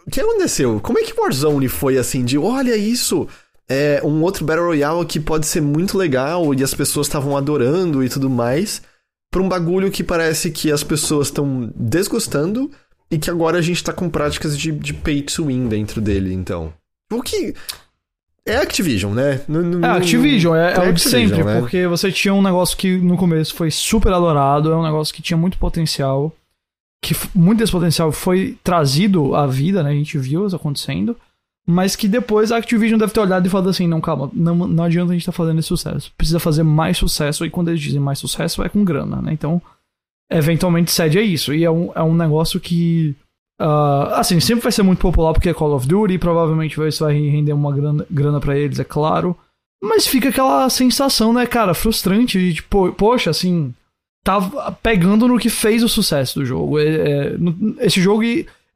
o 0.07 0.11
que 0.11 0.19
aconteceu? 0.19 0.81
Como 0.81 0.99
é 0.99 1.03
que 1.03 1.13
Warzone 1.13 1.69
foi 1.69 1.99
assim 1.99 2.25
de, 2.25 2.39
olha 2.39 2.75
isso, 2.75 3.29
é 3.69 4.01
um 4.05 4.23
outro 4.23 4.45
Battle 4.45 4.67
Royale 4.67 5.05
que 5.07 5.21
pode 5.21 5.47
ser 5.47 5.61
muito 5.61 5.97
legal 5.99 6.55
e 6.55 6.63
as 6.63 6.73
pessoas 6.75 7.07
estavam 7.07 7.37
adorando 7.37 8.03
e 8.03 8.09
tudo 8.09 8.31
mais, 8.31 8.83
pra 9.31 9.43
um 9.43 9.49
bagulho 9.49 9.91
que 9.91 10.03
parece 10.03 10.51
que 10.51 10.73
as 10.73 10.83
pessoas 10.83 11.29
estão 11.29 11.71
desgostando 11.77 12.71
e 13.11 13.19
que 13.19 13.31
agora 13.31 13.59
a 13.59 13.63
gente 13.63 13.83
tá 13.85 13.93
com 13.93 14.09
práticas 14.09 14.59
de, 14.59 14.73
de 14.73 14.95
pay 14.95 15.23
to 15.23 15.47
win 15.47 15.69
dentro 15.69 16.01
dele, 16.01 16.33
então. 16.33 16.73
O 17.13 17.23
que... 17.23 17.55
É 18.47 18.57
Activision, 18.57 19.13
né? 19.13 19.43
Não- 19.47 19.63
não- 19.63 19.87
É, 19.87 19.99
Activision, 19.99 20.55
é, 20.57 20.73
é 20.73 20.89
o 20.89 20.93
de 20.95 21.03
sempre, 21.03 21.45
né? 21.45 21.61
porque 21.61 21.87
você 21.87 22.11
tinha 22.11 22.33
um 22.33 22.41
negócio 22.41 22.75
que 22.79 22.97
no 22.97 23.15
começo 23.19 23.55
foi 23.55 23.71
super 23.71 24.11
adorado, 24.11 24.73
é 24.73 24.77
um 24.77 24.83
negócio 24.83 25.15
que 25.15 25.21
tinha 25.21 25.37
muito 25.37 25.59
potencial. 25.59 26.35
que 27.05 27.15
muito 27.35 27.59
desse 27.59 27.71
potencial 27.71 28.11
foi 28.11 28.59
trazido 28.65 29.35
à 29.37 29.47
vida, 29.47 29.83
né? 29.83 29.91
A 29.91 29.95
gente 29.95 30.17
viu 30.19 30.47
isso 30.47 30.57
acontecendo. 30.57 31.15
Mas 31.71 31.95
que 31.95 32.09
depois 32.09 32.51
a 32.51 32.57
Activision 32.57 32.99
deve 32.99 33.13
ter 33.13 33.21
olhado 33.21 33.47
e 33.47 33.51
falado 33.51 33.69
assim: 33.69 33.87
não, 33.87 34.01
calma, 34.01 34.31
não, 34.33 34.55
não 34.55 34.85
adianta 34.85 35.11
a 35.11 35.13
gente 35.13 35.21
estar 35.21 35.33
tá 35.33 35.37
fazendo 35.37 35.59
esse 35.59 35.69
sucesso. 35.69 36.11
Precisa 36.17 36.41
fazer 36.41 36.63
mais 36.63 36.97
sucesso. 36.97 37.45
E 37.45 37.51
quando 37.51 37.69
eles 37.69 37.83
dizem 37.83 38.01
mais 38.01 38.19
sucesso, 38.19 38.63
é 38.63 38.71
com 38.71 38.83
grana, 38.83 39.21
né? 39.21 39.35
Então, 39.35 39.61
eventualmente 40.33 40.91
cede 40.91 41.19
a 41.19 41.23
isso. 41.23 41.53
E 41.53 41.65
é 41.65 41.71
um, 41.71 41.93
é 41.95 42.03
um 42.03 42.15
negócio 42.15 42.59
que. 42.59 43.15
Uh, 43.61 44.15
assim, 44.15 44.41
sempre 44.41 44.63
vai 44.63 44.73
ser 44.73 44.83
muito 44.83 45.01
popular 45.01 45.35
porque 45.35 45.51
é 45.51 45.53
Call 45.55 45.75
of 45.75 45.87
Duty. 45.87 46.15
E 46.15 46.19
provavelmente 46.19 46.81
isso 46.89 47.05
vai 47.05 47.13
render 47.13 47.53
uma 47.53 47.71
grana, 47.71 48.07
grana 48.11 48.41
para 48.41 48.59
eles, 48.59 48.81
é 48.81 48.85
claro. 48.85 49.37
Mas 49.83 50.07
fica 50.07 50.31
aquela 50.31 50.71
sensação, 50.71 51.35
né, 51.35 51.45
cara, 51.45 51.75
frustrante 51.75 52.39
de 52.39 52.55
tipo, 52.55 52.91
poxa, 52.95 53.29
assim, 53.29 53.75
tá 54.25 54.73
pegando 54.83 55.29
no 55.29 55.39
que 55.39 55.51
fez 55.51 55.83
o 55.83 55.89
sucesso 55.89 56.41
do 56.41 56.47
jogo. 56.47 56.79
É, 56.79 56.87
é, 56.87 57.37
esse 57.81 58.01
jogo 58.01 58.23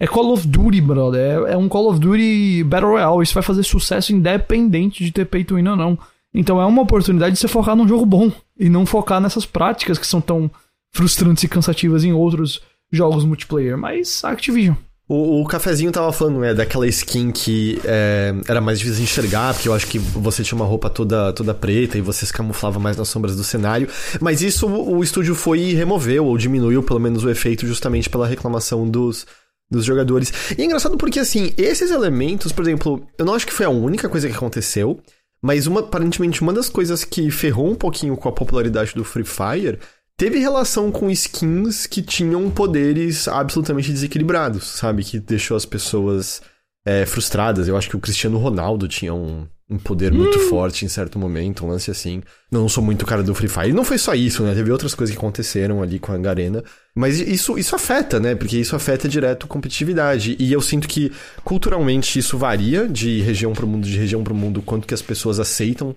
é 0.03 0.07
Call 0.09 0.33
of 0.33 0.49
Duty, 0.49 0.81
brother. 0.81 1.21
É, 1.21 1.53
é, 1.53 1.57
um 1.57 1.69
Call 1.69 1.89
of 1.89 2.01
Duty 2.01 2.65
Battle 2.65 2.91
Royale. 2.91 3.23
Isso 3.23 3.35
vai 3.35 3.43
fazer 3.43 3.63
sucesso 3.63 4.13
independente 4.13 5.05
de 5.05 5.13
ter 5.13 5.27
peito 5.27 5.55
ou 5.55 5.63
não. 5.63 5.97
Então 6.35 6.61
é 6.61 6.67
uma 6.67 6.83
oportunidade 6.83 7.35
de 7.35 7.39
você 7.39 7.47
focar 7.47 7.77
num 7.77 7.87
jogo 7.87 8.05
bom 8.05 8.33
e 8.59 8.69
não 8.69 8.85
focar 8.85 9.21
nessas 9.21 9.47
práticas 9.47 9.99
que 9.99 10.07
são 10.07 10.21
tão 10.21 10.51
frustrantes 10.91 11.45
e 11.45 11.49
cansativas 11.49 12.03
em 12.03 12.13
outros 12.13 12.61
jogos 12.91 13.25
multiplayer. 13.25 13.79
Mas 13.79 14.25
Activision. 14.25 14.75
O, 15.09 15.43
o 15.43 15.47
cafezinho 15.47 15.93
tava 15.93 16.13
falando, 16.13 16.41
né, 16.41 16.53
daquela 16.53 16.87
skin 16.89 17.31
que 17.31 17.81
é, 17.85 18.35
era 18.49 18.61
mais 18.61 18.81
difícil 18.81 18.99
de 18.99 19.05
enxergar, 19.05 19.55
porque 19.55 19.69
eu 19.69 19.75
acho 19.75 19.87
que 19.87 20.01
você 20.01 20.43
tinha 20.43 20.57
uma 20.57 20.65
roupa 20.65 20.91
toda, 20.91 21.33
toda 21.33 21.55
preta 21.55 21.97
e 21.97 22.01
você 22.01 22.27
se 22.27 22.33
camuflava 22.33 22.81
mais 22.81 22.97
nas 22.97 23.09
sombras 23.09 23.37
do 23.37 23.45
cenário. 23.45 23.89
Mas 24.21 24.43
isso 24.43 24.67
o 24.67 25.01
estúdio 25.05 25.37
foi 25.37 25.61
e 25.61 25.75
removeu, 25.75 26.27
ou 26.27 26.37
diminuiu 26.37 26.83
pelo 26.83 26.99
menos 26.99 27.23
o 27.23 27.31
efeito, 27.31 27.67
justamente 27.69 28.11
pela 28.11 28.27
reclamação 28.27 28.89
dos, 28.89 29.27
dos 29.73 29.85
jogadores. 29.85 30.33
E 30.57 30.63
é 30.63 30.65
engraçado 30.65 30.97
porque, 30.97 31.19
assim, 31.19 31.53
esses 31.57 31.91
elementos, 31.91 32.53
por 32.53 32.63
exemplo, 32.63 33.05
eu 33.19 33.25
não 33.25 33.35
acho 33.35 33.47
que 33.47 33.53
foi 33.53 33.67
a 33.67 33.71
única 33.71 34.09
coisa 34.09 34.29
que 34.29 34.35
aconteceu, 34.35 35.01
mas 35.43 35.67
uma, 35.67 35.81
aparentemente 35.81 36.43
uma 36.43 36.53
das 36.53 36.69
coisas 36.69 37.05
que 37.05 37.31
ferrou 37.31 37.71
um 37.71 37.75
pouquinho 37.75 38.17
com 38.17 38.29
a 38.29 38.33
popularidade 38.33 38.95
do 38.95 39.05
Free 39.05 39.25
Fire 39.25 39.79
teve 40.17 40.39
relação 40.39 40.93
com 40.93 41.11
skins 41.11 41.87
que 41.87 42.03
tinham 42.03 42.49
poderes 42.51 43.27
absolutamente 43.27 43.91
desequilibrados, 43.91 44.65
sabe? 44.65 45.03
Que 45.03 45.19
deixou 45.19 45.57
as 45.57 45.67
pessoas 45.67 46.43
é, 46.87 47.05
frustradas. 47.07 47.67
Eu 47.67 47.77
acho 47.77 47.89
que 47.89 47.97
o 47.97 48.01
Cristiano 48.01 48.39
Ronaldo 48.39 48.87
tinha 48.87 49.13
um, 49.13 49.47
um 49.69 49.79
poder 49.79 50.13
muito 50.13 50.39
hum. 50.39 50.49
forte 50.49 50.85
em 50.85 50.89
certo 50.89 51.19
momento, 51.19 51.65
um 51.65 51.69
lance 51.69 51.91
assim. 51.91 52.23
Não 52.51 52.69
sou 52.69 52.85
muito 52.85 53.07
cara 53.07 53.23
do 53.23 53.35
Free 53.35 53.49
Fire. 53.49 53.71
E 53.71 53.73
não 53.73 53.85
foi 53.85 53.97
só 53.97 54.15
isso, 54.15 54.43
né? 54.43 54.55
Teve 54.55 54.71
outras 54.71 54.95
coisas 54.95 55.15
que 55.15 55.19
aconteceram 55.19 55.83
ali 55.83 55.99
com 55.99 56.13
a 56.13 56.19
Garena. 56.19 56.63
Mas 56.95 57.19
isso, 57.19 57.59
isso 57.59 57.75
afeta, 57.75 58.21
né? 58.21 58.35
Porque 58.35 58.59
isso 58.59 58.77
afeta 58.77 59.09
direto 59.09 59.47
a 59.47 59.49
competitividade. 59.49 60.37
E 60.39 60.53
eu 60.53 60.61
sinto 60.61 60.87
que 60.87 61.11
culturalmente 61.43 62.19
isso 62.19 62.37
varia 62.37 62.87
de 62.87 63.21
região 63.23 63.53
para 63.53 63.65
mundo, 63.65 63.87
de 63.87 63.97
região 63.97 64.23
para 64.23 64.35
mundo, 64.35 64.61
quanto 64.61 64.87
que 64.87 64.95
as 64.95 65.03
pessoas 65.03 65.41
aceitam 65.41 65.97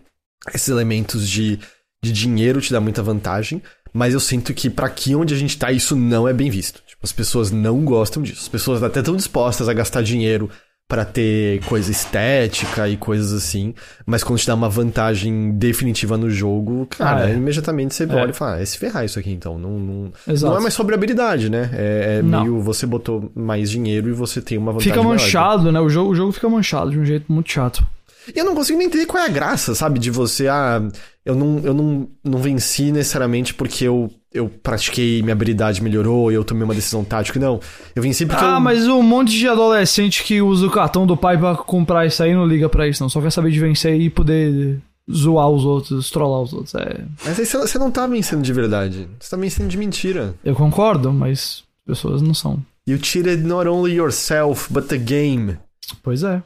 esses 0.54 0.70
elementos 0.70 1.28
de, 1.28 1.60
de 2.04 2.12
dinheiro 2.12 2.62
te 2.62 2.72
dá 2.72 2.80
muita 2.80 3.04
vantagem. 3.04 3.62
Mas 3.92 4.14
eu 4.14 4.20
sinto 4.20 4.54
que 4.54 4.70
para 4.70 4.88
aqui 4.88 5.16
onde 5.16 5.34
a 5.34 5.38
gente 5.38 5.58
tá, 5.58 5.72
isso 5.72 5.96
não 5.96 6.28
é 6.28 6.34
bem 6.34 6.50
visto. 6.50 6.82
Tipo, 6.86 7.02
as 7.04 7.12
pessoas 7.12 7.52
não 7.52 7.84
gostam 7.84 8.22
disso. 8.22 8.42
As 8.42 8.50
pessoas 8.50 8.84
até 8.84 9.00
estão 9.00 9.16
dispostas 9.16 9.68
a 9.68 9.74
gastar 9.74 10.02
dinheiro 10.02 10.50
para 10.88 11.04
ter 11.04 11.64
coisa 11.66 11.90
estética 11.90 12.88
e 12.88 12.96
coisas 12.96 13.34
assim, 13.34 13.74
mas 14.06 14.24
quando 14.24 14.40
te 14.40 14.46
dá 14.46 14.54
uma 14.54 14.70
vantagem 14.70 15.52
definitiva 15.52 16.16
no 16.16 16.30
jogo, 16.30 16.86
cara, 16.86 17.24
ah, 17.24 17.30
é. 17.32 17.34
imediatamente 17.34 17.96
você 17.96 18.04
é. 18.04 18.14
olha 18.14 18.30
e 18.30 18.34
fala, 18.34 18.56
ah, 18.56 18.62
é 18.62 18.66
se 18.66 18.78
ferrar 18.78 19.04
isso 19.04 19.18
aqui 19.18 19.32
então. 19.32 19.58
Não, 19.58 19.80
não, 19.80 20.14
não 20.28 20.58
é 20.58 20.60
mais 20.60 20.76
sobre 20.76 20.94
habilidade, 20.94 21.50
né? 21.50 21.72
É, 21.74 22.18
é 22.20 22.22
meio 22.22 22.62
você 22.62 22.86
botou 22.86 23.32
mais 23.34 23.72
dinheiro 23.72 24.10
e 24.10 24.14
você 24.14 24.42
tem 24.42 24.58
uma 24.58 24.72
vantagem. 24.72 24.94
Fica 24.94 25.04
manchado, 25.04 25.64
maior. 25.64 25.74
né? 25.74 25.80
O 25.82 25.90
jogo, 25.90 26.12
o 26.12 26.16
jogo 26.16 26.32
fica 26.32 26.48
manchado 26.48 26.92
de 26.92 27.00
um 27.00 27.06
jeito 27.06 27.32
muito 27.32 27.52
chato. 27.52 27.86
E 28.34 28.40
eu 28.40 28.46
não 28.46 28.56
consigo 28.56 28.78
nem 28.78 28.88
entender 28.88 29.06
qual 29.06 29.24
é 29.24 29.28
a 29.28 29.30
graça, 29.30 29.76
sabe? 29.76 30.00
De 30.00 30.10
você, 30.10 30.48
ah, 30.48 30.82
eu 31.26 31.36
não, 31.36 31.60
eu 31.64 31.74
não, 31.74 32.08
não 32.24 32.40
venci 32.40 32.92
necessariamente 32.92 33.54
porque 33.54 33.86
eu, 33.86 34.12
eu 34.36 34.50
pratiquei, 34.50 35.22
minha 35.22 35.34
habilidade 35.34 35.82
melhorou 35.82 36.30
e 36.30 36.36
eu 36.36 36.44
tomei 36.44 36.64
uma 36.66 36.76
decisão 36.76 37.04
tática. 37.06 37.40
Não. 37.40 37.60
Eu 37.96 38.04
venci 38.04 38.26
porque. 38.26 38.44
Ah, 38.44 38.56
eu... 38.56 38.60
mas 38.60 38.86
um 38.86 39.02
monte 39.02 39.32
de 39.32 39.48
adolescente 39.48 40.24
que 40.24 40.42
usa 40.42 40.68
o 40.68 40.72
cartão 40.72 41.08
do 41.08 41.16
pai 41.16 41.38
para 41.38 41.56
comprar 41.56 42.06
isso 42.06 42.22
aí 42.22 42.34
não 42.34 42.46
liga 42.46 42.68
para 42.68 42.88
isso, 42.88 43.02
não. 43.02 43.10
Só 43.10 43.22
quer 43.22 43.32
saber 43.32 43.52
de 43.52 43.60
vencer 43.60 44.00
e 44.00 44.10
poder 44.10 44.80
zoar 45.12 45.50
os 45.50 45.64
outros, 45.64 46.10
trollar 46.10 46.42
os 46.42 46.54
outros. 46.54 46.76
É... 46.76 47.06
Mas 47.26 47.40
aí 47.40 47.46
você 47.46 47.80
não 47.80 47.90
tá 47.90 48.06
vencendo 48.06 48.42
de 48.42 48.52
verdade. 48.52 49.08
Você 49.20 49.30
tá 49.30 49.38
vencendo 49.38 49.70
de 49.70 49.78
mentira. 49.78 50.36
Eu 50.44 50.54
concordo, 50.54 51.14
mas 51.14 51.64
as 51.88 51.96
pessoas 51.96 52.22
não 52.22 52.34
são. 52.34 52.60
You 52.86 53.00
cheated 53.02 53.44
not 53.44 53.68
only 53.68 53.94
yourself, 53.94 54.72
but 54.72 54.88
the 54.88 54.98
game. 54.98 55.58
Pois 56.04 56.24
é. 56.24 56.44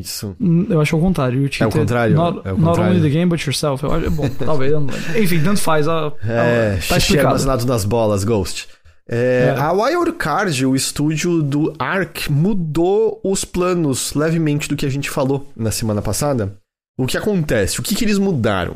Isso. 0.00 0.34
Hum, 0.40 0.66
eu 0.70 0.80
acho 0.80 0.96
o 0.96 1.00
contrário. 1.00 1.48
é 1.60 1.66
o 1.66 1.70
contrário? 1.70 2.14
Not, 2.14 2.40
é 2.44 2.52
o 2.52 2.58
not 2.58 2.80
only 2.80 3.00
the 3.00 3.08
game, 3.08 3.28
but 3.28 3.40
yourself. 3.40 3.84
Eu 3.84 3.92
acho, 3.92 4.10
bom, 4.10 4.28
talvez. 4.44 4.72
Enfim, 5.16 5.42
tanto 5.42 5.60
faz. 5.60 5.86
A, 5.86 6.08
a, 6.08 6.12
é, 6.24 6.78
tá 6.88 6.96
explicado. 6.96 7.66
nas 7.66 7.84
bolas, 7.84 8.24
Ghost. 8.24 8.68
É, 9.08 9.54
é. 9.54 9.60
A 9.60 9.72
Wildcard, 9.72 10.64
o 10.64 10.76
estúdio 10.76 11.42
do 11.42 11.74
Ark, 11.78 12.30
mudou 12.30 13.20
os 13.22 13.44
planos 13.44 14.14
levemente 14.14 14.68
do 14.68 14.76
que 14.76 14.86
a 14.86 14.90
gente 14.90 15.10
falou 15.10 15.50
na 15.56 15.70
semana 15.70 16.00
passada. 16.00 16.56
O 16.96 17.06
que 17.06 17.16
acontece? 17.16 17.80
O 17.80 17.82
que, 17.82 17.94
que 17.94 18.04
eles 18.04 18.18
mudaram? 18.18 18.74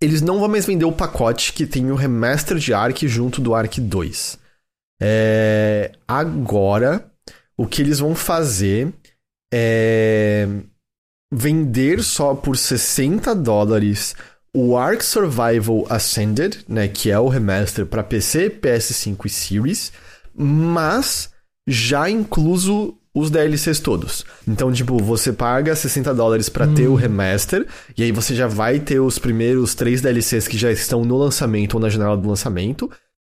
Eles 0.00 0.20
não 0.20 0.38
vão 0.40 0.48
mais 0.48 0.66
vender 0.66 0.84
o 0.84 0.92
pacote 0.92 1.52
que 1.52 1.66
tem 1.66 1.90
o 1.90 1.94
remaster 1.94 2.58
de 2.58 2.74
Ark 2.74 3.06
junto 3.08 3.40
do 3.40 3.54
Ark 3.54 3.80
2. 3.80 4.38
É, 5.00 5.92
agora, 6.06 7.04
o 7.56 7.66
que 7.66 7.82
eles 7.82 7.98
vão 7.98 8.14
fazer 8.14 8.92
é 9.52 10.48
vender 11.32 12.02
só 12.02 12.34
por 12.34 12.56
60 12.56 13.34
dólares 13.34 14.14
o 14.54 14.76
Ark 14.76 15.02
Survival 15.02 15.86
Ascended, 15.88 16.58
né, 16.68 16.86
que 16.86 17.10
é 17.10 17.18
o 17.18 17.28
remaster 17.28 17.86
para 17.86 18.02
PC, 18.02 18.50
PS5 18.50 19.24
e 19.24 19.28
Series, 19.30 19.92
mas 20.34 21.30
já 21.66 22.10
incluso 22.10 22.98
os 23.14 23.30
DLCs 23.30 23.80
todos. 23.80 24.24
Então, 24.46 24.72
tipo, 24.72 24.98
você 24.98 25.32
paga 25.32 25.74
60 25.74 26.14
dólares 26.14 26.48
para 26.48 26.66
hum. 26.66 26.74
ter 26.74 26.86
o 26.86 26.92
hum. 26.92 26.96
remaster, 26.96 27.66
e 27.96 28.02
aí 28.02 28.12
você 28.12 28.34
já 28.34 28.46
vai 28.46 28.78
ter 28.78 29.00
os 29.00 29.18
primeiros 29.18 29.74
três 29.74 30.00
DLCs 30.02 30.48
que 30.48 30.58
já 30.58 30.70
estão 30.70 31.04
no 31.04 31.16
lançamento 31.16 31.74
ou 31.74 31.80
na 31.80 31.88
janela 31.88 32.16
do 32.16 32.28
lançamento. 32.28 32.90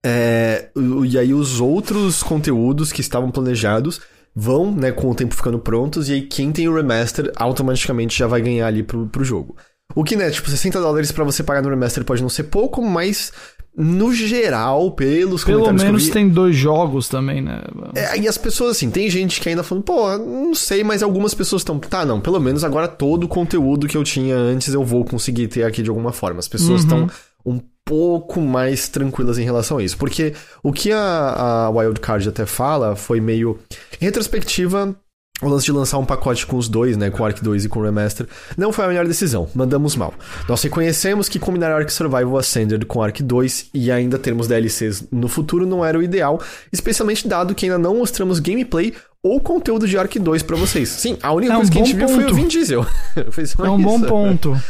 É, 0.06 0.70
e 1.08 1.18
aí 1.18 1.34
os 1.34 1.60
outros 1.60 2.22
conteúdos 2.22 2.92
que 2.92 3.02
estavam 3.02 3.32
planejados 3.32 4.02
vão, 4.36 4.70
né, 4.72 4.91
com 4.91 5.10
o 5.10 5.16
tempo 5.16 5.34
ficando 5.34 5.57
prontos, 5.57 6.10
e 6.10 6.14
aí 6.14 6.22
quem 6.22 6.52
tem 6.52 6.68
o 6.68 6.76
remaster 6.76 7.32
automaticamente 7.38 8.18
já 8.18 8.28
vai 8.28 8.41
ganhar 8.41 8.68
ali 8.68 8.84
pro, 8.84 9.07
pro 9.07 9.24
jogo. 9.24 9.56
O 9.95 10.03
que, 10.03 10.16
né, 10.16 10.30
tipo, 10.30 10.49
60 10.49 10.80
dólares 10.82 11.12
para 11.12 11.24
você 11.24 11.41
pagar 11.41 11.62
no 11.62 11.70
remaster 11.70 12.03
pode 12.03 12.22
não 12.22 12.30
ser 12.30 12.44
pouco, 12.44 12.82
mas 12.82 13.32
no 13.78 14.14
geral, 14.14 14.91
pelos 14.91 15.44
Pelo 15.44 15.72
menos 15.74 16.06
vi... 16.06 16.12
tem 16.12 16.30
dois 16.30 16.56
jogos 16.56 17.10
também, 17.10 17.41
né? 17.41 17.62
É, 17.94 18.18
e 18.18 18.28
as 18.28 18.38
pessoas, 18.38 18.72
assim, 18.72 18.90
tem 18.90 19.10
gente 19.10 19.40
que 19.40 19.49
ainda 19.49 19.64
falando, 19.64 19.84
pô, 19.84 20.18
não 20.18 20.56
sei, 20.56 20.84
mas 20.84 21.03
algumas 21.03 21.34
pessoas 21.34 21.62
estão, 21.62 21.78
tá, 21.78 22.06
não, 22.06 22.22
pelo 22.22 22.40
menos 22.40 22.64
agora 22.64 22.88
todo 22.88 23.26
o 23.26 23.28
conteúdo 23.28 23.88
que 23.88 23.98
eu 23.98 24.03
tinha 24.03 24.36
antes 24.36 24.74
eu 24.74 24.84
vou 24.84 25.03
conseguir 25.03 25.48
ter 25.48 25.64
aqui 25.64 25.84
de 25.84 25.90
alguma 25.90 26.14
forma. 26.14 26.40
As 26.40 26.48
pessoas 26.48 26.82
estão 26.82 27.07
uhum. 27.45 27.56
um 27.56 27.62
pouco 27.86 28.41
mais 28.41 28.90
tranquilas 28.90 29.38
em 29.38 29.44
relação 29.44 29.78
a 29.78 29.84
isso. 29.84 29.98
Porque 29.98 30.34
o 30.64 30.74
que 30.74 30.91
a, 30.91 30.98
a 30.99 31.70
Wildcard 31.70 32.28
até 32.28 32.45
fala 32.45 32.95
foi 32.95 33.22
meio. 33.22 33.60
Em 34.02 34.06
retrospectiva, 34.06 34.95
o 35.41 35.49
lance 35.49 35.66
de 35.66 35.72
lançar 35.72 35.98
um 35.98 36.06
pacote 36.06 36.45
com 36.48 36.56
os 36.57 36.70
dois, 36.70 36.95
né, 36.95 37.10
com 37.10 37.22
o 37.22 37.26
Ark 37.26 37.44
2 37.44 37.66
e 37.66 37.70
com 37.70 37.80
o 37.80 37.84
Remaster, 37.84 38.26
não 38.57 38.72
foi 38.72 38.86
a 38.86 38.88
melhor 38.88 39.06
decisão, 39.06 39.49
mandamos 39.53 39.95
mal. 39.95 40.14
Nós 40.48 40.62
reconhecemos 40.64 41.28
que 41.28 41.38
combinar 41.38 41.72
Ark 41.72 41.91
Survival 41.91 42.38
Ascended 42.38 42.86
com 42.86 43.03
Ark 43.03 43.22
2 43.22 43.70
e 43.74 43.91
ainda 43.91 44.18
termos 44.18 44.48
DLCs 44.48 45.07
no 45.12 45.28
futuro 45.28 45.66
não 45.66 45.84
era 45.84 45.99
o 45.99 46.03
ideal, 46.03 46.41
especialmente 46.72 47.28
dado 47.28 47.53
que 47.53 47.66
ainda 47.66 47.78
não 47.78 47.98
mostramos 47.98 48.40
gameplay 48.40 48.94
ou 49.22 49.41
conteúdo 49.41 49.88
de 49.88 49.98
Ark 49.98 50.18
2 50.18 50.41
para 50.44 50.56
vocês. 50.56 50.88
Sim, 50.88 51.18
a 51.22 51.34
única 51.34 51.53
é 51.53 51.56
coisa 51.57 51.70
um 51.70 51.74
que 51.74 51.82
a 51.82 51.86
gente 51.86 51.98
ponto. 51.98 52.07
viu 52.07 52.16
foi 52.16 52.32
o 52.32 52.36
Vin 52.36 52.48
Diesel. 52.48 52.86
é 53.18 53.70
um 53.70 53.80
isso. 53.80 53.84
bom 53.84 54.02
ponto. 54.02 54.62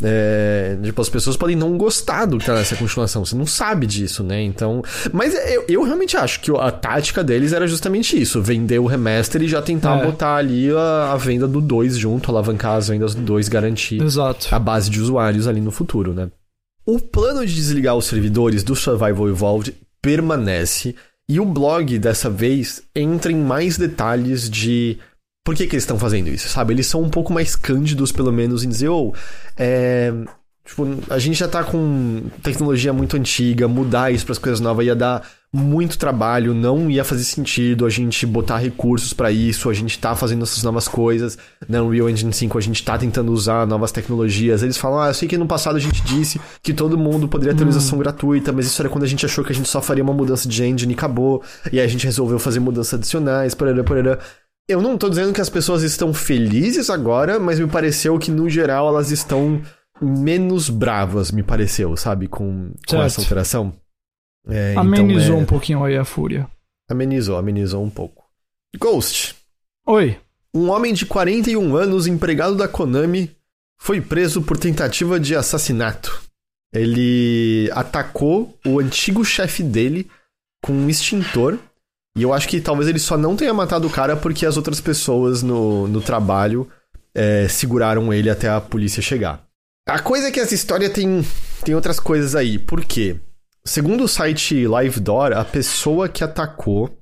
É, 0.00 0.76
tipo, 0.82 1.00
as 1.00 1.08
pessoas 1.08 1.36
podem 1.36 1.54
não 1.54 1.76
gostar 1.76 2.24
do 2.24 2.38
que 2.38 2.46
tá 2.46 2.54
nessa 2.54 2.74
continuação, 2.76 3.24
você 3.24 3.36
não 3.36 3.46
sabe 3.46 3.86
disso, 3.86 4.22
né? 4.22 4.42
Então. 4.42 4.82
Mas 5.12 5.34
eu, 5.34 5.64
eu 5.68 5.82
realmente 5.82 6.16
acho 6.16 6.40
que 6.40 6.50
a 6.50 6.70
tática 6.70 7.22
deles 7.22 7.52
era 7.52 7.66
justamente 7.66 8.20
isso: 8.20 8.42
vender 8.42 8.78
o 8.78 8.86
remaster 8.86 9.42
e 9.42 9.48
já 9.48 9.60
tentar 9.60 9.98
é. 9.98 10.06
botar 10.06 10.36
ali 10.36 10.70
a, 10.70 11.12
a, 11.12 11.16
venda 11.16 11.46
do 11.46 11.60
2 11.60 11.98
junto, 11.98 12.30
alavancar 12.30 12.76
as 12.76 12.88
vendas 12.88 13.14
do 13.14 13.22
2, 13.22 13.48
garantir 13.48 14.02
Exato. 14.02 14.48
a 14.50 14.58
base 14.58 14.88
de 14.88 15.00
usuários 15.00 15.46
ali 15.46 15.60
no 15.60 15.70
futuro, 15.70 16.14
né? 16.14 16.30
O 16.86 16.98
plano 16.98 17.46
de 17.46 17.54
desligar 17.54 17.96
os 17.96 18.06
servidores 18.06 18.64
do 18.64 18.74
Survival 18.74 19.28
Evolved 19.28 19.74
permanece, 20.00 20.96
e 21.28 21.38
o 21.38 21.44
blog 21.44 21.98
dessa 21.98 22.28
vez 22.28 22.82
entra 22.94 23.30
em 23.30 23.36
mais 23.36 23.78
detalhes 23.78 24.50
de 24.50 24.98
por 25.44 25.54
que, 25.54 25.66
que 25.66 25.74
eles 25.74 25.82
estão 25.82 25.98
fazendo 25.98 26.28
isso, 26.28 26.48
sabe? 26.48 26.74
Eles 26.74 26.86
são 26.86 27.02
um 27.02 27.10
pouco 27.10 27.32
mais 27.32 27.56
cândidos, 27.56 28.12
pelo 28.12 28.32
menos, 28.32 28.64
em 28.64 28.68
dizer, 28.68 28.88
oh, 28.88 29.12
é, 29.56 30.12
Tipo, 30.64 30.86
a 31.10 31.18
gente 31.18 31.38
já 31.38 31.48
tá 31.48 31.64
com 31.64 32.22
tecnologia 32.40 32.92
muito 32.92 33.16
antiga, 33.16 33.66
mudar 33.66 34.12
isso 34.12 34.24
para 34.24 34.32
as 34.32 34.38
coisas 34.38 34.60
novas 34.60 34.86
ia 34.86 34.94
dar 34.94 35.26
muito 35.52 35.98
trabalho, 35.98 36.54
não 36.54 36.88
ia 36.90 37.04
fazer 37.04 37.24
sentido 37.24 37.84
a 37.84 37.90
gente 37.90 38.24
botar 38.24 38.56
recursos 38.56 39.12
para 39.12 39.30
isso, 39.30 39.68
a 39.68 39.74
gente 39.74 39.98
tá 39.98 40.14
fazendo 40.14 40.44
essas 40.44 40.62
novas 40.62 40.86
coisas. 40.86 41.36
Na 41.68 41.82
Unreal 41.82 42.08
Engine 42.08 42.32
5 42.32 42.56
a 42.56 42.60
gente 42.60 42.82
tá 42.82 42.96
tentando 42.96 43.32
usar 43.32 43.66
novas 43.66 43.90
tecnologias. 43.90 44.62
Eles 44.62 44.78
falam: 44.78 45.00
"Ah, 45.00 45.08
eu 45.08 45.14
sei 45.14 45.28
que 45.28 45.36
no 45.36 45.46
passado 45.46 45.76
a 45.76 45.80
gente 45.80 46.00
disse 46.04 46.40
que 46.62 46.72
todo 46.72 46.96
mundo 46.96 47.28
poderia 47.28 47.52
ter 47.52 47.64
atualização 47.64 47.98
gratuita, 47.98 48.52
mas 48.52 48.66
isso 48.66 48.80
era 48.80 48.88
quando 48.88 49.04
a 49.04 49.08
gente 49.08 49.26
achou 49.26 49.44
que 49.44 49.52
a 49.52 49.54
gente 49.54 49.68
só 49.68 49.82
faria 49.82 50.04
uma 50.04 50.14
mudança 50.14 50.48
de 50.48 50.64
engine 50.64 50.94
e 50.94 50.96
acabou. 50.96 51.42
E 51.72 51.80
aí 51.80 51.84
a 51.84 51.88
gente 51.88 52.06
resolveu 52.06 52.38
fazer 52.38 52.60
mudanças 52.60 52.94
adicionais, 52.94 53.52
parará, 53.52 53.82
parará. 53.84 54.18
Eu 54.68 54.80
não 54.80 54.96
tô 54.96 55.08
dizendo 55.08 55.32
que 55.32 55.40
as 55.40 55.50
pessoas 55.50 55.82
estão 55.82 56.14
felizes 56.14 56.88
agora, 56.88 57.38
mas 57.38 57.58
me 57.58 57.66
pareceu 57.66 58.18
que 58.18 58.30
no 58.30 58.48
geral 58.48 58.88
elas 58.88 59.10
estão 59.10 59.60
menos 60.00 60.68
bravas, 60.68 61.30
me 61.30 61.42
pareceu, 61.42 61.96
sabe, 61.96 62.28
com, 62.28 62.72
com 62.88 63.02
essa 63.02 63.20
alteração. 63.20 63.72
É, 64.48 64.72
então, 64.72 64.82
Amenizou 64.82 65.36
é- 65.36 65.40
um 65.40 65.44
pouquinho 65.44 65.84
aí 65.84 65.96
a 65.96 66.04
fúria. 66.04 66.48
Amenizou, 66.90 67.36
amenizou 67.36 67.82
um 67.82 67.90
pouco. 67.90 68.24
Ghost. 68.78 69.34
Oi. 69.86 70.18
Um 70.54 70.70
homem 70.70 70.92
de 70.92 71.06
41 71.06 71.76
anos, 71.76 72.06
empregado 72.06 72.56
da 72.56 72.68
Konami, 72.68 73.30
foi 73.78 74.00
preso 74.00 74.42
por 74.42 74.56
tentativa 74.58 75.18
de 75.18 75.34
assassinato. 75.34 76.22
Ele 76.72 77.70
atacou 77.72 78.58
o 78.66 78.78
antigo 78.78 79.24
chefe 79.24 79.62
dele 79.62 80.10
com 80.62 80.72
um 80.72 80.88
extintor. 80.88 81.58
E 82.16 82.22
eu 82.22 82.32
acho 82.32 82.48
que 82.48 82.60
talvez 82.60 82.88
ele 82.88 82.98
só 82.98 83.16
não 83.16 83.36
tenha 83.36 83.54
matado 83.54 83.86
o 83.86 83.90
cara 83.90 84.16
porque 84.16 84.44
as 84.44 84.56
outras 84.56 84.80
pessoas 84.80 85.42
no, 85.42 85.88
no 85.88 86.00
trabalho 86.00 86.68
é, 87.14 87.48
seguraram 87.48 88.12
ele 88.12 88.28
até 88.28 88.48
a 88.48 88.60
polícia 88.60 89.02
chegar. 89.02 89.44
A 89.86 89.98
coisa 89.98 90.28
é 90.28 90.30
que 90.30 90.38
essa 90.38 90.54
história 90.54 90.90
tem, 90.90 91.24
tem 91.64 91.74
outras 91.74 91.98
coisas 91.98 92.34
aí. 92.34 92.58
Por 92.58 92.84
quê? 92.84 93.16
Segundo 93.64 94.04
o 94.04 94.08
site 94.08 94.66
LiveDoor, 94.66 95.32
a 95.32 95.44
pessoa 95.44 96.08
que 96.08 96.22
atacou 96.22 96.96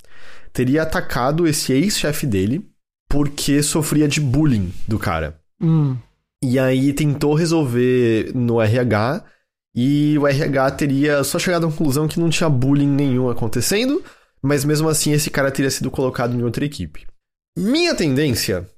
teria 0.52 0.82
atacado 0.82 1.46
esse 1.46 1.72
ex-chefe 1.72 2.26
dele 2.26 2.68
porque 3.08 3.62
sofria 3.62 4.06
de 4.06 4.20
bullying 4.20 4.72
do 4.86 4.98
cara. 4.98 5.40
Hum. 5.60 5.96
E 6.42 6.58
aí 6.58 6.92
tentou 6.92 7.34
resolver 7.34 8.32
no 8.34 8.60
RH 8.60 9.24
e 9.74 10.16
o 10.18 10.26
RH 10.26 10.70
teria 10.72 11.24
só 11.24 11.38
chegado 11.38 11.66
à 11.66 11.70
conclusão 11.70 12.08
que 12.08 12.20
não 12.20 12.30
tinha 12.30 12.48
bullying 12.48 12.88
nenhum 12.88 13.28
acontecendo, 13.28 14.02
mas 14.42 14.64
mesmo 14.64 14.88
assim 14.88 15.12
esse 15.12 15.30
cara 15.30 15.50
teria 15.50 15.70
sido 15.70 15.90
colocado 15.90 16.34
em 16.36 16.42
outra 16.42 16.64
equipe. 16.64 17.06
Minha 17.58 17.94
tendência 17.94 18.68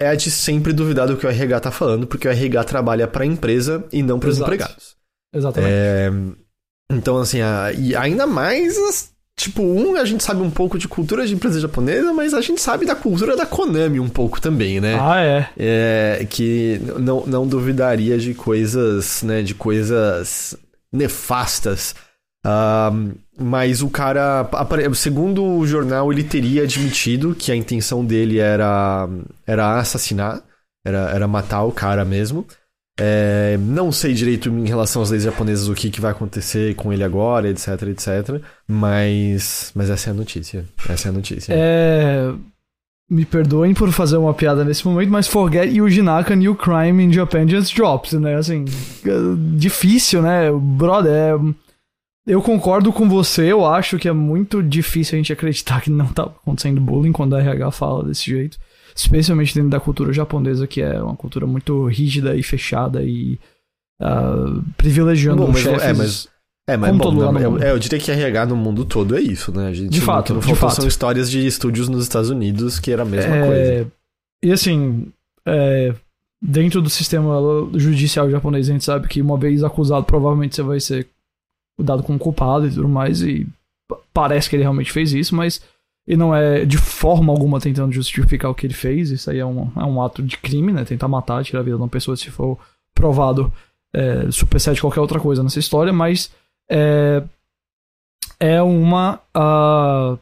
é 0.00 0.08
a 0.08 0.14
de 0.14 0.30
sempre 0.30 0.72
duvidar 0.72 1.06
do 1.06 1.16
que 1.16 1.26
o 1.26 1.28
RH 1.30 1.60
tá 1.60 1.70
falando, 1.70 2.06
porque 2.06 2.28
o 2.28 2.30
RH 2.30 2.64
trabalha 2.64 3.06
pra 3.08 3.24
empresa 3.24 3.84
e 3.92 4.02
não 4.02 4.18
pros 4.18 4.36
Exato. 4.36 4.52
empregados. 4.52 4.96
Exatamente. 5.34 5.72
É, 5.72 6.10
então, 6.90 7.18
assim, 7.18 7.40
a- 7.40 7.72
e 7.72 7.94
ainda 7.96 8.26
mais, 8.26 9.10
tipo, 9.38 9.62
um, 9.62 9.96
a 9.96 10.04
gente 10.04 10.22
sabe 10.22 10.42
um 10.42 10.50
pouco 10.50 10.78
de 10.78 10.86
cultura 10.86 11.26
de 11.26 11.34
empresa 11.34 11.60
japonesa, 11.60 12.12
mas 12.12 12.34
a 12.34 12.40
gente 12.40 12.60
sabe 12.60 12.84
da 12.84 12.94
cultura 12.94 13.36
da 13.36 13.46
Konami 13.46 13.98
um 14.00 14.08
pouco 14.08 14.40
também, 14.40 14.80
né? 14.80 14.98
Ah, 15.00 15.20
é. 15.22 15.48
É, 15.56 16.26
que 16.28 16.78
não, 16.98 17.26
não 17.26 17.46
duvidaria 17.46 18.18
de 18.18 18.34
coisas, 18.34 19.22
né, 19.22 19.42
de 19.42 19.54
coisas 19.54 20.54
nefastas. 20.92 21.94
Ah, 22.44 22.92
mas 23.38 23.82
o 23.82 23.90
cara, 23.90 24.48
segundo 24.94 25.44
o 25.44 25.66
jornal, 25.66 26.12
ele 26.12 26.24
teria 26.24 26.62
admitido 26.62 27.34
que 27.34 27.52
a 27.52 27.56
intenção 27.56 28.04
dele 28.04 28.38
era, 28.38 29.08
era 29.46 29.78
assassinar, 29.78 30.42
era, 30.84 31.10
era 31.10 31.28
matar 31.28 31.64
o 31.64 31.72
cara 31.72 32.04
mesmo. 32.04 32.46
É, 32.98 33.58
não 33.60 33.92
sei 33.92 34.14
direito 34.14 34.48
em 34.48 34.66
relação 34.66 35.02
às 35.02 35.10
leis 35.10 35.22
japonesas 35.22 35.68
o 35.68 35.74
que, 35.74 35.90
que 35.90 36.00
vai 36.00 36.12
acontecer 36.12 36.74
com 36.76 36.90
ele 36.92 37.04
agora, 37.04 37.48
etc, 37.48 37.82
etc. 37.88 38.40
Mas, 38.66 39.70
mas 39.74 39.90
essa 39.90 40.08
é 40.08 40.12
a 40.12 40.14
notícia. 40.14 40.64
Essa 40.88 41.08
é 41.08 41.10
a 41.10 41.12
notícia. 41.12 41.52
É. 41.54 42.32
Me 43.08 43.24
perdoem 43.24 43.74
por 43.74 43.92
fazer 43.92 44.16
uma 44.16 44.34
piada 44.34 44.64
nesse 44.64 44.84
momento, 44.84 45.10
mas 45.10 45.28
forget 45.28 45.70
Yuji 45.72 46.02
Naka 46.02 46.34
new 46.34 46.56
crime 46.56 47.04
in 47.04 47.12
Japan 47.12 47.46
just 47.46 47.76
drops, 47.76 48.14
né? 48.14 48.34
Assim, 48.34 48.64
é 49.04 49.56
difícil, 49.56 50.22
né? 50.22 50.50
Brother, 50.50 51.12
é... 51.12 51.65
eu 52.26 52.42
concordo 52.42 52.92
com 52.92 53.08
você, 53.08 53.52
eu 53.52 53.64
acho 53.64 53.98
que 53.98 54.08
é 54.08 54.12
muito 54.12 54.62
difícil 54.62 55.14
a 55.14 55.18
gente 55.18 55.32
acreditar 55.32 55.80
que 55.80 55.90
não 55.90 56.06
tá 56.06 56.24
acontecendo 56.24 56.80
bullying 56.80 57.12
quando 57.12 57.36
a 57.36 57.40
RH 57.40 57.70
fala 57.70 58.04
desse 58.04 58.24
jeito. 58.24 58.58
Especialmente 58.94 59.54
dentro 59.54 59.68
da 59.70 59.78
cultura 59.78 60.12
japonesa, 60.12 60.66
que 60.66 60.80
é 60.80 61.00
uma 61.02 61.14
cultura 61.14 61.46
muito 61.46 61.84
rígida 61.86 62.34
e 62.34 62.42
fechada 62.42 63.02
e 63.02 63.38
ah, 64.00 64.60
privilegiando 64.76 65.42
Bom, 65.42 65.50
os 65.50 65.52
mas- 65.54 65.62
chefes. 65.62 65.82
é, 65.84 65.92
mas- 65.92 66.28
É, 66.68 66.76
mas 66.76 66.90
Como 66.90 66.98
bom, 66.98 67.04
todo 67.10 67.14
lugar 67.26 67.42
não, 67.42 67.50
mundo. 67.52 67.62
é, 67.62 67.70
eu 67.70 67.78
diria 67.78 67.98
que 68.00 68.10
RH 68.10 68.46
no 68.46 68.56
mundo 68.56 68.84
todo 68.84 69.16
é 69.16 69.20
isso, 69.20 69.52
né? 69.56 69.68
A 69.68 69.72
gente, 69.72 69.90
De 69.90 70.00
fato, 70.00 70.34
não 70.34 70.40
de 70.40 70.52
fato. 70.56 70.74
são 70.74 70.88
histórias 70.88 71.30
de 71.30 71.46
estúdios 71.46 71.88
nos 71.88 72.02
Estados 72.02 72.28
Unidos 72.28 72.80
que 72.80 72.90
era 72.90 73.02
a 73.02 73.04
mesma 73.04 73.36
É, 73.36 73.46
coisa. 73.46 73.92
E 74.42 74.50
assim, 74.52 75.06
é, 75.46 75.94
dentro 76.42 76.82
do 76.82 76.90
sistema 76.90 77.34
judicial 77.74 78.28
japonês, 78.28 78.68
a 78.68 78.72
gente 78.72 78.84
sabe 78.84 79.06
que 79.06 79.22
uma 79.22 79.38
vez 79.38 79.62
acusado, 79.62 80.04
provavelmente 80.06 80.56
você 80.56 80.62
vai 80.62 80.80
ser 80.80 81.06
dado 81.78 82.02
como 82.02 82.18
culpado 82.18 82.66
e 82.66 82.70
tudo 82.70 82.88
mais, 82.88 83.22
e 83.22 83.46
pa- 83.88 83.98
parece 84.12 84.48
que 84.48 84.56
ele 84.56 84.62
realmente 84.62 84.92
fez 84.92 85.12
isso, 85.12 85.34
mas 85.34 85.60
ele 86.06 86.16
não 86.18 86.34
é 86.34 86.64
de 86.64 86.78
forma 86.78 87.32
alguma 87.32 87.60
tentando 87.60 87.92
justificar 87.92 88.50
o 88.50 88.54
que 88.54 88.66
ele 88.66 88.74
fez. 88.74 89.10
Isso 89.10 89.30
aí 89.30 89.38
é 89.38 89.46
um, 89.46 89.70
é 89.76 89.84
um 89.84 90.00
ato 90.00 90.22
de 90.22 90.36
crime, 90.36 90.72
né? 90.72 90.84
Tentar 90.84 91.08
matar, 91.08 91.44
tirar 91.44 91.60
a 91.60 91.62
vida 91.62 91.76
de 91.76 91.82
uma 91.82 91.88
pessoa 91.88 92.16
se 92.16 92.30
for 92.30 92.58
provado, 92.94 93.52
é, 93.92 94.30
supersede 94.30 94.80
qualquer 94.80 95.00
outra 95.00 95.18
coisa 95.20 95.42
nessa 95.42 95.58
história, 95.58 95.92
mas 95.92 96.30
é, 96.70 97.22
é 98.38 98.62
uma. 98.62 99.20
ah, 99.34 100.16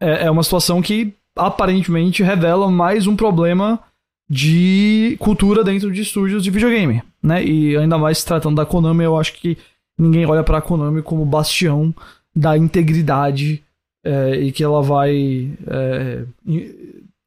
é, 0.00 0.26
é 0.26 0.30
uma 0.30 0.42
situação 0.42 0.80
que 0.82 1.12
aparentemente 1.36 2.22
revela 2.22 2.70
mais 2.70 3.06
um 3.06 3.16
problema 3.16 3.80
de 4.28 5.16
cultura 5.18 5.62
dentro 5.64 5.90
de 5.92 6.00
estúdios 6.02 6.42
de 6.42 6.50
videogame, 6.50 7.02
né? 7.22 7.44
E 7.44 7.76
ainda 7.76 7.98
mais 7.98 8.18
se 8.18 8.26
tratando 8.26 8.56
da 8.56 8.64
Konami, 8.66 9.04
eu 9.04 9.18
acho 9.18 9.34
que 9.34 9.58
ninguém 9.98 10.26
olha 10.26 10.42
pra 10.42 10.60
Konami 10.60 11.02
como 11.02 11.24
bastião 11.24 11.94
da 12.34 12.56
integridade 12.58 13.62
é, 14.04 14.36
e 14.36 14.52
que 14.52 14.62
ela 14.62 14.82
vai 14.82 15.50
é, 15.66 16.24
em- 16.46 16.74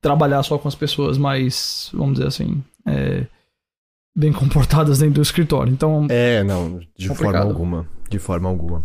trabalhar 0.01 0.43
só 0.43 0.57
com 0.57 0.67
as 0.67 0.75
pessoas 0.75 1.17
mais, 1.17 1.89
vamos 1.93 2.15
dizer 2.15 2.27
assim, 2.27 2.63
é, 2.85 3.25
bem 4.15 4.31
comportadas 4.33 4.99
dentro 4.99 5.15
do 5.15 5.21
escritório. 5.21 5.71
Então, 5.71 6.07
É, 6.09 6.43
não, 6.43 6.79
de 6.97 7.07
forma 7.07 7.23
Complicado. 7.23 7.47
alguma. 7.47 7.87
De 8.09 8.19
forma 8.19 8.47
alguma. 8.49 8.83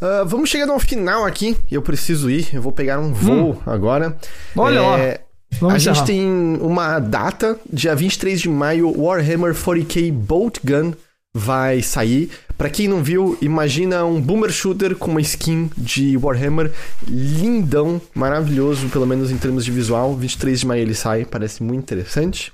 Ah, 0.00 0.24
vamos 0.26 0.48
chegando 0.50 0.72
ao 0.72 0.80
final 0.80 1.24
aqui. 1.24 1.56
Eu 1.70 1.82
preciso 1.82 2.30
ir. 2.30 2.54
Eu 2.54 2.62
vou 2.62 2.72
pegar 2.72 2.98
um 2.98 3.12
voo 3.12 3.60
agora. 3.66 4.16
Hum. 4.56 4.60
olha 4.60 4.80
lá, 4.80 4.98
É, 4.98 5.20
vamos 5.60 5.74
a 5.74 5.78
gente 5.78 5.90
encerrar. 5.90 6.06
tem 6.06 6.26
uma 6.60 6.98
data, 6.98 7.58
dia 7.72 7.94
23 7.94 8.40
de 8.40 8.48
maio, 8.48 8.98
Warhammer 8.98 9.54
40k 9.54 10.10
Bolt 10.12 10.58
Gun 10.64 10.92
vai 11.34 11.82
sair. 11.82 12.30
Pra 12.58 12.68
quem 12.68 12.88
não 12.88 13.02
viu, 13.02 13.38
imagina 13.40 14.04
um 14.04 14.20
boomer 14.20 14.50
shooter 14.50 14.96
com 14.96 15.12
uma 15.12 15.20
skin 15.20 15.70
de 15.76 16.16
Warhammer 16.16 16.72
lindão, 17.06 18.00
maravilhoso, 18.14 18.88
pelo 18.88 19.06
menos 19.06 19.30
em 19.30 19.38
termos 19.38 19.64
de 19.64 19.70
visual. 19.70 20.14
23 20.14 20.60
de 20.60 20.66
maio 20.66 20.82
ele 20.82 20.94
sai, 20.94 21.24
parece 21.24 21.62
muito 21.62 21.80
interessante. 21.80 22.52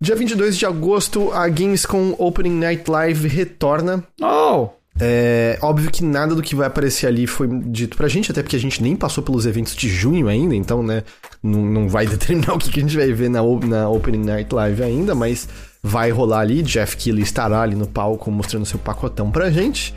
Dia 0.00 0.16
22 0.16 0.58
de 0.58 0.66
agosto, 0.66 1.32
a 1.32 1.48
Gamescom 1.48 2.14
Opening 2.18 2.58
Night 2.58 2.90
Live 2.90 3.28
retorna. 3.28 4.04
Oh! 4.20 4.68
É 5.00 5.58
óbvio 5.62 5.90
que 5.90 6.04
nada 6.04 6.34
do 6.34 6.42
que 6.42 6.54
vai 6.54 6.66
aparecer 6.66 7.06
ali 7.06 7.26
foi 7.26 7.48
dito 7.48 7.96
pra 7.96 8.08
gente, 8.08 8.30
até 8.30 8.42
porque 8.42 8.56
a 8.56 8.60
gente 8.60 8.82
nem 8.82 8.94
passou 8.94 9.24
pelos 9.24 9.46
eventos 9.46 9.74
de 9.74 9.88
junho 9.88 10.28
ainda, 10.28 10.54
então, 10.54 10.82
né, 10.82 11.02
não, 11.42 11.64
não 11.64 11.88
vai 11.88 12.04
determinar 12.08 12.54
o 12.54 12.58
que, 12.58 12.70
que 12.70 12.80
a 12.80 12.82
gente 12.82 12.96
vai 12.96 13.10
ver 13.12 13.30
na, 13.30 13.40
na 13.66 13.88
Opening 13.88 14.24
Night 14.24 14.54
Live 14.54 14.82
ainda, 14.82 15.14
mas 15.14 15.48
vai 15.82 16.10
rolar 16.10 16.40
ali. 16.40 16.62
Jeff 16.62 16.96
Keighley 16.96 17.22
estará 17.22 17.60
ali 17.62 17.74
no 17.74 17.86
palco 17.86 18.30
mostrando 18.30 18.64
seu 18.66 18.78
pacotão 18.78 19.30
pra 19.30 19.50
gente. 19.50 19.94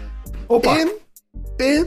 Opa! 0.48 0.76
E, 0.78 0.94
e, 1.62 1.86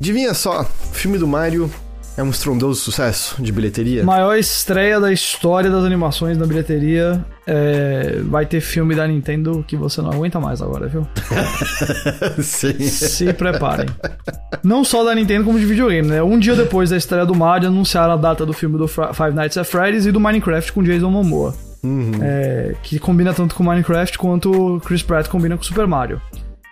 adivinha 0.00 0.34
só, 0.34 0.64
filme 0.92 1.18
do 1.18 1.26
Mario 1.26 1.70
é 2.16 2.22
um 2.22 2.28
estrondoso 2.28 2.78
sucesso 2.80 3.42
de 3.42 3.50
bilheteria? 3.50 4.04
Maior 4.04 4.36
estreia 4.36 5.00
da 5.00 5.10
história 5.10 5.70
das 5.70 5.82
animações 5.84 6.36
na 6.36 6.44
bilheteria. 6.46 7.24
É, 7.46 8.20
vai 8.24 8.44
ter 8.44 8.60
filme 8.60 8.94
da 8.94 9.06
Nintendo 9.08 9.64
que 9.66 9.76
você 9.76 10.02
não 10.02 10.10
aguenta 10.10 10.38
mais 10.38 10.60
agora, 10.60 10.88
viu? 10.88 11.06
Sim. 12.42 12.78
Se 12.80 13.32
preparem. 13.32 13.86
Não 14.62 14.84
só 14.84 15.02
da 15.04 15.14
Nintendo, 15.14 15.44
como 15.44 15.58
de 15.58 15.64
videogame, 15.64 16.06
né? 16.08 16.22
Um 16.22 16.38
dia 16.38 16.54
depois 16.54 16.90
da 16.90 16.96
estreia 16.98 17.24
do 17.24 17.34
Mario, 17.34 17.68
anunciaram 17.68 18.12
a 18.12 18.16
data 18.16 18.44
do 18.44 18.52
filme 18.52 18.76
do 18.76 18.86
Fra- 18.86 19.14
Five 19.14 19.32
Nights 19.32 19.56
at 19.56 19.66
Freddy's 19.66 20.04
e 20.06 20.12
do 20.12 20.20
Minecraft 20.20 20.70
com 20.72 20.82
Jason 20.82 21.10
Momoa. 21.10 21.54
Uhum. 21.82 22.12
É, 22.22 22.74
que 22.82 22.98
combina 22.98 23.34
tanto 23.34 23.54
com 23.54 23.64
Minecraft 23.64 24.16
quanto 24.18 24.80
Chris 24.84 25.02
Pratt 25.02 25.28
combina 25.28 25.56
com 25.56 25.62
Super 25.62 25.86
Mario. 25.86 26.20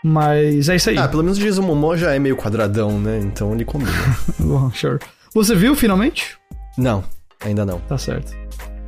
Mas 0.02 0.68
é 0.68 0.76
isso 0.76 0.90
aí. 0.90 0.98
Ah, 0.98 1.08
pelo 1.08 1.22
menos 1.22 1.38
o 1.38 1.40
Jason 1.40 1.62
Momoa 1.62 1.96
já 1.96 2.14
é 2.14 2.18
meio 2.18 2.36
quadradão, 2.36 2.98
né? 2.98 3.18
Então 3.22 3.52
ele 3.52 3.64
combina. 3.64 3.90
Bom, 4.38 4.70
sure. 4.72 4.98
Você 5.34 5.54
viu 5.54 5.74
finalmente? 5.74 6.38
não, 6.78 7.04
ainda 7.44 7.66
não. 7.66 7.78
Tá 7.80 7.98
certo. 7.98 8.32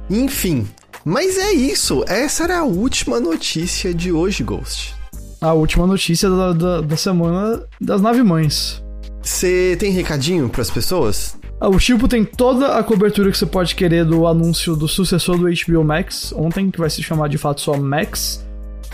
Enfim, 0.09 0.66
mas 1.05 1.36
é 1.36 1.53
isso. 1.53 2.05
Essa 2.09 2.44
era 2.44 2.61
a 2.61 2.65
última 2.65 3.20
notícia 3.20 3.93
de 3.93 4.11
hoje, 4.12 4.43
Ghost. 4.43 4.94
A 5.40 5.53
última 5.53 5.86
notícia 5.86 6.31
da, 6.31 6.53
da, 6.53 6.81
da 6.81 6.97
semana 6.97 7.62
das 7.81 8.01
nave 8.01 8.23
mães. 8.23 8.82
Você 9.20 9.77
tem 9.78 9.93
recadinho 9.93 10.49
pras 10.49 10.70
pessoas? 10.70 11.36
Ah, 11.64 11.68
O 11.68 11.78
Chipo 11.78 12.09
tem 12.09 12.24
toda 12.24 12.76
a 12.76 12.82
cobertura 12.82 13.30
que 13.30 13.39
você 13.39 13.47
pode 13.47 13.74
querer 13.76 14.05
do 14.05 14.26
anúncio 14.26 14.74
do 14.74 14.89
sucessor 14.89 15.39
do 15.39 15.44
HBO 15.48 15.84
Max 15.84 16.32
ontem, 16.36 16.70
que 16.72 16.78
vai 16.80 16.90
se 16.90 17.01
chamar 17.02 17.28
de 17.28 17.39
fato 17.39 17.60
só 17.60 17.76
Max. 17.76 18.44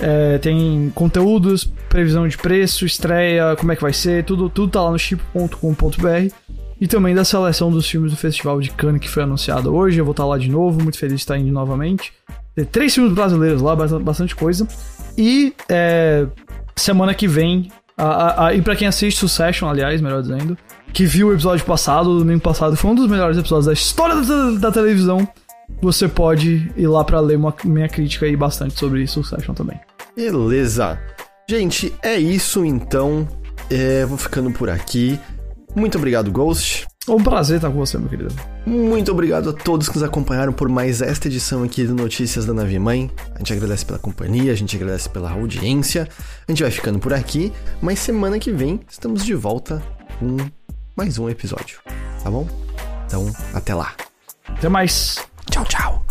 É, 0.01 0.37
tem 0.39 0.93
conteúdos, 0.95 1.65
previsão 1.89 2.29
de 2.29 2.37
preço, 2.37 2.85
estreia, 2.85 3.57
como 3.57 3.73
é 3.73 3.77
que 3.77 3.81
vai 3.83 3.93
ser, 3.93 4.23
tudo, 4.25 4.49
tudo 4.51 4.71
tá 4.71 4.83
lá 4.83 4.91
no 4.91 4.99
chip.com.br. 4.99 6.33
E 6.81 6.87
também 6.87 7.15
da 7.15 7.25
seleção 7.25 7.71
dos 7.73 7.89
filmes 7.89 8.13
do 8.13 8.17
Festival 8.17 8.61
de 8.61 8.71
Cannes 8.71 9.01
que 9.01 9.09
foi 9.09 9.23
anunciado 9.25 9.75
hoje. 9.75 9.99
Eu 9.99 10.05
vou 10.05 10.13
estar 10.13 10.25
lá 10.27 10.37
de 10.39 10.49
novo, 10.51 10.81
muito 10.81 10.99
feliz 10.99 11.15
de 11.17 11.21
estar 11.23 11.37
indo 11.39 11.51
novamente. 11.51 12.13
Tem 12.55 12.65
três 12.67 12.95
filmes 12.95 13.13
brasileiros 13.15 13.61
lá, 13.63 13.75
bastante, 13.75 14.37
coisa. 14.37 14.69
E 15.17 15.53
é, 15.69 16.27
semana 16.77 17.15
que 17.15 17.27
vem, 17.27 17.73
a, 17.97 18.05
a, 18.05 18.47
a- 18.49 18.55
e 18.55 18.63
pra 18.63 18.77
quem 18.77 18.87
assiste 18.87 19.19
Succession, 19.19 19.69
aliás, 19.69 20.01
melhor 20.01 20.23
dizendo, 20.23 20.57
que 20.93 21.05
viu 21.05 21.29
o 21.29 21.33
episódio 21.33 21.65
passado, 21.65 22.11
o 22.11 22.19
domingo 22.19 22.41
passado, 22.41 22.77
foi 22.77 22.91
um 22.91 22.95
dos 22.95 23.09
melhores 23.09 23.37
episódios 23.37 23.67
da 23.67 23.73
história 23.73 24.17
da, 24.17 24.51
da 24.53 24.73
televisão. 24.73 25.27
Você 25.81 26.09
pode 26.09 26.73
ir 26.77 26.87
lá 26.87 27.05
pra 27.05 27.21
ler 27.21 27.37
uma 27.37 27.55
minha 27.65 27.89
crítica 27.89 28.27
aí 28.27 28.37
bastante 28.37 28.79
sobre 28.79 29.07
Succession 29.07 29.55
também. 29.55 29.79
Beleza. 30.17 30.99
Gente, 31.49 31.95
é 32.03 32.19
isso 32.19 32.65
então. 32.65 33.29
É, 33.71 34.05
vou 34.05 34.19
ficando 34.19 34.51
por 34.51 34.69
aqui. 34.69 35.19
Muito 35.77 35.99
obrigado, 35.99 36.31
Ghost. 36.31 36.87
É 37.09 37.13
um 37.13 37.23
prazer 37.23 37.57
estar 37.57 37.71
com 37.71 37.77
você, 37.79 37.97
meu 37.97 38.09
querido. 38.09 38.35
Muito 38.67 39.11
obrigado 39.11 39.49
a 39.49 39.53
todos 39.55 39.89
que 39.89 39.95
nos 39.95 40.03
acompanharam 40.03 40.53
por 40.53 40.69
mais 40.69 41.01
esta 41.01 41.27
edição 41.27 41.63
aqui 41.63 41.85
do 41.85 41.95
Notícias 41.95 42.45
da 42.45 42.53
Nave 42.53 42.79
Mãe. 42.79 43.11
A 43.35 43.39
gente 43.39 43.55
agradece 43.55 43.87
pela 43.87 43.99
companhia, 43.99 44.53
a 44.53 44.55
gente 44.55 44.77
agradece 44.77 45.09
pela 45.09 45.31
audiência. 45.31 46.07
A 46.47 46.53
gente 46.53 46.63
vai 46.63 46.71
ficando 46.71 46.99
por 46.99 47.15
aqui, 47.15 47.51
mas 47.81 47.99
semana 47.99 48.39
que 48.39 48.53
vem 48.53 48.81
estamos 48.91 49.25
de 49.25 49.35
volta 49.35 49.83
com 50.19 50.37
mais 50.99 51.17
um 51.17 51.31
episódio, 51.31 51.79
tá 52.25 52.29
bom? 52.29 52.45
Então, 53.07 53.33
até 53.55 53.73
lá. 53.73 53.95
Até 54.49 54.69
mais. 54.69 55.25
Tchau, 55.49 55.65
tchau. 55.65 56.08